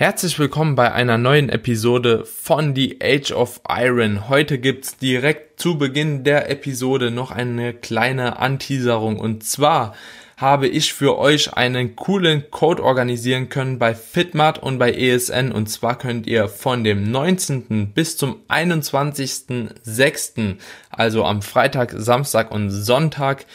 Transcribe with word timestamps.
Herzlich 0.00 0.38
willkommen 0.38 0.76
bei 0.76 0.92
einer 0.92 1.18
neuen 1.18 1.48
Episode 1.48 2.24
von 2.24 2.76
The 2.76 2.98
Age 3.02 3.32
of 3.32 3.60
Iron. 3.68 4.28
Heute 4.28 4.60
gibt's 4.60 4.96
direkt 4.96 5.60
zu 5.60 5.76
Beginn 5.76 6.22
der 6.22 6.48
Episode 6.52 7.10
noch 7.10 7.32
eine 7.32 7.74
kleine 7.74 8.38
Anteaserung 8.38 9.18
und 9.18 9.42
zwar 9.42 9.96
habe 10.36 10.68
ich 10.68 10.94
für 10.94 11.18
euch 11.18 11.54
einen 11.54 11.96
coolen 11.96 12.48
Code 12.52 12.84
organisieren 12.84 13.48
können 13.48 13.80
bei 13.80 13.96
Fitmat 13.96 14.62
und 14.62 14.78
bei 14.78 14.92
ESN 14.92 15.50
und 15.50 15.68
zwar 15.68 15.98
könnt 15.98 16.28
ihr 16.28 16.46
von 16.46 16.84
dem 16.84 17.10
19. 17.10 17.92
bis 17.92 18.16
zum 18.16 18.36
21.06., 18.48 20.58
also 20.90 21.24
am 21.24 21.42
Freitag, 21.42 21.92
Samstag 21.96 22.52
und 22.52 22.70
Sonntag 22.70 23.46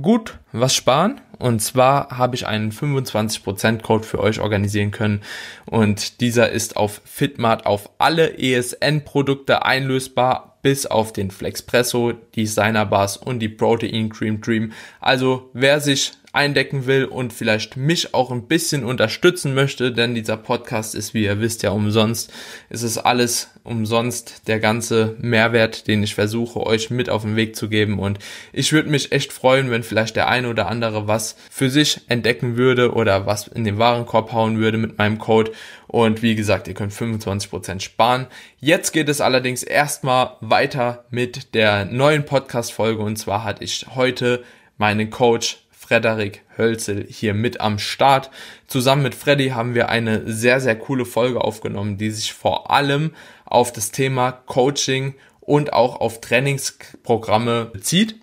gut 0.00 0.38
was 0.52 0.74
sparen. 0.74 1.20
Und 1.38 1.60
zwar 1.60 2.16
habe 2.16 2.36
ich 2.36 2.46
einen 2.46 2.70
25% 2.70 3.82
Code 3.82 4.04
für 4.04 4.20
euch 4.20 4.40
organisieren 4.40 4.92
können. 4.92 5.22
Und 5.66 6.20
dieser 6.20 6.50
ist 6.50 6.76
auf 6.76 7.00
Fitmart 7.04 7.66
auf 7.66 7.90
alle 7.98 8.38
ESN-Produkte 8.38 9.64
einlösbar, 9.64 10.58
bis 10.62 10.86
auf 10.86 11.12
den 11.12 11.32
Flexpresso, 11.32 12.12
die 12.12 12.44
Designer 12.44 12.86
Bars 12.86 13.16
und 13.16 13.40
die 13.40 13.48
Protein 13.48 14.08
Cream 14.10 14.40
Dream. 14.40 14.72
Also 15.00 15.50
wer 15.52 15.80
sich 15.80 16.12
eindecken 16.32 16.86
will 16.86 17.04
und 17.04 17.32
vielleicht 17.34 17.76
mich 17.76 18.14
auch 18.14 18.30
ein 18.30 18.46
bisschen 18.48 18.84
unterstützen 18.84 19.52
möchte, 19.54 19.92
denn 19.92 20.14
dieser 20.14 20.38
Podcast 20.38 20.94
ist, 20.94 21.12
wie 21.12 21.24
ihr 21.24 21.40
wisst, 21.40 21.62
ja 21.62 21.70
umsonst. 21.70 22.32
Es 22.70 22.82
ist 22.82 22.96
alles 22.96 23.50
umsonst, 23.64 24.48
der 24.48 24.58
ganze 24.58 25.14
Mehrwert, 25.20 25.86
den 25.86 26.02
ich 26.02 26.14
versuche, 26.14 26.64
euch 26.64 26.88
mit 26.88 27.10
auf 27.10 27.22
den 27.22 27.36
Weg 27.36 27.54
zu 27.54 27.68
geben. 27.68 27.98
Und 27.98 28.18
ich 28.52 28.72
würde 28.72 28.88
mich 28.88 29.12
echt 29.12 29.30
freuen, 29.30 29.70
wenn 29.70 29.82
vielleicht 29.82 30.16
der 30.16 30.28
eine 30.28 30.48
oder 30.48 30.68
andere 30.68 31.06
was 31.06 31.36
für 31.50 31.68
sich 31.68 32.00
entdecken 32.08 32.56
würde 32.56 32.92
oder 32.94 33.26
was 33.26 33.46
in 33.48 33.64
den 33.64 33.78
Warenkorb 33.78 34.32
hauen 34.32 34.58
würde 34.58 34.78
mit 34.78 34.96
meinem 34.96 35.18
Code. 35.18 35.52
Und 35.86 36.22
wie 36.22 36.34
gesagt, 36.34 36.66
ihr 36.66 36.74
könnt 36.74 36.92
25% 36.92 37.80
sparen. 37.80 38.26
Jetzt 38.58 38.92
geht 38.92 39.10
es 39.10 39.20
allerdings 39.20 39.62
erstmal 39.62 40.36
weiter 40.40 41.04
mit 41.10 41.52
der 41.52 41.84
neuen 41.84 42.24
Podcast-Folge. 42.24 43.02
Und 43.02 43.16
zwar 43.16 43.44
hatte 43.44 43.62
ich 43.62 43.86
heute 43.94 44.42
meinen 44.78 45.10
Coach 45.10 45.61
Frederik 45.92 46.40
Hölzel 46.56 47.06
hier 47.06 47.34
mit 47.34 47.60
am 47.60 47.78
Start. 47.78 48.30
Zusammen 48.66 49.02
mit 49.02 49.14
Freddy 49.14 49.50
haben 49.50 49.74
wir 49.74 49.90
eine 49.90 50.22
sehr, 50.24 50.58
sehr 50.58 50.74
coole 50.74 51.04
Folge 51.04 51.42
aufgenommen, 51.42 51.98
die 51.98 52.10
sich 52.10 52.32
vor 52.32 52.70
allem 52.70 53.10
auf 53.44 53.74
das 53.74 53.90
Thema 53.90 54.32
Coaching 54.32 55.12
und 55.40 55.74
auch 55.74 56.00
auf 56.00 56.22
Trainingsprogramme 56.22 57.66
bezieht. 57.66 58.14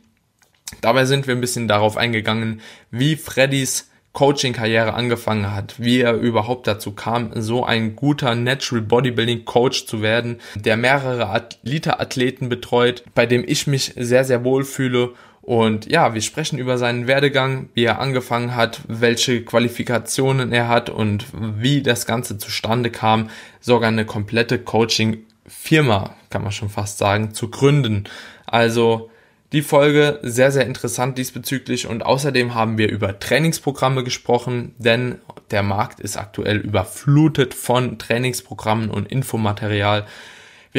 Dabei 0.81 1.05
sind 1.05 1.27
wir 1.27 1.35
ein 1.35 1.41
bisschen 1.41 1.67
darauf 1.67 1.95
eingegangen, 1.95 2.61
wie 2.89 3.15
Freddys 3.15 3.91
Coaching-Karriere 4.13 4.95
angefangen 4.95 5.53
hat, 5.53 5.75
wie 5.77 6.01
er 6.01 6.15
überhaupt 6.15 6.65
dazu 6.65 6.93
kam, 6.93 7.29
so 7.35 7.63
ein 7.63 7.95
guter 7.95 8.33
Natural 8.33 8.81
Bodybuilding 8.81 9.45
Coach 9.45 9.85
zu 9.85 10.01
werden, 10.01 10.39
der 10.55 10.75
mehrere 10.75 11.47
Elite-Athleten 11.63 12.49
betreut, 12.49 13.03
bei 13.13 13.27
dem 13.27 13.43
ich 13.47 13.67
mich 13.67 13.93
sehr, 13.95 14.25
sehr 14.25 14.43
wohl 14.43 14.63
fühle 14.63 15.13
und 15.50 15.89
ja, 15.92 16.14
wir 16.14 16.22
sprechen 16.22 16.59
über 16.59 16.78
seinen 16.78 17.08
Werdegang, 17.08 17.69
wie 17.73 17.83
er 17.83 17.97
angefangen 17.97 18.55
hat, 18.55 18.81
welche 18.88 19.44
Qualifikationen 19.44 20.52
er 20.52 20.67
hat 20.67 20.92
und 20.92 21.25
wie 21.33 21.81
das 21.81 22.05
Ganze 22.05 22.38
zustande 22.38 22.92
kam, 22.92 23.31
sogar 23.59 23.88
eine 23.88 24.05
komplette 24.05 24.59
Coaching-Firma, 24.59 26.14
kann 26.30 26.44
man 26.44 26.52
schon 26.52 26.70
fast 26.70 27.00
sagen, 27.00 27.33
zu 27.33 27.50
gründen. 27.50 28.03
Also 28.45 29.09
die 29.52 29.64
Folge 29.64 30.20
sehr, 30.22 30.52
sehr 30.52 30.67
interessant 30.67 31.17
diesbezüglich 31.17 31.88
und 31.88 32.05
außerdem 32.05 32.53
haben 32.53 32.77
wir 32.77 32.92
über 32.92 33.17
Trainingsprogramme 33.17 34.03
gesprochen, 34.03 34.75
denn 34.77 35.16
der 35.50 35.64
Markt 35.64 36.00
ist 36.00 36.16
aktuell 36.16 36.58
überflutet 36.58 37.55
von 37.55 37.97
Trainingsprogrammen 37.97 38.92
und 38.92 39.11
Infomaterial. 39.11 40.05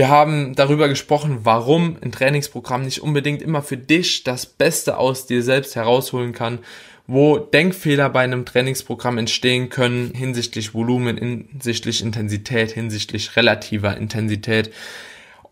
Wir 0.01 0.09
haben 0.09 0.55
darüber 0.55 0.89
gesprochen, 0.89 1.41
warum 1.43 1.99
ein 2.01 2.11
Trainingsprogramm 2.11 2.81
nicht 2.81 3.03
unbedingt 3.03 3.43
immer 3.43 3.61
für 3.61 3.77
dich 3.77 4.25
das 4.25 4.47
Beste 4.47 4.97
aus 4.97 5.27
dir 5.27 5.43
selbst 5.43 5.77
herausholen 5.77 6.33
kann, 6.33 6.61
wo 7.07 7.37
Denkfehler 7.37 8.09
bei 8.09 8.21
einem 8.21 8.47
Trainingsprogramm 8.47 9.19
entstehen 9.19 9.69
können 9.69 10.15
hinsichtlich 10.15 10.73
Volumen, 10.73 11.19
hinsichtlich 11.19 12.03
Intensität, 12.03 12.71
hinsichtlich 12.71 13.37
relativer 13.37 13.95
Intensität. 13.99 14.73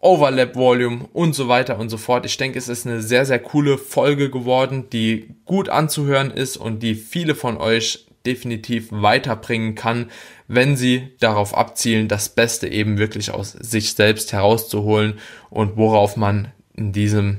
Overlap 0.01 0.57
Volume 0.57 1.11
und 1.13 1.35
so 1.35 1.49
weiter 1.49 1.79
und 1.79 1.91
so 1.91 1.99
fort. 1.99 2.25
Ich 2.25 2.39
denke, 2.39 2.59
es 2.59 2.71
ist 2.71 2.87
eine 2.87 3.03
sehr, 3.03 3.27
sehr 3.27 3.41
coole 3.41 3.77
Folge 3.77 4.31
geworden, 4.31 4.89
die 4.91 5.29
gut 5.45 5.69
anzuhören 5.69 6.31
ist 6.31 6.57
und 6.57 6.83
die 6.83 6.95
viele 6.95 7.35
von 7.35 7.59
euch 7.59 8.08
definitiv 8.29 8.89
weiterbringen 8.91 9.75
kann, 9.75 10.11
wenn 10.49 10.77
sie 10.77 11.09
darauf 11.19 11.57
abzielen, 11.57 12.09
das 12.09 12.29
Beste 12.29 12.69
eben 12.69 12.99
wirklich 12.99 13.31
aus 13.31 13.53
sich 13.53 13.95
selbst 13.95 14.35
herauszuholen 14.35 15.19
und 15.49 15.79
worauf 15.79 16.17
man 16.17 16.53
in 16.75 16.93
diesem 16.93 17.39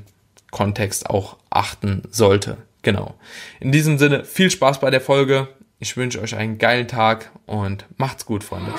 Kontext 0.49 1.07
auch 1.09 1.37
achten 1.51 2.01
sollte. 2.09 2.57
Genau. 2.81 3.13
In 3.59 3.71
diesem 3.71 3.99
Sinne 3.99 4.25
viel 4.25 4.49
Spaß 4.49 4.79
bei 4.79 4.89
der 4.89 5.01
Folge. 5.01 5.47
Ich 5.77 5.95
wünsche 5.95 6.21
euch 6.21 6.35
einen 6.35 6.57
geilen 6.57 6.87
Tag 6.87 7.31
und 7.45 7.85
macht's 7.97 8.25
gut, 8.25 8.43
Freunde. 8.43 8.73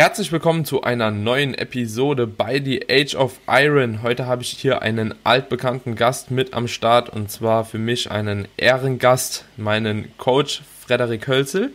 Herzlich 0.00 0.32
willkommen 0.32 0.64
zu 0.64 0.82
einer 0.82 1.10
neuen 1.10 1.52
Episode 1.52 2.26
bei 2.26 2.58
The 2.58 2.86
Age 2.88 3.16
of 3.16 3.38
Iron. 3.46 4.02
Heute 4.02 4.24
habe 4.24 4.40
ich 4.40 4.48
hier 4.48 4.80
einen 4.80 5.14
altbekannten 5.24 5.94
Gast 5.94 6.30
mit 6.30 6.54
am 6.54 6.68
Start 6.68 7.10
und 7.10 7.30
zwar 7.30 7.66
für 7.66 7.76
mich 7.76 8.10
einen 8.10 8.48
Ehrengast, 8.56 9.44
meinen 9.58 10.10
Coach 10.16 10.62
Frederik 10.80 11.28
Hölzel. 11.28 11.72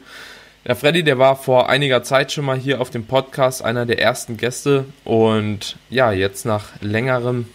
Der 0.65 0.75
Freddy, 0.75 1.03
der 1.03 1.19
war 1.19 1.35
vor 1.35 1.69
einiger 1.69 2.01
Zeit 2.01 2.31
schon 2.31 2.45
mal 2.45 2.57
hier 2.57 2.81
auf 2.81 2.89
dem 2.89 3.05
Podcast, 3.05 3.63
einer 3.63 3.85
der 3.85 4.01
ersten 4.01 4.37
Gäste 4.37 4.85
und 5.03 5.77
ja, 5.91 6.11
jetzt 6.11 6.47
nach 6.47 6.69
längerem 6.81 7.47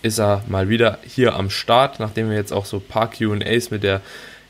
ist 0.00 0.18
er 0.18 0.42
mal 0.48 0.70
wieder 0.70 0.98
hier 1.04 1.36
am 1.36 1.50
Start, 1.50 2.00
nachdem 2.00 2.30
wir 2.30 2.38
jetzt 2.38 2.54
auch 2.54 2.64
so 2.64 2.78
ein 2.78 2.88
paar 2.88 3.10
Q&As 3.10 3.70
mit 3.70 3.82
der 3.82 4.00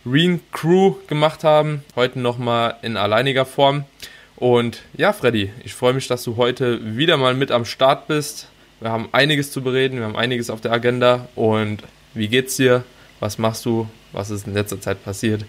Reen 0.07 0.41
Crew 0.53 0.95
gemacht 1.09 1.43
haben. 1.43 1.83
Heute 1.97 2.21
nochmal 2.21 2.77
in 2.83 2.97
alleiniger 2.97 3.45
Form. 3.45 3.85
Und 4.37 4.83
ja, 4.95 5.13
Freddy, 5.13 5.51
ich 5.65 5.75
freue 5.75 5.95
mich, 5.95 6.09
dass 6.09 6.23
du 6.25 6.37
heute 6.37 6.97
wieder 6.97 7.17
mal 7.17 7.35
mit 7.35 7.51
am 7.51 7.65
Start 7.65 8.07
bist. 8.07 8.49
Wir 8.81 8.91
haben 8.91 9.09
einiges 9.13 9.51
zu 9.51 9.63
bereden, 9.63 9.99
wir 9.99 10.05
haben 10.05 10.17
einiges 10.17 10.51
auf 10.51 10.61
der 10.61 10.73
Agenda. 10.73 11.29
Und 11.35 11.83
wie 12.13 12.29
geht's 12.29 12.57
dir? 12.57 12.85
Was 13.21 13.39
machst 13.39 13.65
du? 13.65 13.89
Was 14.13 14.31
ist 14.31 14.47
in 14.47 14.53
letzter 14.53 14.81
Zeit 14.81 15.03
passiert? 15.03 15.47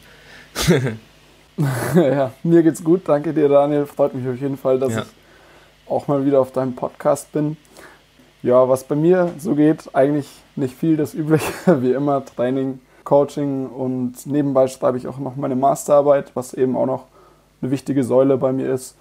ja, 1.96 2.32
mir 2.44 2.64
geht's 2.64 2.84
gut. 2.84 3.02
Danke 3.06 3.34
dir, 3.34 3.50
Daniel. 3.50 3.86
Freut 3.86 4.14
mich 4.14 4.28
auf 4.28 4.40
jeden 4.40 4.58
Fall, 4.58 4.80
dass 4.80 4.94
ja. 4.94 5.02
ich 5.02 5.90
auch 5.90 6.08
mal 6.08 6.26
wieder 6.26 6.40
auf 6.40 6.52
deinem 6.52 6.76
Podcast 6.76 7.32
bin. 7.34 7.58
Ja, 8.44 8.70
was 8.70 8.86
bei 8.86 8.96
mir 8.96 9.34
so 9.38 9.56
geht, 9.56 9.94
eigentlich 9.94 10.28
nicht 10.56 10.76
viel 10.76 10.96
das 10.96 11.14
Übliche, 11.14 11.52
wie 11.82 11.92
immer 11.92 12.24
Training, 12.24 12.80
Coaching 13.04 13.68
und 13.68 14.26
nebenbei 14.26 14.68
schreibe 14.68 14.98
ich 14.98 15.08
auch 15.08 15.18
noch 15.18 15.36
meine 15.36 15.56
Masterarbeit, 15.56 16.32
was 16.34 16.54
eben 16.54 16.78
auch 16.78 16.86
noch 16.86 17.06
eine 17.62 17.72
wichtige 17.72 18.04
Säule 18.04 18.38
bei 18.38 18.52
mir 18.52 18.72
ist. 18.74 18.96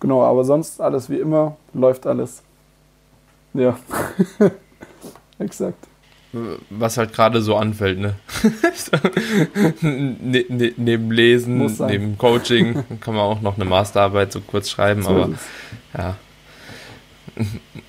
Genau, 0.00 0.22
aber 0.22 0.44
sonst 0.44 0.80
alles 0.80 1.10
wie 1.10 1.18
immer, 1.18 1.56
läuft 1.74 2.06
alles. 2.06 2.42
Ja, 3.52 3.78
exakt. 5.38 5.86
Was 6.70 6.96
halt 6.96 7.12
gerade 7.12 7.42
so 7.42 7.56
anfällt, 7.56 7.98
ne? 7.98 8.14
ne, 9.82 10.44
ne 10.48 10.72
neben 10.76 11.10
Lesen, 11.10 11.76
neben 11.88 12.16
Coaching 12.16 12.84
kann 13.00 13.14
man 13.14 13.24
auch 13.24 13.40
noch 13.40 13.56
eine 13.56 13.64
Masterarbeit 13.64 14.30
so 14.32 14.40
kurz 14.40 14.70
schreiben, 14.70 15.02
so 15.02 15.10
aber 15.10 15.30
ja, 15.98 16.16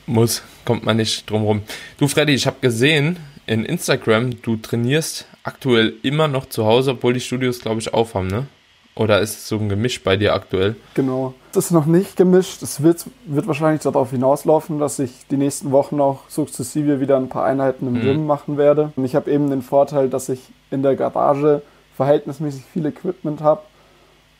muss, 0.08 0.42
kommt 0.66 0.84
man 0.86 0.98
nicht 0.98 1.30
drum 1.30 1.44
rum. 1.44 1.62
Du 1.98 2.08
Freddy, 2.08 2.34
ich 2.34 2.48
habe 2.48 2.58
gesehen 2.62 3.18
in 3.46 3.64
Instagram, 3.64 4.42
du 4.42 4.56
trainierst 4.56 5.28
aktuell 5.44 5.94
immer 6.02 6.28
noch 6.28 6.48
zu 6.48 6.66
Hause, 6.66 6.92
obwohl 6.92 7.14
die 7.14 7.20
Studios, 7.20 7.60
glaube 7.60 7.80
ich, 7.80 7.94
aufhaben, 7.94 8.28
ne? 8.28 8.48
Oder 8.96 9.22
ist 9.22 9.38
es 9.38 9.48
so 9.48 9.58
ein 9.58 9.70
Gemisch 9.70 10.04
bei 10.04 10.18
dir 10.18 10.34
aktuell? 10.34 10.76
Genau. 10.96 11.34
Das 11.54 11.66
ist 11.66 11.72
noch 11.72 11.86
nicht 11.86 12.18
gemischt. 12.18 12.62
Es 12.62 12.84
wird, 12.84 13.06
wird 13.26 13.48
wahrscheinlich 13.48 13.82
darauf 13.82 14.12
hinauslaufen, 14.12 14.80
dass 14.80 15.00
ich 15.00 15.28
die 15.30 15.38
nächsten 15.38 15.72
Wochen 15.72 16.02
auch 16.02 16.30
sukzessive 16.30 17.00
wieder 17.00 17.18
ein 17.18 17.30
paar 17.30 17.46
Einheiten 17.46 17.88
im 17.88 17.94
mhm. 17.94 18.02
Gym 18.02 18.26
machen 18.26 18.58
werde. 18.58 18.92
Und 18.96 19.06
ich 19.06 19.16
habe 19.16 19.32
eben 19.32 19.50
den 19.50 19.62
Vorteil, 19.62 20.10
dass 20.10 20.28
ich 20.30 20.42
in 20.72 20.84
der 20.84 20.96
Garage 20.96 21.62
verhältnismäßig 21.96 22.64
viel 22.66 22.86
Equipment 22.86 23.42
habe 23.42 23.62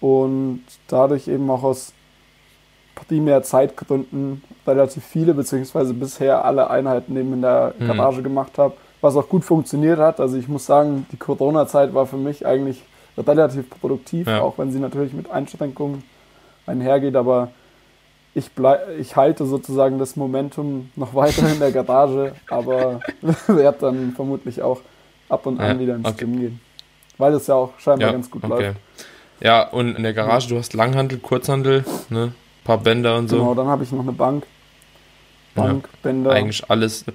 und 0.02 0.64
dadurch 0.88 1.28
eben 1.28 1.50
auch 1.50 1.64
aus 1.64 1.94
Primärzeitgründen 2.96 4.44
relativ 4.68 5.06
viele, 5.06 5.34
beziehungsweise 5.34 5.94
bisher 5.94 6.44
alle 6.44 6.70
Einheiten 6.70 7.16
eben 7.16 7.34
in 7.34 7.42
der 7.42 7.74
mhm. 7.80 7.88
Garage 7.88 8.20
mhm. 8.20 8.26
gemacht 8.26 8.58
habe, 8.58 8.76
was 9.00 9.16
auch 9.16 9.30
gut 9.30 9.46
funktioniert 9.46 10.00
hat. 10.00 10.20
Also 10.20 10.38
ich 10.38 10.48
muss 10.48 10.66
sagen, 10.66 11.06
die 11.12 11.18
Corona-Zeit 11.18 11.94
war 11.94 12.06
für 12.06 12.18
mich 12.18 12.46
eigentlich 12.46 12.84
relativ 13.18 13.70
produktiv, 13.70 14.28
ja. 14.28 14.42
auch 14.42 14.58
wenn 14.58 14.72
sie 14.72 14.80
natürlich 14.80 15.14
mit 15.14 15.30
Einschränkungen 15.30 16.04
einhergeht, 16.66 17.16
aber 17.16 17.52
ich, 18.34 18.52
bleib, 18.52 18.98
ich 19.00 19.16
halte 19.16 19.46
sozusagen 19.46 20.00
das 20.00 20.16
Momentum 20.16 20.90
noch 20.96 21.14
weiter 21.16 21.52
in 21.52 21.60
der 21.60 21.72
Garage, 21.72 22.34
aber 22.50 23.02
werde 23.48 23.78
dann 23.80 24.14
vermutlich 24.14 24.62
auch 24.62 24.82
ab 25.30 25.46
und 25.46 25.60
an 25.60 25.78
ja, 25.78 25.80
wieder 25.80 25.96
ins 25.96 26.08
okay. 26.08 26.26
Gym 26.26 26.40
gehen. 26.40 26.62
Weil 27.18 27.34
es 27.34 27.48
ja 27.48 27.56
auch 27.56 27.72
scheinbar 27.78 28.08
ja, 28.08 28.14
ganz 28.14 28.30
gut 28.30 28.44
okay. 28.44 28.66
läuft. 28.68 28.80
Ja, 29.42 29.64
und 29.70 29.96
in 29.96 30.04
der 30.04 30.14
Garage, 30.14 30.50
du 30.50 30.58
hast 30.58 30.74
Langhandel, 30.74 31.18
Kurzhandel, 31.20 31.84
ne? 32.10 32.34
paar 32.64 32.78
Bänder 32.78 33.18
und 33.18 33.28
so. 33.28 33.38
Genau, 33.38 33.56
dann 33.56 33.68
habe 33.68 33.84
ich 33.84 33.92
noch 33.92 34.02
eine 34.02 34.12
Bank. 34.12 34.46
Bank, 35.56 35.90
ja, 35.92 36.00
Bänder. 36.04 36.32
Eigentlich 36.32 36.70
alles. 36.70 37.06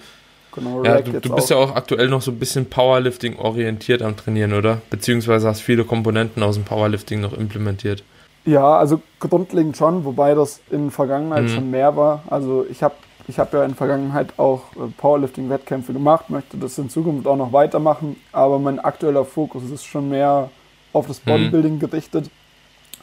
Genau, 0.57 0.83
ja, 0.83 1.01
du, 1.03 1.21
du 1.21 1.35
bist 1.35 1.53
auch. 1.53 1.57
ja 1.59 1.65
auch 1.65 1.77
aktuell 1.77 2.09
noch 2.09 2.23
so 2.23 2.31
ein 2.31 2.39
bisschen 2.39 2.67
Powerlifting 2.67 3.39
orientiert 3.39 4.03
am 4.03 4.17
Trainieren, 4.17 4.55
oder? 4.55 4.81
Beziehungsweise 4.91 5.47
hast 5.49 5.61
viele 5.61 5.85
Komponenten 5.85 6.43
aus 6.43 6.55
dem 6.55 6.65
Powerlifting 6.65 7.21
noch 7.21 7.35
implementiert. 7.35 8.03
Ja, 8.47 8.79
also 8.79 9.01
grundlegend 9.21 9.77
schon, 9.77 10.05
wobei 10.05 10.35
das 10.35 10.61
in 10.71 10.85
der 10.85 10.93
Vergangenheit 10.93 11.45
mhm. 11.45 11.49
schon 11.49 11.71
mehr 11.71 11.97
war. 11.97 12.23
Also 12.29 12.65
ich 12.71 12.83
habe 12.83 12.95
ich 13.29 13.39
hab 13.39 13.53
ja 13.53 13.63
in 13.65 13.71
der 13.71 13.77
Vergangenheit 13.77 14.39
auch 14.39 14.63
äh, 14.77 14.89
Powerlifting-Wettkämpfe 14.97 15.93
gemacht, 15.93 16.31
möchte 16.31 16.57
das 16.57 16.79
in 16.79 16.89
Zukunft 16.89 17.27
auch 17.27 17.37
noch 17.37 17.53
weitermachen, 17.53 18.17
aber 18.33 18.59
mein 18.59 18.79
aktueller 18.79 19.25
Fokus 19.25 19.69
ist 19.71 19.85
schon 19.85 20.09
mehr 20.09 20.51
auf 20.93 21.07
das 21.09 21.21
mhm. 21.25 21.31
Bodybuilding 21.31 21.75
mhm. 21.75 21.81
gerichtet. 21.81 22.31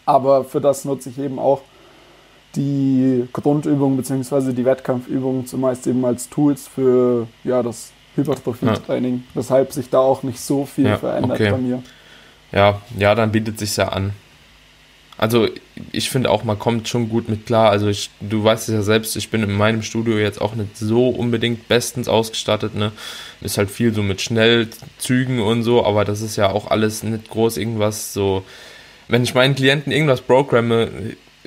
Aber 0.06 0.44
für 0.44 0.60
das 0.60 0.86
nutze 0.86 1.10
ich 1.10 1.20
eben 1.20 1.40
auch 1.40 1.62
die 2.56 3.28
Grundübungen 3.34 3.98
bzw. 3.98 4.54
die 4.54 4.66
Wettkampfübungen 4.66 5.48
zumeist 5.48 5.88
eben 5.88 6.06
als 6.06 6.30
Tools 6.30 6.68
für 6.68 7.28
ja, 7.44 7.64
das 7.64 7.92
Hypertrophie-Training, 8.16 9.16
ja. 9.16 9.22
weshalb 9.34 9.74
sich 9.74 9.90
da 9.90 10.00
auch 10.00 10.24
nicht 10.24 10.40
so 10.40 10.66
viel 10.66 10.86
ja, 10.86 10.98
verändert 10.98 11.40
okay. 11.40 11.52
bei 11.52 11.58
mir. 11.58 11.84
Ja, 12.52 12.82
ja, 12.98 13.16
dann 13.16 13.32
bietet 13.32 13.58
sich 13.58 13.76
ja 13.78 13.90
an. 13.90 14.14
Also 15.18 15.48
ich 15.92 16.10
finde 16.10 16.30
auch, 16.30 16.44
man 16.44 16.60
kommt 16.60 16.88
schon 16.88 17.10
gut 17.10 17.30
mit 17.30 17.46
klar. 17.46 17.70
Also 17.70 17.88
ich, 17.88 18.10
du 18.20 18.44
weißt 18.44 18.68
es 18.68 18.76
ja 18.76 18.82
selbst, 18.82 19.16
ich 19.16 19.30
bin 19.30 19.44
in 19.44 19.54
meinem 19.54 19.82
Studio 19.82 20.18
jetzt 20.18 20.42
auch 20.42 20.56
nicht 20.56 20.78
so 20.78 21.10
unbedingt 21.10 21.68
bestens 21.68 22.08
ausgestattet. 22.08 22.76
Ne? 22.76 22.92
Ist 23.42 23.58
halt 23.58 23.72
viel 23.72 23.94
so 23.94 24.04
mit 24.04 24.22
Schnellzügen 24.22 25.40
und 25.40 25.64
so, 25.64 25.86
aber 25.86 26.04
das 26.04 26.22
ist 26.22 26.36
ja 26.36 26.50
auch 26.50 26.70
alles 26.70 27.04
nicht 27.04 27.30
groß 27.30 27.58
irgendwas 27.58 28.14
so. 28.14 28.44
Wenn 29.08 29.24
ich 29.24 29.34
meinen 29.34 29.56
Klienten 29.56 29.92
irgendwas 29.92 30.22
programme, 30.22 30.90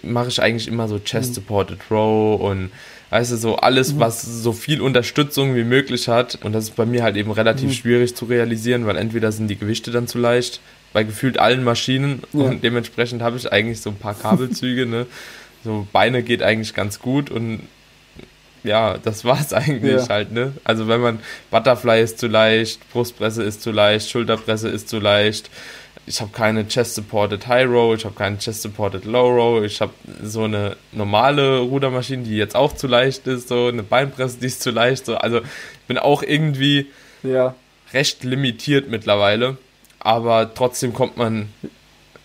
mache 0.03 0.29
ich 0.29 0.41
eigentlich 0.41 0.69
immer 0.69 0.89
so 0.89 0.99
Chest-Supported 0.99 1.79
Row 1.91 2.41
und 2.41 2.71
weißt 3.11 3.33
du, 3.33 3.37
so 3.37 3.57
alles, 3.57 3.95
mhm. 3.95 4.01
was 4.01 4.23
so 4.23 4.53
viel 4.53 4.81
Unterstützung 4.81 5.55
wie 5.55 5.65
möglich 5.65 6.09
hat. 6.09 6.39
Und 6.43 6.53
das 6.53 6.65
ist 6.65 6.77
bei 6.77 6.87
mir 6.87 7.03
halt 7.03 7.17
eben 7.17 7.31
relativ 7.31 7.71
mhm. 7.71 7.75
schwierig 7.75 8.17
zu 8.17 8.25
realisieren, 8.25 8.87
weil 8.87 8.97
entweder 8.97 9.33
sind 9.33 9.49
die 9.49 9.59
Gewichte 9.59 9.91
dann 9.91 10.09
zu 10.09 10.19
leicht, 10.19 10.61
bei 10.93 11.05
gefühlt 11.05 11.39
allen 11.39 11.63
Maschinen 11.63 12.23
ja. 12.33 12.45
und 12.45 12.65
dementsprechend 12.65 13.23
habe 13.23 13.37
ich 13.37 13.53
eigentlich 13.53 13.81
so 13.81 13.91
ein 13.91 13.97
paar 13.97 14.15
Kabelzüge, 14.15 14.87
ne? 14.87 15.07
So 15.65 15.87
Beine 15.93 16.23
geht 16.23 16.43
eigentlich 16.43 16.75
ganz 16.75 17.01
gut 17.01 17.31
und 17.31 17.61
ja, 18.63 18.99
das 18.99 19.25
war 19.25 19.41
es 19.41 19.53
eigentlich 19.53 20.03
ja. 20.03 20.09
halt, 20.09 20.33
ne? 20.33 20.53
Also 20.65 20.89
wenn 20.89 21.01
man 21.01 21.19
Butterfly 21.51 22.03
ist 22.03 22.19
zu 22.19 22.27
leicht, 22.29 22.81
Brustpresse 22.93 23.43
ist 23.43 23.63
zu 23.63 23.73
leicht, 23.73 24.11
Schulterpresse 24.11 24.69
ist 24.69 24.89
zu 24.89 24.99
leicht, 24.99 25.51
ich 26.07 26.21
habe 26.21 26.31
keine 26.33 26.67
Chest-Supported 26.67 27.47
High 27.49 27.67
Row, 27.67 27.95
ich 27.95 28.05
habe 28.05 28.15
keine 28.15 28.39
Chest-Supported 28.39 29.05
Low 29.05 29.29
Row, 29.29 29.65
ich 29.65 29.81
habe 29.81 29.93
so 30.23 30.45
eine 30.45 30.77
normale 30.93 31.59
Rudermaschine, 31.59 32.23
die 32.23 32.37
jetzt 32.37 32.55
auch 32.55 32.73
zu 32.73 32.87
leicht 32.87 33.27
ist, 33.27 33.49
so 33.49 33.67
eine 33.67 33.83
Beinpresse, 33.83 34.39
die 34.39 34.47
ist 34.47 34.63
zu 34.63 34.71
leicht, 34.71 35.07
so, 35.07 35.17
also 35.17 35.39
ich 35.39 35.87
bin 35.89 35.99
auch 35.99 36.23
irgendwie 36.23 36.87
ja. 37.23 37.55
recht 37.93 38.23
limitiert 38.23 38.89
mittlerweile, 38.89 39.59
aber 39.99 40.55
trotzdem 40.55 40.95
kommt 40.95 41.17
man 41.17 41.49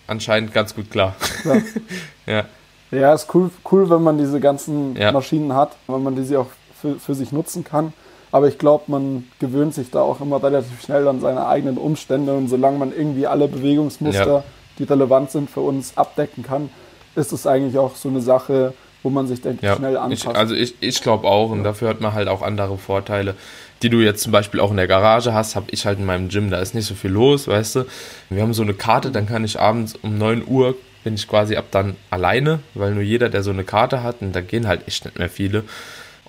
anscheinend 0.05 0.53
ganz 0.53 0.75
gut 0.75 0.91
klar. 0.91 1.15
Ja. 1.43 1.61
ja. 2.33 2.45
Ja, 2.91 3.13
ist 3.13 3.33
cool, 3.33 3.49
cool, 3.71 3.89
wenn 3.89 4.03
man 4.03 4.17
diese 4.17 4.41
ganzen 4.41 4.97
ja. 4.97 5.13
Maschinen 5.13 5.53
hat, 5.53 5.77
wenn 5.87 6.03
man 6.03 6.15
diese 6.15 6.39
auch 6.39 6.49
für, 6.79 6.99
für 6.99 7.15
sich 7.15 7.31
nutzen 7.31 7.63
kann. 7.63 7.93
Aber 8.31 8.47
ich 8.47 8.57
glaube, 8.57 8.85
man 8.87 9.27
gewöhnt 9.39 9.73
sich 9.73 9.91
da 9.91 10.01
auch 10.01 10.21
immer 10.21 10.41
relativ 10.41 10.81
schnell 10.81 11.07
an 11.07 11.19
seine 11.19 11.47
eigenen 11.47 11.77
Umstände 11.77 12.33
und 12.33 12.47
solange 12.47 12.77
man 12.77 12.91
irgendwie 12.95 13.27
alle 13.27 13.47
Bewegungsmuster, 13.47 14.25
ja. 14.25 14.43
die 14.79 14.83
relevant 14.83 15.31
sind 15.31 15.49
für 15.49 15.59
uns, 15.59 15.97
abdecken 15.97 16.43
kann, 16.43 16.69
ist 17.15 17.33
es 17.33 17.45
eigentlich 17.45 17.77
auch 17.77 17.95
so 17.95 18.07
eine 18.07 18.21
Sache, 18.21 18.73
wo 19.03 19.09
man 19.09 19.27
sich, 19.27 19.41
denke 19.41 19.65
ja, 19.65 19.73
ich, 19.73 19.77
schnell 19.77 19.97
anpasst. 19.97 20.23
Ich, 20.23 20.35
also 20.35 20.55
ich, 20.55 20.75
ich 20.79 21.01
glaube 21.01 21.27
auch 21.27 21.49
und 21.49 21.63
dafür 21.63 21.89
hat 21.89 21.99
man 21.99 22.13
halt 22.13 22.27
auch 22.27 22.41
andere 22.41 22.77
Vorteile, 22.77 23.35
die 23.81 23.89
du 23.89 23.99
jetzt 23.99 24.21
zum 24.21 24.31
Beispiel 24.31 24.59
auch 24.59 24.71
in 24.71 24.77
der 24.77 24.87
Garage 24.87 25.33
hast, 25.33 25.55
habe 25.55 25.67
ich 25.71 25.85
halt 25.85 25.99
in 25.99 26.05
meinem 26.05 26.29
Gym, 26.29 26.49
da 26.51 26.59
ist 26.59 26.75
nicht 26.75 26.85
so 26.85 26.93
viel 26.93 27.11
los, 27.11 27.47
weißt 27.47 27.77
du. 27.77 27.85
Wir 28.29 28.43
haben 28.43 28.53
so 28.53 28.61
eine 28.61 28.73
Karte, 28.73 29.11
dann 29.11 29.25
kann 29.25 29.43
ich 29.43 29.59
abends 29.59 29.95
um 30.01 30.17
9 30.17 30.43
Uhr, 30.47 30.75
bin 31.03 31.15
ich 31.15 31.27
quasi 31.27 31.55
ab 31.55 31.65
dann 31.71 31.95
alleine, 32.11 32.59
weil 32.75 32.93
nur 32.93 33.03
jeder, 33.03 33.29
der 33.29 33.43
so 33.43 33.49
eine 33.49 33.63
Karte 33.63 34.03
hat, 34.03 34.21
und 34.21 34.33
da 34.35 34.41
gehen 34.41 34.67
halt 34.67 34.87
echt 34.87 35.05
nicht 35.05 35.17
mehr 35.17 35.29
viele, 35.29 35.63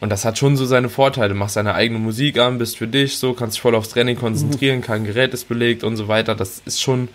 und 0.03 0.09
das 0.09 0.25
hat 0.25 0.37
schon 0.37 0.57
so 0.57 0.67
seine 0.67 0.89
Vorteile. 0.89 1.33
Machst 1.33 1.55
deine 1.55 1.77
eigene 1.77 2.01
Musik 2.01 2.37
an, 2.37 2.59
bist 2.59 2.77
für 2.77 2.89
dich 2.89 3.19
so, 3.19 3.35
kannst 3.35 3.55
dich 3.55 3.63
voll 3.63 3.77
aufs 3.77 3.91
Training 3.91 4.19
konzentrieren, 4.19 4.79
mhm. 4.79 4.83
kein 4.83 5.05
Gerät 5.05 5.33
ist 5.33 5.49
belegt 5.49 5.85
und 5.85 5.97
so 5.97 6.09
weiter. 6.09 6.35
Das 6.35 6.61
ist 6.65 6.83
schon 6.83 7.07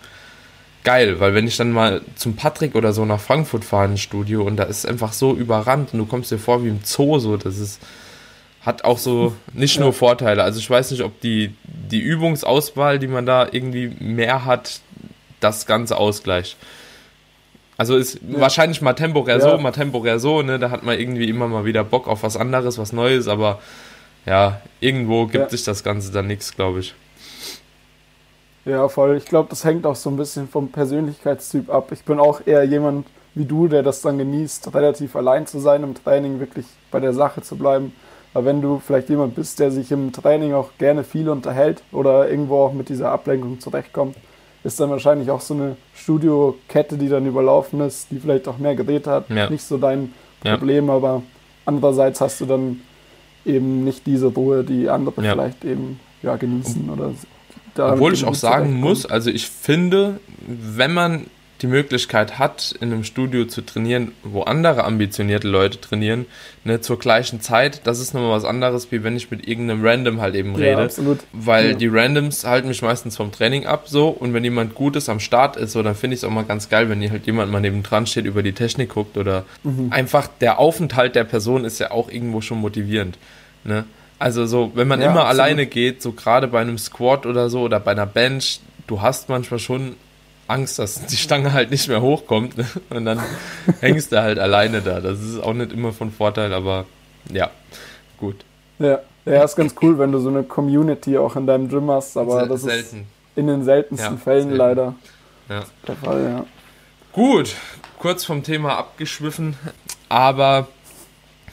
geil, 0.84 1.20
weil 1.20 1.34
wenn 1.34 1.46
ich 1.46 1.58
dann 1.58 1.70
mal 1.70 2.00
zum 2.16 2.34
Patrick 2.34 2.74
oder 2.74 2.94
so 2.94 3.04
nach 3.04 3.20
Frankfurt 3.20 3.66
fahre 3.66 3.90
ins 3.90 4.00
Studio 4.00 4.42
und 4.42 4.56
da 4.56 4.62
ist 4.62 4.88
einfach 4.88 5.12
so 5.12 5.34
überrannt 5.34 5.92
und 5.92 5.98
du 5.98 6.06
kommst 6.06 6.30
dir 6.30 6.38
vor 6.38 6.64
wie 6.64 6.68
im 6.68 6.80
Zoo, 6.82 7.18
so, 7.18 7.36
das 7.36 7.58
ist, 7.58 7.78
hat 8.62 8.84
auch 8.84 8.96
so 8.96 9.36
nicht 9.52 9.76
ja. 9.76 9.82
nur 9.82 9.92
Vorteile. 9.92 10.42
Also 10.42 10.58
ich 10.58 10.70
weiß 10.70 10.90
nicht, 10.92 11.02
ob 11.02 11.20
die, 11.20 11.52
die 11.64 12.00
Übungsauswahl, 12.00 12.98
die 12.98 13.08
man 13.08 13.26
da 13.26 13.48
irgendwie 13.52 13.92
mehr 14.00 14.46
hat, 14.46 14.80
das 15.40 15.66
Ganze 15.66 15.98
ausgleicht. 15.98 16.56
Also 17.78 17.96
ist 17.96 18.14
ja. 18.16 18.40
wahrscheinlich 18.40 18.82
mal 18.82 18.92
temporär 18.92 19.38
ja. 19.38 19.40
so, 19.40 19.56
mal 19.56 19.70
temporär 19.70 20.18
so, 20.18 20.42
ne? 20.42 20.58
Da 20.58 20.70
hat 20.70 20.82
man 20.82 20.98
irgendwie 20.98 21.28
immer 21.28 21.46
mal 21.46 21.64
wieder 21.64 21.84
Bock 21.84 22.08
auf 22.08 22.24
was 22.24 22.36
anderes, 22.36 22.76
was 22.76 22.92
Neues, 22.92 23.28
aber 23.28 23.60
ja, 24.26 24.60
irgendwo 24.80 25.26
gibt 25.26 25.44
ja. 25.44 25.48
sich 25.48 25.64
das 25.64 25.84
Ganze 25.84 26.12
dann 26.12 26.26
nichts, 26.26 26.54
glaube 26.54 26.80
ich. 26.80 26.94
Ja, 28.64 28.86
voll. 28.88 29.16
Ich 29.16 29.24
glaube, 29.24 29.48
das 29.48 29.64
hängt 29.64 29.86
auch 29.86 29.94
so 29.94 30.10
ein 30.10 30.16
bisschen 30.16 30.48
vom 30.48 30.70
Persönlichkeitstyp 30.70 31.70
ab. 31.70 31.90
Ich 31.92 32.02
bin 32.02 32.18
auch 32.20 32.42
eher 32.44 32.64
jemand 32.64 33.06
wie 33.34 33.44
du, 33.44 33.68
der 33.68 33.84
das 33.84 34.02
dann 34.02 34.18
genießt, 34.18 34.74
relativ 34.74 35.14
allein 35.14 35.46
zu 35.46 35.60
sein 35.60 35.84
im 35.84 35.94
Training, 35.94 36.40
wirklich 36.40 36.66
bei 36.90 36.98
der 36.98 37.14
Sache 37.14 37.40
zu 37.42 37.56
bleiben. 37.56 37.92
Aber 38.34 38.44
wenn 38.44 38.60
du 38.60 38.82
vielleicht 38.84 39.08
jemand 39.08 39.36
bist, 39.36 39.60
der 39.60 39.70
sich 39.70 39.92
im 39.92 40.12
Training 40.12 40.52
auch 40.52 40.70
gerne 40.78 41.04
viel 41.04 41.28
unterhält 41.28 41.82
oder 41.92 42.28
irgendwo 42.28 42.58
auch 42.58 42.72
mit 42.72 42.88
dieser 42.88 43.12
Ablenkung 43.12 43.60
zurechtkommt, 43.60 44.16
ist 44.64 44.80
dann 44.80 44.90
wahrscheinlich 44.90 45.30
auch 45.30 45.40
so 45.40 45.54
eine 45.54 45.76
Studiokette, 45.94 46.96
die 46.98 47.08
dann 47.08 47.26
überlaufen 47.26 47.80
ist, 47.80 48.10
die 48.10 48.18
vielleicht 48.18 48.48
auch 48.48 48.58
mehr 48.58 48.74
gedreht 48.74 49.06
hat. 49.06 49.30
Ja. 49.30 49.48
Nicht 49.48 49.62
so 49.62 49.78
dein 49.78 50.12
Problem, 50.42 50.88
ja. 50.88 50.94
aber 50.94 51.22
andererseits 51.64 52.20
hast 52.20 52.40
du 52.40 52.46
dann 52.46 52.80
eben 53.44 53.84
nicht 53.84 54.06
diese 54.06 54.26
Ruhe, 54.26 54.64
die 54.64 54.88
andere 54.88 55.22
ja. 55.22 55.32
vielleicht 55.32 55.64
eben 55.64 56.00
ja, 56.22 56.36
genießen 56.36 56.90
oder 56.90 57.12
obwohl 57.80 58.12
ich 58.12 58.24
auch 58.24 58.34
sagen 58.34 58.74
muss, 58.74 59.06
also 59.06 59.30
ich 59.30 59.48
finde, 59.48 60.18
wenn 60.46 60.92
man 60.92 61.26
die 61.60 61.66
Möglichkeit 61.66 62.38
hat, 62.38 62.74
in 62.80 62.92
einem 62.92 63.02
Studio 63.02 63.44
zu 63.44 63.62
trainieren, 63.62 64.12
wo 64.22 64.42
andere 64.42 64.84
ambitionierte 64.84 65.48
Leute 65.48 65.80
trainieren, 65.80 66.26
ne, 66.64 66.80
zur 66.80 66.98
gleichen 66.98 67.40
Zeit, 67.40 67.80
das 67.84 67.98
ist 67.98 68.14
nochmal 68.14 68.30
was 68.30 68.44
anderes, 68.44 68.92
wie 68.92 69.02
wenn 69.02 69.16
ich 69.16 69.30
mit 69.30 69.48
irgendeinem 69.48 69.84
Random 69.84 70.20
halt 70.20 70.36
eben 70.36 70.54
rede. 70.54 70.70
Ja, 70.70 70.84
absolut. 70.84 71.18
Weil 71.32 71.70
ja. 71.70 71.76
die 71.76 71.88
Randoms 71.88 72.44
halten 72.44 72.68
mich 72.68 72.82
meistens 72.82 73.16
vom 73.16 73.32
Training 73.32 73.66
ab, 73.66 73.88
so, 73.88 74.08
und 74.08 74.34
wenn 74.34 74.44
jemand 74.44 74.74
Gutes 74.76 75.08
am 75.08 75.18
Start 75.18 75.56
ist, 75.56 75.72
so, 75.72 75.82
dann 75.82 75.96
finde 75.96 76.14
ich 76.14 76.20
es 76.20 76.24
auch 76.24 76.30
mal 76.30 76.44
ganz 76.44 76.68
geil, 76.68 76.88
wenn 76.88 77.00
hier 77.00 77.10
halt 77.10 77.26
jemand 77.26 77.50
mal 77.50 77.60
neben 77.60 77.82
dran 77.82 78.06
steht, 78.06 78.24
über 78.24 78.44
die 78.44 78.52
Technik 78.52 78.90
guckt 78.90 79.16
oder 79.16 79.44
mhm. 79.64 79.88
einfach 79.90 80.28
der 80.40 80.60
Aufenthalt 80.60 81.16
der 81.16 81.24
Person 81.24 81.64
ist 81.64 81.80
ja 81.80 81.90
auch 81.90 82.08
irgendwo 82.08 82.40
schon 82.40 82.60
motivierend, 82.60 83.18
ne. 83.64 83.84
Also 84.20 84.46
so, 84.46 84.72
wenn 84.74 84.88
man 84.88 85.00
ja, 85.00 85.10
immer 85.10 85.26
absolut. 85.26 85.40
alleine 85.40 85.66
geht, 85.66 86.02
so 86.02 86.10
gerade 86.10 86.48
bei 86.48 86.60
einem 86.60 86.76
Squat 86.76 87.24
oder 87.24 87.50
so 87.50 87.60
oder 87.62 87.78
bei 87.78 87.92
einer 87.92 88.06
Bench, 88.06 88.60
du 88.88 89.00
hast 89.00 89.28
manchmal 89.28 89.60
schon 89.60 89.94
Angst, 90.48 90.78
dass 90.78 91.06
die 91.06 91.16
Stange 91.16 91.52
halt 91.52 91.70
nicht 91.70 91.88
mehr 91.88 92.02
hochkommt. 92.02 92.58
Ne? 92.58 92.66
Und 92.90 93.04
dann 93.04 93.20
hängst 93.80 94.12
du 94.12 94.20
halt 94.20 94.38
alleine 94.38 94.80
da. 94.80 95.00
Das 95.00 95.20
ist 95.20 95.38
auch 95.40 95.52
nicht 95.52 95.72
immer 95.72 95.92
von 95.92 96.10
Vorteil, 96.10 96.52
aber 96.52 96.86
ja, 97.32 97.50
gut. 98.18 98.44
Ja, 98.78 99.00
ja, 99.24 99.44
ist 99.44 99.56
ganz 99.56 99.74
cool, 99.82 99.98
wenn 99.98 100.10
du 100.10 100.18
so 100.18 100.30
eine 100.30 100.42
Community 100.42 101.18
auch 101.18 101.36
in 101.36 101.46
deinem 101.46 101.68
Gym 101.68 101.90
hast, 101.90 102.16
aber 102.16 102.46
das 102.46 102.62
selten. 102.62 103.00
ist 103.00 103.06
in 103.36 103.46
den 103.46 103.62
seltensten 103.62 104.14
ja, 104.14 104.16
Fällen 104.16 104.44
selten. 104.44 104.56
leider 104.56 104.94
ja. 105.48 105.64
der 105.86 105.96
Fall, 105.96 106.22
ja. 106.24 106.46
Gut, 107.12 107.54
kurz 107.98 108.24
vom 108.24 108.42
Thema 108.42 108.76
abgeschwiffen, 108.76 109.56
aber 110.08 110.68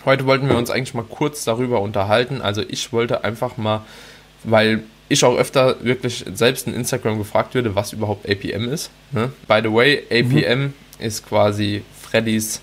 heute 0.06 0.26
wollten 0.26 0.48
wir 0.48 0.58
uns 0.58 0.70
eigentlich 0.70 0.94
mal 0.94 1.04
kurz 1.04 1.44
darüber 1.44 1.82
unterhalten. 1.82 2.42
Also 2.42 2.62
ich 2.62 2.94
wollte 2.94 3.24
einfach 3.24 3.58
mal, 3.58 3.82
weil 4.44 4.84
ich 5.08 5.24
auch 5.24 5.38
öfter 5.38 5.84
wirklich 5.84 6.26
selbst 6.34 6.68
in 6.68 6.74
Instagram 6.74 7.18
gefragt 7.18 7.54
würde, 7.54 7.76
was 7.76 7.94
überhaupt 7.94 8.30
APM 8.30 8.70
ist. 8.70 8.90
Ne? 9.12 9.32
By 9.48 9.60
the 9.64 9.72
way, 9.72 10.04
APM 10.10 10.60
mhm. 10.60 10.74
ist 11.00 11.28
quasi 11.28 11.84
Freddys 12.02 12.62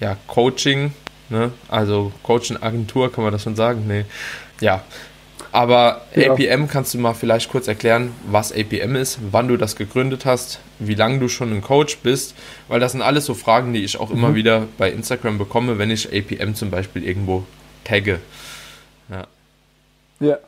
ja, 0.00 0.16
Coaching, 0.26 0.92
ne? 1.28 1.52
also 1.68 2.12
Coaching-Agentur, 2.22 3.12
kann 3.12 3.24
man 3.24 3.32
das 3.32 3.42
schon 3.42 3.56
sagen? 3.56 3.84
Nee. 3.86 4.04
Ja, 4.60 4.82
aber 5.52 6.02
ja. 6.14 6.32
APM 6.32 6.68
kannst 6.68 6.94
du 6.94 6.98
mal 6.98 7.14
vielleicht 7.14 7.50
kurz 7.50 7.68
erklären, 7.68 8.12
was 8.30 8.52
APM 8.52 8.96
ist, 8.96 9.18
wann 9.30 9.48
du 9.48 9.56
das 9.56 9.76
gegründet 9.76 10.24
hast, 10.24 10.60
wie 10.78 10.94
lange 10.94 11.20
du 11.20 11.28
schon 11.28 11.52
ein 11.52 11.62
Coach 11.62 11.98
bist, 11.98 12.34
weil 12.68 12.80
das 12.80 12.92
sind 12.92 13.02
alles 13.02 13.24
so 13.24 13.34
Fragen, 13.34 13.72
die 13.72 13.84
ich 13.84 13.98
auch 13.98 14.10
mhm. 14.10 14.18
immer 14.18 14.34
wieder 14.34 14.66
bei 14.76 14.90
Instagram 14.90 15.38
bekomme, 15.38 15.78
wenn 15.78 15.90
ich 15.90 16.08
APM 16.12 16.54
zum 16.54 16.70
Beispiel 16.70 17.04
irgendwo 17.04 17.44
tagge. 17.84 18.20
Ja. 19.10 19.26
Ja. 20.20 20.38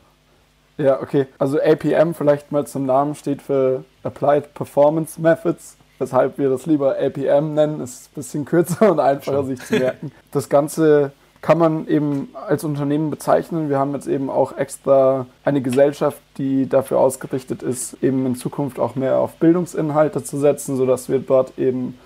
Ja, 0.77 1.01
okay. 1.01 1.27
Also 1.37 1.59
APM 1.59 2.13
vielleicht 2.13 2.51
mal 2.51 2.65
zum 2.65 2.85
Namen 2.85 3.15
steht 3.15 3.41
für 3.41 3.83
Applied 4.03 4.53
Performance 4.53 5.21
Methods, 5.21 5.77
weshalb 5.99 6.37
wir 6.37 6.49
das 6.49 6.65
lieber 6.65 6.97
APM 6.97 7.53
nennen. 7.53 7.81
Ist 7.81 8.09
ein 8.11 8.15
bisschen 8.15 8.45
kürzer 8.45 8.91
und 8.91 8.99
einfacher 8.99 9.43
sich 9.43 9.61
zu 9.61 9.75
merken. 9.75 10.11
Das 10.31 10.49
Ganze 10.49 11.11
kann 11.41 11.57
man 11.57 11.87
eben 11.87 12.29
als 12.47 12.63
Unternehmen 12.63 13.09
bezeichnen. 13.09 13.69
Wir 13.69 13.79
haben 13.79 13.93
jetzt 13.93 14.07
eben 14.07 14.29
auch 14.29 14.57
extra 14.57 15.25
eine 15.43 15.61
Gesellschaft, 15.61 16.21
die 16.37 16.69
dafür 16.69 16.99
ausgerichtet 16.99 17.63
ist, 17.63 17.97
eben 18.03 18.25
in 18.25 18.35
Zukunft 18.35 18.79
auch 18.79 18.95
mehr 18.95 19.17
auf 19.17 19.35
Bildungsinhalte 19.37 20.23
zu 20.23 20.37
setzen, 20.37 20.77
sodass 20.77 21.09
wir 21.09 21.19
dort 21.19 21.57
eben 21.57 21.97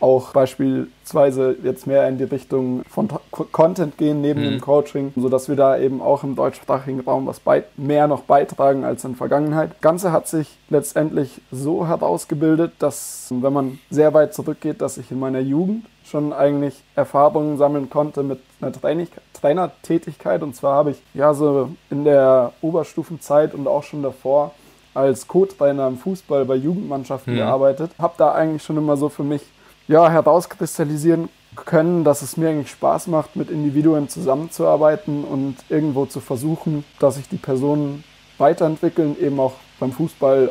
auch 0.00 0.32
beispielsweise 0.32 1.56
jetzt 1.62 1.86
mehr 1.86 2.08
in 2.08 2.18
die 2.18 2.24
Richtung 2.24 2.82
von 2.88 3.08
Content 3.30 3.98
gehen 3.98 4.20
neben 4.20 4.40
mhm. 4.40 4.44
dem 4.44 4.60
Coaching, 4.60 5.12
sodass 5.16 5.48
wir 5.48 5.56
da 5.56 5.78
eben 5.78 6.00
auch 6.00 6.24
im 6.24 6.36
deutschsprachigen 6.36 7.00
Raum 7.00 7.26
was 7.26 7.40
mehr 7.76 8.06
noch 8.06 8.22
beitragen 8.22 8.84
als 8.84 9.04
in 9.04 9.12
der 9.12 9.18
Vergangenheit. 9.18 9.70
Das 9.72 9.80
Ganze 9.80 10.12
hat 10.12 10.28
sich 10.28 10.58
letztendlich 10.70 11.40
so 11.50 11.86
herausgebildet, 11.86 12.72
dass 12.78 13.28
wenn 13.30 13.52
man 13.52 13.78
sehr 13.90 14.14
weit 14.14 14.34
zurückgeht, 14.34 14.80
dass 14.80 14.98
ich 14.98 15.10
in 15.10 15.18
meiner 15.18 15.40
Jugend 15.40 15.86
schon 16.04 16.32
eigentlich 16.32 16.82
Erfahrungen 16.94 17.58
sammeln 17.58 17.90
konnte 17.90 18.22
mit 18.22 18.40
einer 18.60 18.72
Training 18.72 19.08
Trainertätigkeit. 19.34 20.42
Und 20.42 20.56
zwar 20.56 20.74
habe 20.74 20.90
ich 20.92 21.02
ja 21.14 21.34
so 21.34 21.70
in 21.90 22.04
der 22.04 22.52
Oberstufenzeit 22.60 23.54
und 23.54 23.68
auch 23.68 23.82
schon 23.82 24.02
davor 24.02 24.52
als 24.94 25.28
Co-Trainer 25.28 25.86
im 25.86 25.98
Fußball 25.98 26.44
bei 26.44 26.56
Jugendmannschaften 26.56 27.34
mhm. 27.34 27.38
gearbeitet. 27.38 27.92
Habe 27.98 28.14
da 28.16 28.32
eigentlich 28.32 28.62
schon 28.62 28.76
immer 28.76 28.96
so 28.96 29.08
für 29.08 29.22
mich 29.22 29.42
ja, 29.88 30.10
herauskristallisieren 30.10 31.28
können, 31.56 32.04
dass 32.04 32.22
es 32.22 32.36
mir 32.36 32.50
eigentlich 32.50 32.70
Spaß 32.70 33.08
macht, 33.08 33.34
mit 33.34 33.50
Individuen 33.50 34.08
zusammenzuarbeiten 34.08 35.24
und 35.24 35.56
irgendwo 35.68 36.06
zu 36.06 36.20
versuchen, 36.20 36.84
dass 37.00 37.16
sich 37.16 37.28
die 37.28 37.36
Personen 37.36 38.04
weiterentwickeln, 38.36 39.16
eben 39.20 39.40
auch 39.40 39.54
beim 39.80 39.92
Fußball 39.92 40.50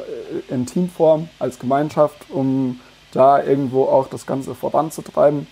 äh, 0.49 0.53
in 0.53 0.65
Teamform 0.65 1.29
als 1.39 1.59
Gemeinschaft, 1.59 2.29
um 2.29 2.79
da 3.11 3.41
irgendwo 3.41 3.85
auch 3.85 4.07
das 4.07 4.25
Ganze 4.25 4.53
voranzutreiben 4.53 5.47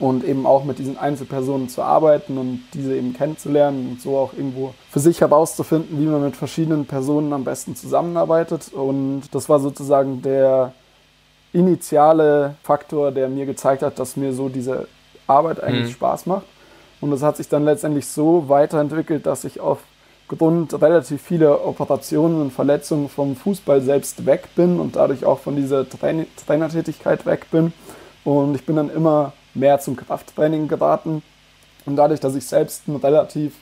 und 0.00 0.24
eben 0.24 0.46
auch 0.46 0.64
mit 0.64 0.78
diesen 0.78 0.98
Einzelpersonen 0.98 1.68
zu 1.68 1.82
arbeiten 1.82 2.38
und 2.38 2.62
diese 2.74 2.96
eben 2.96 3.12
kennenzulernen 3.12 3.90
und 3.90 4.00
so 4.00 4.16
auch 4.16 4.32
irgendwo 4.32 4.74
für 4.90 4.98
sich 4.98 5.20
herauszufinden, 5.20 6.00
wie 6.00 6.06
man 6.06 6.22
mit 6.22 6.36
verschiedenen 6.36 6.86
Personen 6.86 7.32
am 7.32 7.44
besten 7.44 7.76
zusammenarbeitet. 7.76 8.72
Und 8.72 9.24
das 9.32 9.48
war 9.48 9.60
sozusagen 9.60 10.22
der 10.22 10.72
initiale 11.52 12.54
Faktor, 12.62 13.12
der 13.12 13.28
mir 13.28 13.46
gezeigt 13.46 13.82
hat, 13.82 13.98
dass 13.98 14.16
mir 14.16 14.32
so 14.32 14.48
diese 14.48 14.86
Arbeit 15.26 15.62
eigentlich 15.62 15.88
mhm. 15.88 15.94
Spaß 15.94 16.26
macht. 16.26 16.46
Und 17.00 17.10
das 17.10 17.22
hat 17.22 17.36
sich 17.36 17.48
dann 17.48 17.64
letztendlich 17.64 18.06
so 18.06 18.48
weiterentwickelt, 18.48 19.26
dass 19.26 19.44
ich 19.44 19.60
aufgrund 19.60 20.80
relativ 20.80 21.22
vieler 21.22 21.66
Operationen 21.66 22.40
und 22.40 22.52
Verletzungen 22.52 23.08
vom 23.08 23.36
Fußball 23.36 23.80
selbst 23.80 24.26
weg 24.26 24.48
bin 24.54 24.78
und 24.78 24.96
dadurch 24.96 25.24
auch 25.24 25.38
von 25.38 25.56
dieser 25.56 25.88
Train 25.88 26.26
Trainertätigkeit 26.46 27.24
weg 27.26 27.46
bin. 27.50 27.72
Und 28.24 28.54
ich 28.54 28.66
bin 28.66 28.76
dann 28.76 28.90
immer 28.90 29.32
mehr 29.54 29.80
zum 29.80 29.96
Krafttraining 29.96 30.68
geraten. 30.68 31.22
Und 31.86 31.96
dadurch, 31.96 32.20
dass 32.20 32.34
ich 32.34 32.46
selbst 32.46 32.86
ein 32.86 32.96
relativ 32.96 33.54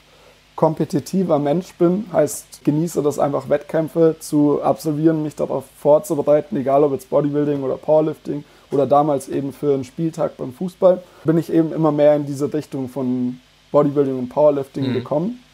kompetitiver 0.59 1.39
Mensch 1.39 1.73
bin, 1.75 2.07
heißt 2.13 2.65
genieße 2.65 3.01
das 3.01 3.21
einfach 3.21 3.49
Wettkämpfe 3.49 4.17
zu 4.19 4.61
absolvieren, 4.61 5.23
mich 5.23 5.37
darauf 5.37 5.63
vorzubereiten, 5.79 6.57
egal 6.57 6.83
ob 6.83 6.95
jetzt 6.95 7.11
Bodybuilding 7.11 7.63
oder 7.63 7.77
Powerlifting 7.77 8.43
oder 8.73 8.85
damals 8.85 9.29
eben 9.29 9.53
für 9.53 9.75
einen 9.75 9.85
Spieltag 9.85 10.37
beim 10.37 10.53
Fußball, 10.53 11.01
bin 11.23 11.39
ich 11.39 11.53
eben 11.53 11.73
immer 11.73 11.93
mehr 11.93 12.17
in 12.17 12.27
diese 12.27 12.53
Richtung 12.53 12.89
von 12.89 13.39
Bodybuilding 13.71 14.19
und 14.19 14.31
Powerlifting 14.31 14.89
mhm. 14.89 14.95
gekommen 14.95 15.45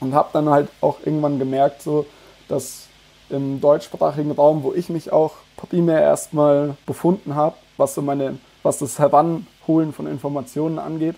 und 0.00 0.14
habe 0.14 0.30
dann 0.32 0.48
halt 0.48 0.68
auch 0.80 0.96
irgendwann 1.04 1.38
gemerkt, 1.38 1.80
so 1.80 2.04
dass 2.48 2.88
im 3.28 3.60
deutschsprachigen 3.60 4.32
Raum, 4.32 4.64
wo 4.64 4.72
ich 4.72 4.88
mich 4.88 5.12
auch 5.12 5.34
primär 5.58 6.00
erstmal 6.00 6.76
befunden 6.86 7.36
habe, 7.36 7.54
was 7.76 7.94
so 7.94 8.02
meine, 8.02 8.38
was 8.64 8.78
das 8.78 8.98
Heranholen 8.98 9.92
von 9.92 10.08
Informationen 10.08 10.80
angeht, 10.80 11.14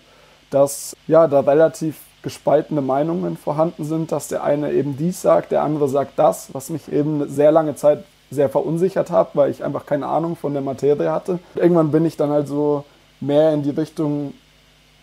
dass 0.50 0.94
ja 1.06 1.26
da 1.28 1.40
relativ 1.40 1.96
gespaltene 2.22 2.80
Meinungen 2.80 3.36
vorhanden 3.36 3.84
sind, 3.84 4.12
dass 4.12 4.28
der 4.28 4.44
eine 4.44 4.72
eben 4.72 4.96
dies 4.96 5.22
sagt, 5.22 5.52
der 5.52 5.62
andere 5.62 5.88
sagt 5.88 6.18
das, 6.18 6.54
was 6.54 6.70
mich 6.70 6.90
eben 6.92 7.28
sehr 7.28 7.52
lange 7.52 7.74
Zeit 7.74 8.04
sehr 8.30 8.48
verunsichert 8.48 9.10
hat, 9.10 9.34
weil 9.34 9.50
ich 9.50 9.62
einfach 9.62 9.84
keine 9.86 10.06
Ahnung 10.06 10.36
von 10.36 10.52
der 10.52 10.62
Materie 10.62 11.10
hatte. 11.10 11.38
Irgendwann 11.54 11.90
bin 11.90 12.06
ich 12.06 12.16
dann 12.16 12.30
halt 12.30 12.48
so 12.48 12.84
mehr 13.20 13.52
in 13.52 13.62
die 13.62 13.70
Richtung 13.70 14.32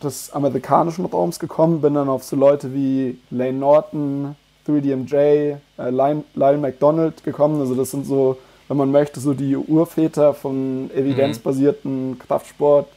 des 0.01 0.31
amerikanischen 0.31 1.05
Raums 1.05 1.39
gekommen, 1.39 1.81
bin 1.81 1.93
dann 1.93 2.09
auf 2.09 2.23
so 2.23 2.35
Leute 2.35 2.73
wie 2.73 3.19
Lane 3.29 3.53
Norton, 3.53 4.35
3DMJ, 4.67 5.15
äh, 5.15 5.57
Lyle, 5.77 6.23
Lyle 6.35 6.57
McDonald 6.57 7.23
gekommen. 7.23 7.59
Also 7.59 7.75
das 7.75 7.91
sind 7.91 8.05
so, 8.05 8.37
wenn 8.67 8.77
man 8.77 8.91
möchte, 8.91 9.19
so 9.19 9.33
die 9.33 9.55
Urväter 9.57 10.33
von 10.33 10.89
evidenzbasierten 10.93 12.17
Kraftsport, 12.19 12.87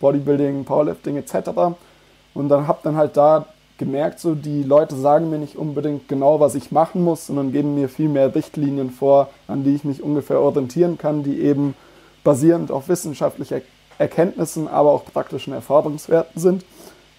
Bodybuilding, 0.00 0.64
Powerlifting 0.64 1.16
etc. 1.16 1.50
Und 2.34 2.48
dann 2.48 2.66
habe 2.66 2.78
dann 2.82 2.96
halt 2.96 3.16
da 3.16 3.46
gemerkt, 3.78 4.20
so 4.20 4.34
die 4.34 4.62
Leute 4.62 4.96
sagen 4.96 5.30
mir 5.30 5.38
nicht 5.38 5.56
unbedingt 5.56 6.08
genau, 6.08 6.40
was 6.40 6.54
ich 6.54 6.72
machen 6.72 7.02
muss, 7.02 7.26
sondern 7.26 7.52
geben 7.52 7.74
mir 7.74 7.88
viel 7.88 8.08
mehr 8.08 8.34
Richtlinien 8.34 8.90
vor, 8.90 9.28
an 9.48 9.64
die 9.64 9.74
ich 9.74 9.84
mich 9.84 10.02
ungefähr 10.02 10.40
orientieren 10.40 10.98
kann, 10.98 11.22
die 11.22 11.40
eben 11.40 11.74
basierend 12.24 12.70
auf 12.70 12.88
wissenschaftlichen 12.88 13.62
Erkenntnissen, 13.98 14.68
aber 14.68 14.92
auch 14.92 15.04
praktischen 15.04 15.52
Erfahrungswerten 15.52 16.40
sind. 16.40 16.64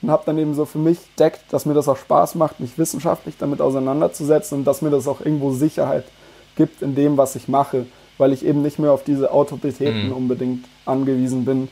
Und 0.01 0.11
habe 0.11 0.23
dann 0.25 0.37
eben 0.37 0.53
so 0.53 0.65
für 0.65 0.77
mich 0.77 0.99
entdeckt, 1.09 1.41
dass 1.49 1.65
mir 1.65 1.73
das 1.73 1.87
auch 1.87 1.97
Spaß 1.97 2.35
macht, 2.35 2.59
mich 2.59 2.77
wissenschaftlich 2.77 3.35
damit 3.39 3.61
auseinanderzusetzen 3.61 4.59
und 4.59 4.65
dass 4.65 4.83
mir 4.83 4.91
das 4.91 5.07
auch 5.07 5.21
irgendwo 5.21 5.51
Sicherheit 5.51 6.05
gibt 6.55 6.83
in 6.83 6.93
dem, 6.93 7.17
was 7.17 7.35
ich 7.35 7.47
mache, 7.47 7.87
weil 8.19 8.31
ich 8.31 8.45
eben 8.45 8.61
nicht 8.61 8.77
mehr 8.77 8.91
auf 8.91 9.03
diese 9.03 9.31
Autoritäten 9.31 10.07
mhm. 10.07 10.13
unbedingt 10.13 10.65
angewiesen 10.85 11.45
bin, 11.45 11.69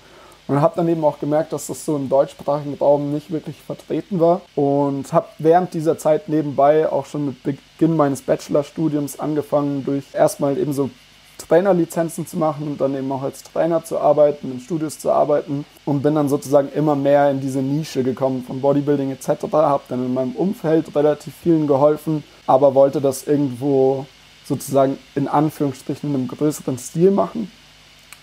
und 0.47 0.61
habe 0.61 0.75
dann 0.75 0.87
eben 0.87 1.03
auch 1.03 1.19
gemerkt, 1.19 1.53
dass 1.53 1.67
das 1.67 1.85
so 1.85 1.95
im 1.95 2.09
deutschsprachigen 2.09 2.75
Raum 2.75 3.11
nicht 3.11 3.31
wirklich 3.31 3.57
vertreten 3.61 4.19
war. 4.19 4.41
Und 4.55 5.11
habe 5.11 5.27
während 5.39 5.73
dieser 5.73 5.97
Zeit 5.97 6.29
nebenbei 6.29 6.91
auch 6.91 7.05
schon 7.05 7.25
mit 7.25 7.43
Beginn 7.43 7.95
meines 7.95 8.21
Bachelorstudiums 8.21 9.19
angefangen, 9.19 9.83
durch 9.85 10.05
erstmal 10.13 10.57
eben 10.57 10.73
so 10.73 10.89
Trainerlizenzen 11.37 12.25
zu 12.25 12.37
machen 12.37 12.67
und 12.67 12.81
dann 12.81 12.95
eben 12.95 13.11
auch 13.11 13.21
als 13.21 13.43
Trainer 13.43 13.83
zu 13.83 13.99
arbeiten, 13.99 14.51
in 14.51 14.59
Studios 14.59 14.99
zu 14.99 15.11
arbeiten 15.11 15.65
und 15.83 16.01
bin 16.01 16.15
dann 16.15 16.29
sozusagen 16.29 16.69
immer 16.73 16.95
mehr 16.95 17.29
in 17.29 17.41
diese 17.41 17.61
Nische 17.61 18.03
gekommen 18.03 18.43
von 18.45 18.61
Bodybuilding 18.61 19.11
etc. 19.11 19.51
Habe 19.51 19.83
dann 19.89 20.05
in 20.05 20.13
meinem 20.13 20.35
Umfeld 20.35 20.95
relativ 20.95 21.33
vielen 21.35 21.67
geholfen, 21.67 22.23
aber 22.47 22.73
wollte 22.73 23.01
das 23.01 23.27
irgendwo 23.27 24.05
sozusagen 24.45 24.97
in 25.15 25.27
Anführungsstrichen 25.27 26.09
in 26.09 26.15
einem 26.15 26.27
größeren 26.27 26.77
Stil 26.77 27.11
machen 27.11 27.51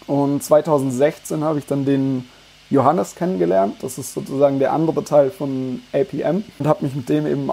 und 0.06 0.42
2016 0.42 1.44
habe 1.44 1.58
ich 1.58 1.66
dann 1.66 1.84
den 1.84 2.28
Johannes 2.70 3.14
kennengelernt. 3.14 3.76
Das 3.82 3.98
ist 3.98 4.14
sozusagen 4.14 4.58
der 4.58 4.72
andere 4.72 5.04
Teil 5.04 5.30
von 5.30 5.82
APM. 5.92 6.44
Und 6.58 6.66
habe 6.66 6.84
mich 6.84 6.94
mit 6.94 7.08
dem 7.08 7.26
eben 7.26 7.50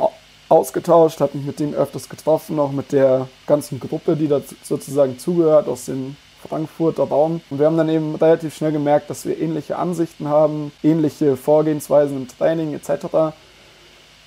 ausgetauscht, 0.47 1.21
habe 1.21 1.37
mich 1.37 1.45
mit 1.45 1.59
dem 1.59 1.73
öfters 1.73 2.09
getroffen, 2.09 2.59
auch 2.59 2.71
mit 2.71 2.91
der 2.91 3.27
ganzen 3.45 3.79
Gruppe, 3.79 4.15
die 4.15 4.27
da 4.27 4.41
sozusagen 4.63 5.19
zugehört 5.19 5.67
aus 5.67 5.85
dem 5.85 6.15
Frankfurter 6.47 7.03
Raum. 7.03 7.41
Und 7.49 7.59
wir 7.59 7.65
haben 7.65 7.77
dann 7.77 7.89
eben 7.89 8.15
relativ 8.15 8.55
schnell 8.55 8.71
gemerkt, 8.71 9.09
dass 9.09 9.25
wir 9.25 9.39
ähnliche 9.39 9.77
Ansichten 9.77 10.27
haben, 10.27 10.71
ähnliche 10.83 11.35
Vorgehensweisen 11.35 12.17
im 12.17 12.27
Training 12.27 12.73
etc. 12.73 13.35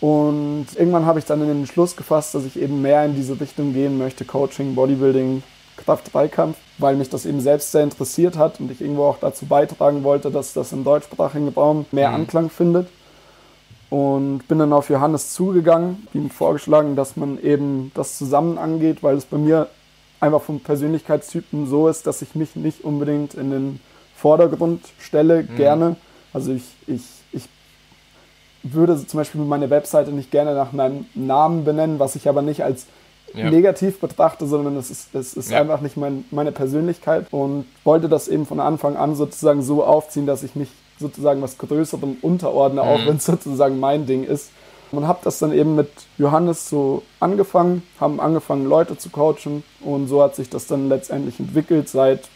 Und 0.01 0.67
irgendwann 0.77 1.07
habe 1.07 1.21
ich 1.21 1.25
dann 1.25 1.41
den 1.41 1.67
Schluss 1.67 1.97
gefasst, 1.97 2.35
dass 2.35 2.45
ich 2.45 2.61
eben 2.61 2.83
mehr 2.83 3.05
in 3.05 3.15
diese 3.15 3.41
Richtung 3.41 3.73
gehen 3.73 3.99
möchte, 3.99 4.25
Coaching, 4.25 4.75
Bodybuilding, 4.75 5.43
Kraft-Dreikampf, 5.77 6.57
weil 6.79 6.97
mich 6.97 7.11
das 7.11 7.27
eben 7.27 7.41
selbst 7.41 7.73
sehr 7.73 7.83
interessiert 7.83 8.37
hat 8.37 8.61
und 8.61 8.71
ich 8.71 8.81
irgendwo 8.81 9.05
auch 9.05 9.19
dazu 9.21 9.47
beitragen 9.47 10.05
wollte, 10.05 10.31
dass 10.31 10.53
das 10.53 10.73
im 10.73 10.85
deutschsprachigen 10.85 11.49
Raum 11.49 11.87
mehr 11.93 12.11
mhm. 12.11 12.15
Anklang 12.17 12.51
findet. 12.51 12.89
Und 13.91 14.49
bin 14.49 14.59
dann 14.59 14.73
auf 14.73 14.89
Johannes 14.89 15.35
zugegangen, 15.35 16.09
ihm 16.15 16.31
vorgeschlagen, 16.31 16.97
dass 16.97 17.17
man 17.17 17.39
eben 17.43 17.93
das 17.95 18.17
zusammen 18.17 18.57
angeht, 18.57 19.03
weil 19.03 19.17
es 19.17 19.27
bei 19.27 19.37
mir 19.37 19.69
einfach 20.19 20.41
vom 20.41 20.61
Persönlichkeitstypen 20.61 21.67
so 21.67 21.89
ist, 21.89 22.07
dass 22.07 22.23
ich 22.23 22.35
mich 22.35 22.57
nicht 22.57 22.85
unbedingt 22.85 23.35
in 23.35 23.51
den 23.51 23.81
Vordergrund 24.17 24.83
stelle, 24.99 25.43
mhm. 25.43 25.57
gerne. 25.57 25.97
Also 26.33 26.53
ich, 26.53 26.65
ich, 26.87 27.03
ich 27.33 27.49
würde 28.63 29.05
zum 29.07 29.19
Beispiel 29.19 29.41
meine 29.43 29.69
Webseite 29.69 30.13
nicht 30.13 30.31
gerne 30.31 30.55
nach 30.55 30.73
meinem 30.73 31.07
Namen 31.15 31.65
benennen, 31.65 31.99
was 31.99 32.17
ich 32.17 32.29
aber 32.29 32.41
nicht 32.41 32.65
als 32.65 32.87
ja. 33.35 33.51
negativ 33.51 34.01
betrachte, 34.01 34.47
sondern 34.47 34.77
es 34.77 34.91
ist, 34.91 35.15
es 35.15 35.35
ist 35.35 35.51
ja. 35.51 35.61
einfach 35.61 35.81
nicht 35.81 35.97
mein, 35.97 36.25
meine 36.31 36.53
Persönlichkeit 36.53 37.27
und 37.31 37.65
wollte 37.85 38.09
das 38.09 38.29
eben 38.29 38.47
von 38.47 38.61
Anfang 38.61 38.97
an 38.97 39.15
sozusagen 39.15 39.63
so 39.63 39.85
aufziehen, 39.85 40.27
dass 40.27 40.43
ich 40.43 40.55
mich 40.55 40.69
sozusagen 40.99 41.43
was 41.43 41.59
Größerem 41.59 42.19
unterordne, 42.23 42.83
mhm. 42.83 42.89
auch 42.89 43.07
wenn 43.07 43.17
es 43.17 43.27
sozusagen 43.27 43.81
mein 43.81 44.07
Ding 44.07 44.25
ist. 44.25 44.51
Und 44.91 45.09
habe 45.09 45.21
das 45.25 45.39
dann 45.39 45.55
eben 45.55 45.75
mit 45.75 45.89
Johannes 46.19 46.69
so 46.69 47.03
angefangen, 47.19 47.83
haben 47.99 48.21
angefangen, 48.21 48.67
Leute 48.67 48.99
zu 48.99 49.09
coachen 49.09 49.65
und 49.81 50.07
so 50.07 50.23
hat 50.23 50.37
sich 50.37 50.51
das 50.51 50.67
dann 50.67 50.91
letztendlich 50.91 51.41
entwickelt. 51.41 51.89
Seit 51.89 52.29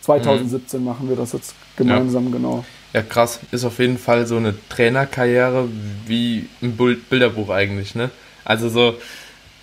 2017 0.00 0.80
mhm. 0.80 0.86
machen 0.86 1.08
wir 1.10 1.16
das 1.16 1.32
jetzt 1.32 1.54
gemeinsam, 1.76 2.26
ja. 2.26 2.30
genau. 2.32 2.64
Ja, 2.94 3.02
krass. 3.02 3.40
Ist 3.50 3.64
auf 3.64 3.78
jeden 3.78 3.98
Fall 3.98 4.26
so 4.26 4.36
eine 4.36 4.54
Trainerkarriere 4.70 5.68
wie 6.06 6.48
ein 6.62 6.76
Bilderbuch 7.10 7.50
eigentlich, 7.50 7.94
ne? 7.94 8.10
Also 8.44 8.68
so 8.68 8.94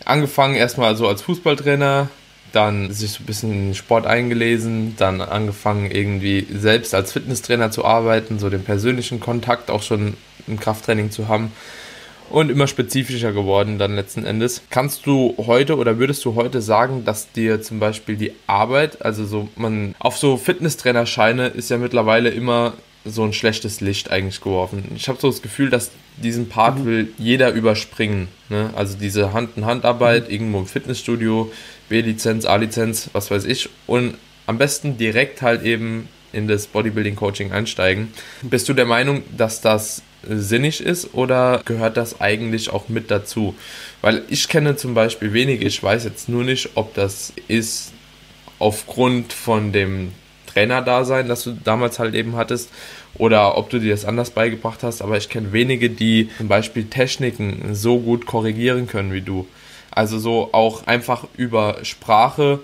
angefangen 0.09 0.55
erstmal 0.55 0.95
so 0.95 1.07
als 1.07 1.21
Fußballtrainer, 1.21 2.09
dann 2.51 2.91
sich 2.91 3.11
so 3.11 3.23
ein 3.23 3.25
bisschen 3.25 3.51
in 3.51 3.65
den 3.67 3.75
Sport 3.75 4.05
eingelesen, 4.05 4.95
dann 4.97 5.21
angefangen 5.21 5.91
irgendwie 5.91 6.47
selbst 6.51 6.95
als 6.95 7.13
Fitnesstrainer 7.13 7.71
zu 7.71 7.85
arbeiten, 7.85 8.39
so 8.39 8.49
den 8.49 8.63
persönlichen 8.63 9.19
Kontakt 9.19 9.69
auch 9.69 9.83
schon 9.83 10.15
im 10.47 10.59
Krafttraining 10.59 11.11
zu 11.11 11.27
haben 11.27 11.51
und 12.29 12.49
immer 12.49 12.67
spezifischer 12.67 13.33
geworden 13.33 13.77
dann 13.77 13.95
letzten 13.95 14.25
Endes. 14.25 14.61
Kannst 14.69 15.05
du 15.05 15.35
heute 15.37 15.77
oder 15.77 15.99
würdest 15.99 16.25
du 16.25 16.35
heute 16.35 16.61
sagen, 16.61 17.05
dass 17.05 17.31
dir 17.31 17.61
zum 17.61 17.79
Beispiel 17.79 18.15
die 18.15 18.33
Arbeit, 18.47 19.03
also 19.03 19.25
so 19.25 19.49
man 19.55 19.95
auf 19.99 20.17
so 20.17 20.37
Fitnesstrainerscheine 20.37 21.47
ist 21.47 21.69
ja 21.69 21.77
mittlerweile 21.77 22.29
immer 22.29 22.73
so 23.05 23.23
ein 23.23 23.33
schlechtes 23.33 23.81
Licht 23.81 24.11
eigentlich 24.11 24.41
geworfen. 24.41 24.91
Ich 24.95 25.07
habe 25.07 25.19
so 25.19 25.29
das 25.29 25.41
Gefühl, 25.41 25.69
dass 25.69 25.91
diesen 26.23 26.49
Part 26.49 26.79
mhm. 26.79 26.85
will 26.85 27.13
jeder 27.17 27.51
überspringen. 27.51 28.27
Ne? 28.49 28.71
Also 28.75 28.97
diese 28.97 29.33
Hand-in-Hand-Arbeit 29.33 30.27
mhm. 30.27 30.33
irgendwo 30.33 30.59
im 30.59 30.65
Fitnessstudio, 30.65 31.51
B-Lizenz, 31.89 32.45
A-Lizenz, 32.45 33.09
was 33.13 33.31
weiß 33.31 33.45
ich. 33.45 33.69
Und 33.88 34.15
am 34.47 34.57
besten 34.57 34.97
direkt 34.97 35.41
halt 35.41 35.63
eben 35.63 36.07
in 36.31 36.47
das 36.47 36.67
Bodybuilding-Coaching 36.67 37.51
einsteigen. 37.51 38.13
Bist 38.41 38.69
du 38.69 38.73
der 38.73 38.85
Meinung, 38.85 39.23
dass 39.35 39.61
das 39.61 40.03
sinnig 40.27 40.81
ist 40.81 41.13
oder 41.13 41.61
gehört 41.65 41.97
das 41.97 42.21
eigentlich 42.21 42.71
auch 42.71 42.89
mit 42.89 43.09
dazu? 43.09 43.55
Weil 44.01 44.23
ich 44.29 44.47
kenne 44.47 44.75
zum 44.75 44.93
Beispiel 44.93 45.33
wenige, 45.33 45.65
ich 45.65 45.81
weiß 45.81 46.03
jetzt 46.03 46.29
nur 46.29 46.43
nicht, 46.43 46.71
ob 46.75 46.93
das 46.93 47.33
ist 47.47 47.93
aufgrund 48.59 49.33
von 49.33 49.71
dem 49.71 50.11
Trainerdasein, 50.47 51.27
das 51.27 51.43
du 51.43 51.51
damals 51.51 51.99
halt 51.99 52.15
eben 52.15 52.35
hattest, 52.35 52.69
oder 53.15 53.57
ob 53.57 53.69
du 53.69 53.79
dir 53.79 53.91
das 53.91 54.05
anders 54.05 54.31
beigebracht 54.31 54.83
hast, 54.83 55.01
aber 55.01 55.17
ich 55.17 55.29
kenne 55.29 55.51
wenige, 55.51 55.89
die 55.89 56.29
zum 56.37 56.47
Beispiel 56.47 56.85
Techniken 56.85 57.73
so 57.73 57.99
gut 57.99 58.25
korrigieren 58.25 58.87
können 58.87 59.11
wie 59.13 59.21
du. 59.21 59.47
Also 59.91 60.19
so 60.19 60.49
auch 60.53 60.87
einfach 60.87 61.25
über 61.35 61.77
Sprache 61.83 62.59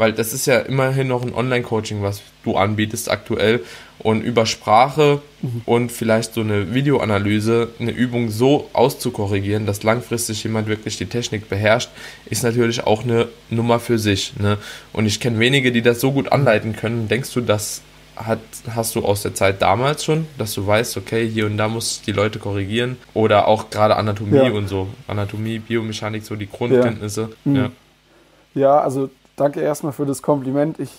weil 0.00 0.14
das 0.14 0.32
ist 0.32 0.46
ja 0.46 0.60
immerhin 0.60 1.08
noch 1.08 1.22
ein 1.22 1.34
Online-Coaching, 1.34 2.02
was 2.02 2.22
du 2.42 2.56
anbietest 2.56 3.10
aktuell. 3.10 3.60
Und 3.98 4.22
über 4.22 4.46
Sprache 4.46 5.20
mhm. 5.42 5.60
und 5.66 5.92
vielleicht 5.92 6.32
so 6.32 6.40
eine 6.40 6.72
Videoanalyse, 6.72 7.68
eine 7.78 7.90
Übung 7.90 8.30
so 8.30 8.70
auszukorrigieren, 8.72 9.66
dass 9.66 9.82
langfristig 9.82 10.42
jemand 10.42 10.68
wirklich 10.68 10.96
die 10.96 11.04
Technik 11.04 11.50
beherrscht, 11.50 11.90
ist 12.30 12.42
natürlich 12.42 12.82
auch 12.84 13.04
eine 13.04 13.28
Nummer 13.50 13.78
für 13.78 13.98
sich. 13.98 14.32
Ne? 14.38 14.56
Und 14.94 15.04
ich 15.04 15.20
kenne 15.20 15.38
wenige, 15.38 15.70
die 15.70 15.82
das 15.82 16.00
so 16.00 16.12
gut 16.12 16.32
anleiten 16.32 16.74
können. 16.74 17.08
Denkst 17.08 17.34
du, 17.34 17.42
das 17.42 17.82
hat, 18.26 18.38
hast 18.74 18.94
du 18.94 19.04
aus 19.04 19.22
der 19.22 19.34
Zeit 19.34 19.62
damals 19.62 20.04
schon, 20.04 20.26
dass 20.38 20.54
du 20.54 20.66
weißt, 20.66 20.96
okay, 20.96 21.28
hier 21.28 21.46
und 21.46 21.56
da 21.56 21.68
muss 21.68 22.02
die 22.02 22.12
Leute 22.12 22.38
korrigieren? 22.38 22.96
Oder 23.14 23.48
auch 23.48 23.70
gerade 23.70 23.96
Anatomie 23.96 24.36
ja. 24.36 24.50
und 24.50 24.68
so. 24.68 24.88
Anatomie, 25.06 25.58
Biomechanik, 25.58 26.24
so 26.24 26.36
die 26.36 26.48
Grundkenntnisse. 26.48 27.30
Ja, 27.44 27.50
mhm. 27.50 27.56
ja. 27.56 27.70
ja 28.54 28.80
also 28.80 29.10
danke 29.36 29.60
erstmal 29.60 29.92
für 29.92 30.06
das 30.06 30.22
Kompliment. 30.22 30.78
Ich, 30.78 30.90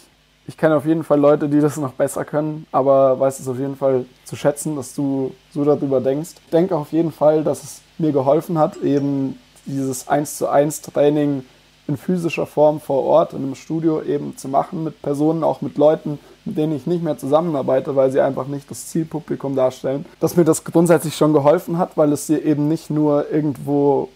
ich 0.48 0.58
kenne 0.58 0.76
auf 0.76 0.86
jeden 0.86 1.04
Fall 1.04 1.20
Leute, 1.20 1.48
die 1.48 1.60
das 1.60 1.78
noch 1.78 1.94
besser 1.94 2.26
können, 2.26 2.66
aber 2.72 3.20
weiß 3.20 3.40
es 3.40 3.48
auf 3.48 3.58
jeden 3.58 3.76
Fall 3.76 4.06
zu 4.26 4.36
schätzen, 4.36 4.76
dass 4.76 4.96
du 4.96 5.34
so 5.54 5.64
darüber 5.64 6.02
denkst. 6.02 6.32
Ich 6.46 6.52
denke 6.52 6.76
auf 6.76 6.92
jeden 6.92 7.12
Fall, 7.12 7.44
dass 7.44 7.64
es 7.64 7.82
mir 7.98 8.12
geholfen 8.12 8.58
hat, 8.58 8.78
eben 8.78 9.38
dieses 9.66 10.08
1 10.08 10.38
zu 10.38 10.50
1 10.50 10.82
Training 10.82 11.44
in 11.88 11.98
physischer 11.98 12.46
Form 12.46 12.80
vor 12.80 13.04
Ort 13.04 13.34
in 13.34 13.40
einem 13.40 13.56
Studio 13.56 14.02
eben 14.02 14.38
zu 14.38 14.48
machen 14.48 14.84
mit 14.84 15.02
Personen, 15.02 15.44
auch 15.44 15.62
mit 15.62 15.78
Leuten, 15.78 16.20
mit 16.46 16.58
denen 16.58 16.76
ich 16.76 16.88
nicht 16.88 17.04
mehr 17.04 17.18
zusammenarbeite, 17.18 17.96
weil 17.96 18.12
sie 18.12 18.22
einfach 18.22 18.48
nicht 18.48 18.70
das 18.70 18.88
Zielpublikum 18.88 19.56
darstellen. 19.56 20.06
Dass 20.20 20.36
mir 20.36 20.46
das 20.46 20.64
grundsätzlich 20.64 21.16
schon 21.16 21.34
geholfen 21.34 21.78
hat, 21.78 21.98
weil 21.98 22.12
es 22.12 22.28
dir 22.28 22.44
eben 22.44 22.68
nicht 22.68 22.90
nur 22.90 23.30
irgendwo 23.32 24.10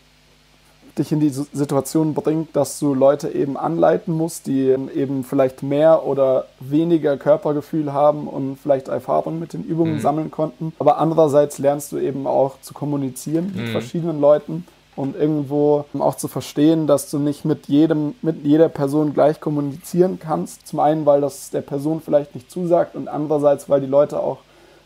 dich 0.97 1.11
in 1.11 1.19
die 1.19 1.29
Situation 1.29 2.13
bringt, 2.13 2.55
dass 2.55 2.79
du 2.79 2.93
Leute 2.93 3.29
eben 3.29 3.57
anleiten 3.57 4.13
musst, 4.13 4.47
die 4.47 4.69
eben 4.69 5.23
vielleicht 5.23 5.61
mehr 5.61 6.05
oder 6.05 6.45
weniger 6.59 7.17
Körpergefühl 7.17 7.91
haben 7.93 8.27
und 8.27 8.57
vielleicht 8.57 8.87
Erfahrung 8.87 9.39
mit 9.39 9.53
den 9.53 9.63
Übungen 9.63 9.95
mhm. 9.95 9.99
sammeln 9.99 10.31
konnten. 10.31 10.73
Aber 10.79 10.97
andererseits 10.97 11.57
lernst 11.57 11.91
du 11.91 11.97
eben 11.97 12.27
auch 12.27 12.61
zu 12.61 12.73
kommunizieren 12.73 13.51
mhm. 13.53 13.61
mit 13.61 13.69
verschiedenen 13.71 14.19
Leuten 14.19 14.65
und 14.95 15.15
irgendwo 15.15 15.85
auch 15.99 16.15
zu 16.15 16.27
verstehen, 16.27 16.87
dass 16.87 17.09
du 17.11 17.19
nicht 17.19 17.45
mit 17.45 17.67
jedem, 17.67 18.15
mit 18.21 18.45
jeder 18.45 18.69
Person 18.69 19.13
gleich 19.13 19.39
kommunizieren 19.41 20.19
kannst. 20.19 20.67
Zum 20.67 20.79
einen, 20.79 21.05
weil 21.05 21.21
das 21.21 21.49
der 21.49 21.61
Person 21.61 22.01
vielleicht 22.01 22.33
nicht 22.33 22.49
zusagt 22.49 22.95
und 22.95 23.07
andererseits, 23.07 23.69
weil 23.69 23.81
die 23.81 23.87
Leute 23.87 24.19
auch, 24.19 24.39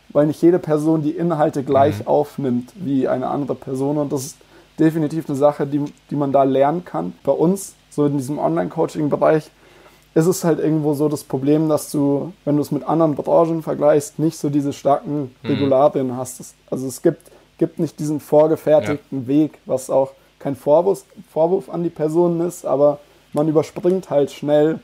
weil 0.09 0.25
nicht 0.25 0.41
jede 0.41 0.59
Person 0.59 1.03
die 1.03 1.11
Inhalte 1.11 1.63
gleich 1.63 1.99
mhm. 1.99 2.07
aufnimmt 2.07 2.73
wie 2.75 3.07
eine 3.07 3.27
andere 3.27 3.55
Person 3.55 3.97
und 3.97 4.11
das 4.11 4.25
ist 4.25 4.37
definitiv 4.79 5.29
eine 5.29 5.37
Sache, 5.37 5.67
die, 5.67 5.83
die 6.09 6.15
man 6.15 6.31
da 6.31 6.43
lernen 6.43 6.85
kann. 6.85 7.13
Bei 7.23 7.33
uns, 7.33 7.75
so 7.89 8.05
in 8.05 8.17
diesem 8.17 8.39
Online-Coaching-Bereich, 8.39 9.51
ist 10.15 10.25
es 10.25 10.43
halt 10.43 10.59
irgendwo 10.59 10.93
so 10.93 11.07
das 11.07 11.23
Problem, 11.23 11.69
dass 11.69 11.91
du, 11.91 12.33
wenn 12.45 12.55
du 12.55 12.61
es 12.61 12.71
mit 12.71 12.83
anderen 12.83 13.15
Branchen 13.15 13.61
vergleichst, 13.61 14.17
nicht 14.17 14.37
so 14.37 14.49
diese 14.49 14.73
starken 14.73 15.35
mhm. 15.43 15.49
Regularien 15.49 16.07
mhm. 16.07 16.17
hast. 16.17 16.55
Also 16.71 16.87
es 16.87 17.01
gibt, 17.01 17.21
gibt 17.59 17.77
nicht 17.77 17.99
diesen 17.99 18.19
vorgefertigten 18.19 19.21
ja. 19.21 19.27
Weg, 19.27 19.59
was 19.65 19.91
auch 19.91 20.13
kein 20.39 20.55
Vorwurf, 20.55 21.05
Vorwurf 21.31 21.69
an 21.69 21.83
die 21.83 21.89
Personen 21.89 22.41
ist, 22.41 22.65
aber 22.65 22.99
man 23.33 23.47
überspringt 23.47 24.09
halt 24.09 24.31
schnell 24.31 24.79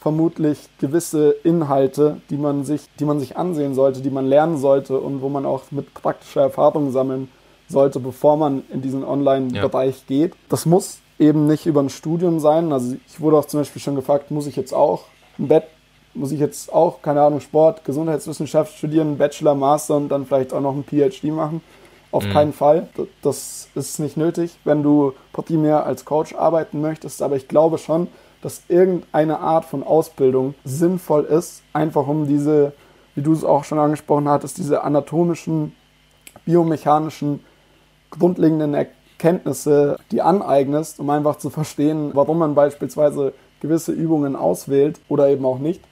vermutlich 0.00 0.58
gewisse 0.78 1.32
Inhalte, 1.44 2.22
die 2.30 2.38
man 2.38 2.64
sich, 2.64 2.82
die 2.98 3.04
man 3.04 3.20
sich 3.20 3.36
ansehen 3.36 3.74
sollte, 3.74 4.00
die 4.00 4.10
man 4.10 4.26
lernen 4.26 4.56
sollte 4.56 4.98
und 4.98 5.20
wo 5.20 5.28
man 5.28 5.44
auch 5.44 5.64
mit 5.70 5.92
praktischer 5.92 6.40
Erfahrung 6.40 6.90
sammeln 6.90 7.28
sollte, 7.68 8.00
bevor 8.00 8.38
man 8.38 8.62
in 8.72 8.80
diesen 8.80 9.04
Online-Bereich 9.04 9.96
ja. 9.96 10.02
geht. 10.08 10.34
Das 10.48 10.64
muss 10.64 11.00
eben 11.18 11.46
nicht 11.46 11.66
über 11.66 11.82
ein 11.82 11.90
Studium 11.90 12.40
sein. 12.40 12.72
Also 12.72 12.96
ich 13.06 13.20
wurde 13.20 13.36
auch 13.36 13.44
zum 13.44 13.60
Beispiel 13.60 13.82
schon 13.82 13.94
gefragt, 13.94 14.30
muss 14.30 14.46
ich 14.46 14.56
jetzt 14.56 14.72
auch 14.72 15.04
ein 15.38 15.48
Bett, 15.48 15.64
muss 16.14 16.32
ich 16.32 16.40
jetzt 16.40 16.72
auch, 16.72 17.02
keine 17.02 17.20
Ahnung, 17.20 17.40
Sport, 17.40 17.84
Gesundheitswissenschaft 17.84 18.76
studieren, 18.76 19.18
Bachelor, 19.18 19.54
Master 19.54 19.96
und 19.96 20.08
dann 20.08 20.26
vielleicht 20.26 20.54
auch 20.54 20.62
noch 20.62 20.74
ein 20.74 20.84
PhD 20.84 21.24
machen? 21.24 21.60
Auf 22.12 22.24
mhm. 22.24 22.32
keinen 22.32 22.52
Fall. 22.52 22.88
Das 23.22 23.68
ist 23.74 24.00
nicht 24.00 24.16
nötig, 24.16 24.58
wenn 24.64 24.82
du 24.82 25.12
primär 25.32 25.86
als 25.86 26.04
Coach 26.04 26.34
arbeiten 26.34 26.80
möchtest. 26.80 27.22
Aber 27.22 27.36
ich 27.36 27.48
glaube 27.48 27.78
schon, 27.78 28.08
dass 28.42 28.62
irgendeine 28.68 29.38
Art 29.38 29.64
von 29.64 29.82
Ausbildung 29.82 30.54
sinnvoll 30.64 31.24
ist, 31.24 31.62
einfach 31.72 32.06
um 32.06 32.26
diese, 32.26 32.72
wie 33.14 33.22
du 33.22 33.32
es 33.32 33.44
auch 33.44 33.64
schon 33.64 33.78
angesprochen 33.78 34.28
hattest, 34.28 34.58
diese 34.58 34.82
anatomischen, 34.82 35.74
biomechanischen 36.44 37.40
grundlegenden 38.10 38.74
Erkenntnisse, 38.74 39.98
die 40.10 40.22
aneignest, 40.22 41.00
um 41.00 41.10
einfach 41.10 41.36
zu 41.36 41.50
verstehen, 41.50 42.10
warum 42.14 42.38
man 42.38 42.54
beispielsweise 42.54 43.34
gewisse 43.60 43.92
Übungen 43.92 44.36
auswählt 44.36 45.00
oder 45.08 45.28
eben 45.28 45.44
auch 45.44 45.58
nicht. 45.58 45.82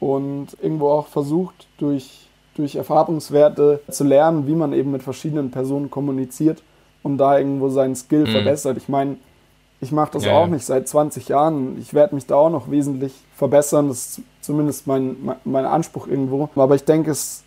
Und 0.00 0.56
irgendwo 0.60 0.90
auch 0.90 1.08
versucht, 1.08 1.66
durch, 1.78 2.23
durch 2.56 2.76
Erfahrungswerte 2.76 3.80
zu 3.90 4.04
lernen, 4.04 4.46
wie 4.46 4.54
man 4.54 4.72
eben 4.72 4.90
mit 4.90 5.02
verschiedenen 5.02 5.50
Personen 5.50 5.90
kommuniziert 5.90 6.62
und 7.02 7.18
da 7.18 7.38
irgendwo 7.38 7.68
seinen 7.68 7.96
Skill 7.96 8.26
mhm. 8.26 8.32
verbessert. 8.32 8.76
Ich 8.76 8.88
meine, 8.88 9.16
ich 9.80 9.92
mache 9.92 10.12
das 10.12 10.24
ja, 10.24 10.32
auch 10.32 10.46
ja. 10.46 10.52
nicht 10.52 10.64
seit 10.64 10.88
20 10.88 11.28
Jahren. 11.28 11.78
Ich 11.78 11.94
werde 11.94 12.14
mich 12.14 12.26
da 12.26 12.36
auch 12.36 12.50
noch 12.50 12.70
wesentlich 12.70 13.12
verbessern. 13.36 13.88
Das 13.88 13.98
ist 13.98 14.20
zumindest 14.40 14.86
mein, 14.86 15.16
mein 15.44 15.66
Anspruch 15.66 16.06
irgendwo. 16.06 16.48
Aber 16.56 16.74
ich 16.74 16.84
denke, 16.84 17.10
es 17.10 17.42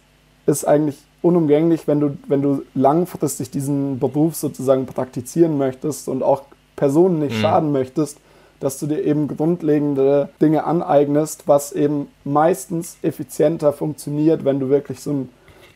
ist 0.46 0.66
eigentlich 0.66 0.98
unumgänglich, 1.22 1.88
wenn 1.88 2.00
du, 2.00 2.18
wenn 2.28 2.42
du 2.42 2.64
langfristig 2.76 3.50
diesen 3.50 4.00
Beruf 4.00 4.36
sozusagen 4.36 4.86
praktizieren 4.86 5.58
möchtest 5.58 6.08
und 6.08 6.24
auch 6.24 6.44
Personen 6.76 7.20
nicht 7.20 7.36
mhm. 7.36 7.42
schaden 7.42 7.72
möchtest, 7.72 8.20
dass 8.60 8.80
du 8.80 8.88
dir 8.88 9.04
eben 9.04 9.28
grundlegende 9.28 10.30
Dinge 10.42 10.66
aneignest, 10.66 11.48
was 11.48 11.72
eben 11.72 12.08
meistens 12.24 12.98
effizienter 13.02 13.74
funktioniert, 13.74 14.46
wenn 14.46 14.60
du 14.60 14.70
wirklich 14.70 15.00
so 15.00 15.12
einen 15.12 15.30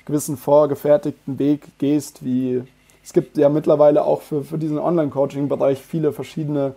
gewissen 0.06 0.38
vorgefertigten 0.38 1.38
Weg 1.40 1.78
gehst, 1.78 2.26
wie 2.26 2.64
es 3.04 3.14
gibt 3.14 3.38
ja 3.38 3.50
mittlerweile 3.50 4.04
auch 4.04 4.22
für, 4.22 4.44
für 4.44 4.58
diesen 4.58 4.78
Online-Coaching-Bereich 4.78 5.80
viele 5.80 6.14
verschiedene 6.14 6.74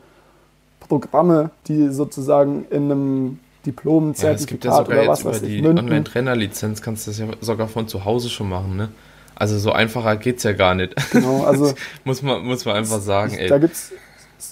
Programme, 0.81 1.51
die 1.69 1.88
sozusagen 1.88 2.67
in 2.71 2.90
einem 2.90 3.38
Diplom, 3.67 4.14
Zertifikat 4.14 4.25
ja, 4.25 4.33
es 4.35 4.47
gibt 4.47 4.64
ja 4.64 4.77
sogar 4.77 4.99
oder 4.99 5.09
was 5.09 5.23
jetzt 5.23 5.43
über 5.43 5.73
die 5.73 5.79
Online-Trainer-Lizenz 5.79 6.83
kannst 6.83 7.07
du 7.07 7.11
das 7.11 7.19
ja 7.19 7.27
sogar 7.40 7.69
von 7.69 7.88
zu 7.88 8.05
Hause 8.05 8.29
schon 8.29 8.49
machen, 8.49 8.77
ne? 8.77 8.90
Also 9.37 9.59
so 9.59 9.73
einfacher 9.73 10.17
geht 10.17 10.38
es 10.38 10.45
ja 10.45 10.53
gar 10.53 10.75
nicht. 10.75 10.95
Genau, 11.11 11.45
also 11.45 11.75
muss 12.05 12.23
man 12.23 12.45
muss 12.45 12.64
man 12.64 12.77
einfach 12.77 13.01
sagen. 13.01 13.35
ey. 13.35 13.49
Da 13.49 13.59
gibt's 13.59 13.93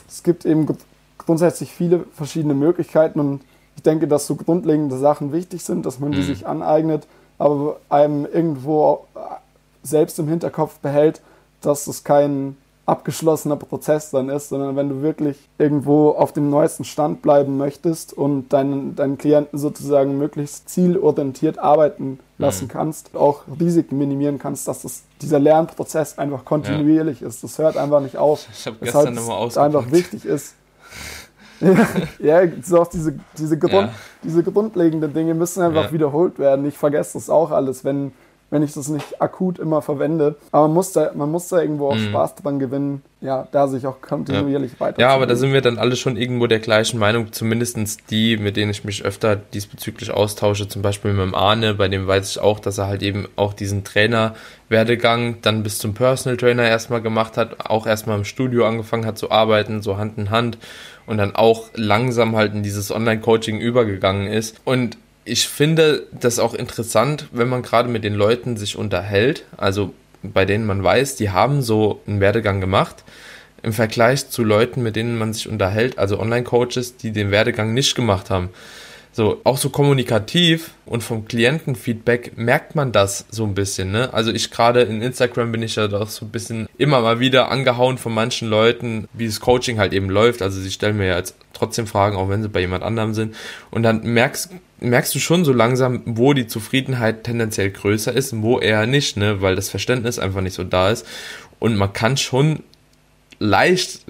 es 0.09 0.23
gibt 0.23 0.45
eben 0.45 0.67
grundsätzlich 1.27 1.73
viele 1.73 2.05
verschiedene 2.13 2.55
Möglichkeiten 2.55 3.21
und 3.21 3.41
ich 3.77 3.83
denke, 3.83 4.07
dass 4.07 4.27
so 4.27 4.37
grundlegende 4.37 4.99
Sachen 4.99 5.33
wichtig 5.33 5.65
sind, 5.65 5.87
dass 5.87 5.99
man 5.99 6.13
die 6.13 6.19
mhm. 6.19 6.25
sich 6.25 6.47
aneignet. 6.47 7.07
aber 7.39 7.79
einem 7.89 8.27
irgendwo 8.27 9.07
selbst 9.83 10.19
im 10.19 10.29
Hinterkopf 10.29 10.79
behält, 10.79 11.21
dass 11.61 11.87
es 11.87 12.05
kein 12.05 12.57
abgeschlossener 12.85 13.57
Prozess 13.57 14.11
dann 14.11 14.29
ist, 14.29 14.49
sondern 14.49 14.75
wenn 14.75 14.89
du 14.89 15.03
wirklich 15.03 15.37
irgendwo 15.57 16.11
auf 16.11 16.33
dem 16.33 16.51
neuesten 16.51 16.85
Stand 16.85 17.23
bleiben 17.23 17.57
möchtest 17.57 18.13
und 18.13 18.49
deinen, 18.53 18.97
deinen 18.97 19.19
Klienten 19.19 19.59
sozusagen 19.59 20.19
möglichst 20.19 20.69
zielorientiert 20.69 21.59
arbeiten 21.59 22.19
lassen 22.39 22.65
mhm. 22.65 22.69
kannst, 22.69 23.15
auch 23.15 23.43
Risiken 23.61 23.99
minimieren 23.99 24.39
kannst, 24.39 24.67
dass 24.67 24.83
das, 24.83 25.05
dieser 25.21 25.39
Lernprozess 25.39 26.19
einfach 26.19 26.45
kontinuierlich 26.45 27.21
ja. 27.21 27.29
ist. 27.29 27.45
Das 27.45 27.59
hört 27.59 27.77
einfach 27.77 28.01
nicht 28.01 28.17
auf. 28.17 28.47
Ich 28.53 28.67
habe 28.67 28.77
gestern 28.81 29.15
nochmal 29.15 29.47
Es 29.47 29.57
einfach 29.57 29.91
wichtig 29.93 30.25
ist. 30.25 30.55
ja, 32.19 32.43
so 32.63 32.81
auch 32.81 32.89
diese, 32.89 33.15
diese, 33.39 33.59
Grund, 33.59 33.73
ja. 33.73 33.95
diese 34.23 34.43
grundlegenden 34.43 35.13
Dinge 35.13 35.35
müssen 35.35 35.63
einfach 35.63 35.87
ja. 35.87 35.93
wiederholt 35.93 36.39
werden. 36.39 36.67
Ich 36.67 36.77
vergesse 36.77 37.15
das 37.15 37.31
auch 37.31 37.51
alles, 37.51 37.85
wenn 37.85 38.13
wenn 38.53 38.63
ich 38.63 38.75
das 38.75 38.89
nicht 38.89 39.21
akut 39.21 39.59
immer 39.59 39.81
verwende. 39.81 40.37
Aber 40.53 40.69
man 40.69 40.75
muss 40.75 40.93
da, 40.93 41.11
man 41.15 41.31
muss 41.31 41.49
da 41.49 41.63
irgendwo 41.63 41.89
auch 41.89 41.95
mhm. 41.95 42.11
Spaß 42.11 42.35
dran 42.35 42.59
gewinnen, 42.59 43.01
ja, 43.23 43.49
da 43.51 43.67
sich 43.67 43.87
auch 43.87 44.03
kontinuierlich 44.03 44.73
ja. 44.73 44.81
weiter. 44.81 45.01
Ja, 45.01 45.09
aber 45.09 45.27
da 45.27 45.37
sind 45.37 45.55
wir 45.55 45.63
dann 45.63 45.79
alle 45.79 45.97
schon 45.97 46.19
irgendwo 46.19 46.47
der 46.47 46.59
gleichen 46.59 46.99
Meinung, 46.99 47.33
zumindest 47.33 48.11
die, 48.11 48.37
mit 48.37 48.59
denen 48.59 48.71
ich 48.71 48.85
mich 48.85 49.07
öfter 49.07 49.37
diesbezüglich 49.37 50.11
austausche, 50.11 50.69
zum 50.69 50.83
Beispiel 50.83 51.15
mit 51.15 51.23
dem 51.23 51.35
Arne, 51.35 51.73
bei 51.73 51.89
dem 51.89 52.07
weiß 52.07 52.31
ich 52.31 52.41
auch, 52.41 52.61
dass 52.61 52.77
er 52.77 52.89
halt 52.89 53.03
eben 53.03 53.27
auch 53.37 53.55
diesen 53.55 53.85
Trainer-Werdegang 53.85 55.41
dann 55.41 55.63
bis 55.63 55.79
zum 55.79 55.95
Personal 55.95 56.37
Trainer 56.37 56.69
erstmal 56.69 57.01
gemacht 57.01 57.39
hat, 57.39 57.71
auch 57.71 57.87
erstmal 57.87 58.19
im 58.19 58.27
Studio 58.27 58.67
angefangen 58.67 59.07
hat 59.07 59.17
zu 59.17 59.31
arbeiten, 59.31 59.81
so 59.81 59.97
Hand 59.97 60.19
in 60.19 60.29
Hand 60.29 60.59
und 61.07 61.17
dann 61.17 61.35
auch 61.35 61.71
langsam 61.75 62.37
halt 62.37 62.53
in 62.53 62.63
dieses 62.63 62.91
Online-Coaching 62.91 63.61
übergegangen 63.61 64.27
ist. 64.27 64.61
Und 64.65 64.99
ich 65.25 65.49
finde 65.49 66.07
das 66.13 66.39
auch 66.39 66.55
interessant, 66.55 67.29
wenn 67.33 67.49
man 67.49 67.63
gerade 67.63 67.89
mit 67.89 68.05
den 68.05 68.15
Leuten 68.15 68.57
sich 68.57 68.77
unterhält, 68.77 69.45
also 69.57 69.93
bei 70.23 70.45
denen 70.45 70.67
man 70.67 70.83
weiß, 70.83 71.17
die 71.17 71.31
haben 71.31 71.63
so 71.63 72.01
einen 72.07 72.21
Werdegang 72.21 72.61
gemacht, 72.61 73.05
im 73.63 73.73
Vergleich 73.73 74.29
zu 74.29 74.43
Leuten, 74.43 74.83
mit 74.83 74.97
denen 74.97 75.19
man 75.19 75.33
sich 75.33 75.49
unterhält, 75.49 75.99
also 75.99 76.19
Online-Coaches, 76.19 76.97
die 76.97 77.13
den 77.13 77.31
Werdegang 77.31 77.75
nicht 77.75 77.95
gemacht 77.95 78.31
haben. 78.31 78.51
So, 79.15 79.43
auch 79.45 79.59
so 79.59 79.69
kommunikativ 79.69 80.71
und 80.87 81.03
vom 81.03 81.27
Klientenfeedback 81.27 82.39
merkt 82.39 82.75
man 82.75 82.93
das 82.93 83.27
so 83.31 83.45
ein 83.45 83.55
bisschen, 83.55 83.93
ne? 83.93 84.13
Also 84.15 84.33
ich 84.33 84.51
gerade 84.51 84.83
in 84.83 85.03
Instagram 85.03 85.53
bin 85.53 85.63
ich 85.63 85.77
ja 85.77 85.87
doch 85.87 86.09
so 86.09 86.25
ein 86.25 86.31
bisschen 86.31 86.67
immer 86.79 87.03
mal 87.03 87.21
wieder 87.21 87.51
angehauen 87.51 87.99
von 87.99 88.15
manchen 88.15 88.49
Leuten, 88.49 89.07
wie 89.13 89.27
das 89.27 89.41
Coaching 89.41 89.79
halt 89.79 89.93
eben 89.93 90.09
läuft. 90.09 90.41
Also 90.41 90.59
sie 90.59 90.71
stellen 90.71 90.97
mir 90.97 91.09
ja 91.09 91.19
jetzt 91.19 91.35
trotzdem 91.53 91.87
Fragen, 91.87 92.17
auch 92.17 92.31
wenn 92.31 92.43
sie 92.43 92.49
bei 92.49 92.61
jemand 92.61 92.85
anderem 92.85 93.13
sind. 93.13 93.37
Und 93.71 93.83
dann 93.83 94.03
merkst, 94.03 94.49
merkst 94.83 95.15
du 95.15 95.19
schon 95.19 95.45
so 95.45 95.53
langsam, 95.53 96.03
wo 96.05 96.33
die 96.33 96.47
Zufriedenheit 96.47 97.25
tendenziell 97.25 97.71
größer 97.71 98.13
ist 98.13 98.33
und 98.33 98.43
wo 98.43 98.59
eher 98.59 98.87
nicht, 98.87 99.17
ne? 99.17 99.41
Weil 99.41 99.57
das 99.57 99.71
Verständnis 99.71 100.19
einfach 100.19 100.41
nicht 100.41 100.55
so 100.55 100.65
da 100.65 100.91
ist. 100.91 101.07
Und 101.59 101.77
man 101.77 101.93
kann 101.93 102.17
schon 102.17 102.61
leicht 103.39 104.01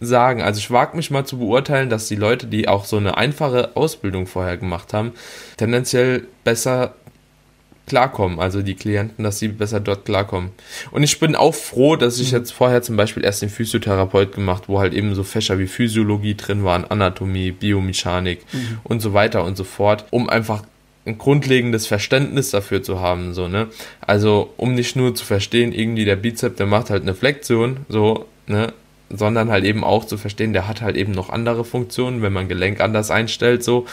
sagen. 0.00 0.42
Also 0.42 0.58
ich 0.58 0.70
wage 0.70 0.96
mich 0.96 1.10
mal 1.10 1.24
zu 1.24 1.38
beurteilen, 1.38 1.90
dass 1.90 2.08
die 2.08 2.16
Leute, 2.16 2.46
die 2.46 2.68
auch 2.68 2.84
so 2.84 2.96
eine 2.96 3.16
einfache 3.16 3.76
Ausbildung 3.76 4.26
vorher 4.26 4.56
gemacht 4.56 4.92
haben, 4.92 5.12
tendenziell 5.56 6.26
besser 6.44 6.94
klarkommen, 7.88 8.38
also 8.38 8.62
die 8.62 8.74
Klienten, 8.74 9.24
dass 9.24 9.38
sie 9.38 9.48
besser 9.48 9.80
dort 9.80 10.04
klarkommen. 10.04 10.50
Und 10.90 11.02
ich 11.02 11.18
bin 11.18 11.34
auch 11.34 11.54
froh, 11.54 11.96
dass 11.96 12.20
ich 12.20 12.32
mhm. 12.32 12.38
jetzt 12.38 12.52
vorher 12.52 12.82
zum 12.82 12.96
Beispiel 12.96 13.24
erst 13.24 13.42
den 13.42 13.48
Physiotherapeut 13.48 14.32
gemacht, 14.32 14.64
wo 14.68 14.78
halt 14.78 14.94
eben 14.94 15.14
so 15.14 15.24
Fächer 15.24 15.58
wie 15.58 15.66
Physiologie 15.66 16.36
drin 16.36 16.64
waren, 16.64 16.84
Anatomie, 16.84 17.50
Biomechanik 17.50 18.40
mhm. 18.52 18.78
und 18.84 19.00
so 19.00 19.14
weiter 19.14 19.44
und 19.44 19.56
so 19.56 19.64
fort, 19.64 20.04
um 20.10 20.28
einfach 20.28 20.62
ein 21.06 21.18
grundlegendes 21.18 21.86
Verständnis 21.86 22.50
dafür 22.50 22.82
zu 22.82 23.00
haben, 23.00 23.32
so, 23.32 23.48
ne? 23.48 23.68
Also, 24.00 24.52
um 24.58 24.74
nicht 24.74 24.94
nur 24.94 25.14
zu 25.14 25.24
verstehen, 25.24 25.72
irgendwie 25.72 26.04
der 26.04 26.16
Bizep, 26.16 26.56
der 26.56 26.66
macht 26.66 26.90
halt 26.90 27.02
eine 27.02 27.14
Flexion, 27.14 27.78
so, 27.88 28.26
ne? 28.46 28.72
sondern 29.10 29.50
halt 29.50 29.64
eben 29.64 29.84
auch 29.84 30.04
zu 30.04 30.18
verstehen, 30.18 30.52
der 30.52 30.68
hat 30.68 30.82
halt 30.82 30.96
eben 30.96 31.12
noch 31.12 31.30
andere 31.30 31.64
Funktionen, 31.64 32.20
wenn 32.22 32.32
man 32.32 32.48
Gelenk 32.48 32.80
anders 32.80 33.10
einstellt, 33.10 33.64
so, 33.64 33.86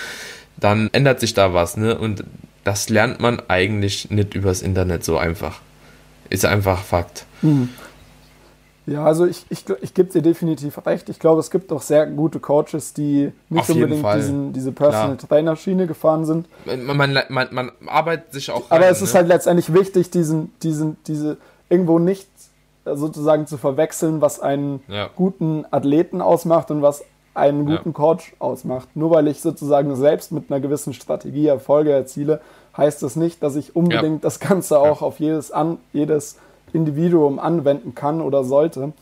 dann 0.57 0.89
ändert 0.91 1.19
sich 1.19 1.33
da 1.33 1.53
was, 1.53 1.77
ne? 1.77 1.97
Und 1.97 2.23
das 2.65 2.89
lernt 2.89 3.21
man 3.21 3.41
eigentlich 3.47 4.11
nicht 4.11 4.33
übers 4.35 4.61
Internet 4.61 5.05
so 5.05 5.17
einfach. 5.17 5.61
Ist 6.29 6.43
einfach 6.43 6.83
Fakt. 6.83 7.25
Mhm. 7.41 7.69
Ja, 8.87 9.03
also 9.03 9.25
ich, 9.25 9.45
ich, 9.49 9.65
ich 9.81 9.93
gebe 9.93 10.11
dir 10.11 10.21
definitiv 10.21 10.85
recht. 10.85 11.09
Ich 11.09 11.19
glaube, 11.19 11.39
es 11.39 11.49
gibt 11.49 11.71
auch 11.71 11.81
sehr 11.81 12.05
gute 12.05 12.39
Coaches, 12.39 12.93
die 12.93 13.31
nicht 13.49 13.61
Auf 13.61 13.69
unbedingt 13.69 14.05
diesen, 14.15 14.53
diese 14.53 14.71
Personal 14.71 15.17
Trainer 15.17 15.55
Schiene 15.55 15.87
gefahren 15.87 16.25
sind. 16.25 16.47
Man, 16.65 16.97
man, 16.97 17.19
man, 17.29 17.47
man 17.51 17.71
arbeitet 17.87 18.33
sich 18.33 18.51
auch. 18.51 18.69
Aber 18.69 18.85
rein, 18.85 18.91
es 18.91 19.01
ist 19.01 19.13
ne? 19.13 19.19
halt 19.19 19.27
letztendlich 19.27 19.73
wichtig, 19.73 20.11
diesen, 20.11 20.51
diesen, 20.61 20.97
diese 21.07 21.37
irgendwo 21.69 21.97
nicht 21.97 22.27
sozusagen 22.85 23.47
zu 23.47 23.57
verwechseln, 23.57 24.21
was 24.21 24.39
einen 24.39 24.83
ja. 24.87 25.09
guten 25.15 25.65
Athleten 25.71 26.21
ausmacht 26.21 26.69
und 26.69 26.83
was 26.83 27.03
einen 27.35 27.65
guten 27.65 27.89
ja. 27.89 27.93
Coach 27.93 28.33
ausmacht. 28.39 28.89
Nur 28.95 29.11
weil 29.11 29.27
ich 29.27 29.41
sozusagen 29.41 29.95
selbst 29.95 30.31
mit 30.31 30.49
einer 30.49 30.59
gewissen 30.59 30.93
Strategie 30.93 31.47
Erfolge 31.47 31.91
erziele, 31.91 32.41
heißt 32.75 33.03
das 33.03 33.15
nicht, 33.15 33.43
dass 33.43 33.55
ich 33.55 33.75
unbedingt 33.75 34.23
ja. 34.23 34.29
das 34.29 34.39
Ganze 34.39 34.79
auch 34.79 35.01
auf 35.01 35.19
jedes, 35.19 35.51
an, 35.51 35.77
jedes 35.93 36.37
Individuum 36.73 37.39
anwenden 37.39 37.95
kann 37.95 38.21
oder 38.21 38.43
sollte. 38.43 38.93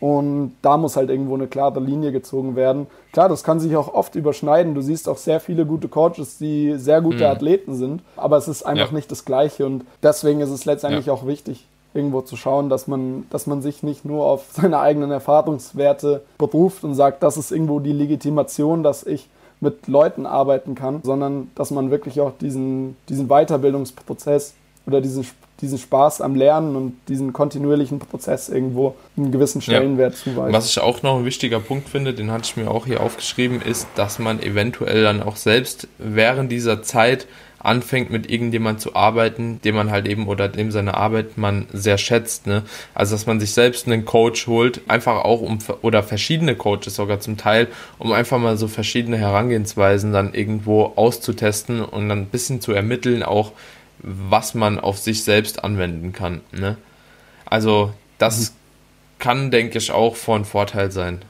Und 0.00 0.54
da 0.62 0.76
muss 0.76 0.96
halt 0.96 1.10
irgendwo 1.10 1.34
eine 1.34 1.48
klare 1.48 1.80
Linie 1.80 2.12
gezogen 2.12 2.54
werden. 2.54 2.86
Klar, 3.12 3.28
das 3.28 3.42
kann 3.42 3.58
sich 3.58 3.74
auch 3.74 3.92
oft 3.92 4.14
überschneiden. 4.14 4.74
Du 4.74 4.80
siehst 4.80 5.08
auch 5.08 5.16
sehr 5.16 5.40
viele 5.40 5.66
gute 5.66 5.88
Coaches, 5.88 6.38
die 6.38 6.74
sehr 6.76 7.00
gute 7.00 7.24
mhm. 7.24 7.30
Athleten 7.30 7.74
sind, 7.74 8.02
aber 8.16 8.36
es 8.36 8.46
ist 8.46 8.62
einfach 8.64 8.90
ja. 8.90 8.94
nicht 8.94 9.10
das 9.10 9.24
Gleiche. 9.24 9.66
Und 9.66 9.84
deswegen 10.02 10.40
ist 10.40 10.50
es 10.50 10.64
letztendlich 10.64 11.06
ja. 11.06 11.12
auch 11.12 11.26
wichtig, 11.26 11.66
irgendwo 11.94 12.20
zu 12.20 12.36
schauen, 12.36 12.68
dass 12.68 12.86
man, 12.86 13.26
dass 13.30 13.46
man 13.46 13.62
sich 13.62 13.82
nicht 13.82 14.04
nur 14.04 14.24
auf 14.24 14.46
seine 14.52 14.80
eigenen 14.80 15.10
Erfahrungswerte 15.10 16.22
beruft 16.38 16.84
und 16.84 16.94
sagt, 16.94 17.22
das 17.22 17.36
ist 17.36 17.50
irgendwo 17.50 17.80
die 17.80 17.92
Legitimation, 17.92 18.82
dass 18.82 19.04
ich 19.04 19.28
mit 19.60 19.88
Leuten 19.88 20.26
arbeiten 20.26 20.74
kann, 20.74 21.00
sondern 21.02 21.50
dass 21.54 21.70
man 21.70 21.90
wirklich 21.90 22.20
auch 22.20 22.32
diesen, 22.40 22.96
diesen 23.08 23.28
Weiterbildungsprozess 23.28 24.54
oder 24.86 25.00
diesen, 25.00 25.26
diesen 25.60 25.78
Spaß 25.78 26.20
am 26.20 26.34
Lernen 26.34 26.76
und 26.76 26.96
diesen 27.08 27.32
kontinuierlichen 27.32 27.98
Prozess 27.98 28.48
irgendwo 28.48 28.94
einen 29.16 29.32
gewissen 29.32 29.60
Stellenwert 29.60 30.14
ja. 30.14 30.18
zuweist. 30.18 30.54
Was 30.54 30.70
ich 30.70 30.80
auch 30.80 31.02
noch 31.02 31.18
ein 31.18 31.24
wichtiger 31.24 31.60
Punkt 31.60 31.88
finde, 31.88 32.14
den 32.14 32.30
hatte 32.30 32.44
ich 32.44 32.56
mir 32.56 32.70
auch 32.70 32.86
hier 32.86 33.02
aufgeschrieben, 33.02 33.60
ist, 33.60 33.88
dass 33.96 34.18
man 34.18 34.40
eventuell 34.40 35.02
dann 35.02 35.22
auch 35.22 35.36
selbst 35.36 35.88
während 35.98 36.52
dieser 36.52 36.82
Zeit 36.82 37.26
anfängt 37.60 38.10
mit 38.10 38.30
irgendjemand 38.30 38.80
zu 38.80 38.94
arbeiten, 38.94 39.60
dem 39.62 39.74
man 39.74 39.90
halt 39.90 40.06
eben 40.06 40.28
oder 40.28 40.48
dem 40.48 40.70
seine 40.70 40.94
Arbeit 40.94 41.36
man 41.36 41.66
sehr 41.72 41.98
schätzt, 41.98 42.46
ne? 42.46 42.62
Also 42.94 43.14
dass 43.14 43.26
man 43.26 43.40
sich 43.40 43.52
selbst 43.52 43.86
einen 43.86 44.04
Coach 44.04 44.46
holt, 44.46 44.82
einfach 44.88 45.24
auch 45.24 45.40
um 45.40 45.58
oder 45.82 46.02
verschiedene 46.02 46.54
Coaches 46.54 46.94
sogar 46.94 47.20
zum 47.20 47.36
Teil, 47.36 47.68
um 47.98 48.12
einfach 48.12 48.38
mal 48.38 48.56
so 48.56 48.68
verschiedene 48.68 49.18
Herangehensweisen 49.18 50.12
dann 50.12 50.34
irgendwo 50.34 50.92
auszutesten 50.96 51.82
und 51.82 52.08
dann 52.08 52.18
ein 52.18 52.26
bisschen 52.26 52.60
zu 52.60 52.72
ermitteln, 52.72 53.22
auch 53.22 53.52
was 53.98 54.54
man 54.54 54.78
auf 54.78 54.98
sich 54.98 55.24
selbst 55.24 55.64
anwenden 55.64 56.12
kann, 56.12 56.40
ne? 56.52 56.76
Also 57.44 57.92
das 58.18 58.50
mhm. 58.50 58.54
kann, 59.18 59.50
denke 59.50 59.78
ich, 59.78 59.90
auch 59.90 60.16
von 60.16 60.44
Vorteil 60.44 60.92
sein 60.92 61.22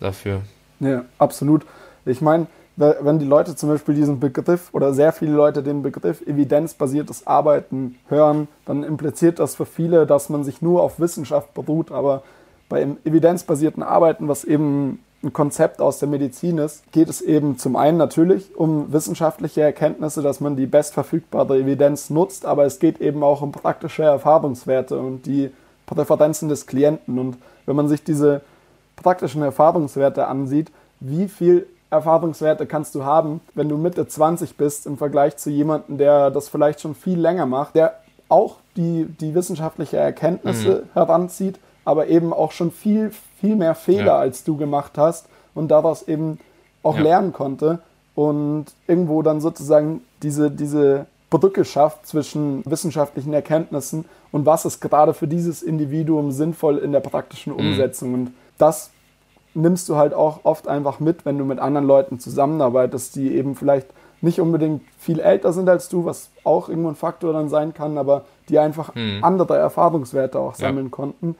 dafür. 0.00 0.42
Ja, 0.80 1.04
absolut. 1.18 1.64
Ich 2.04 2.20
meine, 2.20 2.46
wenn 2.76 3.18
die 3.20 3.24
Leute 3.24 3.54
zum 3.54 3.68
Beispiel 3.68 3.94
diesen 3.94 4.18
Begriff 4.18 4.70
oder 4.72 4.92
sehr 4.92 5.12
viele 5.12 5.32
Leute 5.32 5.62
den 5.62 5.82
Begriff 5.82 6.26
evidenzbasiertes 6.26 7.26
Arbeiten 7.26 7.96
hören, 8.08 8.48
dann 8.66 8.82
impliziert 8.82 9.38
das 9.38 9.54
für 9.54 9.66
viele, 9.66 10.06
dass 10.06 10.28
man 10.28 10.42
sich 10.42 10.60
nur 10.60 10.82
auf 10.82 10.98
Wissenschaft 10.98 11.54
beruht. 11.54 11.92
Aber 11.92 12.22
beim 12.68 12.96
evidenzbasierten 13.04 13.82
Arbeiten, 13.82 14.26
was 14.26 14.42
eben 14.42 14.98
ein 15.22 15.32
Konzept 15.32 15.80
aus 15.80 16.00
der 16.00 16.08
Medizin 16.08 16.58
ist, 16.58 16.90
geht 16.92 17.08
es 17.08 17.20
eben 17.20 17.58
zum 17.58 17.76
einen 17.76 17.96
natürlich 17.96 18.56
um 18.56 18.92
wissenschaftliche 18.92 19.62
Erkenntnisse, 19.62 20.20
dass 20.22 20.40
man 20.40 20.56
die 20.56 20.66
bestverfügbare 20.66 21.58
Evidenz 21.58 22.10
nutzt, 22.10 22.44
aber 22.44 22.64
es 22.64 22.78
geht 22.78 23.00
eben 23.00 23.22
auch 23.22 23.40
um 23.40 23.52
praktische 23.52 24.02
Erfahrungswerte 24.02 24.98
und 24.98 25.26
die 25.26 25.50
Präferenzen 25.86 26.48
des 26.48 26.66
Klienten. 26.66 27.18
Und 27.18 27.38
wenn 27.66 27.76
man 27.76 27.88
sich 27.88 28.04
diese 28.04 28.42
praktischen 28.96 29.42
Erfahrungswerte 29.42 30.26
ansieht, 30.26 30.70
wie 31.00 31.28
viel 31.28 31.66
Erfahrungswerte 31.94 32.66
kannst 32.66 32.94
du 32.94 33.04
haben, 33.04 33.40
wenn 33.54 33.68
du 33.68 33.76
Mitte 33.76 34.06
20 34.06 34.56
bist 34.56 34.86
im 34.86 34.98
Vergleich 34.98 35.36
zu 35.36 35.50
jemandem, 35.50 35.98
der 35.98 36.30
das 36.30 36.48
vielleicht 36.48 36.80
schon 36.80 36.94
viel 36.94 37.18
länger 37.18 37.46
macht, 37.46 37.74
der 37.74 38.00
auch 38.28 38.56
die, 38.76 39.06
die 39.20 39.34
wissenschaftliche 39.34 39.96
Erkenntnisse 39.96 40.84
mhm. 40.84 40.92
heranzieht, 40.94 41.58
aber 41.84 42.08
eben 42.08 42.32
auch 42.32 42.52
schon 42.52 42.70
viel, 42.70 43.12
viel 43.40 43.56
mehr 43.56 43.74
Fehler 43.74 44.04
ja. 44.06 44.18
als 44.18 44.44
du 44.44 44.56
gemacht 44.56 44.92
hast 44.96 45.26
und 45.54 45.68
daraus 45.68 46.06
eben 46.08 46.38
auch 46.82 46.96
ja. 46.96 47.02
lernen 47.02 47.32
konnte 47.32 47.80
und 48.14 48.66
irgendwo 48.86 49.22
dann 49.22 49.40
sozusagen 49.40 50.02
diese, 50.22 50.50
diese 50.50 51.06
Brücke 51.30 51.64
schafft 51.64 52.06
zwischen 52.06 52.62
wissenschaftlichen 52.64 53.32
Erkenntnissen 53.32 54.04
und 54.30 54.46
was 54.46 54.64
ist 54.64 54.80
gerade 54.80 55.14
für 55.14 55.28
dieses 55.28 55.62
Individuum 55.62 56.32
sinnvoll 56.32 56.78
in 56.78 56.92
der 56.92 57.00
praktischen 57.00 57.52
mhm. 57.52 57.60
Umsetzung. 57.60 58.08
Mhm. 58.08 58.14
Und 58.14 58.32
das 58.58 58.90
nimmst 59.54 59.88
du 59.88 59.96
halt 59.96 60.14
auch 60.14 60.40
oft 60.44 60.68
einfach 60.68 61.00
mit, 61.00 61.24
wenn 61.24 61.38
du 61.38 61.44
mit 61.44 61.58
anderen 61.58 61.86
Leuten 61.86 62.18
zusammenarbeitest, 62.18 63.16
die 63.16 63.34
eben 63.34 63.54
vielleicht 63.54 63.86
nicht 64.20 64.40
unbedingt 64.40 64.82
viel 64.98 65.20
älter 65.20 65.52
sind 65.52 65.68
als 65.68 65.88
du, 65.88 66.04
was 66.04 66.30
auch 66.44 66.68
irgendwo 66.68 66.88
ein 66.88 66.96
Faktor 66.96 67.32
dann 67.32 67.48
sein 67.48 67.74
kann, 67.74 67.98
aber 67.98 68.24
die 68.48 68.58
einfach 68.58 68.94
mhm. 68.94 69.22
andere 69.22 69.56
Erfahrungswerte 69.56 70.38
auch 70.38 70.54
sammeln 70.54 70.86
ja. 70.86 70.90
konnten. 70.90 71.36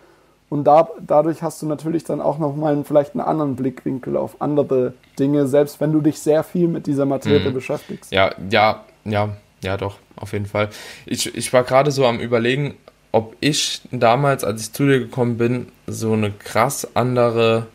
Und 0.51 0.65
da, 0.65 0.89
dadurch 1.05 1.43
hast 1.43 1.63
du 1.63 1.67
natürlich 1.67 2.05
dann 2.05 2.21
auch 2.21 2.39
nochmal 2.39 2.85
vielleicht 2.85 3.15
einen 3.15 3.23
anderen 3.23 3.57
Blickwinkel 3.57 4.17
auf 4.17 4.41
andere 4.41 4.93
Dinge, 5.19 5.47
selbst 5.47 5.81
wenn 5.81 5.93
du 5.93 6.01
dich 6.01 6.21
sehr 6.21 6.45
viel 6.45 6.69
mit 6.69 6.87
dieser 6.87 7.07
Materie 7.07 7.51
mhm. 7.51 7.55
beschäftigst. 7.55 8.13
Ja, 8.13 8.31
ja, 8.51 8.85
ja, 9.05 9.31
ja, 9.63 9.77
doch, 9.77 9.97
auf 10.17 10.33
jeden 10.33 10.47
Fall. 10.47 10.69
Ich, 11.07 11.35
ich 11.35 11.53
war 11.53 11.65
gerade 11.65 11.91
so 11.91 12.07
am 12.07 12.21
Überlegen, 12.21 12.75
ob 13.11 13.35
ich 13.41 13.81
damals, 13.91 14.45
als 14.45 14.61
ich 14.61 14.73
zu 14.73 14.85
dir 14.85 14.99
gekommen 14.99 15.39
bin, 15.39 15.69
so 15.87 16.13
eine 16.13 16.31
krass 16.31 16.95
andere 16.95 17.67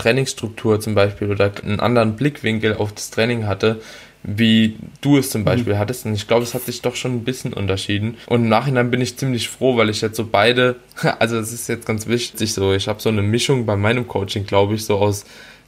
Trainingsstruktur 0.00 0.80
zum 0.80 0.94
Beispiel 0.94 1.30
oder 1.30 1.52
einen 1.62 1.80
anderen 1.80 2.16
Blickwinkel 2.16 2.74
auf 2.74 2.92
das 2.92 3.10
Training 3.10 3.46
hatte, 3.46 3.80
wie 4.22 4.76
du 5.00 5.16
es 5.16 5.30
zum 5.30 5.44
Beispiel 5.44 5.74
mhm. 5.74 5.78
hattest. 5.78 6.06
Und 6.06 6.14
ich 6.14 6.28
glaube, 6.28 6.42
es 6.42 6.54
hat 6.54 6.62
sich 6.62 6.82
doch 6.82 6.94
schon 6.94 7.14
ein 7.16 7.24
bisschen 7.24 7.52
unterschieden. 7.52 8.16
Und 8.26 8.42
im 8.42 8.48
Nachhinein 8.48 8.90
bin 8.90 9.00
ich 9.00 9.16
ziemlich 9.16 9.48
froh, 9.48 9.76
weil 9.76 9.88
ich 9.88 10.00
jetzt 10.00 10.16
so 10.16 10.26
beide, 10.26 10.76
also 11.18 11.38
es 11.38 11.52
ist 11.52 11.68
jetzt 11.68 11.86
ganz 11.86 12.06
wichtig 12.06 12.52
so, 12.52 12.72
ich 12.72 12.88
habe 12.88 13.00
so 13.00 13.08
eine 13.08 13.22
Mischung 13.22 13.66
bei 13.66 13.76
meinem 13.76 14.08
Coaching, 14.08 14.46
glaube 14.46 14.74
ich, 14.74 14.84
so 14.84 14.96
aus 14.96 15.24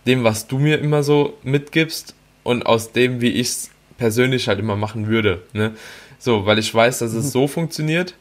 dem, 0.06 0.24
was 0.24 0.46
du 0.46 0.58
mir 0.58 0.78
immer 0.78 1.02
so 1.02 1.38
mitgibst 1.42 2.14
und 2.42 2.66
aus 2.66 2.92
dem, 2.92 3.20
wie 3.20 3.30
ich 3.30 3.48
es 3.48 3.70
persönlich 3.98 4.48
halt 4.48 4.58
immer 4.58 4.76
machen 4.76 5.06
würde. 5.06 5.42
Ne? 5.52 5.72
So, 6.18 6.44
weil 6.46 6.58
ich 6.58 6.74
weiß, 6.74 6.98
dass 6.98 7.12
es 7.12 7.26
mhm. 7.26 7.30
so 7.30 7.46
funktioniert, 7.46 8.14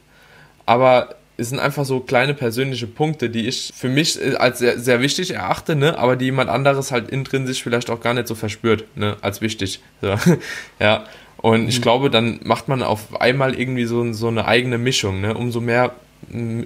aber 0.64 1.16
es 1.36 1.48
sind 1.48 1.58
einfach 1.58 1.84
so 1.84 2.00
kleine 2.00 2.34
persönliche 2.34 2.86
Punkte, 2.86 3.30
die 3.30 3.48
ich 3.48 3.72
für 3.74 3.88
mich 3.88 4.20
äh, 4.20 4.34
als 4.34 4.58
sehr, 4.58 4.78
sehr 4.78 5.00
wichtig 5.00 5.32
erachte, 5.32 5.76
ne? 5.76 5.98
aber 5.98 6.16
die 6.16 6.26
jemand 6.26 6.50
anderes 6.50 6.92
halt 6.92 7.08
intrinsisch 7.08 7.62
vielleicht 7.62 7.90
auch 7.90 8.00
gar 8.00 8.14
nicht 8.14 8.28
so 8.28 8.34
verspürt, 8.34 8.84
ne? 8.96 9.16
als 9.22 9.40
wichtig. 9.40 9.80
So. 10.00 10.14
ja. 10.80 11.04
Und 11.38 11.68
ich 11.68 11.78
mhm. 11.78 11.82
glaube, 11.82 12.10
dann 12.10 12.40
macht 12.44 12.68
man 12.68 12.82
auf 12.82 13.20
einmal 13.20 13.54
irgendwie 13.58 13.84
so, 13.84 14.12
so 14.12 14.28
eine 14.28 14.46
eigene 14.46 14.78
Mischung. 14.78 15.20
Ne? 15.20 15.34
Umso 15.34 15.60
mehr, 15.60 15.94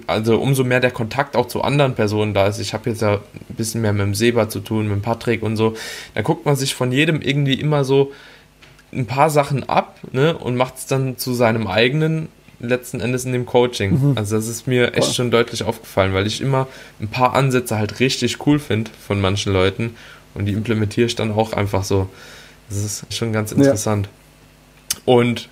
also 0.05 0.37
umso 0.39 0.63
mehr 0.63 0.79
der 0.79 0.91
Kontakt 0.91 1.35
auch 1.35 1.47
zu 1.47 1.63
anderen 1.63 1.95
Personen 1.95 2.33
da 2.33 2.45
ist. 2.47 2.59
Ich 2.59 2.73
habe 2.73 2.89
jetzt 2.89 3.01
ja 3.01 3.15
ein 3.15 3.55
bisschen 3.55 3.81
mehr 3.81 3.93
mit 3.93 4.03
dem 4.03 4.13
Seba 4.13 4.49
zu 4.49 4.59
tun, 4.59 4.87
mit 4.87 4.97
dem 4.97 5.01
Patrick 5.01 5.41
und 5.41 5.55
so. 5.55 5.75
Da 6.13 6.21
guckt 6.21 6.45
man 6.45 6.55
sich 6.55 6.75
von 6.75 6.91
jedem 6.91 7.21
irgendwie 7.21 7.55
immer 7.55 7.83
so 7.83 8.11
ein 8.93 9.07
paar 9.07 9.29
Sachen 9.29 9.67
ab 9.67 9.99
ne? 10.11 10.37
und 10.37 10.55
macht 10.55 10.77
es 10.77 10.85
dann 10.85 11.17
zu 11.17 11.33
seinem 11.33 11.67
eigenen 11.67 12.29
letzten 12.59 12.99
Endes 12.99 13.25
in 13.25 13.33
dem 13.33 13.45
Coaching. 13.45 14.11
Mhm. 14.11 14.17
Also 14.17 14.35
das 14.35 14.47
ist 14.47 14.67
mir 14.67 14.93
echt 14.95 15.13
schon 15.15 15.31
deutlich 15.31 15.63
aufgefallen, 15.63 16.13
weil 16.13 16.27
ich 16.27 16.41
immer 16.41 16.67
ein 16.99 17.07
paar 17.07 17.33
Ansätze 17.33 17.77
halt 17.77 17.99
richtig 17.99 18.45
cool 18.45 18.59
finde 18.59 18.91
von 19.05 19.21
manchen 19.21 19.53
Leuten 19.53 19.95
und 20.33 20.45
die 20.45 20.53
implementiere 20.53 21.07
ich 21.07 21.15
dann 21.15 21.31
auch 21.31 21.53
einfach 21.53 21.83
so. 21.83 22.09
Das 22.69 22.77
ist 22.77 23.13
schon 23.13 23.31
ganz 23.31 23.51
interessant. 23.51 24.07
Ja. 24.07 25.01
Und 25.05 25.49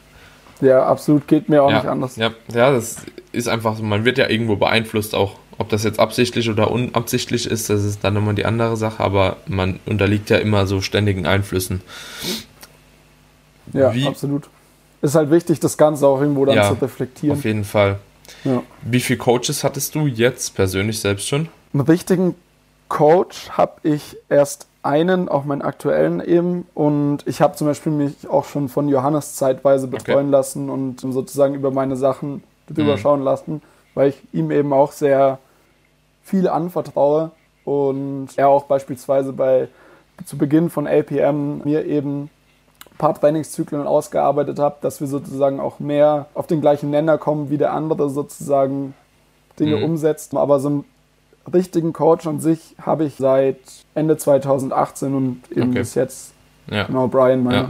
ja, 0.61 0.85
absolut 0.85 1.27
geht 1.27 1.49
mir 1.49 1.63
auch 1.63 1.69
ja, 1.69 1.77
nicht 1.77 1.87
anders. 1.87 2.15
Ja, 2.15 2.31
ja, 2.53 2.71
das 2.71 2.97
ist 3.31 3.47
einfach 3.47 3.77
so, 3.77 3.83
man 3.83 4.05
wird 4.05 4.17
ja 4.17 4.29
irgendwo 4.29 4.55
beeinflusst 4.55 5.15
auch. 5.15 5.37
Ob 5.57 5.69
das 5.69 5.83
jetzt 5.83 5.99
absichtlich 5.99 6.49
oder 6.49 6.69
unabsichtlich 6.69 7.45
ist, 7.45 7.69
das 7.69 7.83
ist 7.83 8.03
dann 8.03 8.13
nochmal 8.13 8.35
die 8.35 8.45
andere 8.45 8.75
Sache, 8.75 9.01
aber 9.01 9.37
man 9.47 9.79
unterliegt 9.85 10.29
ja 10.29 10.37
immer 10.37 10.67
so 10.67 10.81
ständigen 10.81 11.25
Einflüssen. 11.25 11.81
Ja, 13.71 13.93
Wie, 13.93 14.05
absolut 14.05 14.49
ist 15.11 15.15
halt 15.15 15.31
wichtig, 15.31 15.59
das 15.59 15.77
Ganze 15.77 16.07
auch 16.07 16.19
irgendwo 16.19 16.45
dann 16.45 16.55
ja, 16.55 16.67
zu 16.69 16.81
reflektieren. 16.81 17.37
Auf 17.37 17.45
jeden 17.45 17.63
Fall. 17.63 17.99
Ja. 18.43 18.63
Wie 18.81 18.99
viele 18.99 19.17
Coaches 19.17 19.63
hattest 19.63 19.95
du 19.95 20.07
jetzt 20.07 20.55
persönlich 20.55 20.99
selbst 20.99 21.27
schon? 21.27 21.49
Einen 21.73 21.81
richtigen 21.81 22.35
Coach 22.89 23.49
habe 23.51 23.73
ich 23.83 24.17
erst 24.29 24.67
einen, 24.83 25.29
auch 25.29 25.45
meinen 25.45 25.61
aktuellen 25.61 26.21
eben. 26.21 26.65
Und 26.73 27.19
ich 27.25 27.41
habe 27.41 27.55
zum 27.55 27.67
Beispiel 27.67 27.91
mich 27.91 28.29
auch 28.29 28.45
schon 28.45 28.69
von 28.69 28.87
Johannes 28.87 29.35
zeitweise 29.35 29.87
betreuen 29.87 30.27
okay. 30.27 30.31
lassen 30.31 30.69
und 30.69 31.01
sozusagen 31.01 31.55
über 31.55 31.71
meine 31.71 31.95
Sachen 31.95 32.43
drüber 32.67 32.93
mhm. 32.93 32.99
schauen 32.99 33.21
lassen, 33.21 33.61
weil 33.95 34.09
ich 34.09 34.21
ihm 34.31 34.51
eben 34.51 34.73
auch 34.73 34.91
sehr 34.91 35.39
viel 36.23 36.47
anvertraue 36.47 37.31
und 37.63 38.29
er 38.35 38.49
auch 38.49 38.65
beispielsweise 38.65 39.33
bei 39.33 39.67
zu 40.25 40.37
Beginn 40.37 40.69
von 40.69 40.87
LPM 40.87 41.61
mir 41.63 41.85
eben 41.85 42.29
paar 42.97 43.13
Trainingszyklen 43.13 43.87
ausgearbeitet 43.87 44.59
habe, 44.59 44.77
dass 44.81 45.01
wir 45.01 45.07
sozusagen 45.07 45.59
auch 45.59 45.79
mehr 45.79 46.27
auf 46.33 46.47
den 46.47 46.61
gleichen 46.61 46.89
Nenner 46.89 47.17
kommen, 47.17 47.49
wie 47.49 47.57
der 47.57 47.73
andere 47.73 48.09
sozusagen 48.09 48.93
Dinge 49.59 49.77
mhm. 49.77 49.83
umsetzt. 49.83 50.35
Aber 50.35 50.59
so 50.59 50.69
einen 50.69 50.85
richtigen 51.51 51.93
Coach 51.93 52.25
an 52.27 52.39
sich 52.39 52.75
habe 52.81 53.05
ich 53.05 53.15
seit 53.15 53.57
Ende 53.93 54.17
2018 54.17 55.13
und 55.13 55.41
eben 55.51 55.69
okay. 55.69 55.79
bis 55.79 55.95
jetzt. 55.95 56.33
Ja. 56.69 56.83
Genau, 56.83 57.07
Brian 57.07 57.43
meiner 57.43 57.69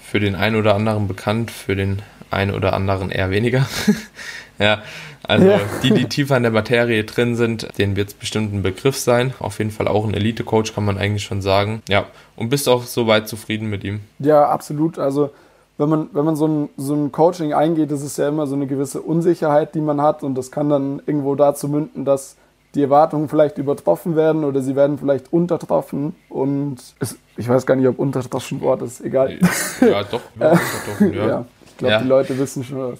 Für 0.00 0.20
den 0.20 0.34
einen 0.34 0.56
oder 0.56 0.74
anderen 0.74 1.08
bekannt, 1.08 1.50
für 1.50 1.76
den 1.76 2.02
einen 2.30 2.54
oder 2.54 2.72
anderen 2.72 3.10
eher 3.10 3.30
weniger. 3.30 3.66
ja, 4.58 4.82
also 5.24 5.46
ja. 5.46 5.60
die, 5.82 5.90
die 5.92 6.04
tiefer 6.04 6.36
in 6.36 6.42
der 6.42 6.52
Materie 6.52 7.04
drin 7.04 7.36
sind, 7.36 7.68
denen 7.78 7.96
wird 7.96 8.08
es 8.08 8.14
bestimmt 8.14 8.52
ein 8.54 8.62
Begriff 8.62 8.96
sein. 8.96 9.34
Auf 9.40 9.58
jeden 9.58 9.70
Fall 9.70 9.88
auch 9.88 10.04
ein 10.04 10.14
Elite-Coach, 10.14 10.74
kann 10.74 10.84
man 10.84 10.98
eigentlich 10.98 11.24
schon 11.24 11.42
sagen. 11.42 11.82
Ja, 11.88 12.06
und 12.36 12.48
bist 12.48 12.68
auch 12.68 12.84
soweit 12.84 13.28
zufrieden 13.28 13.68
mit 13.68 13.84
ihm? 13.84 14.00
Ja, 14.18 14.48
absolut. 14.48 14.98
Also 14.98 15.30
wenn 15.78 15.88
man, 15.88 16.08
wenn 16.12 16.24
man 16.24 16.36
so 16.36 16.46
ein, 16.46 16.68
so 16.76 16.94
ein 16.94 17.12
Coaching 17.12 17.54
eingeht, 17.54 17.90
ist 17.90 18.02
es 18.02 18.16
ja 18.16 18.28
immer 18.28 18.46
so 18.46 18.56
eine 18.56 18.66
gewisse 18.66 19.00
Unsicherheit, 19.00 19.74
die 19.74 19.80
man 19.80 20.02
hat 20.02 20.22
und 20.22 20.34
das 20.34 20.50
kann 20.50 20.68
dann 20.68 21.00
irgendwo 21.06 21.34
dazu 21.34 21.68
münden, 21.68 22.04
dass 22.04 22.36
die 22.74 22.82
Erwartungen 22.82 23.28
vielleicht 23.28 23.58
übertroffen 23.58 24.14
werden 24.14 24.44
oder 24.44 24.60
sie 24.60 24.76
werden 24.76 24.98
vielleicht 24.98 25.32
untertroffen 25.32 26.14
und 26.28 26.76
es, 26.98 27.16
ich 27.36 27.48
weiß 27.48 27.64
gar 27.64 27.76
nicht, 27.76 27.86
ob 27.86 27.98
untertroffen 27.98 28.60
Wort 28.60 28.82
ist, 28.82 29.00
egal. 29.00 29.38
Ja, 29.80 30.02
doch, 30.02 30.20
ja, 30.38 30.50
untertroffen, 30.50 31.14
ja. 31.14 31.26
ja 31.28 31.44
ich 31.64 31.76
glaube, 31.76 31.92
ja. 31.92 32.00
die 32.00 32.08
Leute 32.08 32.38
wissen 32.38 32.64
schon 32.64 32.78
was. 32.78 32.98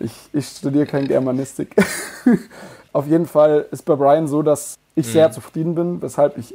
Ich, 0.00 0.12
ich 0.32 0.46
studiere 0.46 0.86
kein 0.86 1.06
Germanistik. 1.06 1.76
Auf 2.92 3.06
jeden 3.06 3.26
Fall 3.26 3.66
ist 3.70 3.84
bei 3.84 3.94
Brian 3.94 4.26
so, 4.26 4.42
dass 4.42 4.76
ich 4.96 5.06
mhm. 5.06 5.12
sehr 5.12 5.32
zufrieden 5.32 5.74
bin, 5.74 6.02
weshalb 6.02 6.38
ich 6.38 6.54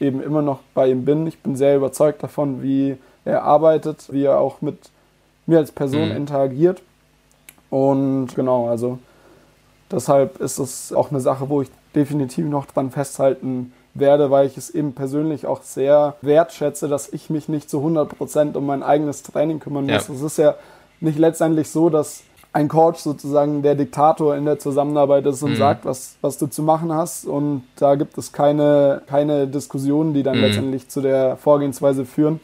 eben 0.00 0.22
immer 0.22 0.42
noch 0.42 0.60
bei 0.74 0.90
ihm 0.90 1.04
bin. 1.04 1.26
Ich 1.26 1.38
bin 1.38 1.56
sehr 1.56 1.76
überzeugt 1.76 2.22
davon, 2.22 2.62
wie 2.62 2.96
er 3.24 3.44
arbeitet, 3.44 4.12
wie 4.12 4.24
er 4.24 4.38
auch 4.38 4.60
mit 4.60 4.90
mir 5.46 5.58
als 5.58 5.72
Person 5.72 6.10
mhm. 6.10 6.16
interagiert. 6.16 6.82
Und 7.70 8.34
genau, 8.34 8.68
also 8.68 8.98
deshalb 9.90 10.40
ist 10.40 10.58
es 10.58 10.92
auch 10.92 11.10
eine 11.10 11.20
Sache, 11.20 11.48
wo 11.48 11.62
ich 11.62 11.70
definitiv 11.94 12.46
noch 12.46 12.66
dran 12.66 12.90
festhalten 12.90 13.72
werde, 13.94 14.30
weil 14.30 14.46
ich 14.46 14.56
es 14.56 14.70
eben 14.70 14.94
persönlich 14.94 15.46
auch 15.46 15.62
sehr 15.62 16.16
wertschätze, 16.22 16.88
dass 16.88 17.12
ich 17.12 17.30
mich 17.30 17.48
nicht 17.48 17.68
zu 17.70 17.78
100% 17.78 18.56
um 18.56 18.66
mein 18.66 18.82
eigenes 18.82 19.22
Training 19.22 19.60
kümmern 19.60 19.86
muss. 19.86 20.08
Es 20.08 20.22
ist 20.22 20.38
ja 20.38 20.56
nicht 21.00 21.18
letztendlich 21.18 21.70
so, 21.70 21.90
dass 21.90 22.22
ein 22.52 22.68
Coach 22.68 23.00
sozusagen 23.00 23.62
der 23.62 23.74
Diktator 23.74 24.36
in 24.36 24.44
der 24.44 24.58
Zusammenarbeit 24.58 25.24
ist 25.26 25.42
und 25.42 25.52
mhm. 25.52 25.56
sagt, 25.56 25.84
was, 25.84 26.16
was 26.20 26.36
du 26.36 26.46
zu 26.46 26.62
machen 26.62 26.92
hast. 26.92 27.24
Und 27.24 27.64
da 27.76 27.94
gibt 27.94 28.18
es 28.18 28.32
keine, 28.32 29.02
keine 29.06 29.46
Diskussionen, 29.46 30.12
die 30.12 30.22
dann 30.22 30.36
mhm. 30.36 30.44
letztendlich 30.44 30.88
zu 30.88 31.00
der 31.00 31.36
Vorgehensweise 31.36 32.04
führen. 32.04 32.40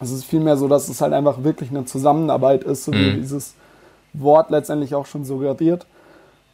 Es 0.00 0.10
ist 0.10 0.24
vielmehr 0.24 0.56
so, 0.56 0.68
dass 0.68 0.88
es 0.88 1.00
halt 1.00 1.12
einfach 1.12 1.44
wirklich 1.44 1.70
eine 1.70 1.84
Zusammenarbeit 1.84 2.64
ist, 2.64 2.84
so 2.84 2.92
wie 2.92 3.12
mhm. 3.12 3.20
dieses 3.20 3.54
Wort 4.12 4.50
letztendlich 4.50 4.94
auch 4.94 5.06
schon 5.06 5.24
suggeriert. 5.24 5.86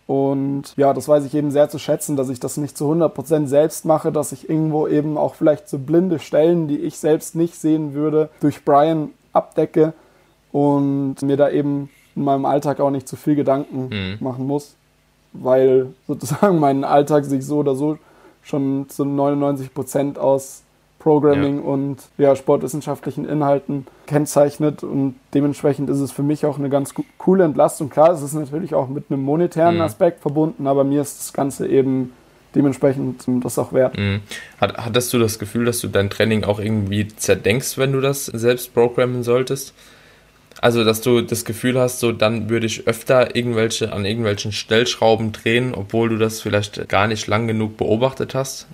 Und 0.07 0.75
ja, 0.77 0.95
das 0.95 1.09
weiß 1.09 1.25
ich 1.25 1.35
eben 1.35 1.51
sehr 1.51 1.69
zu 1.69 1.79
schätzen, 1.79 2.17
dass 2.17 2.29
ich 2.31 2.41
das 2.41 2.57
nicht 2.57 2.79
zu 2.79 2.91
100% 2.91 3.47
selbst 3.47 3.85
mache, 3.85 4.13
dass 4.13 4.33
ich 4.33 4.49
irgendwo 4.49 4.87
eben 4.87 5.19
auch 5.19 5.35
vielleicht 5.35 5.69
so 5.69 5.79
blinde 5.79 6.19
Stellen, 6.19 6.69
die 6.69 6.79
ich 6.79 6.99
selbst 6.99 7.35
nicht 7.35 7.57
sehen 7.57 7.93
würde, 7.93 8.31
durch 8.41 8.65
Brian 8.65 9.11
abdecke 9.33 9.93
und 10.51 11.21
mir 11.21 11.37
da 11.37 11.51
eben 11.51 11.91
in 12.19 12.25
meinem 12.25 12.45
Alltag 12.45 12.81
auch 12.81 12.91
nicht 12.91 13.09
zu 13.09 13.17
viel 13.17 13.37
Gedanken 13.37 13.89
mhm. 13.89 14.17
machen 14.21 14.47
muss, 14.47 14.75
weil 15.33 15.87
sozusagen 16.07 16.59
mein 16.61 16.85
Alltag 16.85 17.25
sich 17.25 17.45
so 17.47 17.59
oder 17.59 17.75
so 17.75 17.99
schon 18.43 18.87
zu 18.89 19.05
99 19.05 19.73
Prozent 19.73 20.19
aus 20.19 20.63
Programming 20.99 21.59
ja. 21.59 21.65
und 21.65 21.99
ja, 22.19 22.35
sportwissenschaftlichen 22.35 23.25
Inhalten 23.25 23.87
kennzeichnet 24.07 24.83
und 24.83 25.15
dementsprechend 25.33 25.89
ist 25.91 26.01
es 26.01 26.11
für 26.11 26.25
mich 26.25 26.45
auch 26.45 26.59
eine 26.59 26.71
ganz 26.71 26.93
coole 27.19 27.45
Entlastung. 27.45 27.89
Klar, 27.89 28.11
es 28.11 28.21
ist 28.21 28.35
natürlich 28.35 28.75
auch 28.75 28.89
mit 28.89 29.05
einem 29.09 29.23
monetären 29.23 29.77
mhm. 29.77 29.83
Aspekt 29.83 30.21
verbunden, 30.21 30.67
aber 30.67 30.83
mir 30.83 31.01
ist 31.01 31.21
das 31.21 31.33
Ganze 31.33 31.69
eben 31.69 32.13
dementsprechend 32.55 33.25
das 33.45 33.59
auch 33.61 33.73
wert. 33.73 33.97
Mhm. 33.97 34.23
Hattest 34.61 35.13
du 35.13 35.21
das 35.21 35.39
Gefühl, 35.39 35.67
dass 35.67 35.79
du 35.81 35.87
dein 35.87 36.11
Training 36.11 36.43
auch 36.43 36.59
irgendwie 36.59 37.07
zerdenkst, 37.07 37.79
wenn 37.79 37.93
du 37.93 38.01
das 38.01 38.27
selbst 38.27 38.75
programmen 38.75 39.23
solltest? 39.23 39.75
Also, 40.61 40.85
dass 40.85 41.01
du 41.01 41.21
das 41.23 41.45
Gefühl 41.45 41.79
hast, 41.79 42.01
so 42.01 42.13
dann 42.13 42.49
würde 42.51 42.67
ich 42.67 42.89
öfter 42.89 43.37
irgendwelche 43.37 43.93
an 43.93 44.05
irgendwelchen 44.05 44.53
Stellschrauben 44.53 45.33
drehen, 45.33 45.75
obwohl 45.75 46.09
du 46.09 46.19
das 46.19 46.41
vielleicht 46.41 46.89
gar 46.89 47.07
nicht 47.07 47.27
lang 47.27 47.47
genug 47.47 47.77
beobachtet 47.77 48.35
hast. 48.35 48.67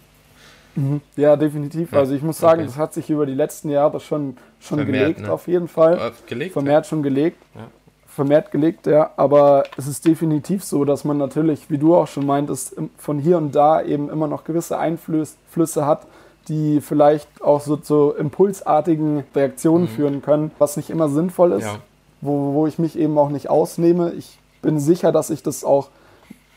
Mhm. 0.77 1.01
Ja, 1.17 1.37
definitiv. 1.37 1.93
Ja. 1.93 1.99
Also 1.99 2.15
ich 2.15 2.23
muss 2.23 2.39
sagen, 2.39 2.61
okay. 2.61 2.67
das 2.67 2.79
hat 2.79 2.95
sich 2.95 3.11
über 3.11 3.27
die 3.27 3.35
letzten 3.35 3.69
Jahre 3.69 4.01
schon, 4.01 4.37
schon 4.61 4.79
vermehrt, 4.79 5.03
gelegt, 5.05 5.21
ne? 5.21 5.33
auf 5.33 5.47
jeden 5.47 5.69
Fall. 5.69 5.99
Äh, 5.99 6.11
gelegt, 6.29 6.53
vermehrt 6.53 6.87
ja. 6.87 6.89
schon 6.89 7.03
gelegt. 7.03 7.39
Ja. 7.55 7.69
Vermehrt 8.07 8.51
gelegt, 8.51 8.87
ja. 8.87 9.11
Aber 9.17 9.65
es 9.77 9.87
ist 9.87 10.07
definitiv 10.07 10.65
so, 10.65 10.85
dass 10.85 11.05
man 11.05 11.19
natürlich, 11.19 11.69
wie 11.69 11.79
du 11.79 11.95
auch 11.97 12.07
schon 12.07 12.27
meintest, 12.27 12.77
von 12.97 13.19
hier 13.19 13.39
und 13.39 13.55
da 13.55 13.83
eben 13.83 14.09
immer 14.09 14.29
noch 14.29 14.45
gewisse 14.45 14.79
Einflüsse 14.79 15.87
hat, 15.87 16.07
die 16.49 16.81
vielleicht 16.81 17.43
auch 17.43 17.61
so 17.61 17.77
zu 17.77 18.13
impulsartigen 18.13 19.25
Reaktionen 19.35 19.85
mhm. 19.85 19.89
führen 19.89 20.23
können, 20.23 20.51
was 20.59 20.77
nicht 20.77 20.91
immer 20.91 21.09
sinnvoll 21.09 21.53
ist, 21.53 21.65
ja. 21.65 21.77
wo, 22.21 22.55
wo 22.55 22.67
ich 22.67 22.79
mich 22.79 22.99
eben 22.99 23.17
auch 23.19 23.31
nicht 23.31 23.49
ausnehme. 23.49 24.13
Ich 24.13 24.39
bin 24.63 24.79
sicher, 24.79 25.13
dass 25.13 25.31
ich 25.31 25.43
das 25.43 25.65
auch, 25.65 25.89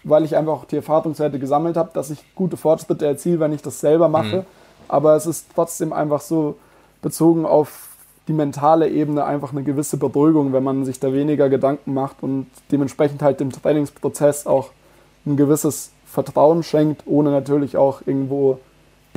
weil 0.03 0.23
ich 0.23 0.35
einfach 0.35 0.53
auch 0.53 0.65
die 0.65 0.77
Erfahrungswerte 0.77 1.39
gesammelt 1.39 1.77
habe, 1.77 1.91
dass 1.93 2.09
ich 2.09 2.23
gute 2.35 2.57
Fortschritte 2.57 3.05
erziele, 3.05 3.39
wenn 3.39 3.53
ich 3.53 3.61
das 3.61 3.79
selber 3.79 4.09
mache. 4.09 4.37
Mhm. 4.37 4.45
Aber 4.87 5.15
es 5.15 5.25
ist 5.25 5.47
trotzdem 5.53 5.93
einfach 5.93 6.21
so 6.21 6.55
bezogen 7.01 7.45
auf 7.45 7.89
die 8.27 8.33
mentale 8.33 8.89
Ebene 8.89 9.23
einfach 9.23 9.51
eine 9.51 9.63
gewisse 9.63 9.97
Beruhigung, 9.97 10.51
wenn 10.51 10.63
man 10.63 10.83
sich 10.83 10.99
da 10.99 11.13
weniger 11.13 11.49
Gedanken 11.49 11.93
macht 11.93 12.17
und 12.21 12.47
dementsprechend 12.71 13.21
halt 13.21 13.39
dem 13.39 13.51
Trainingsprozess 13.51 14.47
auch 14.47 14.71
ein 15.25 15.37
gewisses 15.37 15.91
Vertrauen 16.05 16.63
schenkt, 16.63 17.03
ohne 17.05 17.31
natürlich 17.31 17.77
auch 17.77 18.01
irgendwo 18.05 18.59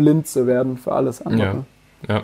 blind 0.01 0.27
zu 0.27 0.47
werden 0.47 0.79
für 0.79 0.93
alles 0.93 1.21
andere. 1.23 1.65
Ja, 2.09 2.15
ja. 2.15 2.21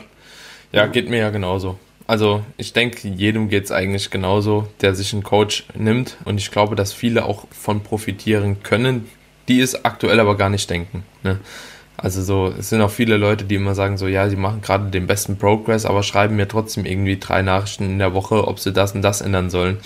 ja 0.72 0.86
geht 0.86 1.10
mir 1.10 1.18
ja 1.18 1.30
genauso. 1.30 1.78
Also 2.06 2.42
ich 2.56 2.72
denke, 2.72 3.06
jedem 3.08 3.48
geht 3.48 3.64
es 3.64 3.72
eigentlich 3.72 4.10
genauso, 4.10 4.68
der 4.80 4.94
sich 4.94 5.12
einen 5.12 5.22
Coach 5.22 5.66
nimmt. 5.74 6.16
Und 6.24 6.38
ich 6.38 6.50
glaube, 6.50 6.74
dass 6.74 6.92
viele 6.92 7.24
auch 7.24 7.44
von 7.50 7.82
profitieren 7.82 8.62
können, 8.62 9.08
die 9.48 9.60
es 9.60 9.84
aktuell 9.84 10.20
aber 10.20 10.36
gar 10.36 10.48
nicht 10.48 10.70
denken. 10.70 11.04
Ne? 11.22 11.38
Also 11.96 12.22
so, 12.22 12.54
es 12.58 12.70
sind 12.70 12.80
auch 12.80 12.90
viele 12.90 13.16
Leute, 13.16 13.44
die 13.44 13.56
immer 13.56 13.74
sagen 13.74 13.98
so, 13.98 14.06
ja, 14.06 14.28
sie 14.28 14.36
machen 14.36 14.60
gerade 14.60 14.90
den 14.90 15.06
besten 15.06 15.36
Progress, 15.36 15.84
aber 15.84 16.02
schreiben 16.02 16.36
mir 16.36 16.46
trotzdem 16.46 16.84
irgendwie 16.84 17.18
drei 17.18 17.42
Nachrichten 17.42 17.84
in 17.84 17.98
der 17.98 18.14
Woche, 18.14 18.46
ob 18.46 18.60
sie 18.60 18.72
das 18.72 18.92
und 18.92 19.02
das 19.02 19.20
ändern 19.20 19.50
sollen 19.50 19.78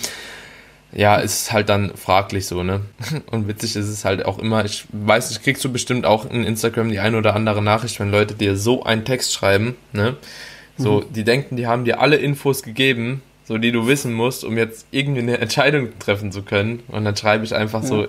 ja, 0.93 1.15
ist 1.15 1.51
halt 1.51 1.69
dann 1.69 1.95
fraglich 1.95 2.45
so, 2.45 2.63
ne? 2.63 2.81
Und 3.31 3.47
witzig 3.47 3.75
ist 3.75 3.87
es 3.87 4.05
halt 4.05 4.25
auch 4.25 4.39
immer, 4.39 4.65
ich 4.65 4.85
weiß 4.91 5.29
nicht, 5.29 5.43
kriegst 5.43 5.63
du 5.63 5.71
bestimmt 5.71 6.05
auch 6.05 6.29
in 6.29 6.43
Instagram 6.43 6.89
die 6.89 6.99
eine 6.99 7.17
oder 7.17 7.35
andere 7.35 7.61
Nachricht, 7.61 7.99
wenn 7.99 8.11
Leute 8.11 8.33
dir 8.33 8.57
so 8.57 8.83
einen 8.83 9.05
Text 9.05 9.33
schreiben, 9.33 9.75
ne? 9.93 10.17
So, 10.77 11.01
mhm. 11.01 11.13
die 11.13 11.23
denken, 11.23 11.55
die 11.57 11.67
haben 11.67 11.85
dir 11.85 11.99
alle 11.99 12.17
Infos 12.17 12.63
gegeben, 12.63 13.21
so 13.45 13.57
die 13.57 13.71
du 13.71 13.87
wissen 13.87 14.13
musst, 14.13 14.43
um 14.43 14.57
jetzt 14.57 14.85
irgendwie 14.91 15.21
eine 15.21 15.37
Entscheidung 15.39 15.89
treffen 15.99 16.31
zu 16.31 16.41
können. 16.41 16.81
Und 16.87 17.05
dann 17.05 17.15
schreibe 17.15 17.43
ich 17.43 17.53
einfach 17.53 17.81
ja. 17.83 17.87
so, 17.87 18.07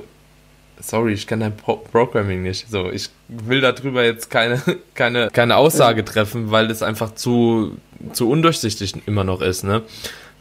sorry, 0.80 1.12
ich 1.12 1.26
kenne 1.26 1.44
dein 1.44 1.56
Pro 1.56 1.76
Programming 1.76 2.42
nicht. 2.42 2.70
So, 2.70 2.90
ich 2.90 3.10
will 3.28 3.60
darüber 3.60 4.04
jetzt 4.04 4.30
keine, 4.30 4.60
keine, 4.94 5.30
keine 5.30 5.56
Aussage 5.56 6.04
treffen, 6.04 6.50
weil 6.50 6.68
das 6.68 6.82
einfach 6.82 7.14
zu, 7.14 7.76
zu 8.12 8.28
undurchsichtig 8.30 8.94
immer 9.06 9.24
noch 9.24 9.40
ist, 9.40 9.64
ne? 9.64 9.82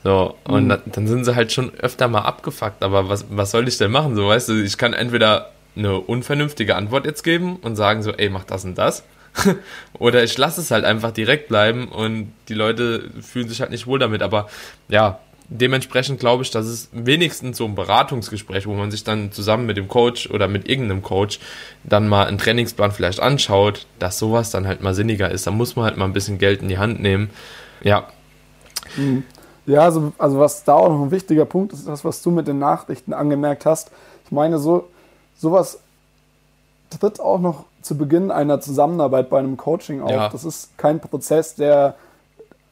So, 0.04 0.36
und 0.46 0.68
mhm. 0.68 0.82
dann 0.86 1.08
sind 1.08 1.26
sie 1.26 1.36
halt 1.36 1.52
schon 1.52 1.74
öfter 1.76 2.08
mal 2.08 2.22
abgefuckt, 2.22 2.84
aber 2.84 3.08
was, 3.10 3.26
was 3.30 3.52
soll 3.52 3.68
ich 3.68 3.78
denn 3.78 3.92
machen? 3.92 4.16
So, 4.16 4.28
weißt 4.28 4.50
du, 4.50 4.64
ich 4.64 4.78
kann 4.78 4.94
entweder 4.94 5.52
eine 5.76 6.00
unvernünftige 6.00 6.76
Antwort 6.76 7.06
jetzt 7.06 7.24
geben 7.24 7.58
und 7.58 7.76
sagen 7.76 8.04
so, 8.04 8.12
ey, 8.12 8.30
mach 8.30 8.44
das 8.44 8.66
und 8.66 8.78
das. 8.78 9.04
Oder 10.00 10.24
ich 10.24 10.38
lasse 10.38 10.60
es 10.60 10.72
halt 10.72 10.84
einfach 10.86 11.12
direkt 11.12 11.48
bleiben 11.48 11.88
und 11.88 12.34
die 12.50 12.54
Leute 12.54 13.10
fühlen 13.22 13.48
sich 13.48 13.62
halt 13.62 13.72
nicht 13.72 13.88
wohl 13.88 14.00
damit. 14.00 14.22
Aber 14.22 14.50
ja, 14.90 15.20
dementsprechend 15.48 16.20
glaube 16.20 16.44
ich, 16.44 16.52
dass 16.52 16.66
es 16.66 16.90
wenigstens 16.92 17.58
so 17.58 17.66
ein 17.66 17.76
Beratungsgespräch, 17.76 18.66
wo 18.68 18.74
man 18.74 18.92
sich 18.92 19.04
dann 19.04 19.32
zusammen 19.32 19.66
mit 19.66 19.78
dem 19.78 19.88
Coach 19.88 20.30
oder 20.30 20.48
mit 20.48 20.68
irgendeinem 20.68 21.02
Coach 21.02 21.40
dann 21.84 22.08
mal 22.08 22.26
einen 22.26 22.38
Trainingsplan 22.38 22.92
vielleicht 22.92 23.20
anschaut, 23.20 23.86
dass 24.00 24.18
sowas 24.18 24.50
dann 24.50 24.68
halt 24.68 24.82
mal 24.82 24.94
sinniger 24.94 25.30
ist. 25.30 25.48
Da 25.48 25.52
muss 25.52 25.76
man 25.76 25.86
halt 25.86 25.98
mal 25.98 26.06
ein 26.06 26.14
bisschen 26.14 26.38
Geld 26.38 26.62
in 26.62 26.68
die 26.68 26.78
Hand 26.78 27.02
nehmen. 27.02 27.30
Ja. 27.84 28.08
Mhm. 28.98 29.24
Ja, 29.66 29.82
also, 29.82 30.12
also 30.18 30.40
was 30.40 30.64
da 30.64 30.74
auch 30.74 30.90
noch 30.90 31.02
ein 31.04 31.12
wichtiger 31.12 31.46
Punkt 31.46 31.74
ist, 31.74 31.88
das, 31.88 32.04
was 32.04 32.22
du 32.22 32.32
mit 32.32 32.48
den 32.48 32.60
Nachrichten 32.60 33.14
angemerkt 33.14 33.66
hast. 33.66 33.92
Ich 34.26 34.32
meine, 34.32 34.58
so 34.58 34.88
sowas 35.38 35.80
tritt 36.90 37.20
auch 37.20 37.40
noch 37.40 37.66
zu 37.82 37.98
Beginn 37.98 38.32
einer 38.32 38.62
Zusammenarbeit 38.62 39.30
bei 39.30 39.40
einem 39.40 39.58
Coaching 39.58 40.02
auf. 40.02 40.12
Ja. 40.12 40.30
Das 40.30 40.46
ist 40.46 40.78
kein 40.78 41.00
Prozess, 41.00 41.56
der 41.56 41.96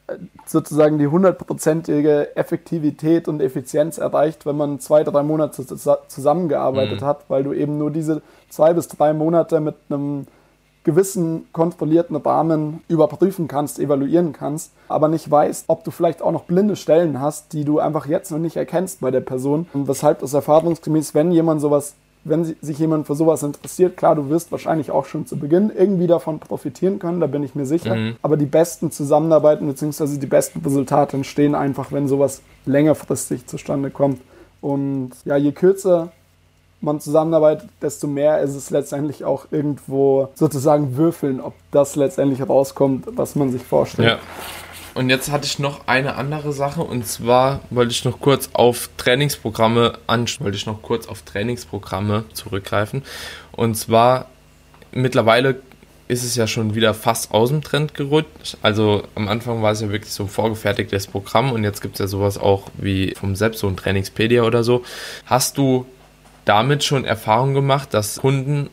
äh, 0.06 0.14
sozusagen 0.46 0.98
die 0.98 1.08
hundertprozentige 1.08 2.36
Effektivität 2.36 3.28
und 3.28 3.40
Effizienz 3.40 3.98
erreicht, 3.98 4.46
wenn 4.46 4.56
man 4.56 4.78
zwei, 4.78 5.02
drei 5.02 5.22
Monate 5.22 5.64
zusammengearbeitet 6.08 7.00
mhm. 7.00 7.04
hat, 7.04 7.24
weil 7.28 7.42
du 7.42 7.52
eben 7.52 7.78
nur 7.78 7.90
diese 7.90 8.22
zwei 8.48 8.72
bis 8.72 8.88
drei 8.88 9.12
Monate 9.12 9.60
mit 9.60 9.76
einem 9.88 10.26
gewissen 10.84 11.46
kontrollierten 11.52 12.16
Rahmen 12.16 12.82
überprüfen 12.88 13.48
kannst, 13.48 13.78
evaluieren 13.78 14.32
kannst, 14.32 14.72
aber 14.88 15.08
nicht 15.08 15.30
weißt, 15.30 15.64
ob 15.68 15.84
du 15.84 15.90
vielleicht 15.90 16.22
auch 16.22 16.32
noch 16.32 16.44
blinde 16.44 16.76
Stellen 16.76 17.20
hast, 17.20 17.52
die 17.52 17.64
du 17.64 17.78
einfach 17.78 18.06
jetzt 18.06 18.30
noch 18.30 18.38
nicht 18.38 18.56
erkennst 18.56 19.00
bei 19.00 19.10
der 19.10 19.20
Person. 19.20 19.66
Und 19.72 19.88
weshalb 19.88 20.20
das 20.20 20.32
erfahrungsgemäß, 20.32 21.14
wenn 21.14 21.32
jemand 21.32 21.60
sowas, 21.60 21.94
wenn 22.24 22.44
sich 22.44 22.78
jemand 22.78 23.06
für 23.06 23.14
sowas 23.14 23.42
interessiert, 23.42 23.96
klar, 23.96 24.14
du 24.14 24.28
wirst 24.30 24.52
wahrscheinlich 24.52 24.90
auch 24.90 25.04
schon 25.04 25.26
zu 25.26 25.38
Beginn 25.38 25.70
irgendwie 25.74 26.06
davon 26.06 26.38
profitieren 26.38 26.98
können, 26.98 27.20
da 27.20 27.26
bin 27.26 27.42
ich 27.42 27.54
mir 27.54 27.66
sicher. 27.66 27.94
Mhm. 27.94 28.16
Aber 28.22 28.36
die 28.36 28.46
besten 28.46 28.90
Zusammenarbeiten 28.90 29.66
bzw. 29.66 30.18
die 30.18 30.26
besten 30.26 30.60
Resultate 30.60 31.16
entstehen 31.16 31.54
einfach, 31.54 31.92
wenn 31.92 32.08
sowas 32.08 32.42
längerfristig 32.64 33.46
zustande 33.46 33.90
kommt. 33.90 34.20
Und 34.62 35.12
ja, 35.24 35.36
je 35.36 35.52
kürzer 35.52 36.12
man 36.80 37.00
zusammenarbeitet, 37.00 37.68
desto 37.82 38.06
mehr 38.06 38.40
ist 38.40 38.54
es 38.54 38.70
letztendlich 38.70 39.24
auch 39.24 39.46
irgendwo 39.50 40.30
sozusagen 40.34 40.96
würfeln, 40.96 41.40
ob 41.40 41.54
das 41.70 41.96
letztendlich 41.96 42.46
rauskommt, 42.48 43.06
was 43.16 43.34
man 43.34 43.52
sich 43.52 43.62
vorstellt. 43.62 44.08
Ja. 44.08 44.18
Und 44.94 45.08
jetzt 45.08 45.30
hatte 45.30 45.46
ich 45.46 45.58
noch 45.58 45.86
eine 45.86 46.16
andere 46.16 46.52
Sache 46.52 46.82
und 46.82 47.06
zwar 47.06 47.60
wollte 47.70 47.92
ich 47.92 48.04
noch 48.04 48.20
kurz 48.20 48.50
auf 48.54 48.90
Trainingsprogramme 48.96 49.92
an, 50.06 50.26
wollte 50.40 50.56
ich 50.56 50.66
noch 50.66 50.82
kurz 50.82 51.06
auf 51.06 51.22
Trainingsprogramme 51.22 52.24
zurückgreifen. 52.32 53.02
Und 53.52 53.76
zwar 53.76 54.26
mittlerweile 54.90 55.60
ist 56.08 56.24
es 56.24 56.34
ja 56.34 56.48
schon 56.48 56.74
wieder 56.74 56.92
fast 56.92 57.32
aus 57.32 57.50
dem 57.50 57.62
Trend 57.62 57.94
gerutscht. 57.94 58.56
Also 58.62 59.04
am 59.14 59.28
Anfang 59.28 59.62
war 59.62 59.70
es 59.70 59.80
ja 59.80 59.90
wirklich 59.90 60.12
so 60.12 60.24
ein 60.24 60.28
vorgefertigtes 60.28 61.06
Programm 61.06 61.52
und 61.52 61.62
jetzt 61.62 61.82
gibt 61.82 61.94
es 61.94 62.00
ja 62.00 62.08
sowas 62.08 62.36
auch 62.36 62.64
wie 62.74 63.14
vom 63.14 63.36
Selbst 63.36 63.60
so 63.60 63.68
ein 63.68 63.76
Trainingspedia 63.76 64.42
oder 64.42 64.64
so. 64.64 64.82
Hast 65.24 65.56
du 65.56 65.86
damit 66.50 66.82
schon 66.82 67.04
Erfahrung 67.04 67.54
gemacht, 67.54 67.94
dass 67.94 68.16
Kunden 68.16 68.70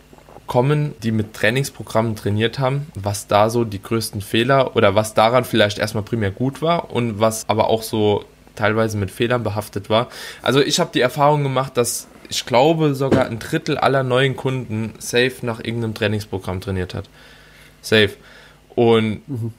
kommen, 0.47 0.95
die 1.03 1.11
mit 1.11 1.35
Trainingsprogrammen 1.35 2.15
trainiert 2.15 2.57
haben, 2.57 2.87
was 2.95 3.27
da 3.27 3.51
so 3.51 3.65
die 3.65 3.79
größten 3.79 4.21
Fehler 4.21 4.75
oder 4.75 4.95
was 4.95 5.13
daran 5.13 5.45
vielleicht 5.45 5.77
erstmal 5.77 6.03
primär 6.03 6.31
gut 6.31 6.63
war 6.63 6.91
und 6.91 7.19
was 7.19 7.47
aber 7.47 7.69
auch 7.69 7.83
so 7.83 8.25
teilweise 8.55 8.97
mit 8.97 9.11
Fehlern 9.11 9.43
behaftet 9.43 9.91
war. 9.91 10.07
Also 10.41 10.59
ich 10.59 10.79
habe 10.79 10.89
die 10.91 11.01
Erfahrung 11.01 11.43
gemacht, 11.43 11.77
dass 11.77 12.07
ich 12.29 12.47
glaube 12.47 12.95
sogar 12.95 13.27
ein 13.27 13.37
Drittel 13.37 13.77
aller 13.77 14.01
neuen 14.01 14.35
Kunden 14.35 14.95
safe 14.97 15.35
nach 15.43 15.59
irgendeinem 15.59 15.93
Trainingsprogramm 15.93 16.61
trainiert 16.61 16.95
hat. 16.95 17.07
Safe. 17.83 18.15
Und 18.73 19.21
mhm. 19.27 19.53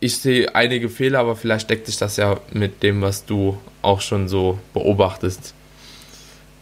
ich 0.00 0.16
sehe 0.16 0.54
einige 0.54 0.88
Fehler, 0.88 1.18
aber 1.18 1.36
vielleicht 1.36 1.68
deckt 1.68 1.84
sich 1.84 1.98
das 1.98 2.16
ja 2.16 2.40
mit 2.50 2.82
dem, 2.82 3.02
was 3.02 3.26
du 3.26 3.58
auch 3.82 4.00
schon 4.00 4.26
so 4.26 4.58
beobachtest. 4.72 5.52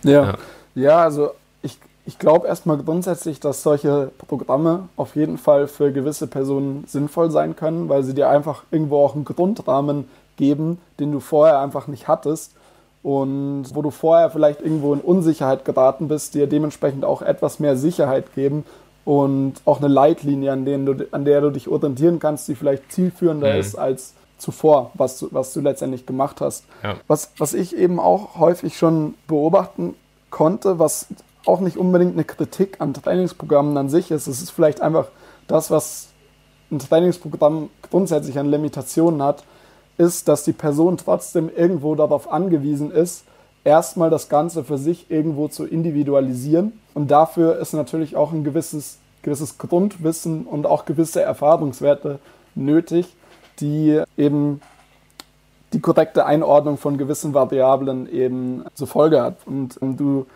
Ja, 0.03 0.11
ja, 0.13 0.35
ja 0.75 0.99
also 0.99 1.31
ich, 1.63 1.79
ich 2.07 2.19
glaube 2.19 2.47
erstmal 2.47 2.79
grundsätzlich, 2.79 3.41
dass 3.41 3.63
solche 3.63 4.11
Programme 4.29 4.89
auf 4.97 5.17
jeden 5.17 5.39
Fall 5.39 5.69
für 5.69 5.93
gewisse 5.93 6.27
Personen 6.27 6.85
sinnvoll 6.87 7.31
sein 7.31 7.57
können, 7.57 7.89
weil 7.89 8.03
sie 8.03 8.15
dir 8.15 8.29
einfach 8.29 8.65
irgendwo 8.71 8.99
auch 8.99 9.15
einen 9.15 9.25
Grundrahmen 9.25 10.09
geben, 10.37 10.79
den 11.01 11.13
du 11.13 11.21
vorher 11.21 11.61
einfach 11.61 11.89
nicht 11.89 12.09
hattest 12.09 12.53
und 13.03 13.67
wo 13.75 13.83
du 13.83 13.91
vorher 13.91 14.31
vielleicht 14.31 14.61
irgendwo 14.61 14.93
in 14.95 15.01
Unsicherheit 15.01 15.65
geraten 15.65 16.09
bist, 16.09 16.35
dir 16.35 16.47
dementsprechend 16.47 17.05
auch 17.05 17.23
etwas 17.23 17.59
mehr 17.59 17.77
Sicherheit 17.77 18.35
geben 18.35 18.65
und 19.05 19.55
auch 19.65 19.79
eine 19.79 19.89
Leitlinie, 19.89 20.53
an, 20.53 20.65
denen 20.65 20.87
du, 20.87 21.07
an 21.13 21.25
der 21.25 21.41
du 21.41 21.51
dich 21.51 21.69
orientieren 21.69 22.19
kannst, 22.19 22.49
die 22.49 22.55
vielleicht 22.55 22.93
zielführender 22.93 23.55
mhm. 23.55 23.61
ist 23.61 23.77
als 23.77 24.15
zuvor, 24.39 24.93
was 24.95 25.19
du, 25.19 25.29
was 25.33 25.53
du 25.53 25.61
letztendlich 25.61 26.07
gemacht 26.07 26.41
hast. 26.41 26.65
Ja. 26.83 26.97
Was, 27.07 27.33
was 27.39 27.55
ich 27.55 27.77
eben 27.77 28.01
auch 28.01 28.39
häufig 28.39 28.79
schon 28.79 29.15
beobachten 29.27 29.95
konnte, 30.31 30.79
was 30.79 31.09
auch 31.45 31.61
nicht 31.61 31.77
unbedingt 31.77 32.15
eine 32.15 32.25
Kritik 32.25 32.81
an 32.81 32.95
Trainingsprogrammen 32.95 33.77
an 33.77 33.89
sich 33.89 34.11
ist, 34.11 34.27
es 34.27 34.43
ist 34.43 34.51
vielleicht 34.51 34.81
einfach 34.81 35.09
das, 35.47 35.71
was 35.71 36.09
ein 36.71 36.79
Trainingsprogramm 36.79 37.71
grundsätzlich 37.91 38.39
an 38.39 38.51
Limitationen 38.51 39.23
hat, 39.23 39.45
ist, 39.97 40.29
dass 40.29 40.45
die 40.45 40.53
Person 40.53 40.97
trotzdem 40.97 41.51
irgendwo 41.55 41.95
darauf 41.95 42.31
angewiesen 42.31 42.91
ist, 42.91 43.25
erstmal 43.65 44.11
das 44.11 44.29
Ganze 44.29 44.65
für 44.65 44.79
sich 44.79 45.11
irgendwo 45.11 45.49
zu 45.49 45.65
individualisieren. 45.65 46.79
Und 46.95 47.11
dafür 47.11 47.59
ist 47.59 47.73
natürlich 47.73 48.17
auch 48.17 48.33
ein 48.33 48.45
gewisses, 48.45 48.99
gewisses 49.23 49.59
Grundwissen 49.59 50.47
und 50.47 50.67
auch 50.67 50.85
gewisse 50.85 51.23
Erfahrungswerte 51.23 52.19
nötig, 52.55 53.15
die 53.61 54.03
eben 54.17 54.61
die 55.73 55.81
korrekte 55.81 56.25
Einordnung 56.25 56.79
von 56.79 56.97
gewissen 56.97 57.35
Variablen 57.35 58.11
eben 58.11 58.65
zur 58.75 58.87
Folge 58.87 59.23
hat. 59.23 59.37
Und, 59.47 59.77
und 59.77 59.99
du, 59.99 60.27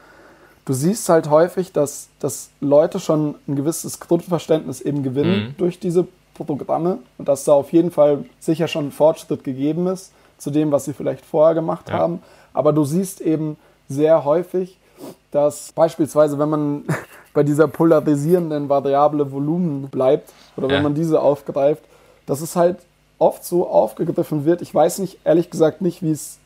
du 0.66 0.73
siehst 0.73 1.09
halt 1.09 1.31
häufig, 1.31 1.73
dass, 1.73 2.09
dass 2.20 2.51
Leute 2.61 3.01
schon 3.01 3.37
ein 3.49 3.57
gewisses 3.57 4.01
Grundverständnis 4.01 4.81
eben 4.81 5.03
gewinnen 5.03 5.49
mhm. 5.49 5.55
durch 5.57 5.79
diese 5.79 6.07
Programme 6.35 6.99
und 7.18 7.29
dass 7.29 7.45
da 7.45 7.53
auf 7.53 7.73
jeden 7.73 7.91
Fall 7.91 8.25
sicher 8.41 8.68
schon 8.68 8.89
ein 8.89 8.93
Fortschritt 8.93 9.45
gegeben 9.45 9.87
ist 9.87 10.12
zu 10.39 10.51
dem, 10.51 10.73
was 10.73 10.85
sie 10.85 10.93
vielleicht 10.93 11.25
vorher 11.25 11.55
gemacht 11.55 11.89
ja. 11.89 11.95
haben. 11.99 12.23
Aber 12.53 12.73
du 12.73 12.85
siehst 12.85 13.20
eben 13.20 13.57
sehr 13.89 14.25
häufig, 14.25 14.79
dass 15.31 15.73
beispielsweise, 15.73 16.39
wenn 16.39 16.49
man 16.49 16.85
bei 17.35 17.43
dieser 17.43 17.68
polarisierenden 17.68 18.68
Variable 18.68 19.31
Volumen 19.33 19.89
bleibt 19.89 20.33
oder 20.57 20.68
wenn 20.68 20.77
Ja. 20.77 20.83
man 20.83 20.95
diese 20.95 21.20
aufgreift, 21.20 21.83
dass 22.27 22.41
es 22.41 22.57
halt 22.57 22.79
oft 23.23 23.45
so 23.45 23.68
aufgegriffen 23.68 24.45
wird. 24.45 24.62
Ich 24.62 24.75
weiß 24.75 24.99
nicht, 24.99 25.20
ehrlich 25.25 25.49
gesagt 25.49 25.81
nicht, 25.81 26.03
wie 26.03 26.11
es 26.11 26.39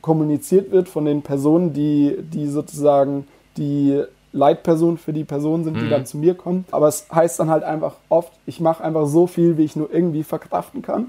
kommuniziert 0.00 0.70
wird 0.70 0.88
von 0.88 1.04
den 1.04 1.22
Personen, 1.22 1.72
die, 1.72 2.16
die 2.32 2.46
sozusagen 2.46 3.26
die 3.56 4.02
Leitperson 4.32 4.98
für 4.98 5.12
die 5.12 5.24
Personen 5.24 5.64
sind, 5.64 5.80
die 5.80 5.86
Mhm. 5.86 5.90
dann 5.90 6.06
zu 6.06 6.16
mir 6.16 6.34
kommen. 6.34 6.64
Aber 6.70 6.86
es 6.86 7.06
heißt 7.12 7.40
dann 7.40 7.50
halt 7.50 7.64
einfach 7.64 7.96
oft, 8.08 8.32
ich 8.46 8.60
mache 8.60 8.82
einfach 8.84 9.06
so 9.06 9.26
viel, 9.26 9.58
wie 9.58 9.64
ich 9.64 9.74
nur 9.74 9.92
irgendwie 9.92 10.22
verkraften 10.22 10.80
kann. 10.80 11.06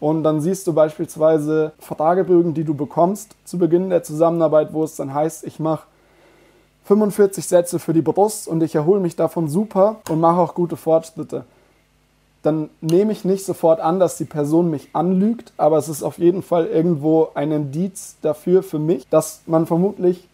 Und 0.00 0.24
dann 0.24 0.40
siehst 0.40 0.66
du 0.66 0.72
beispielsweise 0.72 1.72
Fragebögen, 1.78 2.54
die 2.54 2.64
du 2.64 2.74
bekommst 2.74 3.36
zu 3.44 3.58
Beginn 3.58 3.90
der 3.90 4.02
Zusammenarbeit, 4.02 4.72
wo 4.72 4.82
es 4.82 4.96
dann 4.96 5.12
heißt, 5.14 5.44
ich 5.44 5.60
mache 5.60 5.86
45 6.84 7.46
Sätze 7.46 7.78
für 7.78 7.92
die 7.92 8.02
Brust 8.02 8.48
und 8.48 8.62
ich 8.62 8.74
erhole 8.74 9.00
mich 9.00 9.14
davon 9.16 9.48
super 9.48 9.96
und 10.10 10.20
mache 10.20 10.40
auch 10.40 10.54
gute 10.54 10.76
Fortschritte. 10.76 11.44
Dann 12.44 12.70
nehme 12.80 13.10
ich 13.10 13.24
nicht 13.24 13.44
sofort 13.44 13.80
an, 13.80 13.98
dass 13.98 14.16
die 14.16 14.26
Person 14.26 14.70
mich 14.70 14.90
anlügt, 14.92 15.52
aber 15.56 15.78
es 15.78 15.88
ist 15.88 16.02
auf 16.02 16.18
jeden 16.18 16.42
Fall 16.42 16.66
irgendwo 16.66 17.30
ein 17.34 17.50
Indiz 17.50 18.16
dafür 18.22 18.62
für 18.62 18.78
mich, 18.78 19.08
dass 19.08 19.42
man 19.46 19.66
vermutlich 19.66 20.28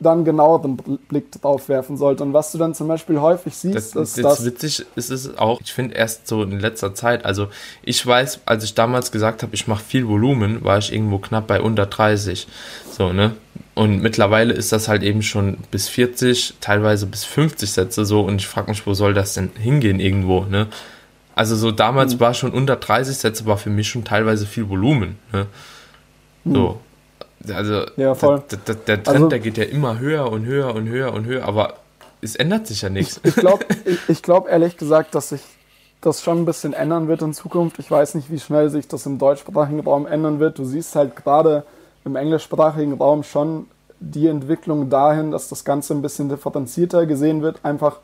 dann 0.00 0.24
genaueren 0.24 0.76
Blick 1.08 1.32
drauf 1.32 1.68
werfen 1.68 1.96
sollte. 1.96 2.22
Und 2.22 2.32
was 2.32 2.52
du 2.52 2.58
dann 2.58 2.74
zum 2.74 2.86
Beispiel 2.88 3.20
häufig 3.20 3.56
siehst, 3.56 3.74
Das, 3.74 3.86
ist, 3.86 3.96
das, 3.96 4.14
dass 4.14 4.36
das 4.36 4.44
witzig 4.46 4.86
ist 4.94 5.10
es 5.10 5.36
auch, 5.36 5.60
ich 5.60 5.72
finde 5.72 5.96
erst 5.96 6.28
so 6.28 6.42
in 6.42 6.60
letzter 6.60 6.94
Zeit, 6.94 7.24
also 7.24 7.48
ich 7.82 8.04
weiß, 8.06 8.40
als 8.46 8.64
ich 8.64 8.74
damals 8.74 9.10
gesagt 9.10 9.42
habe, 9.42 9.54
ich 9.54 9.66
mache 9.66 9.82
viel 9.82 10.06
Volumen, 10.06 10.64
war 10.64 10.78
ich 10.78 10.92
irgendwo 10.92 11.18
knapp 11.18 11.48
bei 11.48 11.60
unter 11.60 11.86
30. 11.86 12.46
So, 12.96 13.12
ne? 13.12 13.34
Und 13.74 14.00
mittlerweile 14.00 14.54
ist 14.54 14.72
das 14.72 14.88
halt 14.88 15.02
eben 15.02 15.22
schon 15.22 15.58
bis 15.70 15.88
40, 15.88 16.54
teilweise 16.60 17.06
bis 17.06 17.24
50 17.24 17.70
Sätze 17.70 18.04
so 18.04 18.20
und 18.20 18.36
ich 18.36 18.46
frage 18.46 18.70
mich, 18.70 18.86
wo 18.86 18.94
soll 18.94 19.14
das 19.14 19.34
denn 19.34 19.50
hingehen 19.58 20.00
irgendwo, 20.00 20.44
ne? 20.44 20.68
Also 21.38 21.54
so 21.54 21.70
damals 21.70 22.14
Mhm. 22.16 22.20
war 22.20 22.34
schon 22.34 22.50
unter 22.52 22.74
30 22.76 23.16
Sätze, 23.16 23.46
war 23.46 23.56
für 23.58 23.70
mich 23.70 23.88
schon 23.88 24.04
teilweise 24.04 24.44
viel 24.44 24.68
Volumen, 24.68 25.18
ne? 25.32 25.46
So. 26.44 26.80
Also 27.54 27.84
Ja, 27.96 28.14
voll. 28.16 28.42
Der, 28.50 28.58
der, 28.58 28.74
der 28.74 29.02
Trend, 29.04 29.08
Also- 29.16 29.28
der 29.28 29.38
geht 29.38 29.56
ja 29.56 29.64
immer 29.64 30.00
höher 30.00 30.30
und 30.32 30.44
höher 30.46 30.74
und 30.74 30.88
höher 30.88 31.12
und 31.12 31.26
höher, 31.26 31.44
aber 31.44 31.74
es 32.20 32.34
ändert 32.34 32.66
sich 32.66 32.82
ja 32.82 32.88
nichts. 32.88 33.20
Ich 33.22 33.36
glaube 33.36 33.64
ich, 33.84 33.98
ich 34.08 34.22
glaub 34.22 34.48
ehrlich 34.48 34.76
gesagt, 34.76 35.14
dass 35.14 35.28
sich 35.28 35.42
das 36.00 36.22
schon 36.22 36.38
ein 36.38 36.44
bisschen 36.44 36.72
ändern 36.72 37.06
wird 37.06 37.22
in 37.22 37.32
Zukunft. 37.32 37.78
Ich 37.78 37.88
weiß 37.90 38.14
nicht, 38.16 38.30
wie 38.32 38.40
schnell 38.40 38.68
sich 38.70 38.88
das 38.88 39.06
im 39.06 39.18
deutschsprachigen 39.18 39.80
Raum 39.80 40.06
ändern 40.06 40.40
wird. 40.40 40.58
Du 40.58 40.64
siehst 40.64 40.96
halt 40.96 41.14
gerade 41.16 41.64
im 42.04 42.16
englischsprachigen 42.16 42.94
Raum 42.94 43.22
schon 43.22 43.66
die 44.00 44.26
Entwicklung 44.26 44.90
dahin, 44.90 45.30
dass 45.30 45.48
das 45.48 45.64
Ganze 45.64 45.94
ein 45.94 46.02
bisschen 46.02 46.28
differenzierter 46.28 47.06
gesehen 47.06 47.42
wird. 47.42 47.60
Einfach 47.64 47.96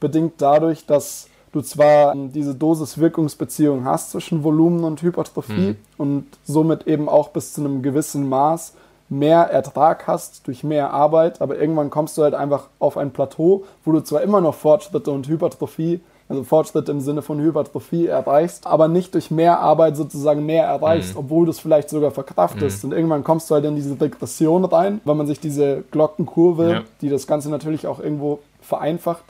bedingt 0.00 0.34
dadurch, 0.38 0.86
dass 0.86 1.28
du 1.52 1.60
zwar 1.60 2.14
diese 2.16 2.54
Dosis-Wirkungsbeziehung 2.54 3.84
hast 3.84 4.10
zwischen 4.10 4.42
Volumen 4.44 4.84
und 4.84 5.02
Hypertrophie 5.02 5.76
und 5.98 6.26
somit 6.44 6.86
eben 6.86 7.08
auch 7.08 7.28
bis 7.28 7.52
zu 7.52 7.60
einem 7.60 7.82
gewissen 7.82 8.28
Maß 8.28 8.74
mehr 9.08 9.42
Ertrag 9.50 10.06
hast 10.06 10.46
durch 10.46 10.64
mehr 10.64 10.92
Arbeit, 10.92 11.42
aber 11.42 11.58
irgendwann 11.58 11.90
kommst 11.90 12.16
du 12.16 12.22
halt 12.22 12.34
einfach 12.34 12.68
auf 12.78 12.96
ein 12.96 13.10
Plateau, 13.10 13.64
wo 13.84 13.92
du 13.92 14.00
zwar 14.00 14.22
immer 14.22 14.40
noch 14.40 14.54
Fortschritte 14.54 15.10
und 15.10 15.28
Hypertrophie, 15.28 16.00
also 16.30 16.44
Fortschritt 16.44 16.88
im 16.88 17.02
Sinne 17.02 17.20
von 17.20 17.38
Hypertrophie 17.38 18.06
erreichst, 18.06 18.66
aber 18.66 18.88
nicht 18.88 19.12
durch 19.12 19.30
mehr 19.30 19.60
Arbeit 19.60 19.98
sozusagen 19.98 20.46
mehr 20.46 20.64
erreichst, 20.64 21.14
obwohl 21.14 21.44
du 21.44 21.50
es 21.50 21.60
vielleicht 21.60 21.90
sogar 21.90 22.10
verkraftest. 22.10 22.84
Und 22.86 22.92
irgendwann 22.92 23.22
kommst 23.22 23.50
du 23.50 23.54
halt 23.54 23.66
in 23.66 23.76
diese 23.76 24.00
Regression 24.00 24.64
rein, 24.64 25.02
weil 25.04 25.14
man 25.16 25.26
sich 25.26 25.40
diese 25.40 25.84
Glockenkurve, 25.90 26.70
Ja. 26.72 26.80
die 27.02 27.10
das 27.10 27.26
Ganze 27.26 27.50
natürlich 27.50 27.86
auch 27.86 28.00
irgendwo 28.00 28.38
vereinfacht 28.62 29.24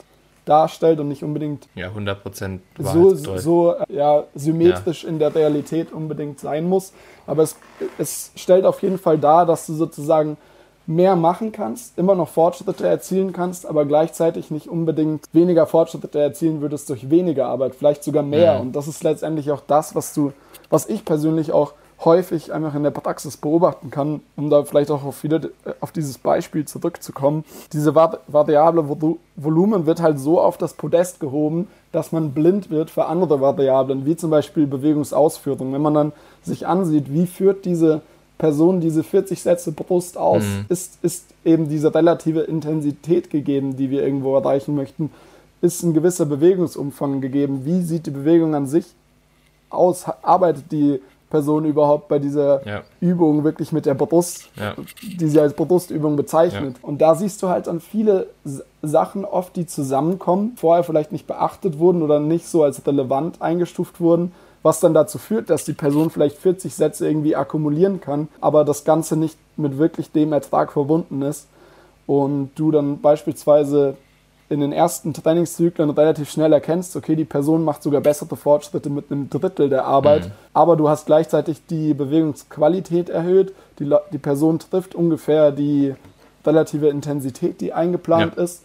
darstellt 0.45 0.99
und 0.99 1.07
nicht 1.07 1.23
unbedingt 1.23 1.67
Ja, 1.75 1.87
100 1.87 2.21
Prozent. 2.21 2.61
so, 2.77 3.15
so 3.15 3.73
äh, 3.73 3.93
ja, 3.95 4.23
symmetrisch 4.35 5.03
in 5.03 5.19
der 5.19 5.33
Realität 5.33 5.91
unbedingt 5.91 6.39
sein 6.39 6.67
muss. 6.67 6.93
Aber 7.25 7.43
es, 7.43 7.55
es 7.97 8.31
stellt 8.35 8.65
auf 8.65 8.81
jeden 8.81 8.97
Fall 8.97 9.17
dar, 9.17 9.45
dass 9.45 9.65
du 9.65 9.73
sozusagen 9.73 10.37
mehr 10.85 11.15
machen 11.15 11.51
kannst, 11.51 11.97
immer 11.97 12.13
noch 12.15 12.27
Fortschritte 12.27 12.85
erzielen 12.85 13.31
kannst, 13.31 13.65
aber 13.65 13.85
gleichzeitig 13.85 14.51
nicht 14.51 14.67
unbedingt 14.67 15.25
weniger 15.31 15.65
Fortschritte 15.65 16.19
erzielen 16.19 16.61
würdest 16.61 16.89
durch 16.89 17.09
weniger 17.09 17.47
Arbeit, 17.47 17.75
vielleicht 17.75 18.03
sogar 18.03 18.23
mehr. 18.23 18.55
Mhm. 18.55 18.61
Und 18.61 18.75
das 18.75 18.87
ist 18.87 19.03
letztendlich 19.03 19.51
auch 19.51 19.61
das, 19.65 19.95
was 19.95 20.13
du, 20.13 20.33
was 20.69 20.87
ich 20.87 21.05
persönlich 21.05 21.53
auch 21.53 21.73
häufig 22.03 22.51
einfach 22.51 22.75
in 22.75 22.83
der 22.83 22.91
Praxis 22.91 23.37
beobachten 23.37 23.89
kann, 23.89 24.21
um 24.35 24.49
da 24.49 24.63
vielleicht 24.63 24.91
auch 24.91 25.03
auf, 25.03 25.23
wieder, 25.23 25.41
auf 25.79 25.91
dieses 25.91 26.17
Beispiel 26.17 26.65
zurückzukommen. 26.65 27.45
Diese 27.71 27.91
vari- 27.91 28.17
variable 28.27 28.81
Volu- 28.83 29.17
Volumen 29.35 29.85
wird 29.85 30.01
halt 30.01 30.19
so 30.19 30.41
auf 30.41 30.57
das 30.57 30.73
Podest 30.73 31.19
gehoben, 31.19 31.67
dass 31.91 32.11
man 32.11 32.31
blind 32.31 32.69
wird 32.69 32.89
für 32.89 33.05
andere 33.05 33.39
Variablen, 33.39 34.05
wie 34.05 34.15
zum 34.15 34.29
Beispiel 34.31 34.67
Bewegungsausführung. 34.67 35.71
Wenn 35.73 35.81
man 35.81 35.93
dann 35.93 36.11
sich 36.43 36.67
ansieht, 36.67 37.13
wie 37.13 37.27
führt 37.27 37.65
diese 37.65 38.01
Person 38.37 38.81
diese 38.81 39.03
40 39.03 39.41
Sätze 39.41 39.71
Brust 39.71 40.17
aus, 40.17 40.43
ist, 40.67 40.97
ist 41.03 41.25
eben 41.45 41.69
diese 41.69 41.93
relative 41.95 42.41
Intensität 42.41 43.29
gegeben, 43.29 43.77
die 43.77 43.89
wir 43.89 44.03
irgendwo 44.03 44.35
erreichen 44.35 44.75
möchten, 44.75 45.11
ist 45.61 45.83
ein 45.83 45.93
gewisser 45.93 46.25
Bewegungsumfang 46.25 47.21
gegeben, 47.21 47.61
wie 47.63 47.81
sieht 47.83 48.05
die 48.07 48.11
Bewegung 48.11 48.53
an 48.55 48.67
sich 48.67 48.85
aus, 49.69 50.05
arbeitet 50.23 50.71
die 50.71 50.99
Person 51.33 51.65
überhaupt 51.65 52.09
bei 52.09 52.19
dieser 52.19 52.65
Ja. 52.67 52.83
Übung 53.01 53.43
wirklich 53.43 53.71
mit 53.71 53.87
der 53.87 53.95
Brust, 53.95 54.49
Ja. 54.55 54.75
die 55.01 55.27
sie 55.27 55.39
als 55.39 55.53
Brustübung 55.55 56.15
bezeichnet. 56.15 56.75
Und 56.83 57.01
da 57.01 57.15
siehst 57.15 57.41
du 57.41 57.49
halt 57.49 57.65
dann 57.65 57.79
viele 57.79 58.27
Sachen 58.83 59.25
oft, 59.25 59.55
die 59.55 59.65
zusammenkommen, 59.65 60.53
vorher 60.57 60.83
vielleicht 60.83 61.11
nicht 61.11 61.25
beachtet 61.25 61.79
wurden 61.79 62.03
oder 62.03 62.19
nicht 62.19 62.47
so 62.47 62.61
als 62.63 62.85
relevant 62.85 63.41
eingestuft 63.41 63.99
wurden, 63.99 64.31
was 64.61 64.79
dann 64.79 64.93
dazu 64.93 65.17
führt, 65.17 65.49
dass 65.49 65.65
die 65.65 65.73
Person 65.73 66.11
vielleicht 66.11 66.37
40 66.37 66.75
Sätze 66.75 67.07
irgendwie 67.07 67.35
akkumulieren 67.35 67.99
kann, 67.99 68.27
aber 68.39 68.63
das 68.63 68.83
Ganze 68.85 69.17
nicht 69.17 69.35
mit 69.57 69.79
wirklich 69.79 70.11
dem 70.11 70.31
Ertrag 70.33 70.71
verbunden 70.71 71.23
ist. 71.23 71.47
Und 72.05 72.51
du 72.55 72.69
dann 72.69 73.01
beispielsweise 73.01 73.95
in 74.53 74.61
den 74.61 74.71
ersten 74.71 75.13
Trainingszyklen 75.13 75.89
relativ 75.89 76.29
schnell 76.31 76.53
erkennst, 76.53 76.95
okay, 76.95 77.15
die 77.15 77.25
Person 77.25 77.63
macht 77.65 77.83
sogar 77.83 78.01
bessere 78.01 78.35
Fortschritte 78.37 78.89
mit 78.89 79.11
einem 79.11 79.29
Drittel 79.29 79.67
der 79.69 79.85
Arbeit, 79.85 80.31
aber 80.53 80.75
du 80.77 80.87
hast 80.87 81.07
gleichzeitig 81.07 81.65
die 81.69 81.93
Bewegungsqualität 81.93 83.09
erhöht, 83.09 83.53
die, 83.79 83.91
die 84.13 84.17
Person 84.19 84.59
trifft 84.59 84.95
ungefähr 84.95 85.51
die 85.51 85.95
relative 86.45 86.87
Intensität, 86.89 87.59
die 87.61 87.73
eingeplant 87.73 88.37
Ja. 88.37 88.43
ist. 88.43 88.63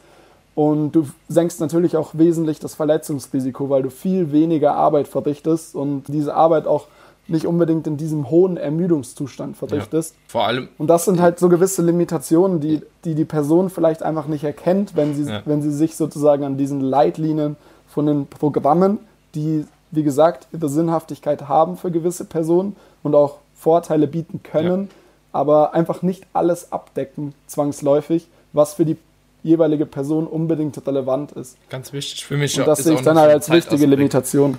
Und 0.55 0.93
du 0.93 1.07
senkst 1.29 1.61
natürlich 1.61 1.97
auch 1.97 2.11
wesentlich 2.15 2.59
das 2.59 2.75
Verletzungsrisiko, 2.75 3.71
weil 3.71 3.83
du 3.83 3.91
viel 3.91 4.33
weniger 4.33 4.75
Arbeit 4.75 5.07
verrichtest 5.07 5.77
und 5.77 6.05
diese 6.09 6.35
Arbeit 6.35 6.67
auch 6.67 6.87
nicht 7.29 7.47
unbedingt 7.47 7.87
in 7.87 7.97
diesem 7.97 8.31
hohen 8.31 8.57
Ermüdungszustand 8.57 9.57
verrichtest. 9.57 10.15
Vor 10.27 10.47
allem, 10.47 10.69
Und 10.79 10.89
das 10.89 11.05
sind 11.05 11.21
halt 11.21 11.39
so 11.39 11.49
gewisse 11.49 11.83
Limitationen, 11.83 12.61
die 12.61 12.81
die, 13.05 13.15
die 13.15 13.25
Person 13.25 13.69
vielleicht 13.71 14.03
einfach 14.03 14.27
nicht 14.27 14.45
erkennt, 14.45 14.97
wenn 14.97 15.15
sie, 15.15 15.31
Ja. 15.31 15.43
wenn 15.45 15.61
sie 15.63 15.71
sich 15.73 15.95
sozusagen 15.97 16.45
an 16.45 16.57
diesen 16.57 16.81
Leitlinien 16.81 17.57
von 17.89 18.07
den 18.07 18.27
Programmen, 18.27 18.99
die, 19.35 19.67
wie 19.91 20.03
gesagt, 20.03 20.47
ihre 20.53 20.69
Sinnhaftigkeit 20.69 21.49
haben 21.49 21.77
für 21.77 21.91
gewisse 21.91 22.25
Personen 22.25 22.77
und 23.03 23.15
auch 23.15 23.37
Vorteile 23.55 24.07
bieten 24.07 24.41
können, 24.43 24.89
aber 25.33 25.75
einfach 25.75 26.03
nicht 26.03 26.27
alles 26.33 26.73
abdecken, 26.73 27.35
zwangsläufig, 27.47 28.27
was 28.53 28.75
für 28.75 28.85
die 28.85 28.97
jeweilige 29.43 29.87
Person 29.87 30.27
unbedingt 30.27 30.85
relevant 30.87 31.33
ist. 31.33 31.57
ganz 31.69 31.93
wichtig 31.93 32.25
für 32.25 32.37
mich 32.37 32.59
Und 32.59 32.67
das 32.67 32.85
sehe 32.85 32.95
ich 32.95 33.03
dann 33.03 33.19
halt 33.19 33.33
als 33.33 33.51
wichtige. 33.51 33.87
Limitation. 33.87 34.59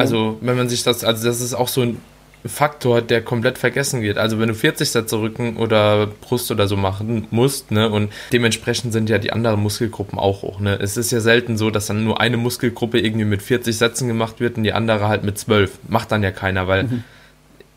Also, 0.00 0.38
wenn 0.40 0.56
man 0.56 0.68
sich 0.68 0.82
das, 0.82 1.04
also 1.04 1.26
das 1.26 1.40
ist 1.40 1.54
auch 1.54 1.68
so 1.68 1.82
ein 1.82 2.00
Faktor, 2.44 3.02
der 3.02 3.22
komplett 3.22 3.58
vergessen 3.58 4.02
wird. 4.02 4.18
Also, 4.18 4.38
wenn 4.38 4.48
du 4.48 4.54
40 4.54 4.90
Sätze 4.90 5.20
Rücken 5.20 5.56
oder 5.56 6.06
Brust 6.06 6.50
oder 6.50 6.68
so 6.68 6.76
machen 6.76 7.26
musst, 7.30 7.70
ne, 7.70 7.88
und 7.90 8.12
dementsprechend 8.32 8.92
sind 8.92 9.10
ja 9.10 9.18
die 9.18 9.32
anderen 9.32 9.60
Muskelgruppen 9.60 10.18
auch 10.18 10.42
hoch, 10.42 10.60
ne. 10.60 10.78
Es 10.80 10.96
ist 10.96 11.10
ja 11.10 11.20
selten 11.20 11.56
so, 11.56 11.70
dass 11.70 11.86
dann 11.86 12.04
nur 12.04 12.20
eine 12.20 12.36
Muskelgruppe 12.36 13.00
irgendwie 13.00 13.24
mit 13.24 13.42
40 13.42 13.76
Sätzen 13.76 14.08
gemacht 14.08 14.40
wird 14.40 14.56
und 14.56 14.64
die 14.64 14.72
andere 14.72 15.08
halt 15.08 15.24
mit 15.24 15.38
12. 15.38 15.78
Macht 15.88 16.12
dann 16.12 16.22
ja 16.22 16.30
keiner, 16.30 16.68
weil, 16.68 16.88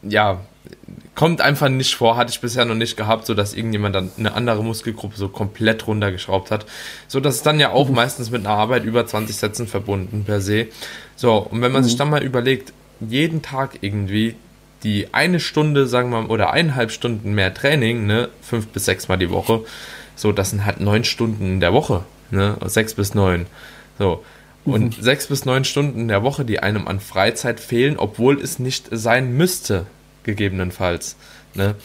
ja, 0.04 0.40
kommt 1.16 1.42
einfach 1.42 1.68
nicht 1.70 1.96
vor, 1.96 2.16
hatte 2.16 2.32
ich 2.32 2.40
bisher 2.40 2.64
noch 2.66 2.76
nicht 2.76 2.96
gehabt, 2.96 3.26
so 3.26 3.34
dass 3.34 3.54
irgendjemand 3.54 3.96
dann 3.96 4.12
eine 4.18 4.34
andere 4.34 4.64
Muskelgruppe 4.64 5.18
so 5.18 5.28
komplett 5.28 5.86
runtergeschraubt 5.88 6.52
hat. 6.52 6.66
So 7.08 7.20
dass 7.20 7.36
es 7.36 7.44
dann 7.44 7.60
ja 7.60 7.72
auch 7.72 7.90
meistens 7.90 8.32
mit 8.32 8.46
einer 8.46 8.56
Arbeit 8.56 8.86
über 8.86 9.06
20 9.06 9.36
Sätzen 9.36 9.68
verbunden 9.68 10.24
per 10.26 10.40
se. 10.42 10.68
So, 11.20 11.36
und 11.36 11.62
wenn 11.62 11.74
man 11.74 11.84
sich 11.84 11.98
dann 11.98 12.10
mal 12.10 12.24
überlegt, 12.24 12.72
jeden 13.02 13.42
Tag 13.42 13.80
irgendwie 13.82 14.36
die 14.84 15.14
eine 15.14 15.42
Stunde, 15.42 15.86
sagen 15.86 16.12
wir 16.12 16.22
mal, 16.22 16.30
oder 16.30 16.54
eineinhalb 16.54 16.92
Stunden 16.92 17.34
mehr 17.34 17.54
Training, 17.54 18.08
ne, 18.08 18.30
fünf 18.42 18.68
bis 18.68 18.86
sechs 18.86 19.10
Mal 19.10 19.18
die 19.18 19.30
Woche, 19.30 19.66
so, 20.16 20.32
das 20.32 20.52
sind 20.52 20.64
halt 20.64 20.80
neun 20.80 21.04
Stunden 21.04 21.44
in 21.44 21.60
der 21.60 21.74
Woche, 21.74 22.06
ne, 22.32 22.56
sechs 22.68 22.94
bis 22.94 23.16
neun. 23.16 23.48
So. 23.98 24.24
Und 24.64 24.96
sechs 25.04 25.28
bis 25.28 25.44
neun 25.44 25.66
Stunden 25.66 26.00
in 26.00 26.08
der 26.08 26.24
Woche, 26.24 26.46
die 26.46 26.62
einem 26.62 26.88
an 26.88 27.02
Freizeit 27.02 27.60
fehlen, 27.60 27.98
obwohl 27.98 28.40
es 28.40 28.58
nicht 28.58 28.88
sein 28.90 29.36
müsste, 29.36 29.88
gegebenenfalls. 30.24 31.18
Ne? 31.54 31.76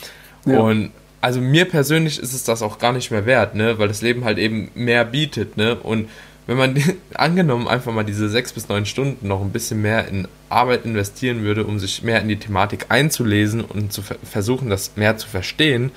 Ja. 0.47 0.61
Und 0.61 0.93
also 1.21 1.41
mir 1.41 1.65
persönlich 1.65 2.21
ist 2.21 2.35
es 2.35 2.45
das 2.45 2.63
auch 2.63 2.79
gar 2.79 2.93
nicht 2.93 3.11
mehr 3.11 3.27
wert, 3.27 3.57
ne, 3.57 3.81
weil 3.81 3.89
das 3.89 4.01
Leben 4.01 4.25
halt 4.25 4.39
eben 4.39 4.71
mehr 4.77 5.05
bietet, 5.05 5.57
ne, 5.57 5.75
und 5.75 6.09
wenn 6.47 6.57
man 6.57 6.77
angenommen 7.15 7.69
einfach 7.69 7.93
mal 7.93 8.05
diese 8.05 8.29
sechs 8.29 8.53
bis 8.53 8.69
neun 8.69 8.87
Stunden 8.87 9.29
noch 9.29 9.41
ein 9.41 9.51
bisschen 9.51 9.83
mehr 9.83 10.09
in 10.09 10.29
Arbeit 10.49 10.85
investieren 10.85 11.43
würde, 11.43 11.65
um 11.65 11.79
sich 11.79 12.03
mehr 12.03 12.21
in 12.21 12.29
die 12.29 12.39
Thematik 12.39 12.87
einzulesen 12.89 13.63
und 13.63 13.93
zu 13.93 14.03
versuchen, 14.03 14.71
das 14.71 14.97
mehr 14.97 15.17
zu 15.17 15.29
verstehen, 15.29 15.91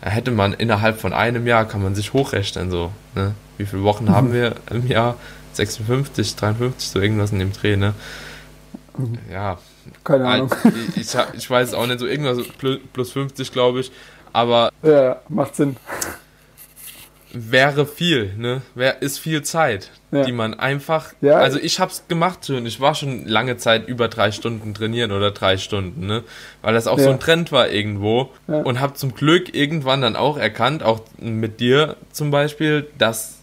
hätte 0.00 0.30
man 0.30 0.52
innerhalb 0.52 1.00
von 1.00 1.12
einem 1.12 1.46
Jahr, 1.46 1.66
kann 1.66 1.82
man 1.82 1.94
sich 1.94 2.12
hochrechnen, 2.12 2.70
so, 2.70 2.92
ne? 3.14 3.34
Wie 3.56 3.66
viele 3.66 3.82
Wochen 3.82 4.04
mhm. 4.04 4.10
haben 4.10 4.32
wir 4.32 4.54
im 4.70 4.86
Jahr? 4.86 5.16
56, 5.54 6.36
53, 6.36 6.88
so 6.88 7.00
irgendwas 7.00 7.32
in 7.32 7.40
dem 7.40 7.52
Dreh, 7.52 7.76
ne? 7.76 7.94
Mhm. 8.96 9.18
Ja. 9.32 9.58
Keine 10.04 10.28
Ahnung. 10.28 10.54
Ich, 10.94 11.14
ich, 11.14 11.16
ich, 11.32 11.50
weiß 11.50 11.74
auch 11.74 11.86
nicht, 11.86 11.98
so 11.98 12.06
irgendwas 12.06 12.38
plus 12.92 13.10
50, 13.10 13.50
glaube 13.52 13.80
ich. 13.80 13.90
Aber. 14.32 14.70
Ja, 14.82 15.20
macht 15.28 15.56
Sinn 15.56 15.76
wäre 17.50 17.86
viel, 17.86 18.34
ne? 18.36 18.62
Wär, 18.74 19.02
ist 19.02 19.18
viel 19.18 19.42
Zeit, 19.42 19.90
ja. 20.10 20.24
die 20.24 20.32
man 20.32 20.54
einfach. 20.54 21.12
Ja. 21.20 21.38
Also 21.38 21.58
ich 21.58 21.80
hab's 21.80 22.04
gemacht 22.08 22.46
schon. 22.46 22.66
Ich 22.66 22.80
war 22.80 22.94
schon 22.94 23.26
lange 23.26 23.56
Zeit 23.56 23.88
über 23.88 24.08
drei 24.08 24.32
Stunden 24.32 24.74
trainieren 24.74 25.12
oder 25.12 25.30
drei 25.30 25.56
Stunden, 25.56 26.06
ne? 26.06 26.24
Weil 26.62 26.74
das 26.74 26.86
auch 26.86 26.98
ja. 26.98 27.04
so 27.04 27.10
ein 27.10 27.20
Trend 27.20 27.52
war 27.52 27.68
irgendwo. 27.68 28.30
Und 28.46 28.80
hab 28.80 28.96
zum 28.96 29.14
Glück 29.14 29.54
irgendwann 29.54 30.02
dann 30.02 30.16
auch 30.16 30.36
erkannt, 30.36 30.82
auch 30.82 31.00
mit 31.18 31.60
dir 31.60 31.96
zum 32.12 32.30
Beispiel, 32.30 32.86
dass 32.98 33.38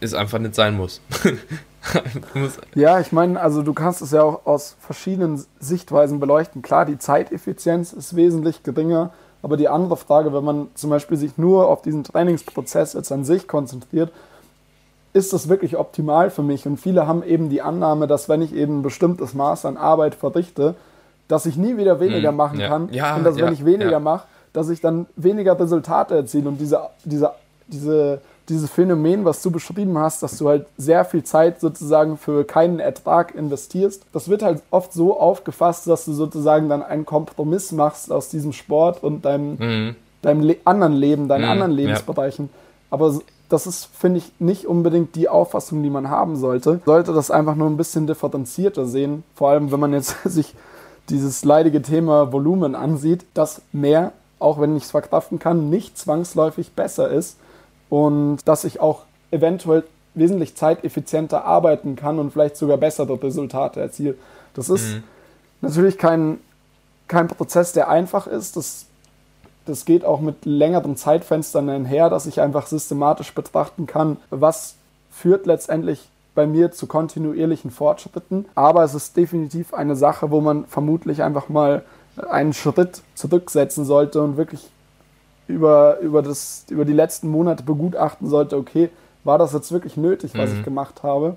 es 0.00 0.14
einfach 0.14 0.38
nicht 0.38 0.54
sein 0.54 0.76
muss. 0.76 1.00
ja, 2.74 3.00
ich 3.00 3.12
meine, 3.12 3.40
also 3.40 3.62
du 3.62 3.72
kannst 3.72 4.02
es 4.02 4.12
ja 4.12 4.22
auch 4.22 4.46
aus 4.46 4.76
verschiedenen 4.80 5.44
Sichtweisen 5.58 6.20
beleuchten. 6.20 6.62
Klar, 6.62 6.86
die 6.86 6.98
Zeiteffizienz 6.98 7.92
ist 7.92 8.16
wesentlich 8.16 8.62
geringer 8.62 9.12
aber 9.42 9.56
die 9.56 9.68
andere 9.68 9.96
Frage, 9.96 10.32
wenn 10.32 10.44
man 10.44 10.68
zum 10.74 10.90
Beispiel 10.90 11.16
sich 11.16 11.36
nur 11.36 11.68
auf 11.68 11.82
diesen 11.82 12.04
Trainingsprozess 12.04 12.92
jetzt 12.92 13.10
an 13.10 13.24
sich 13.24 13.48
konzentriert, 13.48 14.12
ist 15.12 15.32
das 15.32 15.48
wirklich 15.48 15.76
optimal 15.76 16.30
für 16.30 16.42
mich? 16.42 16.66
Und 16.66 16.78
viele 16.78 17.06
haben 17.06 17.22
eben 17.22 17.50
die 17.50 17.60
Annahme, 17.60 18.06
dass 18.06 18.28
wenn 18.28 18.40
ich 18.40 18.54
eben 18.54 18.78
ein 18.78 18.82
bestimmtes 18.82 19.34
Maß 19.34 19.66
an 19.66 19.76
Arbeit 19.76 20.14
verrichte, 20.14 20.74
dass 21.28 21.44
ich 21.46 21.56
nie 21.56 21.76
wieder 21.76 22.00
weniger 22.00 22.30
hm, 22.30 22.36
machen 22.36 22.60
ja. 22.60 22.68
kann. 22.68 22.88
Ja, 22.92 23.16
und 23.16 23.24
dass 23.24 23.36
ja, 23.36 23.46
wenn 23.46 23.52
ich 23.52 23.64
weniger 23.64 24.00
mache, 24.00 24.26
dass 24.52 24.68
ich 24.68 24.80
dann 24.80 25.06
weniger 25.16 25.58
Resultate 25.58 26.14
erziele. 26.14 26.48
Und 26.48 26.58
diese, 26.58 26.80
diese, 27.04 27.32
diese 27.66 28.20
dieses 28.52 28.70
Phänomen, 28.70 29.24
was 29.24 29.42
du 29.42 29.50
beschrieben 29.50 29.98
hast, 29.98 30.22
dass 30.22 30.38
du 30.38 30.48
halt 30.48 30.66
sehr 30.76 31.04
viel 31.04 31.24
Zeit 31.24 31.60
sozusagen 31.60 32.18
für 32.18 32.44
keinen 32.44 32.78
Ertrag 32.78 33.34
investierst, 33.34 34.04
das 34.12 34.28
wird 34.28 34.42
halt 34.42 34.62
oft 34.70 34.92
so 34.92 35.18
aufgefasst, 35.18 35.86
dass 35.86 36.04
du 36.04 36.12
sozusagen 36.12 36.68
dann 36.68 36.82
einen 36.82 37.06
Kompromiss 37.06 37.72
machst 37.72 38.12
aus 38.12 38.28
diesem 38.28 38.52
Sport 38.52 39.02
und 39.02 39.24
deinem, 39.24 39.56
mhm. 39.56 39.96
deinem 40.20 40.42
Le 40.42 40.56
anderen 40.64 40.92
Leben, 40.92 41.28
deinen 41.28 41.44
mhm, 41.44 41.50
anderen 41.50 41.72
Lebensbereichen. 41.72 42.50
Ja. 42.52 42.58
Aber 42.90 43.18
das 43.48 43.66
ist, 43.66 43.88
finde 43.92 44.18
ich, 44.18 44.32
nicht 44.38 44.66
unbedingt 44.66 45.14
die 45.14 45.28
Auffassung, 45.28 45.82
die 45.82 45.90
man 45.90 46.10
haben 46.10 46.36
sollte. 46.36 46.80
Sollte 46.84 47.12
das 47.12 47.30
einfach 47.30 47.54
nur 47.54 47.68
ein 47.68 47.76
bisschen 47.76 48.06
differenzierter 48.06 48.86
sehen, 48.86 49.24
vor 49.34 49.50
allem 49.50 49.72
wenn 49.72 49.80
man 49.80 49.94
jetzt 49.94 50.16
sich 50.24 50.54
dieses 51.08 51.44
leidige 51.44 51.82
Thema 51.82 52.32
Volumen 52.32 52.74
ansieht, 52.74 53.24
dass 53.34 53.62
mehr, 53.72 54.12
auch 54.38 54.60
wenn 54.60 54.76
ich 54.76 54.84
es 54.84 54.90
verkraften 54.90 55.38
kann, 55.38 55.70
nicht 55.70 55.98
zwangsläufig 55.98 56.72
besser 56.72 57.10
ist 57.10 57.36
und 57.92 58.38
dass 58.46 58.64
ich 58.64 58.80
auch 58.80 59.02
eventuell 59.30 59.84
wesentlich 60.14 60.56
zeiteffizienter 60.56 61.44
arbeiten 61.44 61.94
kann 61.94 62.18
und 62.18 62.30
vielleicht 62.30 62.56
sogar 62.56 62.78
bessere 62.78 63.22
Resultate 63.22 63.80
erziele. 63.80 64.14
Das 64.54 64.70
ist 64.70 64.94
mhm. 64.94 65.02
natürlich 65.60 65.98
kein, 65.98 66.38
kein 67.06 67.28
Prozess, 67.28 67.72
der 67.72 67.90
einfach 67.90 68.26
ist. 68.26 68.56
Das, 68.56 68.86
das 69.66 69.84
geht 69.84 70.06
auch 70.06 70.20
mit 70.20 70.46
längeren 70.46 70.96
Zeitfenstern 70.96 71.68
einher, 71.68 72.08
dass 72.08 72.24
ich 72.24 72.40
einfach 72.40 72.66
systematisch 72.66 73.34
betrachten 73.34 73.86
kann, 73.86 74.16
was 74.30 74.76
führt 75.10 75.44
letztendlich 75.44 76.08
bei 76.34 76.46
mir 76.46 76.72
zu 76.72 76.86
kontinuierlichen 76.86 77.70
Fortschritten. 77.70 78.46
Aber 78.54 78.84
es 78.84 78.94
ist 78.94 79.18
definitiv 79.18 79.74
eine 79.74 79.96
Sache, 79.96 80.30
wo 80.30 80.40
man 80.40 80.64
vermutlich 80.64 81.22
einfach 81.22 81.50
mal 81.50 81.84
einen 82.30 82.54
Schritt 82.54 83.02
zurücksetzen 83.14 83.84
sollte 83.84 84.22
und 84.22 84.38
wirklich 84.38 84.70
über, 85.52 85.98
über, 86.00 86.22
das, 86.22 86.64
über 86.70 86.84
die 86.84 86.92
letzten 86.92 87.28
Monate 87.28 87.62
begutachten 87.62 88.28
sollte, 88.28 88.56
okay, 88.56 88.90
war 89.24 89.38
das 89.38 89.52
jetzt 89.52 89.70
wirklich 89.70 89.96
nötig, 89.96 90.32
was 90.34 90.50
mhm. 90.50 90.58
ich 90.58 90.64
gemacht 90.64 91.02
habe? 91.02 91.36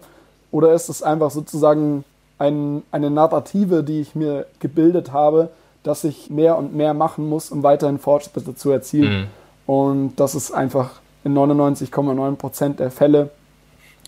Oder 0.51 0.73
ist 0.73 0.89
es 0.89 1.03
einfach 1.03 1.31
sozusagen 1.31 2.03
ein, 2.39 2.83
eine 2.91 3.09
Narrative, 3.09 3.83
die 3.83 4.01
ich 4.01 4.15
mir 4.15 4.45
gebildet 4.59 5.11
habe, 5.11 5.49
dass 5.83 6.03
ich 6.03 6.29
mehr 6.29 6.57
und 6.57 6.75
mehr 6.75 6.93
machen 6.93 7.29
muss, 7.29 7.51
um 7.51 7.61
weiterhin 7.61 7.99
Fortschritte 7.99 8.55
zu 8.55 8.71
erzielen? 8.71 9.21
Mhm. 9.21 9.27
Und 9.67 10.15
das 10.15 10.35
ist 10.35 10.51
einfach 10.51 11.01
in 11.23 11.35
99,9 11.35 12.35
Prozent 12.35 12.79
der 12.79 12.91
Fälle, 12.91 13.31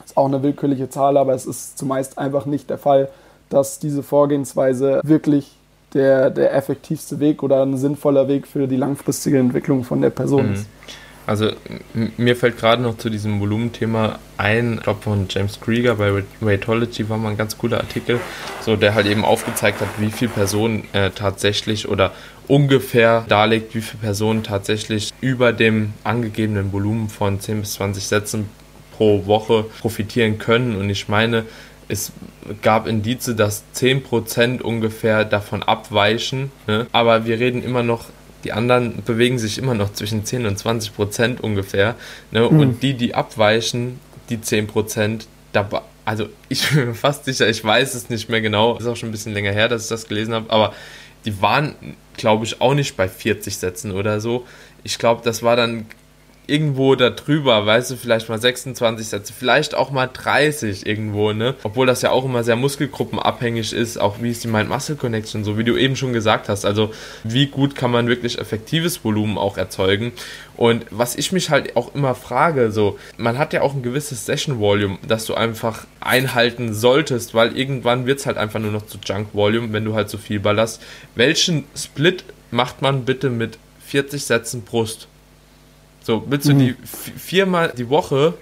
ist 0.05 0.15
auch 0.15 0.27
eine 0.27 0.43
willkürliche 0.43 0.89
Zahl, 0.89 1.17
aber 1.17 1.33
es 1.33 1.45
ist 1.45 1.77
zumeist 1.77 2.17
einfach 2.17 2.45
nicht 2.45 2.69
der 2.69 2.77
Fall, 2.77 3.09
dass 3.49 3.79
diese 3.79 4.03
Vorgehensweise 4.03 5.01
wirklich 5.03 5.56
der, 5.93 6.29
der 6.29 6.53
effektivste 6.53 7.19
Weg 7.19 7.43
oder 7.43 7.61
ein 7.63 7.77
sinnvoller 7.77 8.27
Weg 8.27 8.47
für 8.47 8.67
die 8.67 8.75
langfristige 8.75 9.39
Entwicklung 9.39 9.83
von 9.83 10.01
der 10.01 10.09
Person 10.09 10.47
mhm. 10.47 10.53
ist. 10.53 10.67
Also 11.27 11.51
mir 12.15 12.37
fällt 12.37 12.57
gerade 12.57 12.81
noch 12.81 12.97
zu 12.97 13.09
diesem 13.09 13.41
Volumenthema 13.41 14.17
ein, 14.37 14.75
ich 14.75 14.83
glaube 14.83 15.01
von 15.01 15.25
James 15.29 15.59
Krieger 15.59 15.95
bei 15.95 16.23
Weightology 16.39 17.09
war 17.09 17.17
mal 17.17 17.31
ein 17.31 17.37
ganz 17.37 17.57
cooler 17.57 17.79
Artikel, 17.79 18.21
so 18.61 18.77
der 18.77 18.95
halt 18.95 19.07
eben 19.07 19.25
aufgezeigt 19.25 19.81
hat, 19.81 19.89
wie 19.97 20.09
viele 20.09 20.31
Personen 20.31 20.85
äh, 20.93 21.09
tatsächlich 21.09 21.89
oder 21.89 22.13
ungefähr 22.47 23.25
darlegt, 23.27 23.75
wie 23.75 23.81
viele 23.81 24.03
Personen 24.03 24.43
tatsächlich 24.43 25.13
über 25.19 25.51
dem 25.51 25.91
angegebenen 26.05 26.71
Volumen 26.71 27.09
von 27.09 27.41
10 27.41 27.59
bis 27.59 27.73
20 27.73 28.07
Sätzen 28.07 28.49
pro 28.95 29.25
Woche 29.25 29.65
profitieren 29.81 30.39
können. 30.39 30.77
Und 30.77 30.89
ich 30.89 31.09
meine, 31.09 31.43
es 31.87 32.11
gab 32.61 32.87
Indize, 32.87 33.35
dass 33.35 33.63
10% 33.75 34.61
ungefähr 34.61 35.25
davon 35.25 35.63
abweichen. 35.63 36.51
Ne? 36.67 36.87
Aber 36.91 37.25
wir 37.25 37.39
reden 37.39 37.63
immer 37.63 37.83
noch, 37.83 38.05
die 38.43 38.53
anderen 38.53 39.03
bewegen 39.03 39.39
sich 39.39 39.57
immer 39.57 39.73
noch 39.73 39.93
zwischen 39.93 40.25
10 40.25 40.45
und 40.45 40.59
20% 40.59 41.41
ungefähr. 41.41 41.95
Ne? 42.31 42.41
Mhm. 42.41 42.59
Und 42.59 42.83
die, 42.83 42.93
die 42.93 43.15
abweichen, 43.15 43.99
die 44.29 44.37
10%, 44.37 45.25
da, 45.53 45.69
also 46.05 46.27
ich 46.49 46.69
bin 46.73 46.87
mir 46.87 46.93
fast 46.93 47.25
sicher, 47.25 47.47
ich 47.47 47.63
weiß 47.63 47.93
es 47.93 48.09
nicht 48.09 48.29
mehr 48.29 48.41
genau, 48.41 48.77
ist 48.77 48.87
auch 48.87 48.95
schon 48.95 49.09
ein 49.09 49.13
bisschen 49.13 49.33
länger 49.33 49.51
her, 49.51 49.69
dass 49.69 49.83
ich 49.83 49.89
das 49.89 50.07
gelesen 50.07 50.33
habe, 50.33 50.49
aber 50.51 50.73
die 51.25 51.41
waren, 51.41 51.75
glaube 52.15 52.45
ich, 52.45 52.61
auch 52.61 52.73
nicht 52.73 52.95
bei 52.95 53.09
40 53.09 53.57
Sätzen 53.57 53.91
oder 53.91 54.21
so. 54.21 54.45
Ich 54.83 54.97
glaube, 54.97 55.21
das 55.23 55.43
war 55.43 55.55
dann 55.55 55.85
irgendwo 56.47 56.95
da 56.95 57.09
drüber, 57.09 57.65
weißt 57.65 57.91
du, 57.91 57.95
vielleicht 57.97 58.29
mal 58.29 58.39
26 58.39 59.07
Sätze, 59.07 59.33
vielleicht 59.37 59.75
auch 59.75 59.91
mal 59.91 60.07
30 60.07 60.85
irgendwo, 60.85 61.33
ne? 61.33 61.55
Obwohl 61.63 61.85
das 61.85 62.01
ja 62.01 62.11
auch 62.11 62.23
immer 62.23 62.43
sehr 62.43 62.55
muskelgruppenabhängig 62.55 63.73
ist, 63.73 63.97
auch 63.97 64.21
wie 64.21 64.31
ist 64.31 64.45
die 64.45 64.47
Mind-Muscle-Connection, 64.47 65.43
so 65.43 65.57
wie 65.57 65.65
du 65.65 65.75
eben 65.75 65.97
schon 65.97 66.13
gesagt 66.13 66.47
hast. 66.47 66.65
Also, 66.65 66.91
wie 67.23 67.47
gut 67.47 67.75
kann 67.75 67.91
man 67.91 68.07
wirklich 68.07 68.39
effektives 68.39 69.03
Volumen 69.03 69.37
auch 69.37 69.57
erzeugen? 69.57 70.13
Und 70.55 70.85
was 70.89 71.17
ich 71.17 71.33
mich 71.33 71.49
halt 71.49 71.75
auch 71.75 71.93
immer 71.93 72.15
frage, 72.15 72.71
so, 72.71 72.97
man 73.17 73.37
hat 73.37 73.51
ja 73.51 73.61
auch 73.61 73.75
ein 73.75 73.83
gewisses 73.83 74.25
Session-Volume, 74.25 74.99
das 75.05 75.25
du 75.25 75.35
einfach 75.35 75.85
einhalten 75.99 76.73
solltest, 76.73 77.33
weil 77.33 77.57
irgendwann 77.57 78.05
wird 78.05 78.19
es 78.19 78.25
halt 78.25 78.37
einfach 78.37 78.61
nur 78.61 78.71
noch 78.71 78.85
zu 78.85 78.97
Junk-Volume, 79.03 79.73
wenn 79.73 79.83
du 79.83 79.95
halt 79.95 80.09
so 80.09 80.17
viel 80.17 80.39
ballerst. 80.39 80.81
Welchen 81.15 81.65
Split 81.75 82.23
macht 82.51 82.81
man 82.81 83.03
bitte 83.03 83.29
mit 83.29 83.59
40 83.85 84.23
Sätzen 84.23 84.61
Brust? 84.61 85.09
So, 86.07 86.23
willst 86.27 86.47
du 86.47 86.53
mhm. 86.53 86.59
die 86.59 86.75
viermal 87.17 87.73
die 87.77 87.89
Woche 87.89 88.35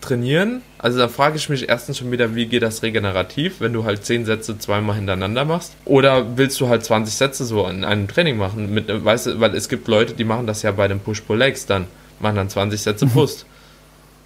trainieren? 0.00 0.62
Also 0.78 0.98
dann 0.98 1.10
frage 1.10 1.36
ich 1.36 1.50
mich 1.50 1.68
erstens 1.68 1.98
schon 1.98 2.10
wieder, 2.10 2.34
wie 2.34 2.46
geht 2.46 2.62
das 2.62 2.82
regenerativ, 2.82 3.60
wenn 3.60 3.74
du 3.74 3.84
halt 3.84 4.06
zehn 4.06 4.24
Sätze 4.24 4.58
zweimal 4.58 4.96
hintereinander 4.96 5.44
machst? 5.44 5.74
Oder 5.84 6.38
willst 6.38 6.58
du 6.58 6.68
halt 6.70 6.86
20 6.86 7.14
Sätze 7.14 7.44
so 7.44 7.66
in 7.66 7.84
einem 7.84 8.08
Training 8.08 8.38
machen? 8.38 8.72
Mit, 8.72 8.88
weißt 8.88 9.26
du, 9.26 9.40
weil 9.40 9.54
es 9.54 9.68
gibt 9.68 9.88
Leute, 9.88 10.14
die 10.14 10.24
machen 10.24 10.46
das 10.46 10.62
ja 10.62 10.72
bei 10.72 10.88
den 10.88 11.00
Push-Pull-Legs 11.00 11.66
dann, 11.66 11.86
machen 12.18 12.36
dann 12.36 12.48
20 12.48 12.80
Sätze 12.80 13.04
mhm. 13.04 13.10
Brust. 13.10 13.44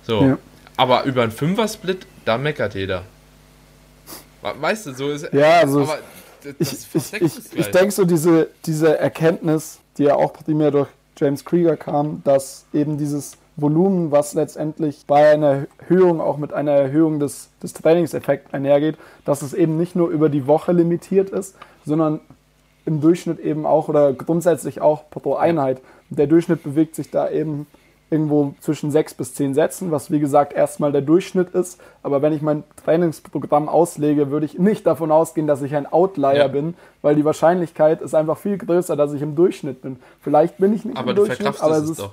So. 0.06 0.22
Ja. 0.22 0.38
Aber 0.76 1.02
über 1.06 1.24
einen 1.24 1.32
Fünfer-Split, 1.32 2.06
da 2.24 2.38
meckert 2.38 2.76
jeder. 2.76 3.02
Weißt 4.42 4.86
du, 4.86 4.94
so 4.94 5.10
ist 5.10 5.28
Ja, 5.32 5.58
also 5.58 5.80
aber 5.82 5.98
das, 6.44 6.54
das 6.56 6.86
ich, 6.94 7.20
ich, 7.20 7.22
ich, 7.22 7.58
ich 7.58 7.66
denke 7.72 7.90
so, 7.90 8.04
diese, 8.04 8.46
diese 8.64 8.96
Erkenntnis, 8.96 9.80
die 9.98 10.04
ja 10.04 10.14
auch 10.14 10.32
primär 10.32 10.70
durch 10.70 10.88
James 11.20 11.44
Krieger 11.44 11.76
kam, 11.76 12.22
dass 12.24 12.64
eben 12.72 12.96
dieses 12.96 13.36
Volumen, 13.56 14.10
was 14.10 14.34
letztendlich 14.34 15.04
bei 15.06 15.32
einer 15.32 15.66
Erhöhung 15.78 16.20
auch 16.20 16.38
mit 16.38 16.52
einer 16.52 16.72
Erhöhung 16.72 17.20
des, 17.20 17.50
des 17.62 17.74
Trainingseffekts 17.74 18.54
einhergeht, 18.54 18.96
dass 19.24 19.42
es 19.42 19.52
eben 19.52 19.76
nicht 19.76 19.94
nur 19.94 20.08
über 20.08 20.28
die 20.28 20.46
Woche 20.46 20.72
limitiert 20.72 21.30
ist, 21.30 21.56
sondern 21.84 22.20
im 22.86 23.00
Durchschnitt 23.00 23.38
eben 23.38 23.66
auch 23.66 23.88
oder 23.88 24.12
grundsätzlich 24.12 24.80
auch 24.80 25.10
pro 25.10 25.34
Einheit. 25.34 25.82
Der 26.08 26.26
Durchschnitt 26.26 26.62
bewegt 26.62 26.94
sich 26.94 27.10
da 27.10 27.28
eben 27.28 27.66
irgendwo 28.10 28.54
zwischen 28.60 28.90
sechs 28.90 29.14
bis 29.14 29.34
zehn 29.34 29.54
Sätzen, 29.54 29.92
was 29.92 30.10
wie 30.10 30.18
gesagt 30.18 30.52
erstmal 30.52 30.90
der 30.90 31.00
Durchschnitt 31.00 31.54
ist. 31.54 31.80
Aber 32.02 32.22
wenn 32.22 32.32
ich 32.32 32.42
mein 32.42 32.64
Trainingsprogramm 32.84 33.68
auslege, 33.68 34.30
würde 34.30 34.46
ich 34.46 34.58
nicht 34.58 34.86
davon 34.86 35.12
ausgehen, 35.12 35.46
dass 35.46 35.62
ich 35.62 35.76
ein 35.76 35.90
Outlier 35.90 36.34
ja. 36.34 36.48
bin, 36.48 36.74
weil 37.02 37.14
die 37.14 37.24
Wahrscheinlichkeit 37.24 38.02
ist 38.02 38.14
einfach 38.14 38.36
viel 38.36 38.58
größer, 38.58 38.96
dass 38.96 39.12
ich 39.12 39.22
im 39.22 39.36
Durchschnitt 39.36 39.82
bin. 39.82 39.96
Vielleicht 40.20 40.58
bin 40.58 40.74
ich 40.74 40.84
nicht 40.84 40.98
aber 40.98 41.10
im 41.10 41.16
Durchschnitt, 41.16 41.62
aber 41.62 41.76
es 41.76 41.88
ist, 41.88 42.00
doch. 42.00 42.12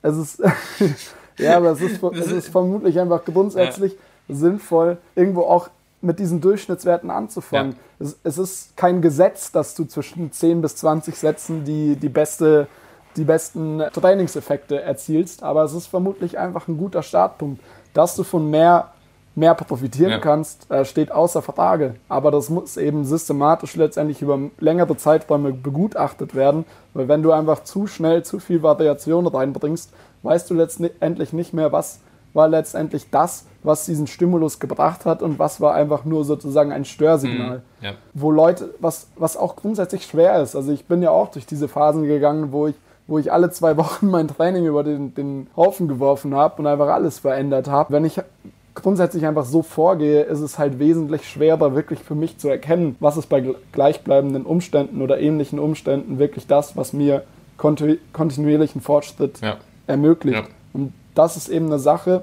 es 0.00 0.16
ist 0.16 0.42
ja, 1.38 1.58
aber 1.58 1.72
es 1.72 1.80
ist, 1.82 2.02
es 2.14 2.32
ist 2.32 2.48
vermutlich 2.48 2.98
einfach 2.98 3.24
grundsätzlich 3.24 3.96
ja. 4.28 4.34
sinnvoll, 4.34 4.96
irgendwo 5.14 5.42
auch 5.42 5.68
mit 6.00 6.18
diesen 6.18 6.40
Durchschnittswerten 6.40 7.10
anzufangen. 7.10 7.72
Ja. 7.72 8.06
Es, 8.06 8.16
es, 8.24 8.38
ist 8.38 8.76
kein 8.76 9.02
Gesetz, 9.02 9.52
dass 9.52 9.74
du 9.74 9.84
zwischen 9.84 10.32
10 10.32 10.62
bis 10.62 10.76
20 10.76 11.16
Sätzen 11.16 11.64
die, 11.64 11.96
die 11.96 12.08
beste 12.08 12.68
die 13.16 13.24
besten 13.24 13.82
Trainingseffekte 13.92 14.80
erzielst, 14.80 15.42
aber 15.42 15.64
es 15.64 15.72
ist 15.72 15.86
vermutlich 15.86 16.38
einfach 16.38 16.68
ein 16.68 16.78
guter 16.78 17.02
Startpunkt. 17.02 17.62
Dass 17.94 18.14
du 18.14 18.24
von 18.24 18.50
mehr, 18.50 18.92
mehr 19.34 19.54
profitieren 19.54 20.10
ja. 20.10 20.18
kannst, 20.18 20.70
äh, 20.70 20.84
steht 20.84 21.10
außer 21.10 21.42
Frage. 21.42 21.94
Aber 22.08 22.30
das 22.30 22.50
muss 22.50 22.76
eben 22.76 23.04
systematisch 23.04 23.76
letztendlich 23.76 24.20
über 24.22 24.38
längere 24.58 24.96
Zeiträume 24.96 25.52
begutachtet 25.52 26.34
werden, 26.34 26.64
weil 26.94 27.08
wenn 27.08 27.22
du 27.22 27.32
einfach 27.32 27.64
zu 27.64 27.86
schnell 27.86 28.22
zu 28.22 28.38
viel 28.38 28.62
Variation 28.62 29.26
reinbringst, 29.26 29.92
weißt 30.22 30.50
du 30.50 30.54
letztendlich 30.54 31.32
nicht 31.32 31.54
mehr, 31.54 31.72
was 31.72 32.00
war 32.36 32.48
letztendlich 32.48 33.10
das, 33.10 33.46
was 33.62 33.86
diesen 33.86 34.06
Stimulus 34.06 34.60
gebracht 34.60 35.06
hat 35.06 35.22
und 35.22 35.38
was 35.38 35.60
war 35.60 35.74
einfach 35.74 36.04
nur 36.04 36.24
sozusagen 36.24 36.70
ein 36.70 36.84
Störsignal. 36.84 37.62
Mm, 37.80 37.84
ja. 37.84 37.92
Wo 38.12 38.30
Leute, 38.30 38.74
was, 38.78 39.08
was 39.16 39.38
auch 39.38 39.56
grundsätzlich 39.56 40.04
schwer 40.04 40.40
ist. 40.42 40.54
Also 40.54 40.70
ich 40.70 40.84
bin 40.84 41.02
ja 41.02 41.10
auch 41.10 41.30
durch 41.30 41.46
diese 41.46 41.66
Phasen 41.66 42.04
gegangen, 42.04 42.52
wo 42.52 42.66
ich 42.66 42.74
wo 43.06 43.18
ich 43.18 43.32
alle 43.32 43.50
zwei 43.50 43.76
Wochen 43.76 44.08
mein 44.08 44.28
Training 44.28 44.66
über 44.66 44.82
den, 44.82 45.14
den 45.14 45.48
Haufen 45.56 45.88
geworfen 45.88 46.34
habe 46.34 46.60
und 46.60 46.66
einfach 46.66 46.88
alles 46.88 47.18
verändert 47.18 47.68
habe. 47.68 47.92
Wenn 47.92 48.04
ich 48.04 48.20
grundsätzlich 48.74 49.26
einfach 49.26 49.44
so 49.44 49.62
vorgehe, 49.62 50.22
ist 50.22 50.40
es 50.40 50.58
halt 50.58 50.78
wesentlich 50.78 51.28
schwerer, 51.28 51.74
wirklich 51.74 52.00
für 52.00 52.14
mich 52.14 52.38
zu 52.38 52.48
erkennen, 52.48 52.96
was 53.00 53.16
ist 53.16 53.28
bei 53.28 53.42
gleichbleibenden 53.72 54.44
Umständen 54.44 55.02
oder 55.02 55.18
ähnlichen 55.18 55.58
Umständen 55.58 56.18
wirklich 56.18 56.46
das, 56.46 56.76
was 56.76 56.92
mir 56.92 57.24
kontinu 57.56 57.96
kontinuierlichen 58.12 58.80
Fortschritt 58.80 59.40
ja. 59.40 59.56
ermöglicht. 59.86 60.44
Ja. 60.44 60.54
Und 60.74 60.92
das 61.14 61.36
ist 61.36 61.48
eben 61.48 61.66
eine 61.66 61.78
Sache, 61.78 62.22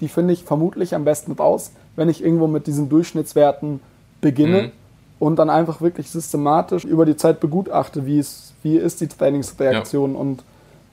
die 0.00 0.08
finde 0.08 0.32
ich 0.32 0.44
vermutlich 0.44 0.94
am 0.94 1.04
besten 1.04 1.32
raus, 1.32 1.72
wenn 1.96 2.08
ich 2.08 2.24
irgendwo 2.24 2.46
mit 2.46 2.66
diesen 2.66 2.88
Durchschnittswerten 2.88 3.80
beginne 4.20 4.62
mhm. 4.62 4.72
Und 5.18 5.36
dann 5.36 5.50
einfach 5.50 5.80
wirklich 5.80 6.10
systematisch 6.10 6.84
über 6.84 7.04
die 7.04 7.16
Zeit 7.16 7.40
begutachte, 7.40 8.06
wie 8.06 8.18
es 8.18 8.48
wie 8.62 8.76
ist 8.76 9.00
die 9.00 9.06
Trainingsreaktion 9.06 10.14
ja. 10.14 10.18
und 10.18 10.42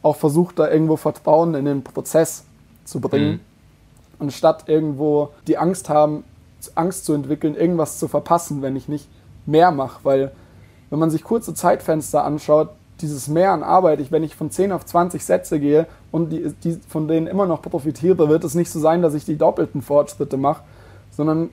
auch 0.01 0.15
versucht 0.15 0.59
da 0.59 0.69
irgendwo 0.69 0.97
Vertrauen 0.97 1.55
in 1.55 1.65
den 1.65 1.83
Prozess 1.83 2.45
zu 2.83 2.99
bringen, 2.99 3.31
mhm. 3.31 3.39
anstatt 4.19 4.69
irgendwo 4.69 5.29
die 5.47 5.57
Angst 5.57 5.89
haben, 5.89 6.23
Angst 6.75 7.05
zu 7.05 7.13
entwickeln, 7.13 7.55
irgendwas 7.55 7.97
zu 7.97 8.07
verpassen, 8.07 8.61
wenn 8.61 8.75
ich 8.75 8.87
nicht 8.87 9.07
mehr 9.45 9.71
mache, 9.71 9.99
weil 10.03 10.31
wenn 10.89 10.99
man 10.99 11.09
sich 11.09 11.23
kurze 11.23 11.53
Zeitfenster 11.53 12.23
anschaut, 12.23 12.69
dieses 13.01 13.27
Mehr 13.27 13.51
an 13.51 13.63
Arbeit, 13.63 13.99
ich, 13.99 14.11
wenn 14.11 14.23
ich 14.23 14.35
von 14.35 14.51
10 14.51 14.71
auf 14.71 14.85
20 14.85 15.25
Sätze 15.25 15.59
gehe 15.59 15.87
und 16.11 16.29
die, 16.29 16.53
die 16.63 16.79
von 16.87 17.07
denen 17.07 17.27
immer 17.27 17.45
noch 17.45 17.61
profitiere, 17.61 18.29
wird 18.29 18.43
es 18.43 18.55
nicht 18.55 18.69
so 18.69 18.79
sein, 18.79 19.01
dass 19.01 19.13
ich 19.13 19.25
die 19.25 19.37
doppelten 19.37 19.81
Fortschritte 19.81 20.37
mache, 20.37 20.63
sondern 21.11 21.49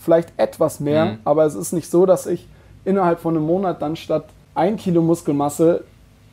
vielleicht 0.00 0.32
etwas 0.36 0.80
mehr, 0.80 1.04
mhm. 1.04 1.18
aber 1.24 1.44
es 1.44 1.54
ist 1.54 1.72
nicht 1.72 1.90
so, 1.90 2.06
dass 2.06 2.26
ich 2.26 2.48
innerhalb 2.84 3.20
von 3.20 3.36
einem 3.36 3.46
Monat 3.46 3.80
dann 3.82 3.94
statt 3.96 4.24
ein 4.54 4.76
Kilo 4.76 5.02
Muskelmasse 5.02 5.84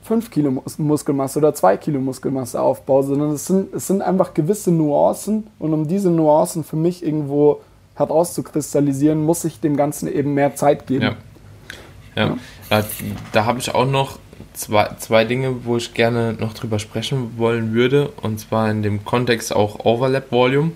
5 0.04 0.32
Kilo 0.32 0.64
Muskelmasse 0.78 1.40
oder 1.40 1.54
2 1.54 1.78
Kilo 1.78 2.00
Muskelmasse 2.00 2.62
aufbaue, 2.62 3.04
sondern 3.04 3.32
es 3.32 3.46
sind, 3.46 3.74
es 3.74 3.88
sind 3.88 4.02
einfach 4.02 4.34
gewisse 4.34 4.72
Nuancen 4.72 5.48
und 5.60 5.74
um 5.74 5.88
diese 5.88 6.10
Nuancen 6.10 6.64
für 6.64 6.78
mich 6.78 7.06
irgendwo 7.06 7.62
herauszukristallisieren, 7.96 9.24
muss 9.24 9.44
ich 9.44 9.60
dem 9.60 9.76
Ganzen 9.76 10.08
eben 10.08 10.34
mehr 10.34 10.56
Zeit 10.56 10.88
geben. 10.88 11.04
Ja. 11.04 11.16
Ja, 12.16 12.28
ja. 12.28 12.38
da, 12.70 12.84
da 13.34 13.46
habe 13.46 13.60
ich 13.60 13.76
auch 13.76 13.86
noch 13.86 14.18
zwei, 14.54 14.90
zwei 15.00 15.26
Dinge, 15.26 15.66
wo 15.66 15.78
ich 15.78 15.94
gerne 15.94 16.34
noch 16.34 16.54
drüber 16.54 16.80
sprechen 16.80 17.34
wollen 17.38 17.74
würde, 17.74 18.10
und 18.22 18.40
zwar 18.40 18.72
in 18.72 18.84
dem 18.84 19.04
Kontext 19.04 19.56
auch 19.56 19.86
Overlap 19.86 20.32
Volume, 20.32 20.72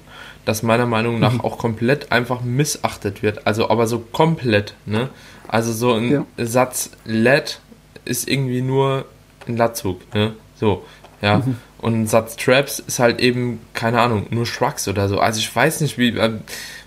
das 0.45 0.63
meiner 0.63 0.85
Meinung 0.85 1.19
nach 1.19 1.33
mhm. 1.33 1.41
auch 1.41 1.57
komplett 1.57 2.11
einfach 2.11 2.41
missachtet 2.41 3.21
wird, 3.23 3.45
also 3.47 3.69
aber 3.69 3.87
so 3.87 3.99
komplett, 3.99 4.75
ne? 4.85 5.09
Also 5.47 5.73
so 5.73 5.93
ein 5.93 6.11
ja. 6.11 6.25
Satz 6.37 6.91
LED 7.05 7.59
ist 8.05 8.27
irgendwie 8.27 8.61
nur 8.61 9.05
ein 9.47 9.57
Latzug, 9.57 10.01
ne? 10.13 10.33
So, 10.55 10.85
ja. 11.21 11.39
Mhm. 11.39 11.57
Und 11.79 12.01
ein 12.01 12.07
Satz 12.07 12.35
Traps 12.35 12.79
ist 12.79 12.99
halt 12.99 13.19
eben, 13.19 13.59
keine 13.73 14.01
Ahnung, 14.01 14.27
nur 14.29 14.45
Shrugs 14.45 14.87
oder 14.87 15.09
so. 15.09 15.19
Also 15.19 15.39
ich 15.39 15.55
weiß 15.55 15.81
nicht, 15.81 15.97
wie. 15.97 16.17
Äh, 16.17 16.33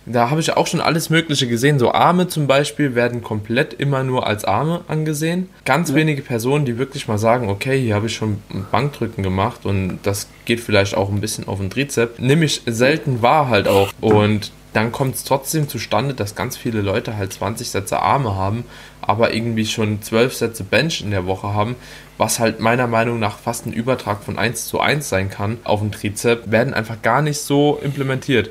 da 0.07 0.28
habe 0.28 0.41
ich 0.41 0.55
auch 0.55 0.66
schon 0.66 0.82
alles 0.82 1.09
Mögliche 1.09 1.49
gesehen. 1.49 1.78
So 1.78 1.93
Arme 1.93 2.28
zum 2.28 2.47
Beispiel 2.47 2.95
werden 2.95 3.22
komplett 3.22 3.72
immer 3.72 4.05
nur 4.05 4.26
als 4.26 4.45
Arme 4.45 4.82
angesehen. 4.87 5.49
Ganz 5.64 5.91
ja. 5.91 5.95
wenige 5.95 6.20
Personen, 6.20 6.66
die 6.66 6.76
wirklich 6.76 7.09
mal 7.09 7.16
sagen, 7.16 7.49
okay, 7.49 7.80
hier 7.80 7.95
habe 7.95 8.07
ich 8.07 8.14
schon 8.14 8.43
Bankdrücken 8.70 9.22
gemacht 9.22 9.64
und 9.64 10.01
das 10.03 10.28
geht 10.45 10.61
vielleicht 10.61 10.95
auch 10.95 11.11
ein 11.11 11.20
bisschen 11.20 11.49
auf 11.49 11.59
den 11.59 11.70
Trizep. 11.70 12.18
Nämlich 12.18 12.62
selten 12.66 13.22
wahr 13.22 13.49
halt 13.49 13.66
auch. 13.66 13.93
Und 14.01 14.53
dann 14.75 14.91
kommt 14.91 15.14
es 15.14 15.25
trotzdem 15.25 15.68
zustande, 15.68 16.14
dass 16.14 16.35
ganz 16.35 16.57
viele 16.57 16.83
Leute 16.83 17.16
halt 17.16 17.33
20 17.33 17.70
Sätze 17.70 18.01
Arme 18.01 18.35
haben, 18.35 18.64
aber 19.01 19.33
irgendwie 19.33 19.66
schon 19.66 20.03
12 20.03 20.35
Sätze 20.35 20.64
Bench 20.64 21.01
in 21.01 21.12
der 21.12 21.27
Woche 21.27 21.55
haben, 21.55 21.77
was 22.18 22.41
halt 22.41 22.59
meiner 22.59 22.89
Meinung 22.89 23.20
nach 23.20 23.39
fast 23.39 23.66
ein 23.66 23.72
Übertrag 23.72 24.25
von 24.25 24.37
1 24.37 24.66
zu 24.66 24.81
1 24.81 25.09
sein 25.09 25.31
kann 25.31 25.59
auf 25.62 25.81
den 25.81 25.93
Trizep, 25.93 26.51
werden 26.51 26.75
einfach 26.75 27.01
gar 27.03 27.22
nicht 27.22 27.39
so 27.39 27.79
implementiert. 27.83 28.51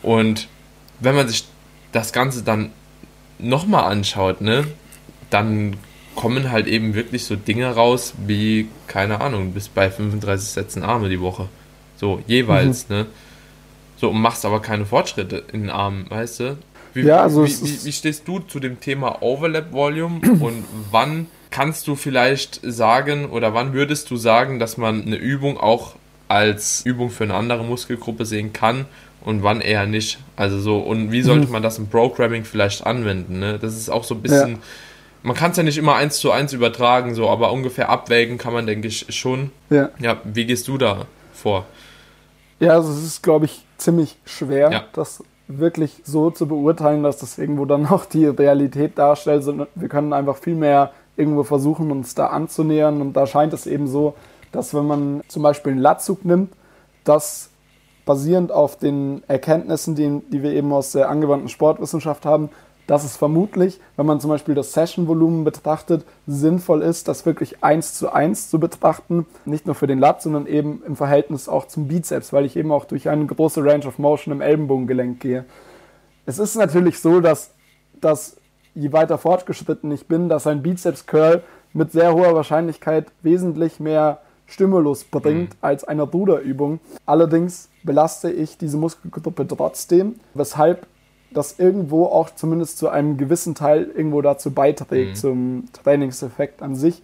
Und 0.00 0.46
wenn 1.00 1.16
man 1.16 1.26
sich 1.28 1.44
das 1.90 2.12
Ganze 2.12 2.44
dann 2.44 2.70
nochmal 3.40 3.90
anschaut, 3.90 4.40
ne, 4.40 4.64
dann 5.30 5.76
kommen 6.14 6.52
halt 6.52 6.68
eben 6.68 6.94
wirklich 6.94 7.24
so 7.24 7.34
Dinge 7.34 7.74
raus 7.74 8.14
wie, 8.24 8.68
keine 8.86 9.20
Ahnung, 9.20 9.52
bis 9.52 9.68
bei 9.68 9.90
35 9.90 10.48
Sätzen 10.48 10.84
Arme 10.84 11.08
die 11.08 11.20
Woche. 11.20 11.48
So, 11.96 12.22
jeweils, 12.28 12.88
mhm. 12.88 12.96
ne? 12.96 13.06
So, 13.96 14.10
und 14.10 14.20
machst 14.20 14.44
aber 14.44 14.60
keine 14.60 14.86
Fortschritte 14.86 15.44
in 15.52 15.62
den 15.62 15.70
Armen, 15.70 16.06
weißt 16.08 16.40
du? 16.40 16.58
Wie, 16.94 17.02
ja, 17.02 17.22
also 17.22 17.44
wie, 17.44 17.62
wie, 17.62 17.84
wie 17.84 17.92
stehst 17.92 18.26
du 18.26 18.38
zu 18.38 18.60
dem 18.60 18.80
Thema 18.80 19.22
Overlap 19.22 19.72
Volume 19.72 20.20
und 20.40 20.64
wann 20.90 21.26
kannst 21.50 21.86
du 21.86 21.94
vielleicht 21.94 22.60
sagen 22.62 23.26
oder 23.26 23.54
wann 23.54 23.72
würdest 23.72 24.10
du 24.10 24.16
sagen, 24.16 24.58
dass 24.58 24.76
man 24.76 25.02
eine 25.02 25.16
Übung 25.16 25.58
auch 25.58 25.94
als 26.28 26.82
Übung 26.84 27.10
für 27.10 27.24
eine 27.24 27.34
andere 27.34 27.64
Muskelgruppe 27.64 28.26
sehen 28.26 28.52
kann 28.52 28.86
und 29.20 29.42
wann 29.42 29.60
eher 29.60 29.86
nicht? 29.86 30.18
Also 30.36 30.58
so, 30.58 30.78
und 30.78 31.12
wie 31.12 31.22
sollte 31.22 31.46
mhm. 31.46 31.52
man 31.52 31.62
das 31.62 31.78
im 31.78 31.88
Programming 31.88 32.44
vielleicht 32.44 32.84
anwenden? 32.86 33.38
Ne? 33.38 33.58
Das 33.60 33.76
ist 33.76 33.88
auch 33.88 34.04
so 34.04 34.14
ein 34.14 34.22
bisschen. 34.22 34.50
Ja. 34.52 34.58
Man 35.22 35.36
kann 35.36 35.52
es 35.52 35.56
ja 35.56 35.62
nicht 35.62 35.78
immer 35.78 35.94
eins 35.94 36.18
zu 36.18 36.32
eins 36.32 36.52
übertragen, 36.52 37.14
so, 37.14 37.30
aber 37.30 37.50
ungefähr 37.52 37.88
abwägen 37.88 38.36
kann 38.36 38.52
man, 38.52 38.66
denke 38.66 38.88
ich, 38.88 39.06
schon. 39.08 39.52
Ja. 39.70 39.90
Ja, 39.98 40.20
wie 40.24 40.44
gehst 40.44 40.68
du 40.68 40.76
da 40.76 41.06
vor? 41.32 41.66
Ja, 42.66 42.72
also 42.72 42.92
es 42.92 43.04
ist, 43.04 43.22
glaube 43.22 43.46
ich, 43.46 43.64
ziemlich 43.78 44.16
schwer, 44.24 44.70
ja. 44.70 44.84
das 44.92 45.22
wirklich 45.46 46.02
so 46.04 46.30
zu 46.30 46.48
beurteilen, 46.48 47.02
dass 47.02 47.18
das 47.18 47.38
irgendwo 47.38 47.64
dann 47.64 47.86
auch 47.90 48.04
die 48.04 48.26
Realität 48.26 48.98
darstellt. 48.98 49.44
Wir 49.74 49.88
können 49.88 50.12
einfach 50.12 50.36
viel 50.36 50.54
mehr 50.54 50.92
irgendwo 51.16 51.44
versuchen, 51.44 51.90
uns 51.90 52.14
da 52.14 52.28
anzunähern. 52.28 53.00
Und 53.00 53.14
da 53.14 53.26
scheint 53.26 53.52
es 53.52 53.66
eben 53.66 53.86
so, 53.86 54.14
dass 54.52 54.74
wenn 54.74 54.86
man 54.86 55.22
zum 55.28 55.42
Beispiel 55.42 55.72
einen 55.72 55.80
Latzug 55.80 56.24
nimmt, 56.24 56.52
dass 57.04 57.50
basierend 58.04 58.52
auf 58.52 58.76
den 58.76 59.22
Erkenntnissen, 59.28 59.94
die, 59.94 60.20
die 60.30 60.42
wir 60.42 60.52
eben 60.52 60.72
aus 60.72 60.92
der 60.92 61.08
angewandten 61.08 61.48
Sportwissenschaft 61.48 62.26
haben, 62.26 62.50
dass 62.86 63.04
es 63.04 63.16
vermutlich, 63.16 63.80
wenn 63.96 64.06
man 64.06 64.20
zum 64.20 64.30
Beispiel 64.30 64.54
das 64.54 64.72
Session-Volumen 64.72 65.44
betrachtet, 65.44 66.04
sinnvoll 66.26 66.82
ist, 66.82 67.08
das 67.08 67.24
wirklich 67.24 67.62
eins 67.64 67.94
zu 67.94 68.12
eins 68.12 68.50
zu 68.50 68.58
betrachten. 68.58 69.26
Nicht 69.44 69.66
nur 69.66 69.74
für 69.74 69.86
den 69.86 69.98
Lat, 69.98 70.22
sondern 70.22 70.46
eben 70.46 70.82
im 70.86 70.96
Verhältnis 70.96 71.48
auch 71.48 71.66
zum 71.66 71.88
Bizeps, 71.88 72.32
weil 72.32 72.44
ich 72.44 72.56
eben 72.56 72.72
auch 72.72 72.84
durch 72.84 73.08
eine 73.08 73.26
große 73.26 73.64
Range 73.64 73.86
of 73.86 73.98
Motion 73.98 74.32
im 74.32 74.40
Ellenbogengelenk 74.40 75.20
gehe. 75.20 75.44
Es 76.26 76.38
ist 76.38 76.56
natürlich 76.56 76.98
so, 77.00 77.20
dass, 77.20 77.50
dass 78.00 78.36
je 78.74 78.92
weiter 78.92 79.18
fortgeschritten 79.18 79.90
ich 79.92 80.06
bin, 80.06 80.28
dass 80.28 80.46
ein 80.46 80.62
Bizeps-Curl 80.62 81.42
mit 81.72 81.92
sehr 81.92 82.14
hoher 82.14 82.34
Wahrscheinlichkeit 82.34 83.06
wesentlich 83.22 83.80
mehr 83.80 84.20
Stimulus 84.46 85.04
bringt 85.04 85.50
mhm. 85.50 85.58
als 85.60 85.84
eine 85.84 86.02
Ruderübung. 86.02 86.80
Allerdings 87.06 87.70
belaste 87.82 88.30
ich 88.30 88.58
diese 88.58 88.76
Muskelgruppe 88.76 89.46
trotzdem, 89.46 90.16
weshalb 90.34 90.86
das 91.34 91.58
irgendwo 91.58 92.06
auch 92.06 92.30
zumindest 92.30 92.78
zu 92.78 92.88
einem 92.88 93.16
gewissen 93.16 93.54
Teil 93.54 93.90
irgendwo 93.94 94.22
dazu 94.22 94.52
beiträgt, 94.52 95.10
mhm. 95.10 95.14
zum 95.14 95.64
Trainingseffekt 95.72 96.62
an 96.62 96.74
sich, 96.74 97.02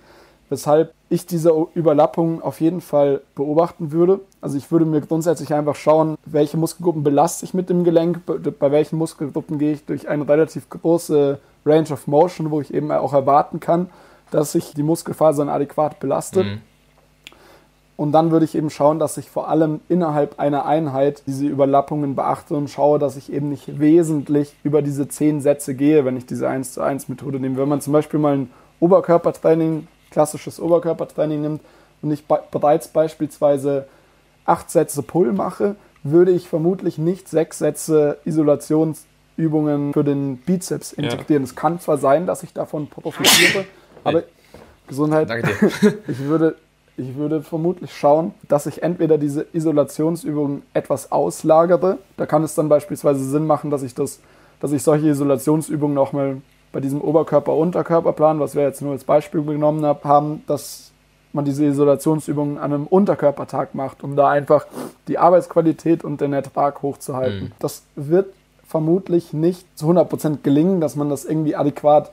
weshalb 0.49 0.95
ich 1.09 1.27
diese 1.27 1.53
Überlappung 1.75 2.41
auf 2.41 2.61
jeden 2.61 2.81
Fall 2.81 3.21
beobachten 3.35 3.93
würde. 3.93 4.21
Also 4.41 4.57
ich 4.57 4.71
würde 4.71 4.87
mir 4.87 5.01
grundsätzlich 5.01 5.53
einfach 5.53 5.75
schauen, 5.75 6.17
welche 6.25 6.57
Muskelgruppen 6.57 7.03
belaste 7.03 7.45
ich 7.45 7.53
mit 7.53 7.69
dem 7.69 7.85
Gelenk, 7.85 8.21
bei 8.27 8.71
welchen 8.71 8.97
Muskelgruppen 8.97 9.59
gehe 9.59 9.73
ich 9.73 9.85
durch 9.85 10.09
eine 10.09 10.29
relativ 10.29 10.71
große 10.71 11.39
Range 11.67 11.91
of 11.91 12.07
Motion, 12.07 12.51
wo 12.51 12.61
ich 12.61 12.73
eben 12.73 12.91
auch 12.93 13.13
erwarten 13.13 13.61
kann, 13.61 13.91
dass 14.31 14.53
sich 14.53 14.73
die 14.75 14.85
Muskelfasern 14.85 15.49
adäquat 15.49 15.99
belastet. 15.99 16.47
Mhm. 16.47 16.63
Und 18.01 18.13
dann 18.13 18.31
würde 18.31 18.47
ich 18.47 18.55
eben 18.55 18.71
schauen, 18.71 18.99
dass 18.99 19.19
ich 19.19 19.29
vor 19.29 19.49
allem 19.49 19.81
innerhalb 19.91 20.41
einer 20.41 20.65
Einheit 20.65 21.23
diese 21.27 21.47
Überlappungen 21.47 22.15
beachte 22.15 22.55
und 22.55 22.71
schaue, 22.71 22.99
dass 22.99 23.19
ich 23.19 23.31
eben 23.31 23.51
nicht 23.51 23.79
wesentlich 23.79 24.57
über 24.63 24.81
diese 24.81 25.07
zehn 25.07 25.43
Sätze 25.43 25.75
gehe, 25.75 26.07
wenn 26.07 26.17
ich 26.17 26.25
diese 26.25 26.49
1 26.49 26.73
zu 26.73 26.81
1 26.81 27.11
Methode 27.11 27.39
nehme. 27.39 27.59
Wenn 27.59 27.69
man 27.69 27.83
zum 27.83 27.93
Beispiel 27.93 28.19
mal 28.19 28.39
ein 28.39 28.51
Oberkörpertraining, 28.79 29.87
klassisches 30.11 30.61
Oberkörpertraining 30.61 31.43
nimmt 31.43 31.61
und 32.01 32.11
ich 32.11 32.25
bereits 32.25 32.89
beispielsweise 32.89 33.87
acht 34.47 34.71
Sätze 34.71 35.03
Pull 35.03 35.35
mache, 35.35 35.77
würde 36.03 36.31
ich 36.31 36.49
vermutlich 36.49 36.97
nicht 36.97 37.29
sechs 37.29 37.59
Sätze 37.59 38.17
Isolationsübungen 38.25 39.93
für 39.93 40.05
den 40.05 40.39
Bizeps 40.39 40.95
integrieren. 40.95 41.43
Ja. 41.43 41.51
Es 41.51 41.55
kann 41.55 41.81
zwar 41.81 41.99
sein, 41.99 42.25
dass 42.25 42.45
ich 42.45 42.55
davon 42.55 42.89
profitiere, 42.89 43.67
aber 44.05 44.23
Gesundheit. 44.89 45.29
Danke 45.29 45.49
dir. 45.49 45.99
ich 46.09 46.21
würde 46.21 46.57
ich 47.01 47.17
würde 47.17 47.43
vermutlich 47.43 47.97
schauen, 47.97 48.35
dass 48.49 48.67
ich 48.67 48.83
entweder 48.83 49.19
diese 49.19 49.47
Isolationsübungen 49.53 50.63
etwas 50.75 51.11
auslagere. 51.11 51.99
Da 52.17 52.27
kann 52.27 52.43
es 52.45 52.55
dann 52.55 52.69
beispielsweise 52.69 53.25
Sinn 53.25 53.47
machen, 53.47 53.71
dass 53.71 53.83
ich 53.83 53.95
das, 53.95 54.21
dass 54.61 54.73
ich 54.73 54.83
solche 54.83 55.09
Isolationsübungen 55.09 55.95
nochmal 55.95 56.37
bei 56.73 56.81
diesem 56.81 57.01
Oberkörper-Unterkörperplan, 57.01 58.39
was 58.39 58.55
wir 58.55 58.63
jetzt 58.63 58.83
nur 58.83 58.93
als 58.93 59.05
Beispiel 59.05 59.43
genommen 59.43 59.85
haben, 60.05 60.45
dass 60.47 60.93
man 61.33 61.45
diese 61.45 61.65
Isolationsübungen 61.65 62.59
an 62.59 62.73
einem 62.73 62.87
Unterkörpertag 62.87 63.75
macht, 63.75 64.03
um 64.05 64.17
da 64.17 64.29
einfach 64.29 64.67
die 65.09 65.19
Arbeitsqualität 65.19 66.05
und 66.05 66.21
den 66.21 66.33
Ertrag 66.33 66.83
hochzuhalten. 66.83 67.45
Mhm. 67.45 67.53
Das 67.59 67.85
wird 67.97 68.33
vermutlich 68.67 69.33
nicht 69.33 69.67
zu 69.77 69.87
100% 69.91 70.39
gelingen, 70.43 70.81
dass 70.81 70.97
man 70.97 71.09
das 71.09 71.25
irgendwie 71.25 71.57
adäquat 71.57 72.13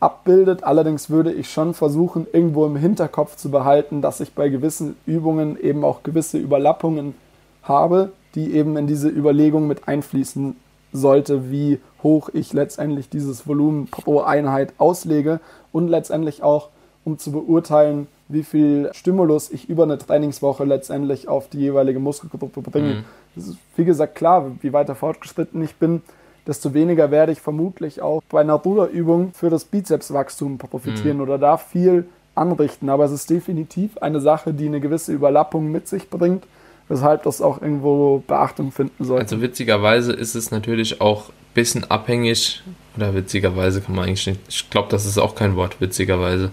abbildet. 0.00 0.64
Allerdings 0.64 1.10
würde 1.10 1.32
ich 1.32 1.50
schon 1.50 1.74
versuchen, 1.74 2.26
irgendwo 2.32 2.66
im 2.66 2.76
Hinterkopf 2.76 3.36
zu 3.36 3.50
behalten, 3.50 4.02
dass 4.02 4.20
ich 4.20 4.32
bei 4.32 4.48
gewissen 4.48 4.96
Übungen 5.06 5.58
eben 5.60 5.84
auch 5.84 6.02
gewisse 6.02 6.38
Überlappungen 6.38 7.14
habe, 7.62 8.12
die 8.34 8.54
eben 8.54 8.76
in 8.76 8.86
diese 8.86 9.08
Überlegung 9.08 9.66
mit 9.66 9.88
einfließen 9.88 10.56
sollte, 10.92 11.50
wie 11.50 11.80
hoch 12.02 12.30
ich 12.32 12.52
letztendlich 12.52 13.08
dieses 13.10 13.46
Volumen 13.46 13.88
pro 13.88 14.20
Einheit 14.20 14.72
auslege 14.78 15.40
und 15.72 15.88
letztendlich 15.88 16.42
auch, 16.42 16.68
um 17.04 17.18
zu 17.18 17.32
beurteilen, 17.32 18.06
wie 18.28 18.42
viel 18.42 18.90
Stimulus 18.92 19.50
ich 19.50 19.68
über 19.68 19.82
eine 19.84 19.98
Trainingswoche 19.98 20.64
letztendlich 20.64 21.28
auf 21.28 21.48
die 21.48 21.58
jeweilige 21.58 21.98
Muskelgruppe 21.98 22.60
bringe. 22.60 22.94
Mhm. 22.94 23.04
Das 23.34 23.48
ist, 23.48 23.56
wie 23.76 23.84
gesagt, 23.84 24.14
klar, 24.14 24.52
wie 24.60 24.72
weiter 24.72 24.94
fortgeschritten 24.94 25.62
ich 25.62 25.76
bin, 25.76 26.02
desto 26.48 26.72
weniger 26.72 27.10
werde 27.10 27.30
ich 27.30 27.40
vermutlich 27.40 28.00
auch 28.00 28.22
bei 28.30 28.40
einer 28.40 28.54
Ruderübung 28.54 29.32
für 29.34 29.50
das 29.50 29.66
Bizepswachstum 29.66 30.56
profitieren 30.56 31.18
mhm. 31.18 31.22
oder 31.22 31.38
da 31.38 31.58
viel 31.58 32.06
anrichten. 32.34 32.88
Aber 32.88 33.04
es 33.04 33.12
ist 33.12 33.28
definitiv 33.28 33.98
eine 33.98 34.20
Sache, 34.20 34.54
die 34.54 34.66
eine 34.66 34.80
gewisse 34.80 35.12
Überlappung 35.12 35.70
mit 35.70 35.86
sich 35.86 36.08
bringt, 36.08 36.44
weshalb 36.88 37.24
das 37.24 37.42
auch 37.42 37.60
irgendwo 37.60 38.24
Beachtung 38.26 38.72
finden 38.72 39.04
sollte. 39.04 39.24
Also 39.24 39.42
witzigerweise 39.42 40.12
ist 40.14 40.34
es 40.34 40.50
natürlich 40.50 41.02
auch 41.02 41.28
ein 41.28 41.32
bisschen 41.52 41.90
abhängig, 41.90 42.62
oder 42.96 43.14
witzigerweise 43.14 43.82
kann 43.82 43.94
man 43.94 44.06
eigentlich 44.06 44.26
nicht, 44.26 44.40
ich 44.48 44.70
glaube, 44.70 44.88
das 44.90 45.04
ist 45.04 45.18
auch 45.18 45.34
kein 45.34 45.54
Wort, 45.54 45.82
witzigerweise. 45.82 46.50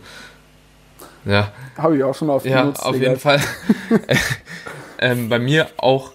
Ja. 1.23 1.53
Habe 1.77 1.95
ich 1.95 2.03
auch 2.03 2.13
schon 2.13 2.29
auf 2.29 2.45
Ja, 2.45 2.69
auf 2.69 2.95
jeden 2.99 3.17
Fall. 3.17 3.39
ähm, 4.99 5.29
bei 5.29 5.39
mir 5.39 5.69
auch 5.77 6.11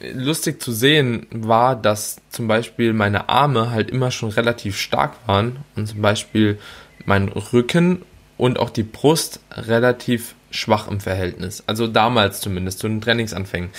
lustig 0.00 0.62
zu 0.62 0.72
sehen 0.72 1.26
war, 1.30 1.76
dass 1.76 2.16
zum 2.30 2.48
Beispiel 2.48 2.92
meine 2.92 3.28
Arme 3.28 3.70
halt 3.70 3.90
immer 3.90 4.10
schon 4.10 4.30
relativ 4.30 4.76
stark 4.78 5.14
waren 5.26 5.58
und 5.74 5.86
zum 5.86 6.02
Beispiel 6.02 6.58
mein 7.04 7.28
Rücken 7.28 8.02
und 8.36 8.58
auch 8.58 8.70
die 8.70 8.82
Brust 8.82 9.40
relativ 9.52 10.34
schwach 10.50 10.88
im 10.88 11.00
Verhältnis. 11.00 11.62
Also 11.66 11.86
damals 11.86 12.40
zumindest, 12.40 12.78
zu 12.78 12.88
den 12.88 13.00
Trainingsanfängen. 13.00 13.70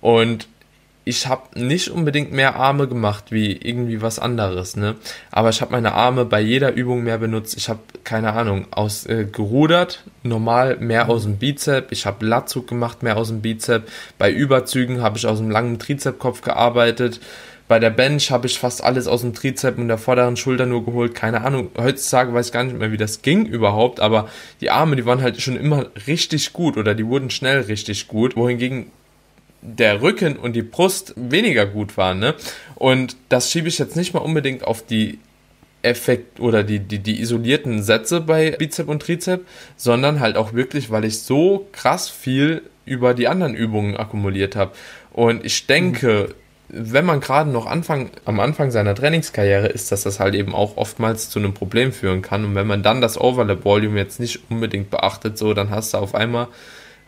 Und 0.00 0.48
ich 1.04 1.26
habe 1.26 1.60
nicht 1.60 1.90
unbedingt 1.90 2.32
mehr 2.32 2.56
Arme 2.56 2.88
gemacht 2.88 3.24
wie 3.30 3.52
irgendwie 3.52 4.00
was 4.00 4.18
anderes, 4.18 4.76
ne? 4.76 4.96
Aber 5.30 5.50
ich 5.50 5.60
habe 5.60 5.72
meine 5.72 5.92
Arme 5.92 6.24
bei 6.24 6.40
jeder 6.40 6.72
Übung 6.72 7.04
mehr 7.04 7.18
benutzt. 7.18 7.56
Ich 7.56 7.68
habe 7.68 7.80
keine 8.04 8.32
Ahnung 8.32 8.66
aus 8.70 9.04
äh, 9.06 9.26
gerudert, 9.30 10.02
normal 10.22 10.78
mehr 10.78 11.10
aus 11.10 11.24
dem 11.24 11.36
Bizep. 11.36 11.92
Ich 11.92 12.06
habe 12.06 12.24
Latzug 12.24 12.66
gemacht, 12.66 13.02
mehr 13.02 13.18
aus 13.18 13.28
dem 13.28 13.42
Bizep. 13.42 13.86
Bei 14.16 14.30
Überzügen 14.30 15.02
habe 15.02 15.18
ich 15.18 15.26
aus 15.26 15.38
dem 15.38 15.50
langen 15.50 15.78
Trizepkopf 15.78 16.40
gearbeitet. 16.40 17.20
Bei 17.68 17.78
der 17.78 17.90
Bench 17.90 18.30
habe 18.30 18.46
ich 18.46 18.58
fast 18.58 18.84
alles 18.84 19.06
aus 19.06 19.22
dem 19.22 19.34
Trizep 19.34 19.78
und 19.78 19.88
der 19.88 19.98
vorderen 19.98 20.36
Schulter 20.36 20.66
nur 20.66 20.84
geholt. 20.84 21.14
Keine 21.14 21.44
Ahnung. 21.44 21.70
Heutzutage 21.78 22.32
weiß 22.32 22.46
ich 22.46 22.52
gar 22.52 22.64
nicht 22.64 22.78
mehr, 22.78 22.92
wie 22.92 22.98
das 22.98 23.22
ging 23.22 23.44
überhaupt. 23.46 24.00
Aber 24.00 24.28
die 24.60 24.70
Arme, 24.70 24.96
die 24.96 25.06
waren 25.06 25.22
halt 25.22 25.40
schon 25.40 25.56
immer 25.56 25.86
richtig 26.06 26.52
gut 26.52 26.76
oder 26.76 26.94
die 26.94 27.06
wurden 27.06 27.30
schnell 27.30 27.60
richtig 27.62 28.08
gut. 28.08 28.36
Wohingegen 28.36 28.90
der 29.64 30.02
Rücken 30.02 30.36
und 30.36 30.52
die 30.52 30.62
Brust 30.62 31.14
weniger 31.16 31.66
gut 31.66 31.96
waren. 31.96 32.18
Ne? 32.18 32.34
Und 32.74 33.16
das 33.30 33.50
schiebe 33.50 33.68
ich 33.68 33.78
jetzt 33.78 33.96
nicht 33.96 34.12
mal 34.12 34.20
unbedingt 34.20 34.64
auf 34.64 34.84
die 34.84 35.18
Effekt 35.82 36.40
oder 36.40 36.62
die, 36.62 36.80
die, 36.80 36.98
die 36.98 37.20
isolierten 37.20 37.82
Sätze 37.82 38.20
bei 38.20 38.52
Bizep 38.52 38.88
und 38.88 39.02
Trizep, 39.02 39.46
sondern 39.76 40.20
halt 40.20 40.36
auch 40.36 40.52
wirklich, 40.52 40.90
weil 40.90 41.04
ich 41.04 41.20
so 41.20 41.66
krass 41.72 42.08
viel 42.08 42.62
über 42.84 43.14
die 43.14 43.28
anderen 43.28 43.54
Übungen 43.54 43.96
akkumuliert 43.96 44.56
habe. 44.56 44.72
Und 45.12 45.44
ich 45.44 45.66
denke, 45.66 46.34
mhm. 46.68 46.92
wenn 46.92 47.04
man 47.04 47.20
gerade 47.20 47.50
noch 47.50 47.66
Anfang, 47.66 48.10
am 48.24 48.40
Anfang 48.40 48.70
seiner 48.70 48.94
Trainingskarriere 48.94 49.68
ist, 49.68 49.92
dass 49.92 50.02
das 50.02 50.20
halt 50.20 50.34
eben 50.34 50.54
auch 50.54 50.76
oftmals 50.76 51.30
zu 51.30 51.38
einem 51.38 51.54
Problem 51.54 51.92
führen 51.92 52.20
kann. 52.20 52.44
Und 52.44 52.54
wenn 52.54 52.66
man 52.66 52.82
dann 52.82 53.00
das 53.00 53.18
Overlap 53.18 53.64
Volume 53.64 53.98
jetzt 53.98 54.20
nicht 54.20 54.40
unbedingt 54.50 54.90
beachtet, 54.90 55.38
so, 55.38 55.54
dann 55.54 55.70
hast 55.70 55.94
du 55.94 55.98
auf 55.98 56.14
einmal 56.14 56.48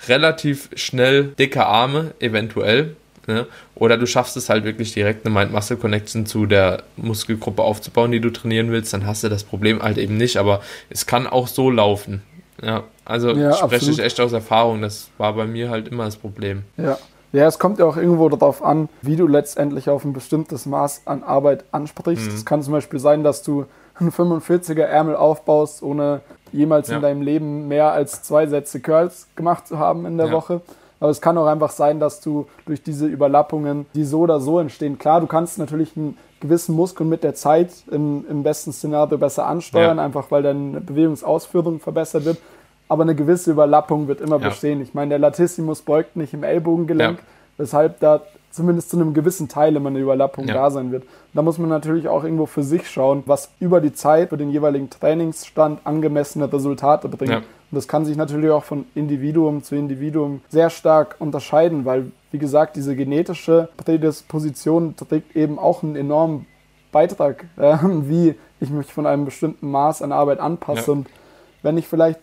relativ 0.08 0.70
schnell 0.74 1.34
dicke 1.38 1.66
Arme, 1.66 2.12
eventuell. 2.20 2.96
Ne? 3.26 3.46
Oder 3.74 3.98
du 3.98 4.06
schaffst 4.06 4.36
es 4.36 4.48
halt 4.48 4.64
wirklich 4.64 4.92
direkt 4.92 5.26
eine 5.26 5.34
Mind-Muscle-Connection 5.34 6.26
zu 6.26 6.46
der 6.46 6.84
Muskelgruppe 6.96 7.62
aufzubauen, 7.62 8.12
die 8.12 8.20
du 8.20 8.30
trainieren 8.30 8.70
willst, 8.70 8.92
dann 8.92 9.04
hast 9.04 9.24
du 9.24 9.28
das 9.28 9.42
Problem 9.42 9.82
halt 9.82 9.98
eben 9.98 10.16
nicht. 10.16 10.36
Aber 10.36 10.60
es 10.90 11.06
kann 11.06 11.26
auch 11.26 11.48
so 11.48 11.70
laufen. 11.70 12.22
Ja, 12.62 12.84
also 13.04 13.30
ja, 13.30 13.52
spreche 13.52 13.74
absolut. 13.74 13.98
ich 13.98 14.04
echt 14.04 14.20
aus 14.20 14.32
Erfahrung. 14.32 14.80
Das 14.80 15.08
war 15.18 15.32
bei 15.34 15.46
mir 15.46 15.70
halt 15.70 15.88
immer 15.88 16.04
das 16.04 16.16
Problem. 16.16 16.62
Ja. 16.76 16.98
Ja, 17.32 17.46
es 17.46 17.58
kommt 17.58 17.78
ja 17.78 17.84
auch 17.84 17.98
irgendwo 17.98 18.28
darauf 18.30 18.62
an, 18.62 18.88
wie 19.02 19.16
du 19.16 19.26
letztendlich 19.26 19.90
auf 19.90 20.04
ein 20.04 20.14
bestimmtes 20.14 20.64
Maß 20.64 21.02
an 21.04 21.22
Arbeit 21.22 21.64
ansprichst. 21.70 22.28
Es 22.28 22.40
mhm. 22.40 22.44
kann 22.46 22.62
zum 22.62 22.72
Beispiel 22.72 22.98
sein, 22.98 23.24
dass 23.24 23.42
du 23.42 23.66
einen 23.98 24.10
45er 24.10 24.82
Ärmel 24.82 25.16
aufbaust, 25.16 25.82
ohne 25.82 26.22
jemals 26.52 26.88
ja. 26.88 26.96
in 26.96 27.02
deinem 27.02 27.22
Leben 27.22 27.68
mehr 27.68 27.92
als 27.92 28.22
zwei 28.22 28.46
Sätze 28.46 28.80
Curls 28.80 29.28
gemacht 29.36 29.66
zu 29.66 29.78
haben 29.78 30.06
in 30.06 30.16
der 30.16 30.26
ja. 30.26 30.32
Woche. 30.32 30.60
Aber 30.98 31.10
es 31.10 31.20
kann 31.20 31.36
auch 31.36 31.46
einfach 31.46 31.70
sein, 31.70 32.00
dass 32.00 32.20
du 32.20 32.46
durch 32.64 32.82
diese 32.82 33.06
Überlappungen, 33.06 33.86
die 33.94 34.04
so 34.04 34.20
oder 34.20 34.40
so 34.40 34.58
entstehen, 34.58 34.98
klar, 34.98 35.20
du 35.20 35.26
kannst 35.26 35.58
natürlich 35.58 35.96
einen 35.96 36.16
gewissen 36.40 36.74
Muskel 36.74 37.06
mit 37.06 37.22
der 37.22 37.34
Zeit 37.34 37.70
im, 37.90 38.24
im 38.28 38.42
besten 38.42 38.72
Szenario 38.72 39.18
besser 39.18 39.46
ansteuern, 39.46 39.98
ja. 39.98 40.04
einfach 40.04 40.30
weil 40.30 40.42
deine 40.42 40.80
Bewegungsausführung 40.80 41.80
verbessert 41.80 42.24
wird. 42.24 42.38
Aber 42.88 43.02
eine 43.02 43.14
gewisse 43.14 43.50
Überlappung 43.50 44.06
wird 44.06 44.20
immer 44.20 44.38
bestehen. 44.38 44.80
Ich 44.80 44.94
meine, 44.94 45.10
der 45.10 45.18
Latissimus 45.18 45.82
beugt 45.82 46.16
nicht 46.16 46.32
im 46.34 46.44
Ellbogengelenk, 46.44 47.18
weshalb 47.56 47.98
da 47.98 48.22
zumindest 48.56 48.90
zu 48.90 48.96
einem 48.96 49.14
gewissen 49.14 49.48
Teil 49.48 49.76
immer 49.76 49.90
eine 49.90 49.98
Überlappung 49.98 50.48
ja. 50.48 50.54
da 50.54 50.70
sein 50.70 50.90
wird. 50.90 51.04
Da 51.34 51.42
muss 51.42 51.58
man 51.58 51.68
natürlich 51.68 52.08
auch 52.08 52.24
irgendwo 52.24 52.46
für 52.46 52.62
sich 52.62 52.88
schauen, 52.88 53.22
was 53.26 53.50
über 53.60 53.80
die 53.80 53.92
Zeit 53.92 54.30
für 54.30 54.36
den 54.36 54.50
jeweiligen 54.50 54.90
Trainingsstand 54.90 55.80
angemessene 55.84 56.52
Resultate 56.52 57.08
bringt. 57.08 57.30
Ja. 57.30 57.38
Und 57.38 57.44
das 57.70 57.88
kann 57.88 58.04
sich 58.04 58.16
natürlich 58.16 58.50
auch 58.50 58.64
von 58.64 58.86
Individuum 58.94 59.62
zu 59.62 59.74
Individuum 59.74 60.40
sehr 60.48 60.70
stark 60.70 61.16
unterscheiden, 61.18 61.84
weil, 61.84 62.12
wie 62.30 62.38
gesagt, 62.38 62.76
diese 62.76 62.96
genetische 62.96 63.68
Prädisposition 63.76 64.94
trägt 64.96 65.36
eben 65.36 65.58
auch 65.58 65.82
einen 65.82 65.96
enormen 65.96 66.46
Beitrag, 66.92 67.44
äh, 67.56 67.76
wie 67.82 68.34
ich 68.60 68.70
mich 68.70 68.92
von 68.92 69.06
einem 69.06 69.24
bestimmten 69.24 69.70
Maß 69.70 70.02
an 70.02 70.12
Arbeit 70.12 70.40
anpasse. 70.40 70.86
Ja. 70.86 70.92
Und 70.92 71.08
wenn 71.62 71.76
ich 71.76 71.86
vielleicht 71.88 72.20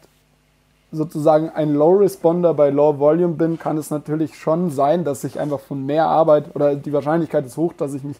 sozusagen 0.94 1.50
ein 1.50 1.74
Low 1.74 1.98
Responder 1.98 2.54
bei 2.54 2.70
Low 2.70 3.00
Volume 3.00 3.34
bin, 3.34 3.60
kann 3.60 3.78
es 3.78 3.90
natürlich 3.90 4.38
schon 4.38 4.70
sein, 4.70 5.04
dass 5.04 5.24
ich 5.24 5.40
einfach 5.40 5.60
von 5.60 5.86
mehr 5.86 6.06
Arbeit 6.06 6.56
oder 6.56 6.76
die 6.76 6.94
Wahrscheinlichkeit 6.94 7.46
ist 7.46 7.58
hoch, 7.58 7.74
dass 7.74 7.94
ich 7.94 8.04
mich 8.04 8.18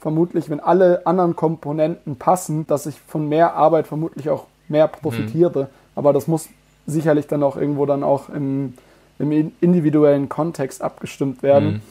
vermutlich, 0.00 0.50
wenn 0.50 0.60
alle 0.60 1.06
anderen 1.06 1.36
Komponenten 1.36 2.16
passen, 2.16 2.66
dass 2.66 2.86
ich 2.86 3.00
von 3.00 3.28
mehr 3.28 3.54
Arbeit 3.54 3.86
vermutlich 3.86 4.28
auch 4.28 4.44
mehr 4.68 4.88
profitiere. 4.88 5.64
Mhm. 5.64 5.68
Aber 5.94 6.12
das 6.12 6.26
muss 6.26 6.48
sicherlich 6.86 7.28
dann 7.28 7.42
auch 7.42 7.56
irgendwo 7.56 7.86
dann 7.86 8.02
auch 8.02 8.28
im, 8.28 8.74
im 9.18 9.52
individuellen 9.60 10.28
Kontext 10.28 10.82
abgestimmt 10.82 11.42
werden. 11.42 11.82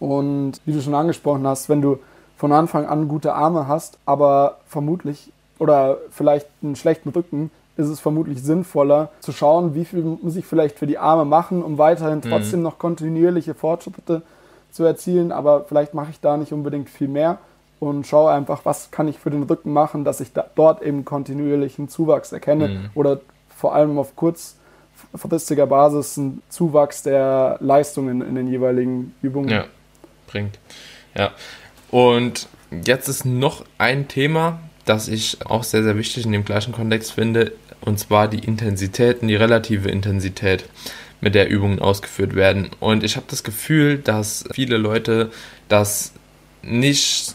Mhm. 0.00 0.06
Und 0.06 0.52
wie 0.64 0.72
du 0.72 0.80
schon 0.80 0.94
angesprochen 0.94 1.46
hast, 1.46 1.68
wenn 1.68 1.82
du 1.82 1.98
von 2.36 2.52
Anfang 2.52 2.86
an 2.86 3.08
gute 3.08 3.34
Arme 3.34 3.68
hast, 3.68 3.98
aber 4.06 4.58
vermutlich 4.66 5.30
oder 5.58 5.98
vielleicht 6.10 6.46
einen 6.62 6.74
schlechten 6.74 7.10
Rücken, 7.10 7.50
ist 7.80 7.88
es 7.88 8.00
vermutlich 8.00 8.42
sinnvoller 8.42 9.10
zu 9.20 9.32
schauen, 9.32 9.74
wie 9.74 9.84
viel 9.84 10.02
muss 10.02 10.36
ich 10.36 10.46
vielleicht 10.46 10.78
für 10.78 10.86
die 10.86 10.98
Arme 10.98 11.24
machen, 11.24 11.62
um 11.62 11.78
weiterhin 11.78 12.18
mhm. 12.18 12.30
trotzdem 12.30 12.62
noch 12.62 12.78
kontinuierliche 12.78 13.54
Fortschritte 13.54 14.22
zu 14.70 14.84
erzielen, 14.84 15.32
aber 15.32 15.64
vielleicht 15.64 15.94
mache 15.94 16.10
ich 16.10 16.20
da 16.20 16.36
nicht 16.36 16.52
unbedingt 16.52 16.88
viel 16.88 17.08
mehr 17.08 17.38
und 17.80 18.06
schaue 18.06 18.30
einfach, 18.30 18.60
was 18.64 18.90
kann 18.90 19.08
ich 19.08 19.18
für 19.18 19.30
den 19.30 19.42
Rücken 19.44 19.72
machen, 19.72 20.04
dass 20.04 20.20
ich 20.20 20.32
da, 20.32 20.46
dort 20.54 20.82
eben 20.82 21.04
kontinuierlichen 21.04 21.88
Zuwachs 21.88 22.30
erkenne 22.30 22.68
mhm. 22.68 22.90
oder 22.94 23.20
vor 23.48 23.74
allem 23.74 23.98
auf 23.98 24.14
kurz 24.14 24.56
langfristiger 25.12 25.66
Basis 25.66 26.18
einen 26.18 26.42
Zuwachs 26.48 27.02
der 27.02 27.56
Leistungen 27.60 28.20
in 28.22 28.34
den 28.34 28.48
jeweiligen 28.48 29.14
Übungen 29.22 29.48
ja, 29.48 29.64
bringt. 30.26 30.58
Ja. 31.14 31.30
Und 31.90 32.48
jetzt 32.84 33.08
ist 33.08 33.24
noch 33.24 33.64
ein 33.78 34.08
Thema, 34.08 34.60
das 34.84 35.08
ich 35.08 35.44
auch 35.46 35.64
sehr, 35.64 35.82
sehr 35.82 35.96
wichtig 35.96 36.26
in 36.26 36.32
dem 36.32 36.44
gleichen 36.44 36.72
Kontext 36.72 37.12
finde, 37.12 37.52
und 37.80 37.98
zwar 37.98 38.28
die 38.28 38.44
Intensität 38.44 39.22
und 39.22 39.28
die 39.28 39.36
relative 39.36 39.88
Intensität, 39.88 40.64
mit 41.20 41.34
der 41.34 41.50
Übungen 41.50 41.80
ausgeführt 41.80 42.34
werden. 42.34 42.70
Und 42.80 43.04
ich 43.04 43.16
habe 43.16 43.26
das 43.28 43.44
Gefühl, 43.44 43.98
dass 43.98 44.44
viele 44.52 44.78
Leute 44.78 45.30
das 45.68 46.12
nicht 46.62 47.34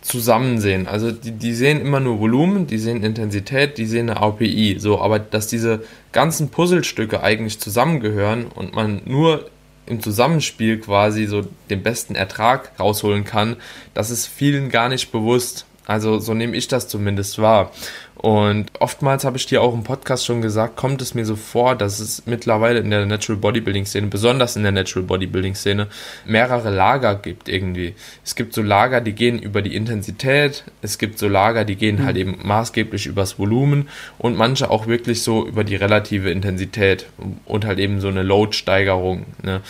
zusammen 0.00 0.60
sehen. 0.60 0.86
Also 0.86 1.12
die, 1.12 1.32
die 1.32 1.54
sehen 1.54 1.80
immer 1.80 2.00
nur 2.00 2.20
Volumen, 2.20 2.66
die 2.66 2.78
sehen 2.78 3.02
Intensität, 3.02 3.78
die 3.78 3.86
sehen 3.86 4.10
eine 4.10 4.20
API. 4.20 4.76
So, 4.78 5.00
aber 5.00 5.18
dass 5.18 5.46
diese 5.46 5.84
ganzen 6.12 6.50
Puzzlestücke 6.50 7.22
eigentlich 7.22 7.58
zusammengehören 7.58 8.46
und 8.46 8.74
man 8.74 9.02
nur 9.04 9.48
im 9.86 10.00
Zusammenspiel 10.00 10.80
quasi 10.80 11.26
so 11.26 11.42
den 11.70 11.82
besten 11.82 12.14
Ertrag 12.14 12.72
rausholen 12.78 13.24
kann, 13.24 13.56
das 13.92 14.10
ist 14.10 14.26
vielen 14.26 14.68
gar 14.70 14.88
nicht 14.88 15.12
bewusst. 15.12 15.66
Also 15.86 16.18
so 16.18 16.34
nehme 16.34 16.56
ich 16.56 16.68
das 16.68 16.88
zumindest 16.88 17.38
wahr. 17.40 17.70
Und 18.16 18.68
oftmals 18.80 19.24
habe 19.24 19.36
ich 19.36 19.44
dir 19.44 19.60
auch 19.60 19.74
im 19.74 19.82
Podcast 19.82 20.24
schon 20.24 20.40
gesagt, 20.40 20.76
kommt 20.76 21.02
es 21.02 21.14
mir 21.14 21.26
so 21.26 21.36
vor, 21.36 21.74
dass 21.74 22.00
es 22.00 22.24
mittlerweile 22.24 22.78
in 22.78 22.88
der 22.88 23.04
Natural 23.04 23.38
Bodybuilding 23.38 23.84
Szene, 23.84 24.06
besonders 24.06 24.56
in 24.56 24.62
der 24.62 24.72
Natural 24.72 25.06
Bodybuilding 25.06 25.54
Szene, 25.54 25.88
mehrere 26.24 26.70
Lager 26.70 27.16
gibt 27.16 27.50
irgendwie. 27.50 27.94
Es 28.24 28.34
gibt 28.34 28.54
so 28.54 28.62
Lager, 28.62 29.02
die 29.02 29.12
gehen 29.12 29.38
über 29.38 29.60
die 29.60 29.74
Intensität, 29.74 30.64
es 30.80 30.96
gibt 30.96 31.18
so 31.18 31.28
Lager, 31.28 31.66
die 31.66 31.76
gehen 31.76 32.02
halt 32.02 32.16
eben 32.16 32.38
maßgeblich 32.42 33.04
übers 33.04 33.38
Volumen 33.38 33.90
und 34.16 34.38
manche 34.38 34.70
auch 34.70 34.86
wirklich 34.86 35.22
so 35.22 35.46
über 35.46 35.62
die 35.62 35.76
relative 35.76 36.30
Intensität 36.30 37.04
und 37.44 37.66
halt 37.66 37.78
eben 37.78 38.00
so 38.00 38.08
eine 38.08 38.22
Load-Steigerung. 38.22 39.26
Ne? 39.42 39.60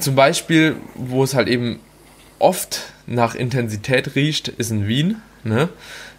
Zum 0.00 0.14
Beispiel, 0.14 0.76
wo 0.94 1.24
es 1.24 1.34
halt 1.34 1.48
eben 1.48 1.80
oft 2.38 2.92
nach 3.06 3.34
Intensität 3.34 4.14
riecht, 4.14 4.48
ist 4.48 4.70
in 4.70 4.88
Wien. 4.88 5.20
Ne? 5.44 5.68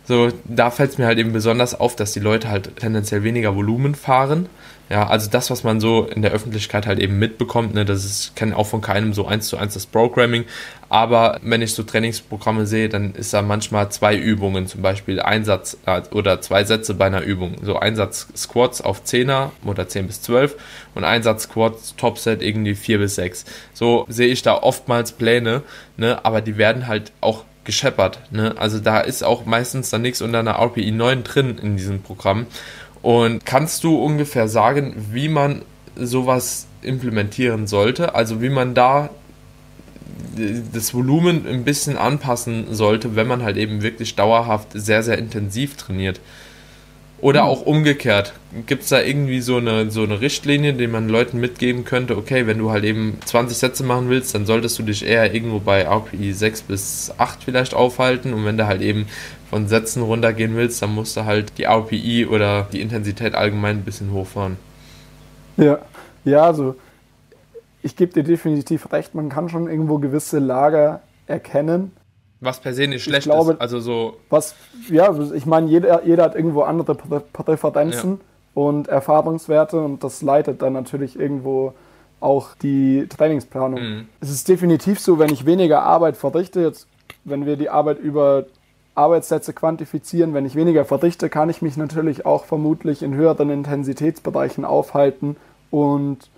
So, 0.10 0.32
da 0.46 0.72
fällt 0.72 0.92
es 0.92 0.98
mir 0.98 1.06
halt 1.06 1.20
eben 1.20 1.34
besonders 1.34 1.80
auf, 1.80 1.96
dass 1.96 2.14
die 2.14 2.20
Leute 2.20 2.50
halt 2.50 2.78
tendenziell 2.78 3.24
weniger 3.24 3.56
Volumen 3.56 3.94
fahren. 3.94 4.50
Ja, 4.90 5.06
also 5.08 5.30
das, 5.30 5.52
was 5.52 5.64
man 5.64 5.80
so 5.80 6.06
in 6.06 6.24
der 6.24 6.32
Öffentlichkeit 6.32 6.88
halt 6.88 6.98
eben 6.98 7.20
mitbekommt, 7.20 7.76
ne, 7.76 7.86
das 7.86 8.04
ist, 8.04 8.36
kenne 8.36 8.58
auch 8.58 8.66
von 8.66 8.82
keinem 8.82 9.14
so 9.14 9.28
eins 9.28 9.48
zu 9.48 9.56
eins 9.56 9.76
das 9.76 9.86
Programming. 9.86 10.46
Aber 10.90 11.40
wenn 11.44 11.62
ich 11.62 11.76
so 11.76 11.84
Trainingsprogramme 11.84 12.66
sehe, 12.66 12.90
dann 12.90 13.14
ist 13.14 13.32
da 13.32 13.44
manchmal 13.44 13.92
zwei 13.92 14.16
Übungen, 14.16 14.66
zum 14.66 14.82
Beispiel 14.82 15.22
Einsatz 15.22 15.78
äh, 15.86 16.02
oder 16.12 16.42
zwei 16.42 16.64
Sätze 16.64 16.96
bei 16.96 17.06
einer 17.06 17.22
Übung. 17.22 17.58
So 17.62 17.78
Einsatz 17.78 18.30
Squats 18.36 18.82
auf 18.82 19.04
10er 19.04 19.52
oder 19.64 19.88
10 19.88 20.08
bis 20.08 20.24
12 20.24 20.56
und 20.96 21.04
Einsatz 21.04 21.44
Squats 21.44 21.96
Topset 21.96 22.42
irgendwie 22.42 22.74
4 22.74 22.98
bis 22.98 23.14
6. 23.14 23.46
So 23.76 24.08
sehe 24.10 24.30
ich 24.30 24.42
da 24.42 24.56
oftmals 24.56 25.12
Pläne, 25.12 25.62
ne, 25.98 26.26
aber 26.26 26.42
die 26.42 26.58
werden 26.58 26.88
halt 26.88 27.12
auch 27.22 27.46
gescheppert. 27.70 28.20
Ne? 28.32 28.56
Also 28.58 28.80
da 28.80 29.00
ist 29.00 29.24
auch 29.24 29.46
meistens 29.46 29.92
dann 29.92 30.02
nichts 30.02 30.24
unter 30.24 30.40
einer 30.40 30.60
RPI 30.60 30.90
9 30.90 31.24
drin 31.24 31.60
in 31.62 31.78
diesem 31.78 32.02
Programm. 32.02 32.48
Und 33.04 33.46
kannst 33.46 33.84
du 33.84 33.96
ungefähr 33.96 34.48
sagen, 34.48 34.96
wie 35.12 35.30
man 35.30 35.62
sowas 35.96 36.66
implementieren 36.82 37.68
sollte? 37.68 38.16
Also 38.16 38.42
wie 38.42 38.50
man 38.50 38.74
da 38.74 39.12
das 40.74 40.96
Volumen 40.96 41.46
ein 41.48 41.64
bisschen 41.64 41.96
anpassen 41.96 42.74
sollte, 42.74 43.16
wenn 43.16 43.28
man 43.28 43.44
halt 43.44 43.58
eben 43.58 43.84
wirklich 43.84 44.16
dauerhaft 44.16 44.70
sehr, 44.74 45.04
sehr 45.04 45.20
intensiv 45.20 45.78
trainiert. 45.78 46.20
Oder 47.22 47.44
auch 47.44 47.66
umgekehrt. 47.66 48.34
Gibt 48.66 48.84
es 48.84 48.90
da 48.90 49.02
irgendwie 49.02 49.42
so 49.42 49.58
eine, 49.58 49.92
so 49.92 50.04
eine 50.04 50.22
Richtlinie, 50.22 50.74
die 50.74 50.88
man 50.88 51.10
Leuten 51.10 51.40
mitgeben 51.40 51.84
könnte, 51.84 52.18
okay, 52.18 52.48
wenn 52.48 52.58
du 52.58 52.72
halt 52.72 52.84
eben 52.84 53.18
20 53.26 53.58
Sätze 53.58 53.84
machen 53.84 54.10
willst, 54.10 54.34
dann 54.34 54.46
solltest 54.46 54.80
du 54.80 54.84
dich 54.84 55.06
eher 55.06 55.34
irgendwo 55.34 55.60
bei 55.60 55.82
RPI 55.84 56.32
6 56.32 56.62
bis 56.64 57.14
8 57.18 57.44
vielleicht 57.44 57.74
aufhalten 57.74 58.34
und 58.34 58.46
wenn 58.46 58.58
du 58.58 58.68
halt 58.68 58.82
eben 58.82 59.08
von 59.50 59.68
Sätzen 59.68 60.02
runtergehen 60.02 60.56
willst, 60.56 60.82
dann 60.82 60.96
musst 60.96 61.18
du 61.18 61.26
halt 61.26 61.58
die 61.58 61.64
RPI 61.64 62.26
oder 62.26 62.68
die 62.72 62.82
Intensität 62.82 63.36
allgemein 63.36 63.78
ein 63.78 63.84
bisschen 63.84 64.12
hochfahren. 64.12 64.58
Ja, 65.58 65.80
ja, 66.24 66.44
also 66.44 66.76
ich 67.82 67.96
gebe 67.96 68.14
dir 68.14 68.24
definitiv 68.24 68.92
recht, 68.92 69.14
man 69.14 69.30
kann 69.30 69.50
schon 69.50 69.70
irgendwo 69.70 69.98
gewisse 69.98 70.40
Lager 70.40 71.02
erkennen, 71.28 71.92
was 72.42 72.60
per 72.60 72.74
se 72.74 72.88
nicht 72.88 73.04
schlecht 73.04 73.26
glaube, 73.26 73.54
ist. 73.54 73.62
Also 73.62 73.80
so. 73.80 74.18
Was, 74.30 74.56
ja, 74.90 75.14
ich 75.34 75.46
meine, 75.46 75.68
jeder, 75.68 76.06
jeder 76.06 76.24
hat 76.24 76.36
irgendwo 76.36 76.62
andere 76.62 76.96
Präferenzen 76.96 78.12
ja. 78.12 78.64
und 78.64 78.88
Erfahrungswerte 78.88 79.80
und 79.82 80.04
das 80.04 80.22
leitet 80.22 80.62
dann 80.62 80.74
natürlich 80.74 81.20
irgendwo 81.20 81.74
auch 82.20 82.56
die 82.56 83.08
Trainingsplanung. 83.08 83.82
Mhm. 83.82 84.08
Es 84.20 84.30
ist 84.30 84.48
definitiv 84.48 85.00
so, 85.00 85.20
wenn 85.20 85.32
ich 85.32 85.46
weniger 85.46 85.84
Arbeit 85.84 86.18
verrichte, 86.18 86.62
jetzt, 86.62 86.88
wenn 87.24 87.46
wir 87.46 87.56
die 87.56 87.70
Arbeit 87.70 88.00
über 88.00 88.46
Arbeitssätze 88.96 89.54
quantifizieren, 89.54 90.34
wenn 90.34 90.46
ich 90.46 90.56
weniger 90.56 90.84
verrichte, 90.84 91.30
kann 91.30 91.50
ich 91.50 91.62
mich 91.62 91.78
natürlich 91.78 92.26
auch 92.26 92.46
vermutlich 92.46 93.02
in 93.02 93.14
höheren 93.14 93.50
Intensitätsbereichen 93.50 94.66
aufhalten 94.66 95.38
und 95.72 96.30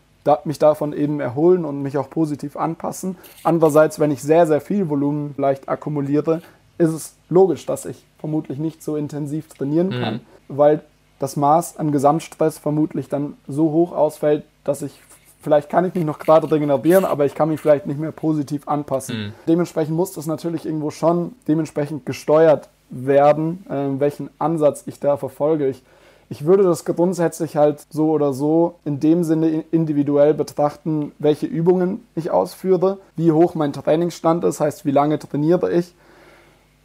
mich 0.44 0.60
davon 0.60 0.94
eben 0.94 1.20
erholen 1.20 1.66
und 1.66 1.82
mich 1.82 1.98
auch 1.98 2.10
positiv 2.10 2.56
anpassen. 2.56 3.18
Andererseits, 3.44 4.00
wenn 4.00 4.12
ich 4.12 4.22
sehr, 4.22 4.48
sehr 4.48 4.62
viel 4.62 4.90
Volumen 4.90 5.34
leicht 5.38 5.68
akkumuliere, 5.70 6.42
ist 6.78 6.92
es 6.92 7.16
logisch, 7.30 7.66
dass 7.66 7.86
ich 7.86 8.06
vermutlich 8.20 8.60
nicht 8.60 8.84
so 8.84 8.96
intensiv 8.96 9.48
trainieren 9.50 9.88
mhm. 9.88 10.02
kann, 10.02 10.14
mhm. 10.14 10.22
weil 10.48 10.82
das 11.20 11.36
Maß 11.36 11.78
an 11.78 11.92
Gesamtstress 11.92 12.58
vermutlich 12.58 13.08
dann 13.08 13.36
so 13.48 13.72
hoch 13.72 13.92
ausfällt, 13.92 14.44
dass 14.64 14.82
ich 14.82 15.00
vielleicht 15.42 15.70
kann 15.70 15.86
ich 15.86 15.94
mich 15.94 16.06
noch 16.06 16.20
gerade 16.20 16.52
regenerieren, 16.52 17.06
aber 17.06 17.26
ich 17.26 17.36
kann 17.36 17.50
mich 17.50 17.60
vielleicht 17.60 17.88
nicht 17.88 18.00
mehr 18.00 18.12
positiv 18.12 18.68
anpassen. 18.68 19.18
Mhm. 19.18 19.34
Dementsprechend 19.48 19.96
muss 19.96 20.14
das 20.14 20.28
natürlich 20.28 20.66
irgendwo 20.66 20.92
schon 20.92 21.34
dementsprechend 21.48 22.06
gesteuert 22.06 22.70
werden, 22.90 23.66
äh, 23.70 24.00
welchen 24.00 24.30
Ansatz 24.38 24.84
ich 24.86 25.00
da 25.00 25.18
verfolge. 25.18 25.68
Ich 25.68 25.84
ich 26.32 26.46
würde 26.46 26.64
das 26.64 26.86
grundsätzlich 26.86 27.58
halt 27.58 27.86
so 27.90 28.10
oder 28.12 28.32
so 28.32 28.76
in 28.86 29.02
dem 29.02 29.26
Sinne 29.26 29.66
individuell 29.70 30.34
betrachten, 30.34 31.12
welche 31.20 31.46
Übungen 31.46 32.08
ich 32.16 32.32
ausführe, 32.32 33.00
wie 33.18 33.34
hoch 33.34 33.54
mein 33.54 33.74
Trainingsstand 33.74 34.46
ist, 34.46 34.62
heißt 34.62 34.86
wie 34.86 34.92
lange 34.92 35.20
trainiere 35.20 35.70
ich 35.70 35.94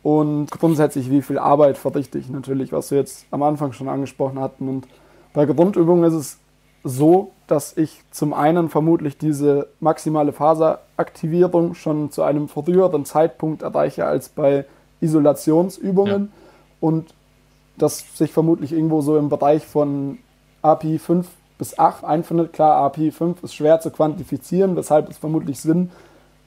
und 0.03 0.51
grundsätzlich 0.51 1.13
wie 1.13 1.23
viel 1.23 1.39
Arbeit 1.39 1.79
verrichte 1.79 2.19
ich 2.19 2.29
natürlich, 2.29 2.73
was 2.73 2.91
wir 2.91 2.99
jetzt 2.99 3.25
am 3.31 3.45
Anfang 3.45 3.71
schon 3.71 3.89
angesprochen 3.89 4.41
hatten. 4.41 4.69
Und 4.69 4.89
bei 5.33 5.47
Grundübungen 5.47 6.03
ist 6.03 6.15
es 6.15 6.39
so, 6.83 7.31
dass 7.47 7.77
ich 7.77 8.03
zum 8.11 8.35
einen 8.35 8.69
vermutlich 8.69 9.17
diese 9.17 9.69
maximale 9.79 10.33
Faseraktivierung 10.33 11.75
schon 11.75 12.11
zu 12.11 12.25
einem 12.25 12.49
früheren 12.49 13.05
Zeitpunkt 13.05 13.63
erreiche 13.63 14.07
als 14.07 14.29
bei 14.29 14.65
Isolationsübungen 15.01 16.23
ja. 16.23 16.29
und 16.81 17.15
das 17.79 18.17
sich 18.17 18.33
vermutlich 18.33 18.73
irgendwo 18.73 19.01
so 19.01 19.17
im 19.17 19.29
Bereich 19.29 19.65
von 19.67 20.19
API 20.63 20.99
5 20.99 21.27
bis 21.59 21.79
8 21.79 22.05
einfindet. 22.05 22.53
Klar, 22.53 22.77
API 22.85 23.11
5 23.11 23.43
ist 23.43 23.55
schwer 23.55 23.81
zu 23.81 23.91
quantifizieren, 23.91 24.77
weshalb 24.77 25.09
es 25.11 25.19
vermutlich 25.19 25.61
Sinn 25.61 25.91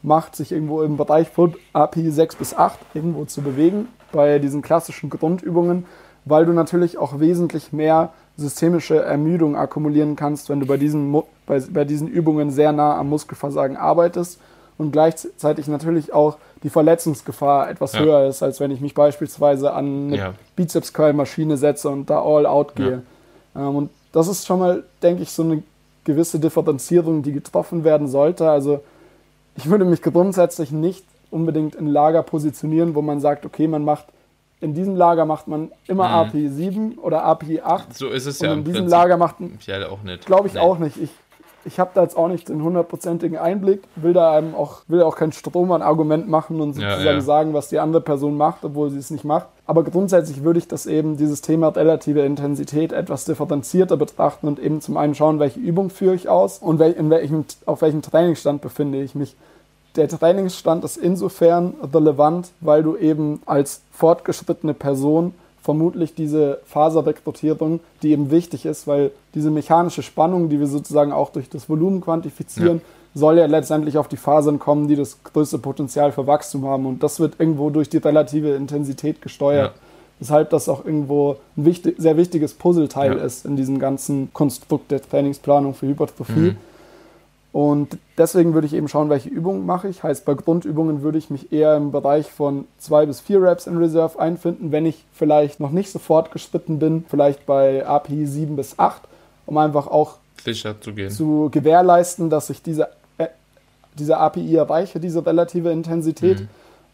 macht, 0.01 0.35
sich 0.35 0.51
irgendwo 0.51 0.81
im 0.81 0.97
Bereich 0.97 1.29
von 1.29 1.55
API 1.73 2.11
6 2.11 2.35
bis 2.35 2.53
8 2.53 2.79
irgendwo 2.93 3.25
zu 3.25 3.41
bewegen 3.41 3.87
bei 4.11 4.39
diesen 4.39 4.61
klassischen 4.61 5.09
Grundübungen, 5.09 5.85
weil 6.25 6.45
du 6.45 6.53
natürlich 6.53 6.97
auch 6.97 7.19
wesentlich 7.19 7.73
mehr 7.73 8.11
systemische 8.37 9.01
Ermüdung 9.01 9.55
akkumulieren 9.55 10.15
kannst, 10.15 10.49
wenn 10.49 10.59
du 10.59 10.65
bei 10.65 10.77
diesen, 10.77 11.11
bei, 11.45 11.59
bei 11.59 11.85
diesen 11.85 12.07
Übungen 12.07 12.51
sehr 12.51 12.71
nah 12.71 12.97
am 12.97 13.09
Muskelversagen 13.09 13.77
arbeitest 13.77 14.39
und 14.77 14.91
gleichzeitig 14.91 15.67
natürlich 15.67 16.13
auch 16.13 16.37
die 16.63 16.69
Verletzungsgefahr 16.69 17.69
etwas 17.69 17.93
ja. 17.93 18.01
höher 18.01 18.27
ist, 18.27 18.43
als 18.43 18.59
wenn 18.59 18.71
ich 18.71 18.81
mich 18.81 18.93
beispielsweise 18.93 19.71
an 19.71 20.07
eine 20.07 20.17
ja. 20.17 20.33
Bizeps-Curl-Maschine 20.55 21.57
setze 21.57 21.89
und 21.89 22.09
da 22.09 22.21
all 22.21 22.45
out 22.45 22.75
gehe. 22.75 23.03
Ja. 23.55 23.67
Ähm, 23.67 23.75
und 23.75 23.89
das 24.11 24.27
ist 24.27 24.45
schon 24.45 24.59
mal, 24.59 24.83
denke 25.01 25.23
ich, 25.23 25.31
so 25.31 25.43
eine 25.43 25.63
gewisse 26.03 26.39
Differenzierung, 26.39 27.23
die 27.23 27.31
getroffen 27.31 27.83
werden 27.83 28.07
sollte. 28.07 28.49
Also 28.49 28.83
ich 29.55 29.69
würde 29.69 29.85
mich 29.85 30.01
grundsätzlich 30.01 30.71
nicht 30.71 31.05
unbedingt 31.31 31.75
in 31.75 31.87
Lager 31.87 32.23
positionieren, 32.23 32.95
wo 32.95 33.01
man 33.01 33.19
sagt, 33.19 33.45
okay, 33.45 33.67
man 33.67 33.85
macht 33.85 34.05
in 34.61 34.73
diesem 34.73 34.95
Lager 34.95 35.25
macht 35.25 35.47
man 35.47 35.71
immer 35.87 36.09
mhm. 36.09 36.13
API 36.15 36.49
7 36.49 36.97
oder 36.97 37.23
API 37.23 37.61
8. 37.61 37.97
So 37.97 38.09
ist 38.09 38.25
es 38.25 38.41
und 38.41 38.47
ja. 38.47 38.53
In 38.53 38.63
diesem 38.63 38.81
Prinzip 38.81 38.91
Lager 38.91 39.17
macht 39.17 39.39
man. 39.39 39.57
Glaube 40.25 40.47
ich 40.47 40.55
nee. 40.55 40.59
auch 40.59 40.79
nicht. 40.79 40.97
Ich 40.97 41.11
ich 41.69 41.79
habe 41.79 41.91
da 41.93 42.01
jetzt 42.01 42.17
auch 42.17 42.27
nicht 42.27 42.49
den 42.49 42.63
hundertprozentigen 42.63 43.37
Einblick, 43.37 43.83
will 43.95 44.11
da 44.11 44.31
einem 44.31 44.55
auch, 44.55 44.81
will 44.87 45.03
auch 45.03 45.15
kein 45.15 45.31
Strom 45.31 45.71
an 45.71 45.83
Argument 45.83 46.27
machen 46.27 46.59
und 46.61 46.73
sozusagen 46.73 47.05
ja, 47.05 47.11
ja. 47.11 47.21
sagen, 47.21 47.53
was 47.53 47.69
die 47.69 47.77
andere 47.77 48.01
Person 48.01 48.37
macht, 48.37 48.65
obwohl 48.65 48.89
sie 48.89 48.97
es 48.97 49.11
nicht 49.11 49.23
macht. 49.23 49.45
Aber 49.67 49.83
grundsätzlich 49.83 50.43
würde 50.43 50.57
ich 50.57 50.67
das 50.67 50.87
eben, 50.87 51.15
dieses 51.15 51.41
Thema 51.41 51.67
relative 51.67 52.21
Intensität 52.21 52.91
etwas 52.91 53.25
differenzierter 53.25 53.97
betrachten 53.97 54.47
und 54.47 54.57
eben 54.57 54.81
zum 54.81 54.97
einen 54.97 55.13
schauen, 55.13 55.37
welche 55.37 55.59
Übung 55.59 55.91
führe 55.91 56.15
ich 56.15 56.27
aus 56.27 56.57
und 56.57 56.81
in 56.81 57.11
welchem, 57.11 57.45
auf 57.67 57.83
welchem 57.83 58.01
Trainingsstand 58.01 58.63
befinde 58.63 58.99
ich 59.03 59.13
mich. 59.13 59.35
Der 59.95 60.07
Trainingsstand 60.07 60.83
ist 60.83 60.97
insofern 60.97 61.75
relevant, 61.93 62.49
weil 62.61 62.81
du 62.81 62.97
eben 62.97 63.43
als 63.45 63.83
fortgeschrittene 63.91 64.73
Person 64.73 65.35
vermutlich 65.69 66.15
diese 66.15 66.61
Faserrekrutierung, 66.65 67.79
die 68.01 68.09
eben 68.09 68.31
wichtig 68.31 68.65
ist, 68.65 68.87
weil 68.87 69.11
diese 69.35 69.51
mechanische 69.51 70.01
Spannung, 70.01 70.49
die 70.49 70.59
wir 70.59 70.65
sozusagen 70.65 71.11
auch 71.11 71.29
durch 71.29 71.47
das 71.47 71.69
Volumen 71.69 72.01
quantifizieren, 72.01 72.77
ja. 72.77 73.19
soll 73.19 73.37
ja 73.37 73.45
letztendlich 73.45 73.99
auf 73.99 74.07
die 74.07 74.17
Fasern 74.17 74.57
kommen, 74.57 74.87
die 74.87 74.95
das 74.95 75.23
größte 75.23 75.59
Potenzial 75.59 76.11
für 76.11 76.25
Wachstum 76.25 76.65
haben. 76.65 76.87
Und 76.87 77.03
das 77.03 77.19
wird 77.19 77.35
irgendwo 77.37 77.69
durch 77.69 77.87
die 77.87 77.97
relative 77.97 78.55
Intensität 78.55 79.21
gesteuert. 79.21 79.75
Ja. 79.75 79.81
Weshalb 80.17 80.49
das 80.49 80.67
auch 80.69 80.83
irgendwo 80.83 81.35
ein 81.55 81.65
wichtig, 81.65 81.97
sehr 81.99 82.17
wichtiges 82.17 82.55
Puzzleteil 82.55 83.17
ja. 83.17 83.23
ist 83.23 83.45
in 83.45 83.55
diesem 83.55 83.77
ganzen 83.77 84.33
Konstrukt 84.33 84.89
der 84.89 85.03
Trainingsplanung 85.03 85.75
für 85.75 85.85
Hypertrophie. 85.85 86.33
Mhm. 86.33 86.57
Und 87.51 87.97
deswegen 88.17 88.53
würde 88.53 88.67
ich 88.67 88.73
eben 88.73 88.87
schauen, 88.87 89.09
welche 89.09 89.29
Übungen 89.29 89.65
mache 89.65 89.87
ich. 89.87 90.03
Heißt, 90.03 90.23
bei 90.23 90.35
Grundübungen 90.35 91.01
würde 91.01 91.17
ich 91.17 91.31
mich 91.31 91.51
eher 91.51 91.75
im 91.77 91.91
Bereich 91.91 92.29
von 92.29 92.65
zwei 92.77 93.07
bis 93.07 93.21
vier 93.21 93.41
Reps 93.41 93.65
in 93.65 93.77
Reserve 93.77 94.19
einfinden, 94.19 94.71
wenn 94.71 94.85
ich 94.85 95.03
vielleicht 95.13 95.59
noch 95.59 95.71
nicht 95.71 95.91
so 95.91 95.97
fortgeschritten 95.97 96.77
bin, 96.77 97.05
vielleicht 97.09 97.47
bei 97.47 97.85
API 97.87 98.27
7 98.27 98.55
bis 98.55 98.77
8, 98.77 99.01
um 99.47 99.57
einfach 99.57 99.87
auch 99.87 100.17
sicher 100.43 100.79
zu 100.79 100.93
gehen. 100.93 101.09
Zu 101.09 101.49
gewährleisten, 101.51 102.29
dass 102.29 102.51
ich 102.51 102.61
diese, 102.61 102.89
äh, 103.17 103.27
diese 103.97 104.17
API 104.17 104.55
erreiche, 104.55 104.99
diese 104.99 105.25
relative 105.25 105.71
Intensität. 105.71 106.41
Mhm. 106.41 106.49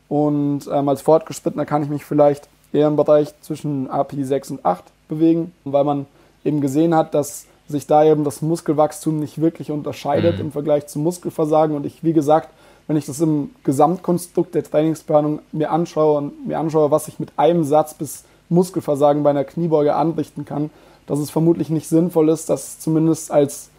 Und 0.08 0.70
ähm, 0.72 0.88
als 0.88 1.02
Fortgeschrittener 1.02 1.66
kann 1.66 1.84
ich 1.84 1.90
mich 1.90 2.06
vielleicht 2.06 2.48
eher 2.72 2.88
im 2.88 2.96
Bereich 2.96 3.34
zwischen 3.42 3.90
API 3.90 4.24
6 4.24 4.52
und 4.52 4.66
8 4.66 4.84
bewegen, 5.10 5.52
weil 5.66 5.84
man 5.84 6.06
eben 6.46 6.62
gesehen 6.62 6.96
hat, 6.96 7.14
dass 7.14 7.46
sich 7.68 7.88
da 7.88 8.04
eben 8.04 8.24
das 8.24 8.42
Muskelwachstum 8.42 9.20
nicht 9.20 9.42
wirklich 9.42 9.72
unterscheidet 9.72 10.36
mhm. 10.36 10.46
im 10.46 10.52
Vergleich 10.52 10.88
zum 10.88 11.04
Muskelversagen. 11.04 11.76
Und 11.76 11.86
ich, 11.86 12.04
wie 12.04 12.14
gesagt, 12.14 12.50
wenn 12.88 12.98
ich 12.98 13.06
das 13.06 13.20
im 13.20 13.52
Gesamtkonstrukt 13.64 14.54
der 14.54 14.64
Trainingsplanung 14.64 15.40
mir 15.52 15.72
anschaue 15.72 16.18
und 16.18 16.48
mir 16.48 16.60
anschaue, 16.60 16.92
was 16.92 17.08
ich 17.08 17.20
mit 17.20 17.32
einem 17.38 17.64
Satz 17.64 17.96
bis 17.96 18.24
Muskelversagen 18.50 19.24
bei 19.24 19.32
einer 19.32 19.44
Kniebeuge 19.44 19.96
anrichten 19.96 20.46
kann, 20.46 20.70
dass 21.08 21.20
es 21.20 21.32
vermutlich 21.32 21.70
nicht 21.70 21.88
sinnvoll 21.88 22.30
ist, 22.30 22.50
das 22.50 22.80
zumindest 22.80 23.32
als 23.32 23.70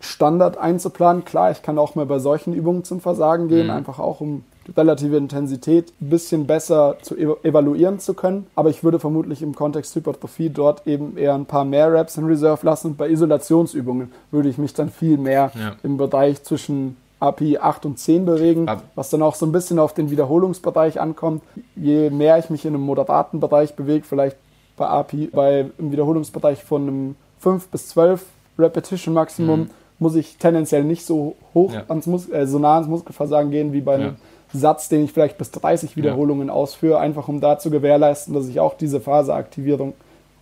Standard 0.00 0.56
einzuplanen. 0.56 1.24
Klar, 1.24 1.50
ich 1.50 1.62
kann 1.62 1.78
auch 1.78 1.94
mal 1.94 2.06
bei 2.06 2.18
solchen 2.18 2.54
Übungen 2.54 2.84
zum 2.84 3.00
Versagen 3.00 3.48
gehen, 3.48 3.66
mhm. 3.66 3.72
einfach 3.72 3.98
auch 3.98 4.20
um 4.20 4.44
relative 4.76 5.16
Intensität 5.16 5.92
ein 6.00 6.10
bisschen 6.10 6.46
besser 6.46 6.96
zu 7.02 7.16
evaluieren 7.16 7.98
zu 7.98 8.14
können. 8.14 8.46
Aber 8.54 8.70
ich 8.70 8.84
würde 8.84 8.98
vermutlich 8.98 9.42
im 9.42 9.54
Kontext 9.54 9.94
Hypertrophie 9.94 10.50
dort 10.50 10.86
eben 10.86 11.16
eher 11.16 11.34
ein 11.34 11.46
paar 11.46 11.64
mehr 11.64 11.92
Reps 11.92 12.16
in 12.16 12.24
Reserve 12.24 12.64
lassen. 12.64 12.88
Und 12.88 12.96
bei 12.96 13.08
Isolationsübungen 13.08 14.12
würde 14.30 14.48
ich 14.48 14.58
mich 14.58 14.74
dann 14.74 14.90
viel 14.90 15.18
mehr 15.18 15.50
ja. 15.54 15.76
im 15.82 15.96
Bereich 15.96 16.42
zwischen 16.42 16.96
API 17.20 17.58
8 17.58 17.86
und 17.86 17.98
10 17.98 18.24
bewegen, 18.26 18.70
was 18.94 19.10
dann 19.10 19.22
auch 19.22 19.34
so 19.34 19.44
ein 19.44 19.52
bisschen 19.52 19.78
auf 19.78 19.92
den 19.92 20.10
Wiederholungsbereich 20.10 21.00
ankommt. 21.00 21.42
Je 21.74 22.10
mehr 22.10 22.38
ich 22.38 22.50
mich 22.50 22.64
in 22.64 22.74
einem 22.74 22.84
moderaten 22.84 23.40
Bereich 23.40 23.74
bewege, 23.74 24.04
vielleicht 24.04 24.36
bei 24.76 24.86
API, 24.86 25.28
bei 25.32 25.66
im 25.78 25.90
Wiederholungsbereich 25.90 26.62
von 26.62 26.82
einem 26.82 27.16
5 27.40 27.68
bis 27.68 27.88
12 27.88 28.24
Repetition 28.58 29.14
Maximum, 29.14 29.60
mhm. 29.60 29.70
muss 29.98 30.14
ich 30.14 30.36
tendenziell 30.36 30.84
nicht 30.84 31.04
so 31.04 31.34
hoch 31.54 31.72
ja. 31.72 31.84
ans 31.88 32.06
Mus 32.06 32.28
äh, 32.28 32.46
so 32.46 32.58
nah 32.58 32.74
ans 32.74 32.88
Muskelversagen 32.88 33.50
gehen 33.50 33.72
wie 33.72 33.80
bei 33.80 33.94
einem 33.94 34.16
Satz, 34.52 34.88
den 34.88 35.04
ich 35.04 35.12
vielleicht 35.12 35.38
bis 35.38 35.50
30 35.50 35.96
Wiederholungen 35.96 36.48
ja. 36.48 36.54
ausführe, 36.54 36.98
einfach 36.98 37.28
um 37.28 37.40
da 37.40 37.58
zu 37.58 37.70
gewährleisten, 37.70 38.34
dass 38.34 38.48
ich 38.48 38.60
auch 38.60 38.74
diese 38.74 39.00
Phaseaktivierung 39.00 39.94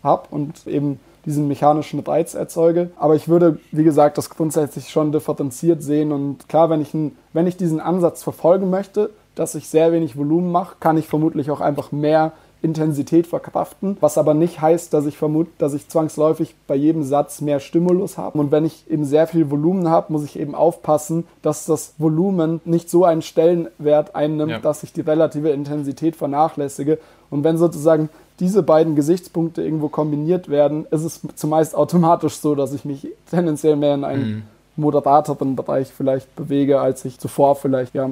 habe 0.02 0.28
und 0.30 0.66
eben 0.66 1.00
diesen 1.24 1.48
mechanischen 1.48 2.00
Reiz 2.00 2.34
erzeuge. 2.34 2.90
Aber 2.96 3.16
ich 3.16 3.28
würde, 3.28 3.58
wie 3.72 3.82
gesagt, 3.82 4.16
das 4.16 4.30
grundsätzlich 4.30 4.90
schon 4.90 5.10
differenziert 5.10 5.82
sehen. 5.82 6.12
Und 6.12 6.48
klar, 6.48 6.70
wenn 6.70 6.80
ich, 6.80 6.94
ein, 6.94 7.16
wenn 7.32 7.48
ich 7.48 7.56
diesen 7.56 7.80
Ansatz 7.80 8.22
verfolgen 8.22 8.70
möchte, 8.70 9.10
dass 9.34 9.54
ich 9.56 9.68
sehr 9.68 9.92
wenig 9.92 10.16
Volumen 10.16 10.50
mache, 10.52 10.76
kann 10.78 10.96
ich 10.96 11.08
vermutlich 11.08 11.50
auch 11.50 11.60
einfach 11.60 11.90
mehr 11.90 12.32
Intensität 12.66 13.26
verkraften, 13.26 13.96
was 14.00 14.18
aber 14.18 14.34
nicht 14.34 14.60
heißt, 14.60 14.92
dass 14.92 15.06
ich 15.06 15.16
vermute, 15.16 15.50
dass 15.58 15.72
ich 15.72 15.88
zwangsläufig 15.88 16.54
bei 16.66 16.74
jedem 16.74 17.04
Satz 17.04 17.40
mehr 17.40 17.60
Stimulus 17.60 18.18
habe. 18.18 18.38
Und 18.38 18.50
wenn 18.50 18.66
ich 18.66 18.84
eben 18.90 19.04
sehr 19.04 19.26
viel 19.26 19.50
Volumen 19.50 19.88
habe, 19.88 20.12
muss 20.12 20.24
ich 20.24 20.38
eben 20.38 20.54
aufpassen, 20.54 21.24
dass 21.42 21.64
das 21.64 21.94
Volumen 21.98 22.60
nicht 22.64 22.90
so 22.90 23.04
einen 23.04 23.22
Stellenwert 23.22 24.14
einnimmt, 24.14 24.50
ja. 24.50 24.58
dass 24.58 24.82
ich 24.82 24.92
die 24.92 25.00
relative 25.00 25.50
Intensität 25.50 26.16
vernachlässige. 26.16 26.98
Und 27.30 27.44
wenn 27.44 27.56
sozusagen 27.56 28.08
diese 28.40 28.62
beiden 28.62 28.96
Gesichtspunkte 28.96 29.62
irgendwo 29.62 29.88
kombiniert 29.88 30.48
werden, 30.48 30.86
ist 30.90 31.04
es 31.04 31.20
zumeist 31.36 31.74
automatisch 31.74 32.34
so, 32.34 32.54
dass 32.54 32.72
ich 32.72 32.84
mich 32.84 33.08
tendenziell 33.30 33.76
mehr 33.76 33.94
in 33.94 34.04
einen 34.04 34.28
mhm. 34.28 34.42
moderateren 34.76 35.56
Bereich 35.56 35.88
vielleicht 35.88 36.34
bewege, 36.36 36.80
als 36.80 37.04
ich 37.04 37.18
zuvor 37.18 37.54
vielleicht 37.54 37.94
ja, 37.94 38.10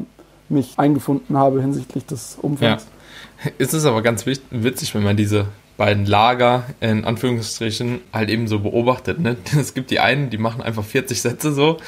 mich 0.49 0.75
eingefunden 0.79 1.37
habe 1.37 1.61
hinsichtlich 1.61 2.07
des 2.07 2.39
Umfangs. 2.41 2.85
Ja. 2.85 2.94
Ist 3.59 3.73
es 3.73 3.85
aber 3.85 4.03
ganz 4.03 4.27
witzig, 4.27 4.95
wenn 4.95 5.03
man 5.03 5.17
diese 5.17 5.47
beiden 5.77 6.07
Lager 6.07 6.65
in 6.81 7.05
Anführungsstrichen 7.05 8.01
halt 8.13 8.31
eben 8.31 8.47
so 8.47 8.61
beobachtet. 8.61 9.19
Ne? 9.19 9.37
Es 9.59 9.75
gibt 9.75 9.91
die 9.91 10.01
einen, 10.01 10.31
die 10.31 10.39
machen 10.39 10.63
einfach 10.63 10.85
40 10.85 11.21
Sätze 11.21 11.53
so, 11.53 11.79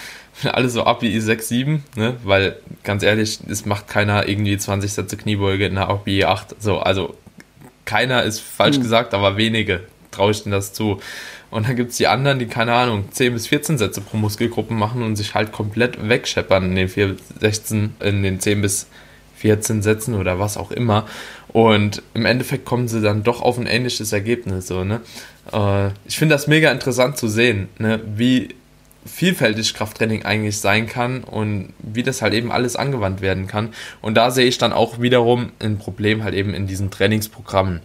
alle 0.44 0.68
so 0.68 0.84
ab 0.84 1.02
wie 1.02 1.16
I6, 1.16 1.42
7, 1.42 1.84
ne? 1.96 2.16
weil 2.24 2.56
ganz 2.82 3.02
ehrlich, 3.02 3.38
es 3.48 3.64
macht 3.64 3.88
keiner 3.88 4.28
irgendwie 4.28 4.56
20 4.56 4.92
Sätze 4.92 5.16
Kniebeuge 5.16 5.66
in 5.66 5.76
der 5.76 5.88
API 5.88 6.24
8. 6.24 6.60
So, 6.60 6.78
also 6.78 7.14
keiner 7.84 8.24
ist 8.24 8.40
falsch 8.40 8.78
mhm. 8.78 8.82
gesagt, 8.82 9.14
aber 9.14 9.36
wenige 9.36 9.82
traue 10.10 10.32
ich 10.32 10.42
denen 10.42 10.52
das 10.52 10.72
zu. 10.72 11.00
Und 11.50 11.68
dann 11.68 11.76
gibt 11.76 11.92
es 11.92 11.96
die 11.96 12.08
anderen, 12.08 12.40
die, 12.40 12.46
keine 12.46 12.72
Ahnung, 12.74 13.04
10 13.12 13.34
bis 13.34 13.46
14 13.46 13.78
Sätze 13.78 14.00
pro 14.00 14.16
Muskelgruppen 14.16 14.76
machen 14.76 15.02
und 15.02 15.14
sich 15.14 15.34
halt 15.34 15.52
komplett 15.52 16.08
wegscheppern 16.08 16.64
in 16.64 16.74
den 16.74 16.88
4, 16.88 17.16
16, 17.40 17.94
in 18.00 18.22
den 18.24 18.40
10 18.40 18.62
bis 18.62 18.84
14 18.84 19.05
Sätzen 19.82 20.14
oder 20.14 20.38
was 20.38 20.56
auch 20.56 20.70
immer. 20.70 21.06
Und 21.48 22.02
im 22.14 22.26
Endeffekt 22.26 22.64
kommen 22.64 22.88
sie 22.88 23.00
dann 23.00 23.22
doch 23.22 23.40
auf 23.42 23.58
ein 23.58 23.66
ähnliches 23.66 24.12
Ergebnis. 24.12 24.66
So, 24.66 24.84
ne? 24.84 25.00
Äh, 25.52 25.88
ich 26.06 26.18
finde 26.18 26.34
das 26.34 26.46
mega 26.46 26.70
interessant 26.70 27.16
zu 27.16 27.28
sehen, 27.28 27.68
ne? 27.78 28.00
wie 28.14 28.48
vielfältig 29.06 29.74
Krafttraining 29.74 30.24
eigentlich 30.24 30.58
sein 30.58 30.86
kann 30.86 31.22
und 31.22 31.72
wie 31.78 32.02
das 32.02 32.22
halt 32.22 32.34
eben 32.34 32.52
alles 32.52 32.76
angewandt 32.76 33.20
werden 33.20 33.46
kann. 33.46 33.70
Und 34.02 34.16
da 34.16 34.30
sehe 34.30 34.46
ich 34.46 34.58
dann 34.58 34.72
auch 34.72 35.00
wiederum 35.00 35.52
ein 35.60 35.78
Problem 35.78 36.24
halt 36.24 36.34
eben 36.34 36.54
in 36.54 36.66
diesen 36.66 36.90
Trainingsprogrammen, 36.90 37.80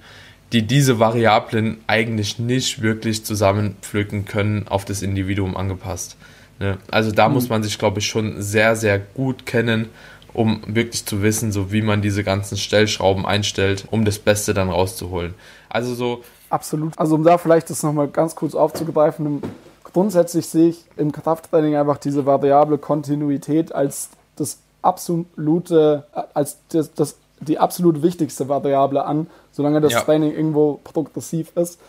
die 0.51 0.63
diese 0.63 0.99
Variablen 0.99 1.77
eigentlich 1.87 2.39
nicht 2.39 2.81
wirklich 2.81 3.23
zusammenpflücken 3.23 4.25
können, 4.25 4.67
auf 4.67 4.83
das 4.83 5.01
Individuum 5.01 5.55
angepasst. 5.55 6.17
Ne? 6.59 6.77
Also 6.89 7.11
da 7.11 7.27
mhm. 7.27 7.35
muss 7.35 7.49
man 7.49 7.63
sich, 7.63 7.77
glaube 7.77 7.99
ich, 7.99 8.07
schon 8.07 8.41
sehr, 8.41 8.75
sehr 8.75 8.99
gut 8.99 9.45
kennen 9.45 9.89
um 10.33 10.61
wirklich 10.67 11.05
zu 11.05 11.21
wissen, 11.21 11.51
so 11.51 11.71
wie 11.71 11.81
man 11.81 12.01
diese 12.01 12.23
ganzen 12.23 12.57
Stellschrauben 12.57 13.25
einstellt, 13.25 13.85
um 13.91 14.05
das 14.05 14.19
Beste 14.19 14.53
dann 14.53 14.69
rauszuholen. 14.69 15.33
Also 15.69 15.93
so. 15.93 16.23
Absolut. 16.49 16.97
Also 16.97 17.15
um 17.15 17.23
da 17.23 17.37
vielleicht 17.37 17.69
das 17.69 17.83
nochmal 17.83 18.07
ganz 18.07 18.35
kurz 18.35 18.55
aufzugreifen, 18.55 19.41
grundsätzlich 19.83 20.47
sehe 20.47 20.69
ich 20.69 20.85
im 20.97 21.11
Krafttraining 21.11 21.75
einfach 21.75 21.97
diese 21.97 22.25
variable 22.25 22.77
Kontinuität 22.77 23.73
als 23.73 24.09
das 24.35 24.57
absolute, 24.81 26.05
als 26.33 26.57
das, 26.69 26.93
das 26.93 27.15
die 27.39 27.59
absolut 27.59 28.01
wichtigste 28.01 28.47
Variable 28.47 29.03
an, 29.03 29.27
solange 29.51 29.81
das 29.81 29.93
ja. 29.93 30.01
Training 30.01 30.31
irgendwo 30.31 30.79
progressiv 30.83 31.51
ist, 31.55 31.79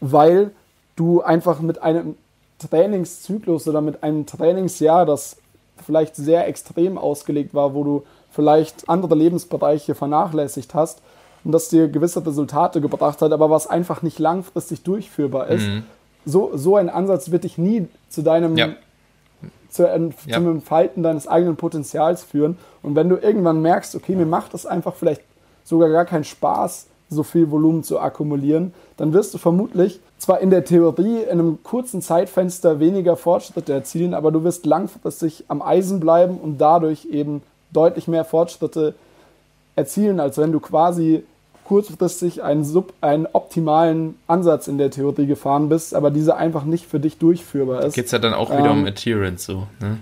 weil 0.00 0.50
du 0.96 1.22
einfach 1.22 1.60
mit 1.60 1.82
einem 1.82 2.16
Trainingszyklus 2.58 3.66
oder 3.68 3.80
mit 3.80 4.02
einem 4.02 4.26
Trainingsjahr, 4.26 5.06
das 5.06 5.36
vielleicht 5.82 6.16
sehr 6.16 6.46
extrem 6.48 6.98
ausgelegt 6.98 7.54
war, 7.54 7.74
wo 7.74 7.84
du 7.84 8.04
vielleicht 8.30 8.88
andere 8.88 9.14
Lebensbereiche 9.14 9.94
vernachlässigt 9.94 10.74
hast 10.74 11.00
und 11.44 11.52
das 11.52 11.68
dir 11.68 11.88
gewisse 11.88 12.24
Resultate 12.24 12.80
gebracht 12.80 13.22
hat, 13.22 13.32
aber 13.32 13.50
was 13.50 13.66
einfach 13.66 14.02
nicht 14.02 14.18
langfristig 14.18 14.82
durchführbar 14.82 15.48
ist. 15.48 15.66
Mhm. 15.66 15.84
So, 16.24 16.50
so 16.54 16.76
ein 16.76 16.90
Ansatz 16.90 17.30
wird 17.30 17.44
dich 17.44 17.58
nie 17.58 17.88
zu 18.08 18.22
deinem 18.22 18.56
ja. 18.56 18.70
zu, 19.70 19.88
äh, 19.88 20.10
ja. 20.26 20.36
zum 20.36 20.50
Entfalten 20.50 21.02
deines 21.02 21.26
eigenen 21.26 21.56
Potenzials 21.56 22.22
führen. 22.22 22.58
Und 22.82 22.96
wenn 22.96 23.08
du 23.08 23.16
irgendwann 23.16 23.62
merkst, 23.62 23.94
okay, 23.94 24.14
mir 24.14 24.26
macht 24.26 24.52
das 24.52 24.66
einfach 24.66 24.94
vielleicht 24.94 25.22
sogar 25.64 25.88
gar 25.88 26.04
keinen 26.04 26.24
Spaß, 26.24 26.86
so 27.10 27.22
viel 27.22 27.50
Volumen 27.50 27.82
zu 27.82 27.98
akkumulieren, 28.00 28.74
dann 28.96 29.12
wirst 29.12 29.32
du 29.34 29.38
vermutlich 29.38 30.00
zwar 30.18 30.40
in 30.40 30.50
der 30.50 30.64
Theorie 30.64 31.22
in 31.22 31.30
einem 31.30 31.62
kurzen 31.62 32.02
Zeitfenster 32.02 32.80
weniger 32.80 33.16
Fortschritte 33.16 33.72
erzielen, 33.72 34.14
aber 34.14 34.30
du 34.30 34.44
wirst 34.44 34.66
langfristig 34.66 35.44
am 35.48 35.62
Eisen 35.62 36.00
bleiben 36.00 36.38
und 36.38 36.58
dadurch 36.58 37.06
eben 37.06 37.42
deutlich 37.72 38.08
mehr 38.08 38.24
Fortschritte 38.24 38.94
erzielen, 39.76 40.20
als 40.20 40.38
wenn 40.38 40.52
du 40.52 40.60
quasi 40.60 41.22
kurzfristig 41.64 42.42
einen, 42.42 42.64
sub, 42.64 42.94
einen 43.02 43.26
optimalen 43.32 44.16
Ansatz 44.26 44.68
in 44.68 44.78
der 44.78 44.90
Theorie 44.90 45.26
gefahren 45.26 45.68
bist, 45.68 45.94
aber 45.94 46.10
dieser 46.10 46.36
einfach 46.36 46.64
nicht 46.64 46.86
für 46.86 46.98
dich 46.98 47.18
durchführbar 47.18 47.84
ist. 47.84 47.94
Geht 47.94 48.06
es 48.06 48.12
ja 48.12 48.18
dann 48.18 48.34
auch 48.34 48.50
wieder 48.50 48.70
ähm, 48.70 48.80
um 48.80 48.86
Adherence 48.86 49.44
so, 49.44 49.66
ne? 49.80 49.98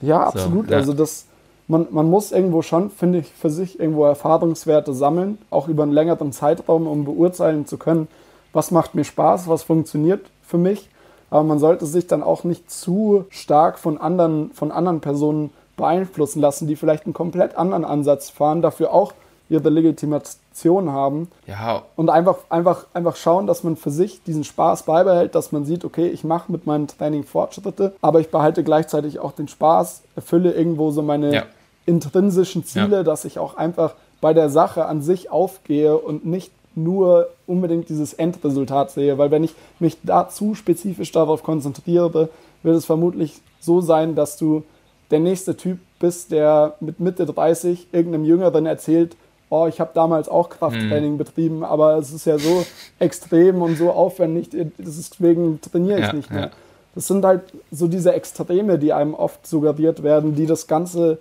Ja, 0.00 0.24
absolut. 0.24 0.66
So, 0.66 0.72
ja. 0.72 0.78
Also 0.78 0.92
das, 0.92 1.26
man, 1.66 1.86
man 1.90 2.10
muss 2.10 2.32
irgendwo 2.32 2.62
schon, 2.62 2.90
finde 2.90 3.20
ich, 3.20 3.32
für 3.32 3.50
sich 3.50 3.80
irgendwo 3.80 4.04
Erfahrungswerte 4.04 4.92
sammeln, 4.92 5.38
auch 5.50 5.68
über 5.68 5.82
einen 5.82 5.92
längeren 5.92 6.32
Zeitraum, 6.32 6.86
um 6.86 7.04
beurteilen 7.04 7.66
zu 7.66 7.78
können, 7.78 8.08
was 8.52 8.70
macht 8.70 8.94
mir 8.94 9.04
Spaß, 9.04 9.48
was 9.48 9.62
funktioniert 9.62 10.26
für 10.42 10.58
mich. 10.58 10.88
Aber 11.30 11.42
man 11.42 11.58
sollte 11.58 11.86
sich 11.86 12.06
dann 12.06 12.22
auch 12.22 12.44
nicht 12.44 12.70
zu 12.70 13.24
stark 13.30 13.78
von 13.78 13.98
anderen, 13.98 14.50
von 14.52 14.70
anderen 14.70 15.00
Personen 15.00 15.50
beeinflussen 15.76 16.40
lassen, 16.40 16.68
die 16.68 16.76
vielleicht 16.76 17.06
einen 17.06 17.14
komplett 17.14 17.56
anderen 17.56 17.84
Ansatz 17.84 18.30
fahren, 18.30 18.62
dafür 18.62 18.92
auch 18.92 19.12
ihre 19.48 19.70
Legitimation 19.70 20.43
haben. 20.54 21.28
Ja. 21.46 21.82
Und 21.96 22.08
einfach, 22.08 22.38
einfach, 22.48 22.86
einfach 22.94 23.16
schauen, 23.16 23.46
dass 23.46 23.64
man 23.64 23.76
für 23.76 23.90
sich 23.90 24.22
diesen 24.22 24.44
Spaß 24.44 24.84
beibehält, 24.84 25.34
dass 25.34 25.52
man 25.52 25.64
sieht, 25.64 25.84
okay, 25.84 26.06
ich 26.06 26.24
mache 26.24 26.50
mit 26.50 26.66
meinem 26.66 26.86
Training 26.86 27.24
Fortschritte, 27.24 27.94
aber 28.00 28.20
ich 28.20 28.30
behalte 28.30 28.64
gleichzeitig 28.64 29.18
auch 29.18 29.32
den 29.32 29.48
Spaß, 29.48 30.02
erfülle 30.16 30.52
irgendwo 30.52 30.90
so 30.90 31.02
meine 31.02 31.34
ja. 31.34 31.42
intrinsischen 31.86 32.64
Ziele, 32.64 32.98
ja. 32.98 33.02
dass 33.02 33.24
ich 33.24 33.38
auch 33.38 33.56
einfach 33.56 33.94
bei 34.20 34.32
der 34.32 34.48
Sache 34.48 34.86
an 34.86 35.02
sich 35.02 35.30
aufgehe 35.30 35.98
und 35.98 36.24
nicht 36.24 36.52
nur 36.76 37.28
unbedingt 37.46 37.88
dieses 37.88 38.14
Endresultat 38.14 38.90
sehe, 38.90 39.18
weil 39.18 39.30
wenn 39.30 39.44
ich 39.44 39.54
mich 39.78 39.98
da 40.02 40.28
zu 40.28 40.54
spezifisch 40.54 41.12
darauf 41.12 41.42
konzentriere, 41.42 42.30
wird 42.62 42.76
es 42.76 42.84
vermutlich 42.84 43.40
so 43.60 43.80
sein, 43.80 44.14
dass 44.14 44.36
du 44.36 44.64
der 45.10 45.20
nächste 45.20 45.56
Typ 45.56 45.78
bist, 46.00 46.32
der 46.32 46.74
mit 46.80 47.00
Mitte 47.00 47.26
30 47.26 47.88
irgendeinem 47.92 48.24
Jüngeren 48.24 48.66
erzählt, 48.66 49.16
oh, 49.54 49.66
ich 49.66 49.80
habe 49.80 49.90
damals 49.94 50.28
auch 50.28 50.50
Krafttraining 50.50 51.12
mhm. 51.12 51.18
betrieben, 51.18 51.64
aber 51.64 51.96
es 51.96 52.12
ist 52.12 52.24
ja 52.24 52.38
so 52.38 52.66
extrem 52.98 53.62
und 53.62 53.76
so 53.76 53.90
aufwendig, 53.90 54.50
deswegen 54.78 55.60
trainiere 55.60 56.00
ich 56.00 56.06
ja, 56.06 56.12
nicht 56.12 56.30
mehr. 56.30 56.40
Ja. 56.40 56.50
Das 56.94 57.06
sind 57.06 57.24
halt 57.24 57.42
so 57.70 57.86
diese 57.88 58.12
Extreme, 58.12 58.78
die 58.78 58.92
einem 58.92 59.14
oft 59.14 59.46
suggeriert 59.46 60.02
werden, 60.02 60.34
die 60.34 60.46
das 60.46 60.66
Ganze 60.66 61.18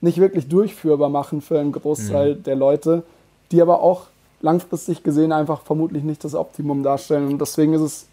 nicht 0.00 0.18
wirklich 0.18 0.48
durchführbar 0.48 1.08
machen 1.08 1.40
für 1.40 1.58
einen 1.58 1.72
Großteil 1.72 2.36
mhm. 2.36 2.42
der 2.44 2.56
Leute, 2.56 3.02
die 3.52 3.60
aber 3.60 3.82
auch 3.82 4.06
langfristig 4.40 5.02
gesehen 5.02 5.32
einfach 5.32 5.62
vermutlich 5.62 6.02
nicht 6.04 6.24
das 6.24 6.34
Optimum 6.34 6.82
darstellen. 6.82 7.26
Und 7.28 7.40
deswegen 7.40 7.74
ist 7.74 7.82
es 7.82 8.06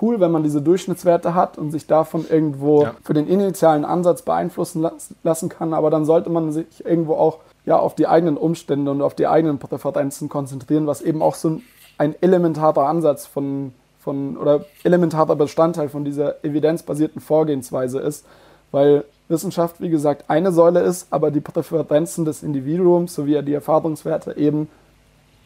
cool, 0.00 0.20
wenn 0.20 0.30
man 0.30 0.42
diese 0.42 0.62
Durchschnittswerte 0.62 1.34
hat 1.34 1.58
und 1.58 1.70
sich 1.70 1.86
davon 1.86 2.24
irgendwo 2.28 2.84
ja. 2.84 2.94
für 3.02 3.14
den 3.14 3.28
initialen 3.28 3.84
Ansatz 3.84 4.22
beeinflussen 4.22 4.88
lassen 5.22 5.48
kann. 5.48 5.74
Aber 5.74 5.90
dann 5.90 6.04
sollte 6.04 6.30
man 6.30 6.52
sich 6.52 6.66
irgendwo 6.84 7.14
auch 7.14 7.38
ja, 7.66 7.78
auf 7.78 7.94
die 7.94 8.06
eigenen 8.06 8.36
Umstände 8.36 8.90
und 8.90 9.02
auf 9.02 9.14
die 9.14 9.26
eigenen 9.26 9.58
Präferenzen 9.58 10.28
konzentrieren, 10.28 10.86
was 10.86 11.00
eben 11.00 11.22
auch 11.22 11.34
so 11.34 11.60
ein 11.98 12.14
elementarer 12.20 12.86
Ansatz 12.86 13.26
von, 13.26 13.72
von 13.98 14.36
oder 14.36 14.64
elementarer 14.82 15.36
Bestandteil 15.36 15.88
von 15.88 16.04
dieser 16.04 16.44
evidenzbasierten 16.44 17.20
Vorgehensweise 17.20 18.00
ist, 18.00 18.26
weil 18.70 19.04
Wissenschaft, 19.28 19.80
wie 19.80 19.88
gesagt, 19.88 20.28
eine 20.28 20.52
Säule 20.52 20.80
ist, 20.80 21.06
aber 21.10 21.30
die 21.30 21.40
Präferenzen 21.40 22.24
des 22.24 22.42
Individuums 22.42 23.14
sowie 23.14 23.40
die 23.42 23.54
Erfahrungswerte 23.54 24.36
eben 24.36 24.68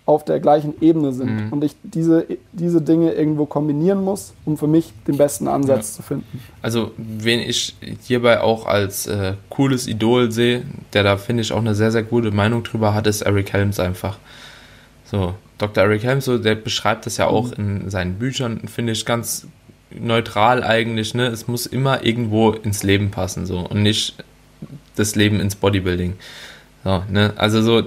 auf 0.09 0.25
der 0.25 0.41
gleichen 0.41 0.73
Ebene 0.81 1.13
sind 1.13 1.31
mhm. 1.31 1.53
und 1.53 1.63
ich 1.63 1.77
diese, 1.83 2.27
diese 2.53 2.81
Dinge 2.81 3.13
irgendwo 3.13 3.45
kombinieren 3.45 4.03
muss, 4.03 4.33
um 4.47 4.57
für 4.57 4.67
mich 4.67 4.95
den 5.07 5.19
besten 5.19 5.47
Ansatz 5.49 5.91
ja. 5.91 5.97
zu 5.97 6.03
finden. 6.03 6.41
Also, 6.63 6.93
wen 6.97 7.41
ich 7.41 7.77
hierbei 8.05 8.41
auch 8.41 8.65
als 8.65 9.07
äh, 9.07 9.35
cooles 9.51 9.87
Idol 9.87 10.33
sehe, 10.33 10.63
der 10.95 11.03
da, 11.03 11.19
finde 11.19 11.43
ich, 11.43 11.53
auch 11.53 11.59
eine 11.59 11.75
sehr, 11.75 11.93
sehr 11.93 12.05
gute 12.05 12.31
Meinung 12.31 12.63
drüber 12.63 12.95
hat, 12.95 13.07
ist 13.07 13.21
Eric 13.21 13.53
Helms 13.53 13.79
einfach. 13.79 14.17
So, 15.05 15.35
Dr. 15.59 15.85
Eric 15.85 16.05
Helms, 16.05 16.25
so, 16.25 16.39
der 16.39 16.55
beschreibt 16.55 17.05
das 17.05 17.19
ja 17.19 17.27
auch 17.27 17.55
mhm. 17.59 17.83
in 17.83 17.91
seinen 17.91 18.15
Büchern, 18.15 18.67
finde 18.67 18.95
ich, 18.95 19.05
ganz 19.05 19.47
neutral 19.91 20.65
eigentlich, 20.65 21.13
ne? 21.13 21.27
Es 21.27 21.49
muss 21.49 21.67
immer 21.67 22.03
irgendwo 22.07 22.53
ins 22.53 22.83
Leben 22.83 23.11
passen, 23.11 23.45
so, 23.45 23.59
und 23.59 23.83
nicht 23.83 24.15
das 24.97 25.17
Leben 25.17 25.39
ins 25.39 25.55
Bodybuilding. 25.55 26.15
So, 26.83 27.03
ne? 27.11 27.35
Also 27.37 27.61
so, 27.61 27.83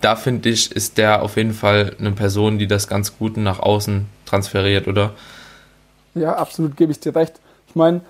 da 0.00 0.16
finde 0.16 0.48
ich, 0.48 0.72
ist 0.72 0.98
der 0.98 1.22
auf 1.22 1.36
jeden 1.36 1.52
Fall 1.52 1.94
eine 1.98 2.12
Person, 2.12 2.58
die 2.58 2.66
das 2.66 2.88
ganz 2.88 3.18
gut 3.18 3.36
nach 3.36 3.60
außen 3.60 4.06
transferiert, 4.26 4.88
oder? 4.88 5.12
Ja, 6.14 6.34
absolut, 6.36 6.76
gebe 6.76 6.92
ich 6.92 7.00
dir 7.00 7.14
recht. 7.14 7.40
Ich 7.68 7.74
meine, 7.74 8.00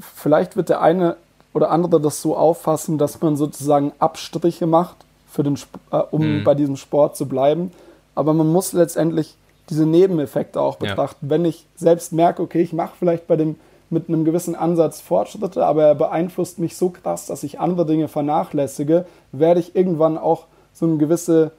vielleicht 0.00 0.56
wird 0.56 0.68
der 0.68 0.80
eine 0.80 1.16
oder 1.52 1.70
andere 1.70 2.00
das 2.00 2.20
so 2.20 2.36
auffassen, 2.36 2.98
dass 2.98 3.20
man 3.20 3.36
sozusagen 3.36 3.92
Abstriche 3.98 4.66
macht, 4.66 4.96
für 5.28 5.42
den, 5.42 5.58
äh, 5.90 5.96
um 6.10 6.40
mhm. 6.40 6.44
bei 6.44 6.54
diesem 6.54 6.76
Sport 6.76 7.16
zu 7.16 7.26
bleiben. 7.26 7.72
Aber 8.14 8.32
man 8.34 8.48
muss 8.48 8.72
letztendlich 8.72 9.34
diese 9.70 9.86
Nebeneffekte 9.86 10.60
auch 10.60 10.76
betrachten. 10.76 11.26
Ja. 11.26 11.30
Wenn 11.30 11.44
ich 11.44 11.66
selbst 11.76 12.12
merke, 12.12 12.42
okay, 12.42 12.60
ich 12.60 12.72
mache 12.72 12.92
vielleicht 12.98 13.26
bei 13.26 13.36
dem 13.36 13.56
mit 13.90 14.08
einem 14.08 14.24
gewissen 14.24 14.54
Ansatz 14.54 15.00
Fortschritte, 15.00 15.64
aber 15.64 15.84
er 15.84 15.94
beeinflusst 15.94 16.58
mich 16.58 16.76
so 16.76 16.90
krass, 16.90 17.26
dass 17.26 17.42
ich 17.42 17.60
andere 17.60 17.86
Dinge 17.86 18.08
vernachlässige, 18.08 19.06
werde 19.30 19.60
ich 19.60 19.76
irgendwann 19.76 20.18
auch 20.18 20.46
so 20.74 20.86
ein, 20.86 20.98
gewisse, 20.98 21.52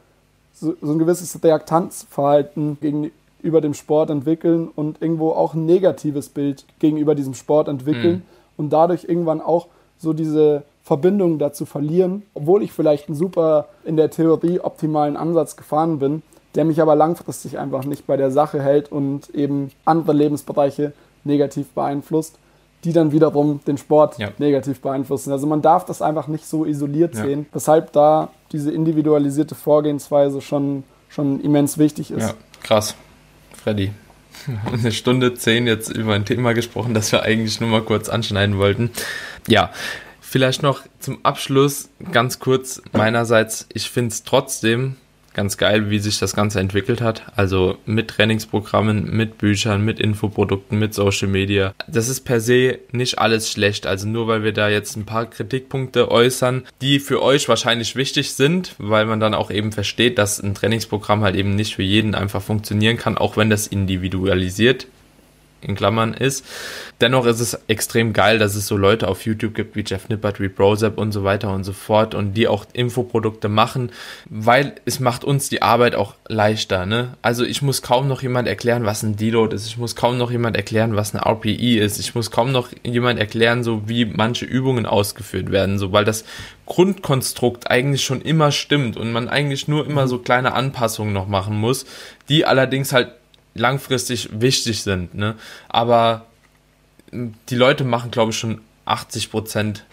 so, 0.53 0.75
so 0.81 0.91
ein 0.91 0.99
gewisses 0.99 1.43
Reaktanzverhalten 1.43 2.77
gegenüber 2.79 3.61
dem 3.61 3.73
Sport 3.73 4.11
entwickeln 4.11 4.69
und 4.75 5.01
irgendwo 5.01 5.31
auch 5.31 5.55
ein 5.55 5.65
negatives 5.65 6.29
Bild 6.29 6.65
gegenüber 6.79 7.15
diesem 7.15 7.33
Sport 7.33 7.67
entwickeln 7.67 8.17
mhm. 8.17 8.23
und 8.57 8.73
dadurch 8.73 9.05
irgendwann 9.05 9.41
auch 9.41 9.67
so 9.97 10.13
diese 10.13 10.63
Verbindung 10.83 11.39
dazu 11.39 11.65
verlieren, 11.65 12.23
obwohl 12.35 12.61
ich 12.61 12.71
vielleicht 12.71 13.07
einen 13.07 13.15
super 13.15 13.69
in 13.85 13.97
der 13.97 14.11
Theorie 14.11 14.59
optimalen 14.59 15.17
Ansatz 15.17 15.55
gefahren 15.55 15.97
bin, 15.97 16.21
der 16.53 16.65
mich 16.65 16.81
aber 16.81 16.95
langfristig 16.95 17.57
einfach 17.57 17.85
nicht 17.85 18.05
bei 18.05 18.17
der 18.17 18.29
Sache 18.29 18.61
hält 18.61 18.91
und 18.91 19.29
eben 19.33 19.71
andere 19.83 20.13
Lebensbereiche 20.13 20.93
negativ 21.23 21.71
beeinflusst 21.71 22.37
die 22.85 22.93
dann 22.93 23.11
wiederum 23.11 23.59
den 23.65 23.77
Sport 23.77 24.19
ja. 24.19 24.29
negativ 24.37 24.79
beeinflussen. 24.79 25.31
Also 25.31 25.47
man 25.47 25.61
darf 25.61 25.85
das 25.85 26.01
einfach 26.01 26.27
nicht 26.27 26.45
so 26.45 26.65
isoliert 26.65 27.15
ja. 27.15 27.23
sehen, 27.23 27.47
weshalb 27.51 27.91
da 27.91 28.29
diese 28.51 28.71
individualisierte 28.71 29.55
Vorgehensweise 29.55 30.39
schon, 30.39 30.83
schon 31.09 31.41
immens 31.41 31.77
wichtig 31.77 32.11
ist. 32.11 32.21
Ja, 32.21 32.33
krass. 32.61 32.95
Freddy, 33.55 33.91
eine 34.71 34.91
Stunde 34.91 35.33
zehn 35.33 35.65
jetzt 35.65 35.89
über 35.89 36.13
ein 36.13 36.25
Thema 36.25 36.53
gesprochen, 36.53 36.93
das 36.93 37.11
wir 37.11 37.23
eigentlich 37.23 37.59
nur 37.59 37.69
mal 37.69 37.81
kurz 37.81 38.07
anschneiden 38.07 38.59
wollten. 38.59 38.91
Ja, 39.47 39.71
vielleicht 40.21 40.61
noch 40.61 40.81
zum 40.99 41.17
Abschluss 41.23 41.89
ganz 42.11 42.39
kurz 42.39 42.83
meinerseits. 42.93 43.67
Ich 43.73 43.89
finde 43.89 44.11
es 44.11 44.23
trotzdem 44.23 44.95
ganz 45.35 45.57
geil, 45.57 45.89
wie 45.89 45.99
sich 45.99 46.17
das 46.17 46.35
Ganze 46.35 46.59
entwickelt 46.59 47.01
hat. 47.01 47.23
Also 47.35 47.77
mit 47.85 48.07
Trainingsprogrammen, 48.07 49.15
mit 49.15 49.37
Büchern, 49.37 49.85
mit 49.85 49.99
Infoprodukten, 49.99 50.79
mit 50.79 50.93
Social 50.93 51.27
Media. 51.27 51.73
Das 51.87 52.09
ist 52.09 52.21
per 52.21 52.39
se 52.39 52.79
nicht 52.91 53.19
alles 53.19 53.51
schlecht. 53.51 53.85
Also 53.85 54.07
nur 54.07 54.27
weil 54.27 54.43
wir 54.43 54.53
da 54.53 54.69
jetzt 54.69 54.95
ein 54.95 55.05
paar 55.05 55.29
Kritikpunkte 55.29 56.09
äußern, 56.09 56.63
die 56.81 56.99
für 56.99 57.21
euch 57.21 57.47
wahrscheinlich 57.47 57.95
wichtig 57.95 58.31
sind, 58.33 58.73
weil 58.77 59.05
man 59.05 59.19
dann 59.19 59.33
auch 59.33 59.51
eben 59.51 59.71
versteht, 59.71 60.17
dass 60.17 60.41
ein 60.41 60.55
Trainingsprogramm 60.55 61.21
halt 61.21 61.35
eben 61.35 61.55
nicht 61.55 61.75
für 61.75 61.83
jeden 61.83 62.15
einfach 62.15 62.41
funktionieren 62.41 62.97
kann, 62.97 63.17
auch 63.17 63.37
wenn 63.37 63.49
das 63.49 63.67
individualisiert 63.67 64.87
in 65.65 65.75
Klammern 65.75 66.13
ist. 66.13 66.45
Dennoch 67.01 67.25
ist 67.25 67.39
es 67.39 67.59
extrem 67.67 68.13
geil, 68.13 68.39
dass 68.39 68.55
es 68.55 68.67
so 68.67 68.77
Leute 68.77 69.07
auf 69.07 69.25
YouTube 69.25 69.53
gibt 69.53 69.75
wie 69.75 69.83
Jeff 69.85 70.07
Nippert, 70.09 70.39
wie 70.39 70.47
Brozap 70.47 70.97
und 70.97 71.11
so 71.11 71.23
weiter 71.23 71.53
und 71.53 71.63
so 71.63 71.73
fort 71.73 72.15
und 72.15 72.33
die 72.33 72.47
auch 72.47 72.65
Infoprodukte 72.73 73.49
machen, 73.49 73.91
weil 74.29 74.75
es 74.85 74.99
macht 74.99 75.23
uns 75.23 75.49
die 75.49 75.61
Arbeit 75.61 75.95
auch 75.95 76.15
leichter. 76.27 76.85
Ne? 76.85 77.13
Also 77.21 77.43
ich 77.43 77.61
muss 77.61 77.81
kaum 77.81 78.07
noch 78.07 78.21
jemand 78.21 78.47
erklären, 78.47 78.85
was 78.85 79.03
ein 79.03 79.15
Deload 79.15 79.55
ist. 79.55 79.67
Ich 79.67 79.77
muss 79.77 79.95
kaum 79.95 80.17
noch 80.17 80.31
jemand 80.31 80.55
erklären, 80.55 80.95
was 80.95 81.13
eine 81.13 81.25
RPE 81.25 81.79
ist. 81.79 81.99
Ich 81.99 82.15
muss 82.15 82.31
kaum 82.31 82.51
noch 82.51 82.69
jemand 82.83 83.19
erklären, 83.19 83.63
so 83.63 83.83
wie 83.87 84.05
manche 84.05 84.45
Übungen 84.45 84.85
ausgeführt 84.85 85.51
werden, 85.51 85.79
so 85.79 85.91
weil 85.91 86.05
das 86.05 86.23
Grundkonstrukt 86.65 87.69
eigentlich 87.69 88.03
schon 88.03 88.21
immer 88.21 88.51
stimmt 88.51 88.97
und 88.97 89.11
man 89.11 89.29
eigentlich 89.29 89.67
nur 89.67 89.85
immer 89.85 90.07
so 90.07 90.17
kleine 90.19 90.53
Anpassungen 90.53 91.13
noch 91.13 91.27
machen 91.27 91.55
muss, 91.55 91.85
die 92.29 92.45
allerdings 92.45 92.93
halt 92.93 93.09
langfristig 93.55 94.29
wichtig 94.31 94.83
sind. 94.83 95.15
Ne? 95.15 95.35
Aber 95.67 96.27
die 97.11 97.55
Leute 97.55 97.83
machen, 97.83 98.11
glaube 98.11 98.31
ich, 98.31 98.37
schon 98.37 98.61
80 98.85 99.31
Prozent 99.31 99.85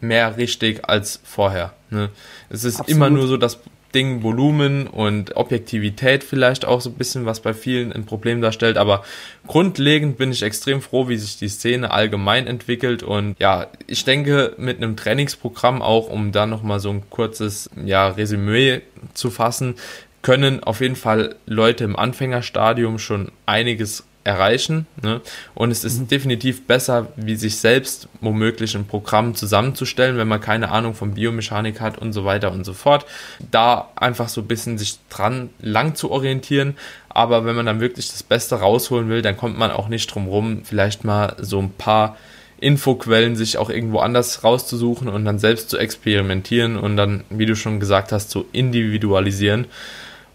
mehr 0.00 0.38
richtig 0.38 0.88
als 0.88 1.20
vorher. 1.24 1.74
Ne? 1.90 2.08
Es 2.48 2.64
ist 2.64 2.80
Absolut. 2.80 2.96
immer 2.96 3.10
nur 3.10 3.26
so 3.26 3.36
das 3.36 3.58
Ding 3.94 4.22
Volumen 4.22 4.86
und 4.86 5.36
Objektivität 5.36 6.22
vielleicht 6.22 6.64
auch 6.64 6.80
so 6.80 6.90
ein 6.90 6.94
bisschen, 6.94 7.26
was 7.26 7.40
bei 7.40 7.52
vielen 7.54 7.92
ein 7.92 8.06
Problem 8.06 8.40
darstellt. 8.40 8.76
Aber 8.76 9.02
grundlegend 9.46 10.16
bin 10.16 10.30
ich 10.30 10.42
extrem 10.42 10.80
froh, 10.80 11.08
wie 11.08 11.16
sich 11.16 11.38
die 11.38 11.48
Szene 11.48 11.90
allgemein 11.90 12.46
entwickelt. 12.46 13.02
Und 13.02 13.34
ja, 13.40 13.66
ich 13.86 14.04
denke, 14.04 14.54
mit 14.58 14.76
einem 14.76 14.96
Trainingsprogramm 14.96 15.82
auch, 15.82 16.08
um 16.08 16.30
da 16.32 16.46
nochmal 16.46 16.80
so 16.80 16.90
ein 16.90 17.02
kurzes 17.10 17.68
ja, 17.84 18.08
Resümee 18.08 18.82
zu 19.14 19.30
fassen, 19.30 19.74
können 20.22 20.62
auf 20.62 20.80
jeden 20.80 20.96
Fall 20.96 21.36
Leute 21.46 21.84
im 21.84 21.96
Anfängerstadium 21.96 22.98
schon 22.98 23.32
einiges 23.46 24.04
erreichen. 24.22 24.86
Ne? 25.02 25.20
Und 25.54 25.70
es 25.70 25.82
ist 25.82 25.98
mhm. 25.98 26.08
definitiv 26.08 26.66
besser, 26.66 27.08
wie 27.16 27.36
sich 27.36 27.56
selbst 27.56 28.08
womöglich 28.20 28.74
ein 28.74 28.86
Programm 28.86 29.34
zusammenzustellen, 29.34 30.18
wenn 30.18 30.28
man 30.28 30.40
keine 30.40 30.70
Ahnung 30.70 30.94
von 30.94 31.14
Biomechanik 31.14 31.80
hat 31.80 31.98
und 31.98 32.12
so 32.12 32.24
weiter 32.24 32.52
und 32.52 32.64
so 32.64 32.74
fort. 32.74 33.06
Da 33.50 33.88
einfach 33.96 34.28
so 34.28 34.42
ein 34.42 34.46
bisschen 34.46 34.76
sich 34.76 34.98
dran 35.08 35.50
lang 35.60 35.94
zu 35.94 36.10
orientieren. 36.10 36.76
Aber 37.08 37.44
wenn 37.44 37.56
man 37.56 37.66
dann 37.66 37.80
wirklich 37.80 38.10
das 38.10 38.22
Beste 38.22 38.56
rausholen 38.56 39.08
will, 39.08 39.22
dann 39.22 39.36
kommt 39.36 39.58
man 39.58 39.70
auch 39.70 39.88
nicht 39.88 40.14
drum 40.14 40.28
rum, 40.28 40.62
vielleicht 40.64 41.04
mal 41.04 41.36
so 41.40 41.58
ein 41.58 41.70
paar 41.70 42.16
Infoquellen 42.60 43.36
sich 43.36 43.56
auch 43.56 43.70
irgendwo 43.70 44.00
anders 44.00 44.44
rauszusuchen 44.44 45.08
und 45.08 45.24
dann 45.24 45.38
selbst 45.38 45.70
zu 45.70 45.78
experimentieren 45.78 46.76
und 46.76 46.98
dann, 46.98 47.24
wie 47.30 47.46
du 47.46 47.56
schon 47.56 47.80
gesagt 47.80 48.12
hast, 48.12 48.30
zu 48.30 48.44
individualisieren. 48.52 49.64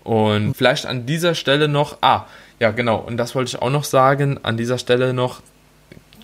Und 0.05 0.53
vielleicht 0.53 0.85
an 0.85 1.07
dieser 1.07 1.33
Stelle 1.33 1.67
noch, 1.67 1.97
ah, 2.01 2.25
ja 2.59 2.69
genau, 2.71 2.97
und 2.97 3.17
das 3.17 3.33
wollte 3.33 3.49
ich 3.49 3.61
auch 3.61 3.71
noch 3.71 3.83
sagen, 3.83 4.39
an 4.43 4.55
dieser 4.55 4.77
Stelle 4.77 5.13
noch, 5.13 5.41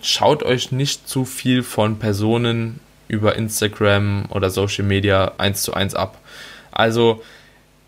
schaut 0.00 0.44
euch 0.44 0.70
nicht 0.72 1.08
zu 1.08 1.24
viel 1.24 1.64
von 1.64 1.98
Personen 1.98 2.78
über 3.08 3.34
Instagram 3.34 4.26
oder 4.30 4.50
Social 4.50 4.84
Media 4.84 5.32
eins 5.36 5.62
zu 5.62 5.74
eins 5.74 5.96
ab. 5.96 6.18
Also 6.70 7.22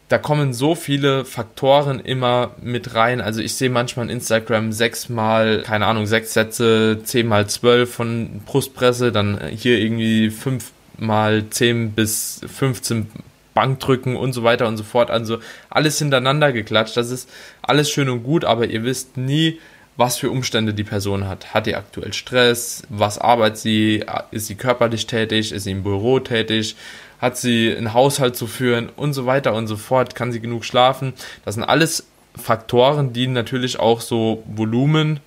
da 0.09 0.19
kommen 0.19 0.53
so 0.53 0.75
viele 0.75 1.25
Faktoren 1.25 2.01
immer 2.01 2.51
mit 2.61 2.97
rein. 2.97 3.21
Also 3.21 3.41
ich 3.41 3.55
sehe 3.55 3.71
manchmal 3.71 4.07
in 4.07 4.17
Instagram 4.17 4.73
sechsmal, 4.73 5.63
keine 5.63 5.87
Ahnung, 5.87 6.07
sechs 6.07 6.35
Sätze, 6.35 6.99
zehnmal 7.05 7.47
zwölf 7.49 7.95
von 7.95 8.43
Brustpresse, 8.45 9.13
dann 9.13 9.41
hier 9.49 9.79
irgendwie 9.79 10.31
fünfmal 10.31 11.45
zehn 11.51 11.93
bis 11.93 12.41
15 12.53 13.07
Bankdrücken 13.55 14.17
und 14.17 14.33
so 14.33 14.43
weiter 14.43 14.67
und 14.67 14.77
so 14.77 14.85
fort. 14.85 15.11
Also 15.11 15.39
alles 15.71 15.99
hintereinander 15.99 16.53
geklatscht. 16.53 16.97
Das 16.97 17.11
ist 17.11 17.31
alles 17.63 17.91
schön 17.91 18.09
und 18.09 18.25
gut, 18.25 18.45
aber 18.45 18.67
ihr 18.67 18.85
wisst 18.85 19.17
nie, 19.17 19.61
was 19.97 20.19
für 20.19 20.31
Umstände 20.31 20.75
die 20.75 20.85
Person 20.85 21.29
hat. 21.29 21.55
Hat 21.55 21.67
die 21.67 21.77
aktuell 21.77 22.13
Stress? 22.13 22.83
Was 22.89 23.19
arbeitet 23.19 23.59
sie? 23.59 24.05
Ist 24.33 24.49
sie 24.49 24.57
körperlich 24.57 25.07
tätig? 25.07 25.53
Ist 25.53 25.65
sie 25.65 25.71
im 25.71 25.85
Büro 25.85 26.19
tätig? 26.19 26.77
Hat 27.21 27.37
sie 27.37 27.75
einen 27.75 27.95
Haushalt 27.95 28.37
zu 28.37 28.47
führen? 28.47 28.89
Und 28.97 29.13
so 29.13 29.25
weiter 29.27 29.55
und 29.55 29.69
so 29.69 29.77
fort. 29.77 30.15
Kann 30.15 30.33
sie 30.33 30.41
genug 30.41 30.65
schlafen? 30.65 31.13
Das 31.45 31.55
sind 31.55 31.65
alles 31.65 32.07
Faktoren, 32.37 33.13
die 33.13 33.29
natürlich 33.29 33.79
auch 33.79 34.01
so 34.01 34.43
Volumen 34.47 35.21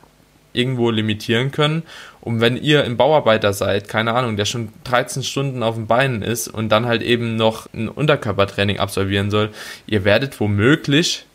irgendwo 0.52 0.90
limitieren 0.90 1.52
können. 1.52 1.84
Und 2.28 2.42
wenn 2.42 2.58
ihr 2.58 2.84
ein 2.84 2.98
Bauarbeiter 2.98 3.54
seid, 3.54 3.88
keine 3.88 4.14
Ahnung, 4.14 4.36
der 4.36 4.44
schon 4.44 4.68
13 4.84 5.24
Stunden 5.24 5.64
auf 5.64 5.76
den 5.76 5.88
Beinen 5.88 6.22
ist 6.22 6.50
und 6.50 6.68
dann 6.68 6.86
halt 6.86 7.02
eben 7.02 7.38
noch 7.38 7.68
ein 7.74 7.88
Unterkörpertraining 7.88 8.80
absolvieren 8.80 9.32
soll, 9.32 9.52
ihr 9.86 10.04
werdet 10.04 10.38
womöglich 10.42 11.26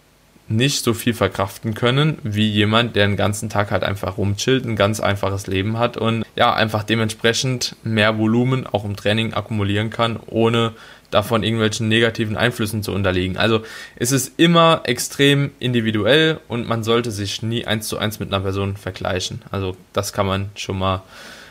nicht 0.48 0.84
so 0.84 0.92
viel 0.92 1.14
verkraften 1.14 1.72
können 1.72 2.18
wie 2.24 2.46
jemand, 2.46 2.94
der 2.94 3.06
den 3.06 3.16
ganzen 3.16 3.48
Tag 3.48 3.70
halt 3.70 3.84
einfach 3.84 4.18
rumchillt, 4.18 4.66
ein 4.66 4.76
ganz 4.76 5.00
einfaches 5.00 5.46
Leben 5.46 5.78
hat 5.78 5.96
und 5.96 6.26
ja, 6.36 6.52
einfach 6.52 6.84
dementsprechend 6.84 7.74
mehr 7.84 8.18
Volumen 8.18 8.66
auch 8.66 8.84
im 8.84 8.94
Training 8.94 9.32
akkumulieren 9.32 9.88
kann, 9.88 10.20
ohne 10.26 10.72
davon 11.12 11.42
irgendwelchen 11.42 11.88
negativen 11.88 12.36
Einflüssen 12.36 12.82
zu 12.82 12.92
unterliegen. 12.92 13.36
Also 13.36 13.62
es 13.96 14.10
ist 14.12 14.32
immer 14.38 14.82
extrem 14.84 15.52
individuell 15.60 16.40
und 16.48 16.66
man 16.66 16.82
sollte 16.82 17.10
sich 17.10 17.42
nie 17.42 17.66
eins 17.66 17.88
zu 17.88 17.98
eins 17.98 18.18
mit 18.18 18.32
einer 18.32 18.42
Person 18.42 18.76
vergleichen. 18.76 19.42
Also 19.50 19.76
das 19.92 20.12
kann 20.12 20.26
man 20.26 20.50
schon 20.56 20.78
mal 20.78 21.02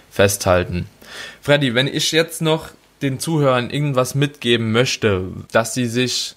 festhalten. 0.10 0.88
Freddy, 1.42 1.76
wenn 1.76 1.88
ich 1.88 2.12
jetzt 2.12 2.42
noch 2.42 2.70
den 3.02 3.20
Zuhörern 3.20 3.70
irgendwas 3.70 4.16
mitgeben 4.16 4.72
möchte, 4.72 5.24
dass 5.52 5.74
sie 5.74 5.86
sich 5.86 6.36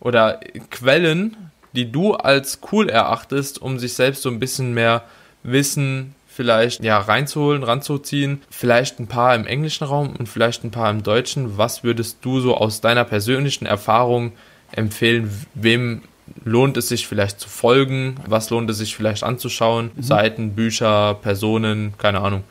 oder 0.00 0.40
Quellen 0.70 1.36
die 1.74 1.90
du 1.90 2.14
als 2.14 2.60
cool 2.72 2.88
erachtest, 2.88 3.60
um 3.60 3.78
sich 3.78 3.94
selbst 3.94 4.22
so 4.22 4.30
ein 4.30 4.40
bisschen 4.40 4.74
mehr 4.74 5.04
Wissen 5.42 6.14
vielleicht 6.38 6.84
ja 6.84 6.98
reinzuholen, 6.98 7.64
ranzuziehen. 7.64 8.42
Vielleicht 8.48 9.00
ein 9.00 9.08
paar 9.08 9.34
im 9.34 9.44
englischen 9.44 9.82
Raum 9.82 10.14
und 10.16 10.28
vielleicht 10.28 10.62
ein 10.62 10.70
paar 10.70 10.88
im 10.88 11.02
deutschen. 11.02 11.58
Was 11.58 11.82
würdest 11.82 12.18
du 12.20 12.38
so 12.38 12.56
aus 12.56 12.80
deiner 12.80 13.04
persönlichen 13.04 13.66
Erfahrung 13.66 14.30
empfehlen? 14.70 15.28
Wem 15.54 16.02
lohnt 16.44 16.76
es 16.76 16.86
sich 16.86 17.08
vielleicht 17.08 17.40
zu 17.40 17.48
folgen? 17.48 18.20
Was 18.28 18.50
lohnt 18.50 18.70
es 18.70 18.78
sich 18.78 18.94
vielleicht 18.94 19.24
anzuschauen? 19.24 19.90
Mhm. 19.96 20.02
Seiten, 20.04 20.54
Bücher, 20.54 21.14
Personen, 21.14 21.94
keine 21.98 22.20
Ahnung. 22.20 22.44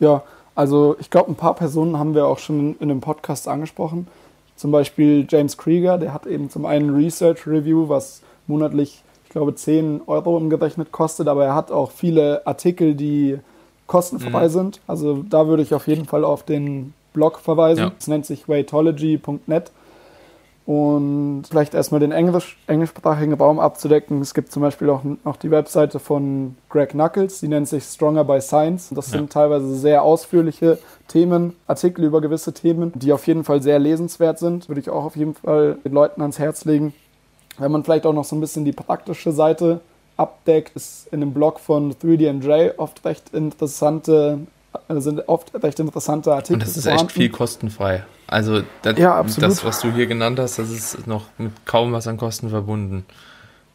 Ja, 0.00 0.24
also 0.56 0.96
ich 0.98 1.08
glaube, 1.08 1.30
ein 1.30 1.36
paar 1.36 1.54
Personen 1.54 2.00
haben 2.00 2.16
wir 2.16 2.26
auch 2.26 2.40
schon 2.40 2.74
in 2.80 2.88
dem 2.88 3.00
Podcast 3.00 3.46
angesprochen. 3.46 4.08
Zum 4.56 4.72
Beispiel 4.72 5.24
James 5.30 5.56
Krieger, 5.56 5.98
der 5.98 6.12
hat 6.12 6.26
eben 6.26 6.50
zum 6.50 6.66
einen 6.66 6.96
Research 6.96 7.46
Review, 7.46 7.88
was 7.88 8.22
monatlich, 8.48 9.04
ich 9.04 9.04
glaube, 9.36 9.54
10 9.54 10.02
Euro 10.06 10.34
umgerechnet 10.34 10.92
kostet, 10.92 11.28
aber 11.28 11.44
er 11.44 11.54
hat 11.54 11.70
auch 11.70 11.90
viele 11.90 12.46
Artikel, 12.46 12.94
die 12.94 13.38
kostenfrei 13.86 14.44
mhm. 14.44 14.52
sind. 14.52 14.80
Also 14.86 15.22
da 15.28 15.46
würde 15.46 15.62
ich 15.62 15.74
auf 15.74 15.86
jeden 15.86 16.06
Fall 16.06 16.24
auf 16.24 16.42
den 16.42 16.94
Blog 17.12 17.38
verweisen. 17.38 17.92
Es 17.98 18.06
ja. 18.06 18.14
nennt 18.14 18.24
sich 18.24 18.48
weightology.net. 18.48 19.70
Und 20.64 21.44
vielleicht 21.48 21.74
erstmal 21.74 22.00
den 22.00 22.12
Englisch, 22.12 22.58
englischsprachigen 22.66 23.34
Raum 23.34 23.60
abzudecken. 23.60 24.22
Es 24.22 24.32
gibt 24.32 24.50
zum 24.50 24.62
Beispiel 24.62 24.88
auch 24.88 25.02
noch 25.22 25.36
die 25.36 25.50
Webseite 25.50 26.00
von 26.00 26.56
Greg 26.70 26.90
Knuckles, 26.90 27.38
die 27.38 27.48
nennt 27.48 27.68
sich 27.68 27.84
Stronger 27.84 28.24
by 28.24 28.40
Science. 28.40 28.88
Das 28.92 29.12
ja. 29.12 29.18
sind 29.18 29.30
teilweise 29.30 29.76
sehr 29.76 30.02
ausführliche 30.02 30.78
Themen, 31.08 31.54
Artikel 31.68 32.04
über 32.04 32.22
gewisse 32.22 32.52
Themen, 32.54 32.90
die 32.96 33.12
auf 33.12 33.26
jeden 33.26 33.44
Fall 33.44 33.62
sehr 33.62 33.78
lesenswert 33.78 34.38
sind. 34.38 34.68
Würde 34.68 34.80
ich 34.80 34.88
auch 34.88 35.04
auf 35.04 35.14
jeden 35.14 35.34
Fall 35.34 35.76
den 35.84 35.92
Leuten 35.92 36.22
ans 36.22 36.38
Herz 36.38 36.64
legen. 36.64 36.94
Wenn 37.58 37.72
man 37.72 37.84
vielleicht 37.84 38.06
auch 38.06 38.12
noch 38.12 38.24
so 38.24 38.36
ein 38.36 38.40
bisschen 38.40 38.64
die 38.64 38.72
praktische 38.72 39.32
Seite 39.32 39.80
abdeckt, 40.16 40.76
ist 40.76 41.08
in 41.12 41.20
dem 41.20 41.32
Blog 41.32 41.60
von 41.60 41.94
3DMJ 41.94 42.78
oft 42.78 43.04
recht 43.04 43.34
interessante 43.34 44.40
äh, 44.88 45.00
sind 45.00 45.28
oft 45.28 45.52
recht 45.62 45.80
interessante 45.80 46.32
Artikel. 46.32 46.54
Und 46.54 46.62
das 46.62 46.76
ist 46.76 46.84
vorhanden. 46.84 47.06
echt 47.06 47.12
viel 47.12 47.30
kostenfrei. 47.30 48.04
Also 48.26 48.62
das, 48.82 48.98
ja, 48.98 49.22
das, 49.22 49.64
was 49.64 49.80
du 49.80 49.92
hier 49.92 50.06
genannt 50.06 50.38
hast, 50.38 50.58
das 50.58 50.70
ist 50.70 51.06
noch 51.06 51.26
mit 51.38 51.52
kaum 51.64 51.92
was 51.92 52.06
an 52.06 52.16
Kosten 52.16 52.50
verbunden. 52.50 53.06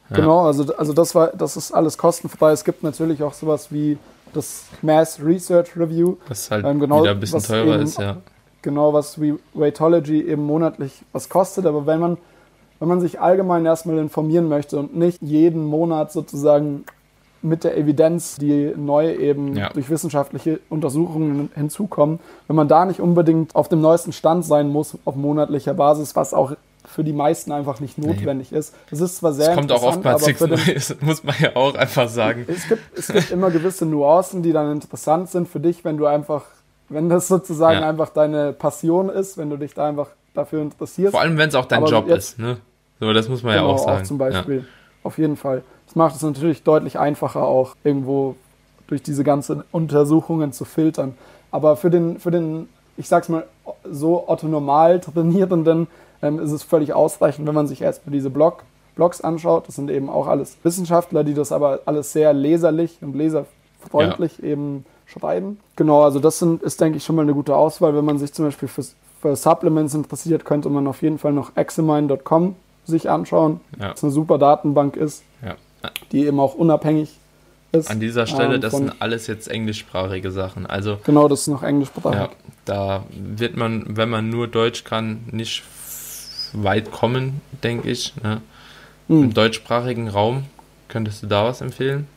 Ja. 0.10 0.18
Genau, 0.18 0.46
also, 0.46 0.76
also 0.76 0.92
das 0.92 1.16
war, 1.16 1.28
das 1.28 1.56
ist 1.56 1.72
alles 1.72 1.98
kostenfrei. 1.98 2.52
Es 2.52 2.66
gibt 2.66 2.84
natürlich 2.84 3.24
auch 3.24 3.34
sowas 3.34 3.68
wie 3.72 3.98
das 4.34 4.66
Mass 4.82 5.20
Research 5.24 5.76
Review. 5.78 6.18
Das 6.28 6.52
halt 6.52 6.66
ähm, 6.66 6.80
genau, 6.80 7.02
wieder 7.02 7.12
ein 7.12 7.20
bisschen 7.20 7.42
teurer 7.42 7.76
eben, 7.76 7.84
ist, 7.84 7.98
ja. 7.98 8.18
Genau, 8.62 8.94
was 8.94 9.20
wie 9.20 9.36
Weightology 9.54 10.22
eben 10.22 10.44
monatlich 10.46 10.92
was 11.14 11.30
kostet. 11.30 11.66
Aber 11.66 11.86
wenn 11.86 12.00
man, 12.00 12.18
wenn 12.82 12.88
man 12.88 13.00
sich 13.00 13.22
allgemein 13.22 13.64
erstmal 13.64 14.00
informieren 14.00 14.50
möchte 14.50 14.80
und 14.80 14.96
nicht 14.96 15.22
jeden 15.22 15.64
Monat 15.66 16.12
sozusagen 16.12 16.84
mit 17.44 17.64
der 17.64 17.78
Evidenz, 17.78 18.38
die 18.38 18.74
neu 18.76 19.14
eben 19.14 19.56
ja. 19.56 19.70
durch 19.70 19.92
wissenschaftliche 19.92 20.60
Untersuchungen 20.68 21.52
hinzukommen, 21.54 22.20
wenn 22.48 22.56
man 22.56 22.68
da 22.68 22.86
nicht 22.86 23.00
unbedingt 23.00 23.56
auf 23.56 23.70
dem 23.70 23.82
neuesten 23.82 24.14
Stand 24.14 24.46
sein 24.46 24.70
muss 24.70 24.98
auf 25.06 25.16
monatlicher 25.16 25.76
Basis, 25.76 26.16
was 26.16 26.34
auch 26.34 26.54
für 26.84 27.04
die 27.04 27.14
meisten 27.14 27.52
einfach 27.52 27.80
nicht 27.82 28.00
notwendig 28.00 28.52
nee. 28.52 28.58
ist. 28.58 28.74
Es 28.90 29.00
ist 29.00 29.18
zwar 29.18 29.34
sehr 29.34 29.50
es 29.50 29.56
kommt 29.56 29.72
auch 29.72 29.84
oftmals 29.84 30.24
aber 30.24 30.48
den, 30.48 30.84
muss 31.02 31.24
man 31.24 31.36
ja 31.40 31.56
auch 31.56 31.76
einfach 31.76 32.10
sagen. 32.10 32.46
Es 32.48 32.68
gibt, 32.68 32.98
es 32.98 33.08
gibt 33.10 33.30
immer 33.30 33.52
gewisse 33.52 33.86
Nuancen, 33.86 34.42
die 34.42 34.54
dann 34.54 34.72
interessant 34.72 35.30
sind 35.30 35.48
für 35.48 35.60
dich, 35.60 35.86
wenn 35.86 35.98
du 35.98 36.08
einfach, 36.08 36.46
wenn 36.90 37.10
das 37.10 37.28
sozusagen 37.28 37.82
ja. 37.82 37.88
einfach 37.88 38.10
deine 38.10 38.54
Passion 38.54 39.10
ist, 39.10 39.38
wenn 39.38 39.52
du 39.52 39.58
dich 39.58 39.76
da 39.76 39.88
einfach 39.88 40.08
dafür 40.34 40.64
interessierst. 40.64 41.12
Vor 41.12 41.22
allem, 41.22 41.38
wenn 41.38 41.50
es 41.50 41.56
auch 41.56 41.66
dein 41.66 41.84
aber 41.84 41.92
Job 41.92 42.08
jetzt, 42.08 42.32
ist, 42.32 42.40
ne? 42.40 42.58
So, 43.02 43.12
das 43.12 43.28
muss 43.28 43.44
man 43.44 43.56
genau, 43.56 43.68
ja 43.68 43.74
auch 43.74 43.80
sagen. 43.80 44.02
Auch 44.02 44.04
zum 44.04 44.18
Beispiel. 44.18 44.58
Ja. 44.60 44.64
Auf 45.04 45.18
jeden 45.18 45.36
Fall. 45.36 45.64
Das 45.88 45.96
macht 45.96 46.16
es 46.16 46.22
natürlich 46.22 46.64
deutlich 46.64 47.00
einfacher, 47.00 47.44
auch 47.44 47.76
irgendwo 47.84 48.36
durch 48.88 49.02
diese 49.02 49.24
ganzen 49.24 49.64
Untersuchungen 49.72 50.54
zu 50.54 50.64
filtern. 50.64 51.16
Aber 51.50 51.76
für 51.76 51.90
den, 51.90 52.20
für 52.20 52.32
den 52.32 52.70
ich 52.98 53.08
sag's 53.08 53.28
mal, 53.28 53.46
so 53.90 54.28
Otto 54.28 54.48
Normal 54.48 55.00
Trainierenden 55.00 55.88
ähm, 56.22 56.40
ist 56.40 56.52
es 56.52 56.62
völlig 56.62 56.94
ausreichend, 56.94 57.48
wenn 57.48 57.56
man 57.56 57.68
sich 57.68 57.82
erstmal 57.82 58.14
diese 58.14 58.30
Blog, 58.30 58.64
Blogs 58.96 59.22
anschaut. 59.22 59.68
Das 59.68 59.76
sind 59.76 59.90
eben 59.90 60.10
auch 60.10 60.28
alles 60.28 60.58
Wissenschaftler, 60.62 61.24
die 61.24 61.34
das 61.34 61.52
aber 61.52 61.80
alles 61.86 62.14
sehr 62.14 62.34
leserlich 62.34 63.00
und 63.02 63.16
leserfreundlich 63.16 64.38
ja. 64.38 64.50
eben 64.50 64.86
schreiben. 65.08 65.60
Genau, 65.76 66.04
also 66.04 66.20
das 66.20 66.38
sind, 66.38 66.62
ist, 66.62 66.80
denke 66.80 66.98
ich, 66.98 67.04
schon 67.04 67.16
mal 67.16 67.24
eine 67.24 67.34
gute 67.34 67.56
Auswahl. 67.56 67.96
Wenn 67.96 68.06
man 68.06 68.20
sich 68.20 68.32
zum 68.32 68.46
Beispiel 68.46 68.68
für, 68.68 68.84
für 69.22 69.36
Supplements 69.36 69.96
interessiert, 69.96 70.46
könnte 70.46 70.70
man 70.70 70.86
auf 70.86 71.02
jeden 71.02 71.18
Fall 71.18 71.34
noch 71.34 71.56
examine.com 71.56 72.56
sich 72.92 73.10
anschauen, 73.10 73.60
ja. 73.80 73.92
was 73.92 74.04
eine 74.04 74.12
super 74.12 74.38
Datenbank 74.38 74.96
ist. 74.96 75.24
Ja 75.44 75.56
die 76.12 76.26
eben 76.26 76.40
auch 76.40 76.56
unabhängig 76.56 77.18
ist. 77.72 77.90
An 77.90 78.00
dieser 78.00 78.28
Stelle, 78.28 78.56
ähm, 78.56 78.62
das 78.62 78.74
sind 78.74 78.94
alles 79.00 79.28
jetzt 79.28 79.50
englischsprachige 79.50 80.32
Sachen. 80.32 80.66
Also 80.66 80.98
genau, 81.06 81.28
das 81.28 81.42
ist 81.42 81.48
noch 81.48 81.64
englischsprachig. 81.64 82.20
Ja, 82.20 82.30
da 82.66 83.04
wird 83.12 83.56
man, 83.56 83.98
wenn 83.98 84.10
man 84.10 84.30
nur 84.30 84.48
Deutsch 84.48 84.84
kann, 84.84 85.22
nicht 85.32 85.64
weit 86.54 86.92
kommen, 86.92 87.42
denke 87.64 87.90
ich. 87.90 88.14
Ne? 88.22 88.42
Hm. 89.08 89.24
Im 89.24 89.34
deutschsprachigen 89.34 90.10
Raum 90.10 90.46
könntest 90.90 91.24
du 91.24 91.28
da 91.28 91.46
was 91.46 91.62
empfehlen? 91.62 92.08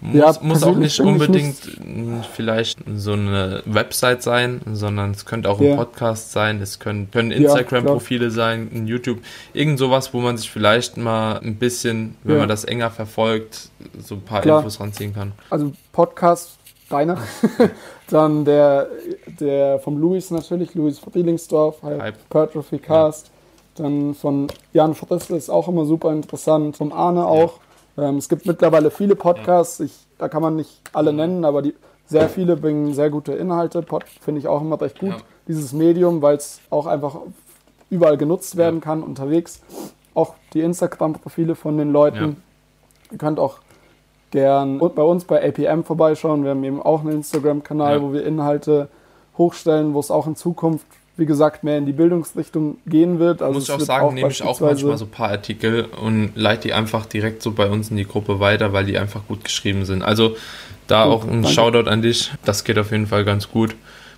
Muss, 0.00 0.14
ja, 0.14 0.34
muss 0.42 0.62
auch 0.62 0.76
nicht 0.76 1.00
unbedingt 1.00 1.86
nicht. 1.86 2.28
vielleicht 2.34 2.78
so 2.96 3.12
eine 3.12 3.62
Website 3.64 4.22
sein, 4.22 4.60
sondern 4.72 5.12
es 5.12 5.24
könnte 5.24 5.48
auch 5.48 5.60
ja. 5.60 5.72
ein 5.72 5.76
Podcast 5.76 6.32
sein, 6.32 6.60
es 6.60 6.78
können, 6.78 7.10
können 7.10 7.30
Instagram-Profile 7.30 8.24
ja, 8.24 8.30
sein, 8.30 8.70
ein 8.74 8.86
YouTube, 8.86 9.20
irgend 9.54 9.78
sowas, 9.78 10.12
wo 10.12 10.20
man 10.20 10.36
sich 10.36 10.50
vielleicht 10.50 10.96
mal 10.96 11.38
ein 11.38 11.56
bisschen, 11.56 12.16
wenn 12.24 12.38
man 12.38 12.48
das 12.48 12.64
enger 12.64 12.90
verfolgt, 12.90 13.70
so 13.98 14.16
ein 14.16 14.22
paar 14.22 14.42
klar. 14.42 14.58
Infos 14.58 14.80
ranziehen 14.80 15.14
kann. 15.14 15.32
Also 15.50 15.72
Podcast, 15.92 16.58
deiner, 16.90 17.18
dann 18.10 18.44
der, 18.44 18.88
der 19.40 19.80
vom 19.80 19.98
Luis 19.98 20.30
natürlich, 20.30 20.74
Luis 20.74 20.98
Friedlingsdorf, 20.98 21.82
Hypertrophy 21.82 22.78
Cast, 22.78 23.30
dann 23.76 24.14
von 24.14 24.48
Jan 24.72 24.94
Frisse 24.94 25.36
ist 25.36 25.50
auch 25.50 25.68
immer 25.68 25.84
super 25.84 26.12
interessant, 26.12 26.76
vom 26.76 26.92
Arne 26.92 27.26
auch 27.26 27.60
ähm, 27.98 28.16
es 28.16 28.28
gibt 28.28 28.46
mittlerweile 28.46 28.90
viele 28.90 29.16
Podcasts, 29.16 29.80
ich, 29.80 30.06
da 30.18 30.28
kann 30.28 30.42
man 30.42 30.56
nicht 30.56 30.82
alle 30.92 31.12
nennen, 31.12 31.44
aber 31.44 31.62
die, 31.62 31.74
sehr 32.06 32.28
viele 32.28 32.56
bringen 32.56 32.94
sehr 32.94 33.10
gute 33.10 33.32
Inhalte. 33.32 33.84
Finde 34.20 34.38
ich 34.38 34.46
auch 34.46 34.60
immer 34.60 34.80
recht 34.80 34.98
gut, 34.98 35.10
ja. 35.10 35.16
dieses 35.48 35.72
Medium, 35.72 36.22
weil 36.22 36.36
es 36.36 36.60
auch 36.70 36.86
einfach 36.86 37.18
überall 37.90 38.16
genutzt 38.16 38.56
werden 38.56 38.76
ja. 38.76 38.84
kann, 38.84 39.02
unterwegs. 39.02 39.60
Auch 40.14 40.34
die 40.54 40.60
Instagram-Profile 40.60 41.54
von 41.54 41.76
den 41.76 41.90
Leuten. 41.92 42.24
Ja. 42.24 43.12
Ihr 43.12 43.18
könnt 43.18 43.38
auch 43.38 43.58
gern 44.30 44.78
bei 44.78 45.02
uns 45.02 45.24
bei 45.24 45.46
APM 45.46 45.82
vorbeischauen. 45.82 46.44
Wir 46.44 46.50
haben 46.50 46.64
eben 46.64 46.82
auch 46.82 47.00
einen 47.00 47.12
Instagram-Kanal, 47.12 48.02
wo 48.02 48.12
wir 48.12 48.24
Inhalte 48.24 48.88
hochstellen, 49.36 49.94
wo 49.94 50.00
es 50.00 50.10
auch 50.10 50.26
in 50.26 50.36
Zukunft 50.36 50.86
wie 51.16 51.26
gesagt, 51.26 51.64
mehr 51.64 51.78
in 51.78 51.86
die 51.86 51.92
Bildungsrichtung 51.92 52.78
gehen 52.86 53.18
wird. 53.18 53.40
Also 53.40 53.54
Muss 53.54 53.68
ich 53.68 53.74
auch 53.74 53.80
sagen, 53.80 54.06
auch 54.06 54.12
nehme 54.12 54.30
ich 54.30 54.42
auch 54.42 54.60
manchmal 54.60 54.98
so 54.98 55.06
ein 55.06 55.10
paar 55.10 55.30
Artikel 55.30 55.84
und 55.84 56.32
leite 56.34 56.68
die 56.68 56.74
einfach 56.74 57.06
direkt 57.06 57.42
so 57.42 57.52
bei 57.52 57.68
uns 57.68 57.90
in 57.90 57.96
die 57.96 58.06
Gruppe 58.06 58.38
weiter, 58.40 58.72
weil 58.72 58.84
die 58.84 58.98
einfach 58.98 59.26
gut 59.26 59.44
geschrieben 59.44 59.84
sind. 59.84 60.02
Also 60.02 60.36
da 60.86 61.04
gut, 61.04 61.12
auch 61.12 61.24
ein 61.24 61.42
danke. 61.42 61.48
Shoutout 61.48 61.88
an 61.88 62.02
dich. 62.02 62.32
Das 62.44 62.64
geht 62.64 62.78
auf 62.78 62.90
jeden 62.90 63.06
Fall 63.06 63.24
ganz 63.24 63.50
gut. 63.50 63.74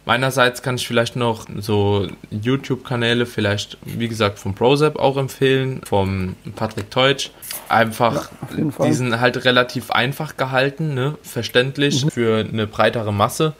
Meinerseits 0.09 0.63
kann 0.63 0.77
ich 0.77 0.89
vielleicht 0.89 1.17
noch 1.17 1.47
so 1.59 2.09
YouTube-Kanäle, 2.31 3.27
vielleicht, 3.27 3.77
wie 3.85 4.09
gesagt, 4.09 4.39
vom 4.39 4.55
ProZap 4.55 4.99
auch 4.99 5.19
empfehlen, 5.19 5.83
vom 5.85 6.35
Patrick 6.57 6.91
Teutsch. 6.91 7.31
Einfach, 7.69 8.31
ja, 8.57 8.87
die 8.87 8.93
sind 8.95 9.21
halt 9.21 9.45
relativ 9.45 9.91
einfach 9.91 10.39
gehalten, 10.39 10.95
ne? 10.95 11.19
verständlich 11.23 12.07
mhm. 12.07 12.11
für 12.11 12.39
eine 12.39 12.67
breitere 12.67 13.13
Masse. 13.13 13.53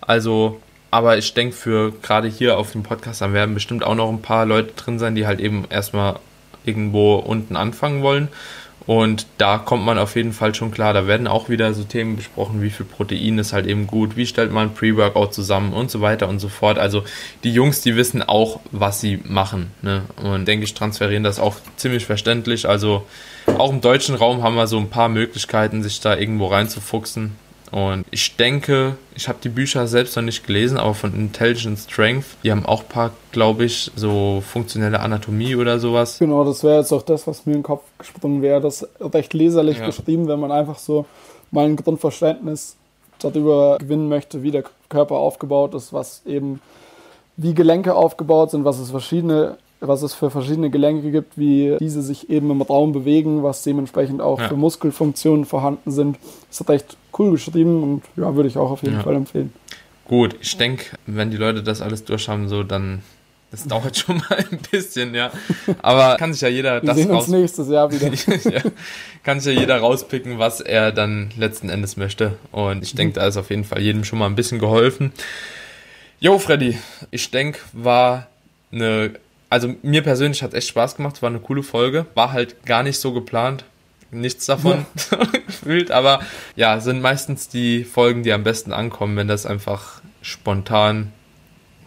Also, 0.00 0.60
aber 0.92 1.16
ich 1.16 1.32
denke, 1.32 1.56
für 1.56 1.90
gerade 1.90 2.28
hier 2.28 2.58
auf 2.58 2.72
dem 2.72 2.82
Podcast, 2.82 3.22
dann 3.22 3.32
werden 3.32 3.54
bestimmt 3.54 3.82
auch 3.82 3.94
noch 3.94 4.10
ein 4.10 4.20
paar 4.20 4.44
Leute 4.44 4.74
drin 4.74 4.98
sein, 4.98 5.14
die 5.14 5.26
halt 5.26 5.40
eben 5.40 5.64
erstmal 5.70 6.16
irgendwo 6.66 7.16
unten 7.16 7.56
anfangen 7.56 8.02
wollen. 8.02 8.28
Und 8.86 9.26
da 9.38 9.56
kommt 9.56 9.86
man 9.86 9.96
auf 9.96 10.16
jeden 10.16 10.34
Fall 10.34 10.54
schon 10.54 10.70
klar. 10.70 10.92
Da 10.92 11.06
werden 11.06 11.28
auch 11.28 11.48
wieder 11.48 11.72
so 11.72 11.84
Themen 11.84 12.16
besprochen, 12.16 12.60
wie 12.60 12.68
viel 12.68 12.84
Protein 12.84 13.38
ist 13.38 13.54
halt 13.54 13.66
eben 13.66 13.86
gut, 13.86 14.16
wie 14.16 14.26
stellt 14.26 14.52
man 14.52 14.74
Pre-Workout 14.74 15.32
zusammen 15.32 15.72
und 15.72 15.90
so 15.90 16.02
weiter 16.02 16.28
und 16.28 16.40
so 16.40 16.50
fort. 16.50 16.78
Also 16.78 17.04
die 17.42 17.54
Jungs, 17.54 17.80
die 17.80 17.96
wissen 17.96 18.22
auch, 18.22 18.60
was 18.70 19.00
sie 19.00 19.18
machen. 19.24 19.70
Ne? 19.80 20.02
Und 20.22 20.46
denke 20.46 20.64
ich, 20.64 20.74
transferieren 20.74 21.24
das 21.24 21.40
auch 21.40 21.56
ziemlich 21.76 22.04
verständlich. 22.04 22.68
Also 22.68 23.06
auch 23.46 23.70
im 23.70 23.80
deutschen 23.80 24.14
Raum 24.14 24.42
haben 24.42 24.56
wir 24.56 24.66
so 24.66 24.78
ein 24.78 24.90
paar 24.90 25.08
Möglichkeiten, 25.08 25.82
sich 25.82 26.00
da 26.00 26.16
irgendwo 26.16 26.48
reinzufuchsen. 26.48 27.36
Und 27.72 28.04
ich 28.10 28.36
denke, 28.36 28.96
ich 29.14 29.28
habe 29.28 29.38
die 29.42 29.48
Bücher 29.48 29.86
selbst 29.86 30.14
noch 30.14 30.22
nicht 30.22 30.46
gelesen, 30.46 30.76
aber 30.76 30.92
von 30.92 31.14
Intelligent 31.14 31.78
Strength, 31.78 32.26
die 32.44 32.50
haben 32.50 32.66
auch 32.66 32.82
ein 32.82 32.88
paar, 32.88 33.12
glaube 33.32 33.64
ich, 33.64 33.90
so 33.96 34.42
funktionelle 34.46 35.00
Anatomie 35.00 35.56
oder 35.56 35.78
sowas. 35.78 36.18
Genau, 36.18 36.44
das 36.44 36.62
wäre 36.62 36.80
jetzt 36.80 36.92
auch 36.92 37.00
das, 37.00 37.26
was 37.26 37.46
mir 37.46 37.54
in 37.54 37.60
den 37.60 37.64
Kopf 37.64 37.82
gesprungen 37.96 38.42
wäre. 38.42 38.60
Das 38.60 38.86
recht 39.00 39.32
leserlich 39.32 39.78
ja. 39.78 39.86
geschrieben, 39.86 40.28
wenn 40.28 40.38
man 40.38 40.52
einfach 40.52 40.78
so 40.78 41.06
mal 41.50 41.64
ein 41.64 41.76
Grundverständnis 41.76 42.76
darüber 43.18 43.78
gewinnen 43.78 44.08
möchte, 44.08 44.42
wie 44.42 44.50
der 44.50 44.64
Körper 44.90 45.16
aufgebaut 45.16 45.72
ist, 45.72 45.94
was 45.94 46.26
eben 46.26 46.60
wie 47.38 47.54
Gelenke 47.54 47.94
aufgebaut 47.94 48.50
sind, 48.50 48.66
was 48.66 48.78
es 48.78 48.90
verschiedene 48.90 49.56
was 49.86 50.02
es 50.02 50.14
für 50.14 50.30
verschiedene 50.30 50.70
Gelenke 50.70 51.10
gibt, 51.10 51.36
wie 51.36 51.76
diese 51.80 52.02
sich 52.02 52.30
eben 52.30 52.50
im 52.50 52.62
Raum 52.62 52.92
bewegen, 52.92 53.42
was 53.42 53.62
dementsprechend 53.62 54.20
auch 54.20 54.40
ja. 54.40 54.48
für 54.48 54.56
Muskelfunktionen 54.56 55.44
vorhanden 55.44 55.90
sind. 55.90 56.18
Das 56.48 56.60
ist 56.60 56.68
recht 56.68 56.96
cool 57.18 57.32
geschrieben 57.32 57.82
und 57.82 58.02
ja, 58.16 58.34
würde 58.34 58.48
ich 58.48 58.56
auch 58.56 58.70
auf 58.70 58.82
jeden 58.82 58.96
ja. 58.96 59.02
Fall 59.02 59.16
empfehlen. 59.16 59.52
Gut, 60.06 60.36
ich 60.40 60.56
denke, 60.56 60.96
wenn 61.06 61.30
die 61.30 61.36
Leute 61.36 61.62
das 61.62 61.80
alles 61.80 62.04
durchhaben, 62.04 62.48
so 62.48 62.62
dann 62.62 63.02
das 63.50 63.64
dauert 63.64 63.96
schon 63.98 64.16
mal 64.16 64.44
ein 64.50 64.58
bisschen, 64.70 65.14
ja. 65.14 65.30
Aber 65.82 66.16
kann 66.16 66.32
sich 66.32 66.42
ja 66.42 66.48
jeder 66.48 66.82
Wir 66.82 66.86
das 66.86 66.96
sehen 66.96 67.10
uns 67.10 67.28
nächstes 67.28 67.68
Jahr 67.68 67.92
wieder. 67.92 68.08
ja, 68.50 68.62
kann 69.22 69.40
sich 69.40 69.54
ja 69.54 69.60
jeder 69.60 69.78
rauspicken, 69.78 70.38
was 70.38 70.60
er 70.60 70.90
dann 70.90 71.30
letzten 71.36 71.68
Endes 71.68 71.96
möchte. 71.96 72.38
Und 72.50 72.82
ich 72.82 72.94
denke, 72.94 73.14
da 73.14 73.26
ist 73.26 73.36
auf 73.36 73.50
jeden 73.50 73.64
Fall 73.64 73.82
jedem 73.82 74.04
schon 74.04 74.18
mal 74.18 74.26
ein 74.26 74.34
bisschen 74.34 74.58
geholfen. 74.58 75.12
Jo, 76.18 76.38
Freddy, 76.38 76.78
ich 77.10 77.30
denke, 77.30 77.58
war 77.72 78.28
eine 78.72 79.12
also 79.52 79.74
mir 79.82 80.02
persönlich 80.02 80.42
hat 80.42 80.54
echt 80.54 80.68
Spaß 80.68 80.96
gemacht, 80.96 81.20
war 81.20 81.28
eine 81.28 81.38
coole 81.38 81.62
Folge. 81.62 82.06
War 82.14 82.32
halt 82.32 82.64
gar 82.64 82.82
nicht 82.82 82.98
so 82.98 83.12
geplant. 83.12 83.66
Nichts 84.10 84.46
davon 84.46 84.86
ja. 85.10 85.18
gefühlt, 85.46 85.90
aber 85.90 86.20
ja, 86.56 86.80
sind 86.80 87.02
meistens 87.02 87.48
die 87.48 87.84
Folgen, 87.84 88.22
die 88.22 88.32
am 88.32 88.44
besten 88.44 88.72
ankommen, 88.72 89.14
wenn 89.16 89.28
das 89.28 89.44
einfach 89.44 90.00
spontan 90.22 91.12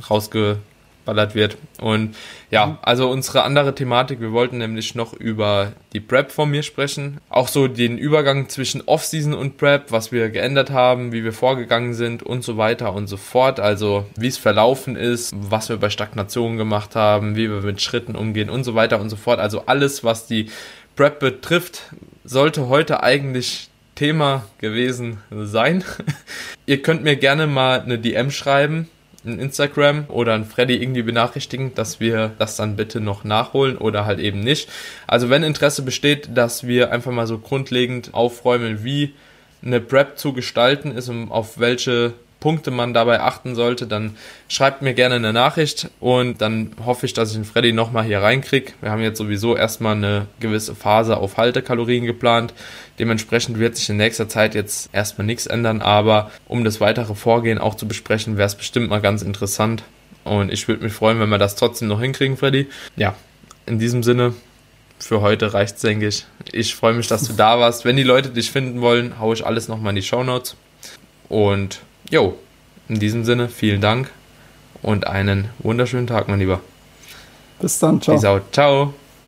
rausge 0.10 0.60
ballert 1.06 1.36
wird. 1.36 1.58
Und 1.80 2.16
ja, 2.52 2.66
mhm. 2.66 2.78
also 2.82 3.10
unsere 3.10 3.44
andere 3.44 3.74
Thematik, 3.74 4.20
wir 4.20 4.32
wollten 4.32 4.58
nämlich 4.58 4.96
noch 4.96 5.14
über 5.14 5.74
die 5.94 6.00
Prep 6.00 6.32
von 6.32 6.50
mir 6.50 6.64
sprechen. 6.64 7.20
Auch 7.30 7.48
so 7.48 7.68
den 7.68 7.98
Übergang 7.98 8.50
zwischen 8.50 8.82
Off-Season 8.82 9.34
und 9.34 9.58
Prep, 9.58 9.92
was 9.92 10.12
wir 10.12 10.30
geändert 10.30 10.72
haben, 10.72 11.12
wie 11.12 11.24
wir 11.24 11.34
vorgegangen 11.34 11.94
sind 11.94 12.24
und 12.24 12.44
so 12.44 12.58
weiter 12.58 12.94
und 12.94 13.08
so 13.08 13.18
fort. 13.18 13.60
Also 13.60 14.06
wie 14.18 14.28
es 14.28 14.38
verlaufen 14.38 14.96
ist, 14.96 15.34
was 15.38 15.70
wir 15.70 15.78
bei 15.78 15.90
Stagnationen 15.90 16.58
gemacht 16.58 16.96
haben, 16.96 17.36
wie 17.36 17.50
wir 17.50 17.62
mit 17.62 17.82
Schritten 17.82 18.16
umgehen 18.16 18.50
und 18.50 18.64
so 18.64 18.76
weiter 18.76 19.00
und 19.00 19.10
so 19.10 19.16
fort. 19.16 19.40
Also 19.40 19.64
alles, 19.68 20.04
was 20.04 20.28
die 20.28 20.50
Prep 20.96 21.20
betrifft, 21.20 21.84
sollte 22.24 22.68
heute 22.68 23.04
eigentlich 23.04 23.70
Thema 23.96 24.46
gewesen 24.58 25.20
sein. 25.32 25.84
Ihr 26.66 26.82
könnt 26.82 27.04
mir 27.04 27.16
gerne 27.16 27.48
mal 27.48 27.82
eine 27.82 27.98
DM 27.98 28.32
schreiben 28.32 28.90
in 29.26 29.40
Instagram 29.40 30.06
oder 30.08 30.34
an 30.34 30.46
Freddy 30.46 30.76
irgendwie 30.76 31.04
benachrichtigen, 31.04 31.74
dass 31.76 32.00
wir 32.00 32.34
das 32.38 32.56
dann 32.56 32.76
bitte 32.76 33.00
noch 33.02 33.24
nachholen 33.24 33.78
oder 33.78 34.06
halt 34.06 34.20
eben 34.20 34.40
nicht. 34.40 34.70
Also 35.08 35.30
wenn 35.30 35.44
Interesse 35.44 35.82
besteht, 35.82 36.30
dass 36.36 36.68
wir 36.68 36.92
einfach 36.92 37.12
mal 37.12 37.28
so 37.28 37.40
grundlegend 37.40 38.14
aufräumen, 38.14 38.84
wie 38.84 39.14
eine 39.64 39.82
Prep 39.82 40.18
zu 40.18 40.34
gestalten 40.34 40.92
ist 40.92 41.10
und 41.10 41.32
auf 41.32 41.60
welche 41.60 42.14
Punkte 42.40 42.70
man 42.70 42.94
dabei 42.94 43.22
achten 43.22 43.56
sollte, 43.56 43.88
dann 43.88 44.18
schreibt 44.48 44.82
mir 44.82 44.94
gerne 44.94 45.16
eine 45.16 45.34
Nachricht 45.34 45.90
und 46.00 46.42
dann 46.42 46.72
hoffe 46.86 47.06
ich, 47.06 47.14
dass 47.14 47.30
ich 47.30 47.36
den 47.36 47.46
Freddy 47.46 47.74
nochmal 47.74 48.04
hier 48.04 48.22
reinkriege. 48.22 48.74
Wir 48.82 48.92
haben 48.92 49.02
jetzt 49.02 49.18
sowieso 49.18 49.56
erstmal 49.56 49.96
eine 49.96 50.28
gewisse 50.40 50.76
Phase 50.76 51.18
auf 51.18 51.38
Haltekalorien 51.38 52.06
geplant. 52.06 52.54
Dementsprechend 53.00 53.58
wird 53.58 53.76
sich 53.76 53.90
in 53.90 53.98
nächster 53.98 54.30
Zeit 54.30 54.54
jetzt 54.54 54.90
erstmal 54.94 55.26
nichts 55.26 55.48
ändern, 55.48 55.82
aber 55.82 56.32
um 56.48 56.64
das 56.64 56.80
weitere 56.80 57.16
Vorgehen 57.16 57.58
auch 57.58 57.76
zu 57.76 57.88
besprechen, 57.88 58.38
wäre 58.38 58.48
es 58.48 58.56
bestimmt 58.56 58.90
mal 58.90 59.02
ganz 59.02 59.22
interessant. 59.22 59.84
Und 60.24 60.52
ich 60.52 60.68
würde 60.68 60.84
mich 60.84 60.94
freuen, 60.94 61.20
wenn 61.20 61.30
wir 61.30 61.38
das 61.38 61.56
trotzdem 61.56 61.88
noch 61.88 62.02
hinkriegen, 62.02 62.38
Freddy. 62.38 62.68
Ja, 62.96 63.16
in 63.66 63.80
diesem 63.80 64.04
Sinne, 64.04 64.34
für 65.00 65.22
heute 65.22 65.54
reicht's, 65.54 65.82
denke 65.82 66.08
ich. 66.08 66.26
Ich 66.52 66.76
freue 66.76 66.94
mich, 66.94 67.08
dass 67.08 67.28
du 67.28 67.34
da 67.34 67.60
warst. 67.60 67.86
Wenn 67.86 67.96
die 67.96 68.04
Leute 68.04 68.30
dich 68.30 68.52
finden 68.52 68.82
wollen, 68.82 69.20
haue 69.20 69.36
ich 69.36 69.46
alles 69.46 69.68
nochmal 69.68 69.92
in 69.92 69.98
die 69.98 70.04
Show 70.04 70.24
Notes. 70.24 70.56
Und 71.30 71.82
Jo, 72.10 72.38
in 72.88 73.00
diesem 73.00 73.26
Sinne, 73.26 73.50
vielen 73.50 73.82
Dank 73.82 74.12
und 74.82 75.08
einen 75.08 75.50
wunderschönen 75.60 76.08
Tag, 76.08 76.28
mein 76.28 76.40
Lieber. 76.40 76.62
Bis 77.60 77.80
dann, 77.80 78.02
ciao. 78.02 78.16
Peace 78.16 78.26
out. 78.26 78.44
Ciao. 78.52 78.94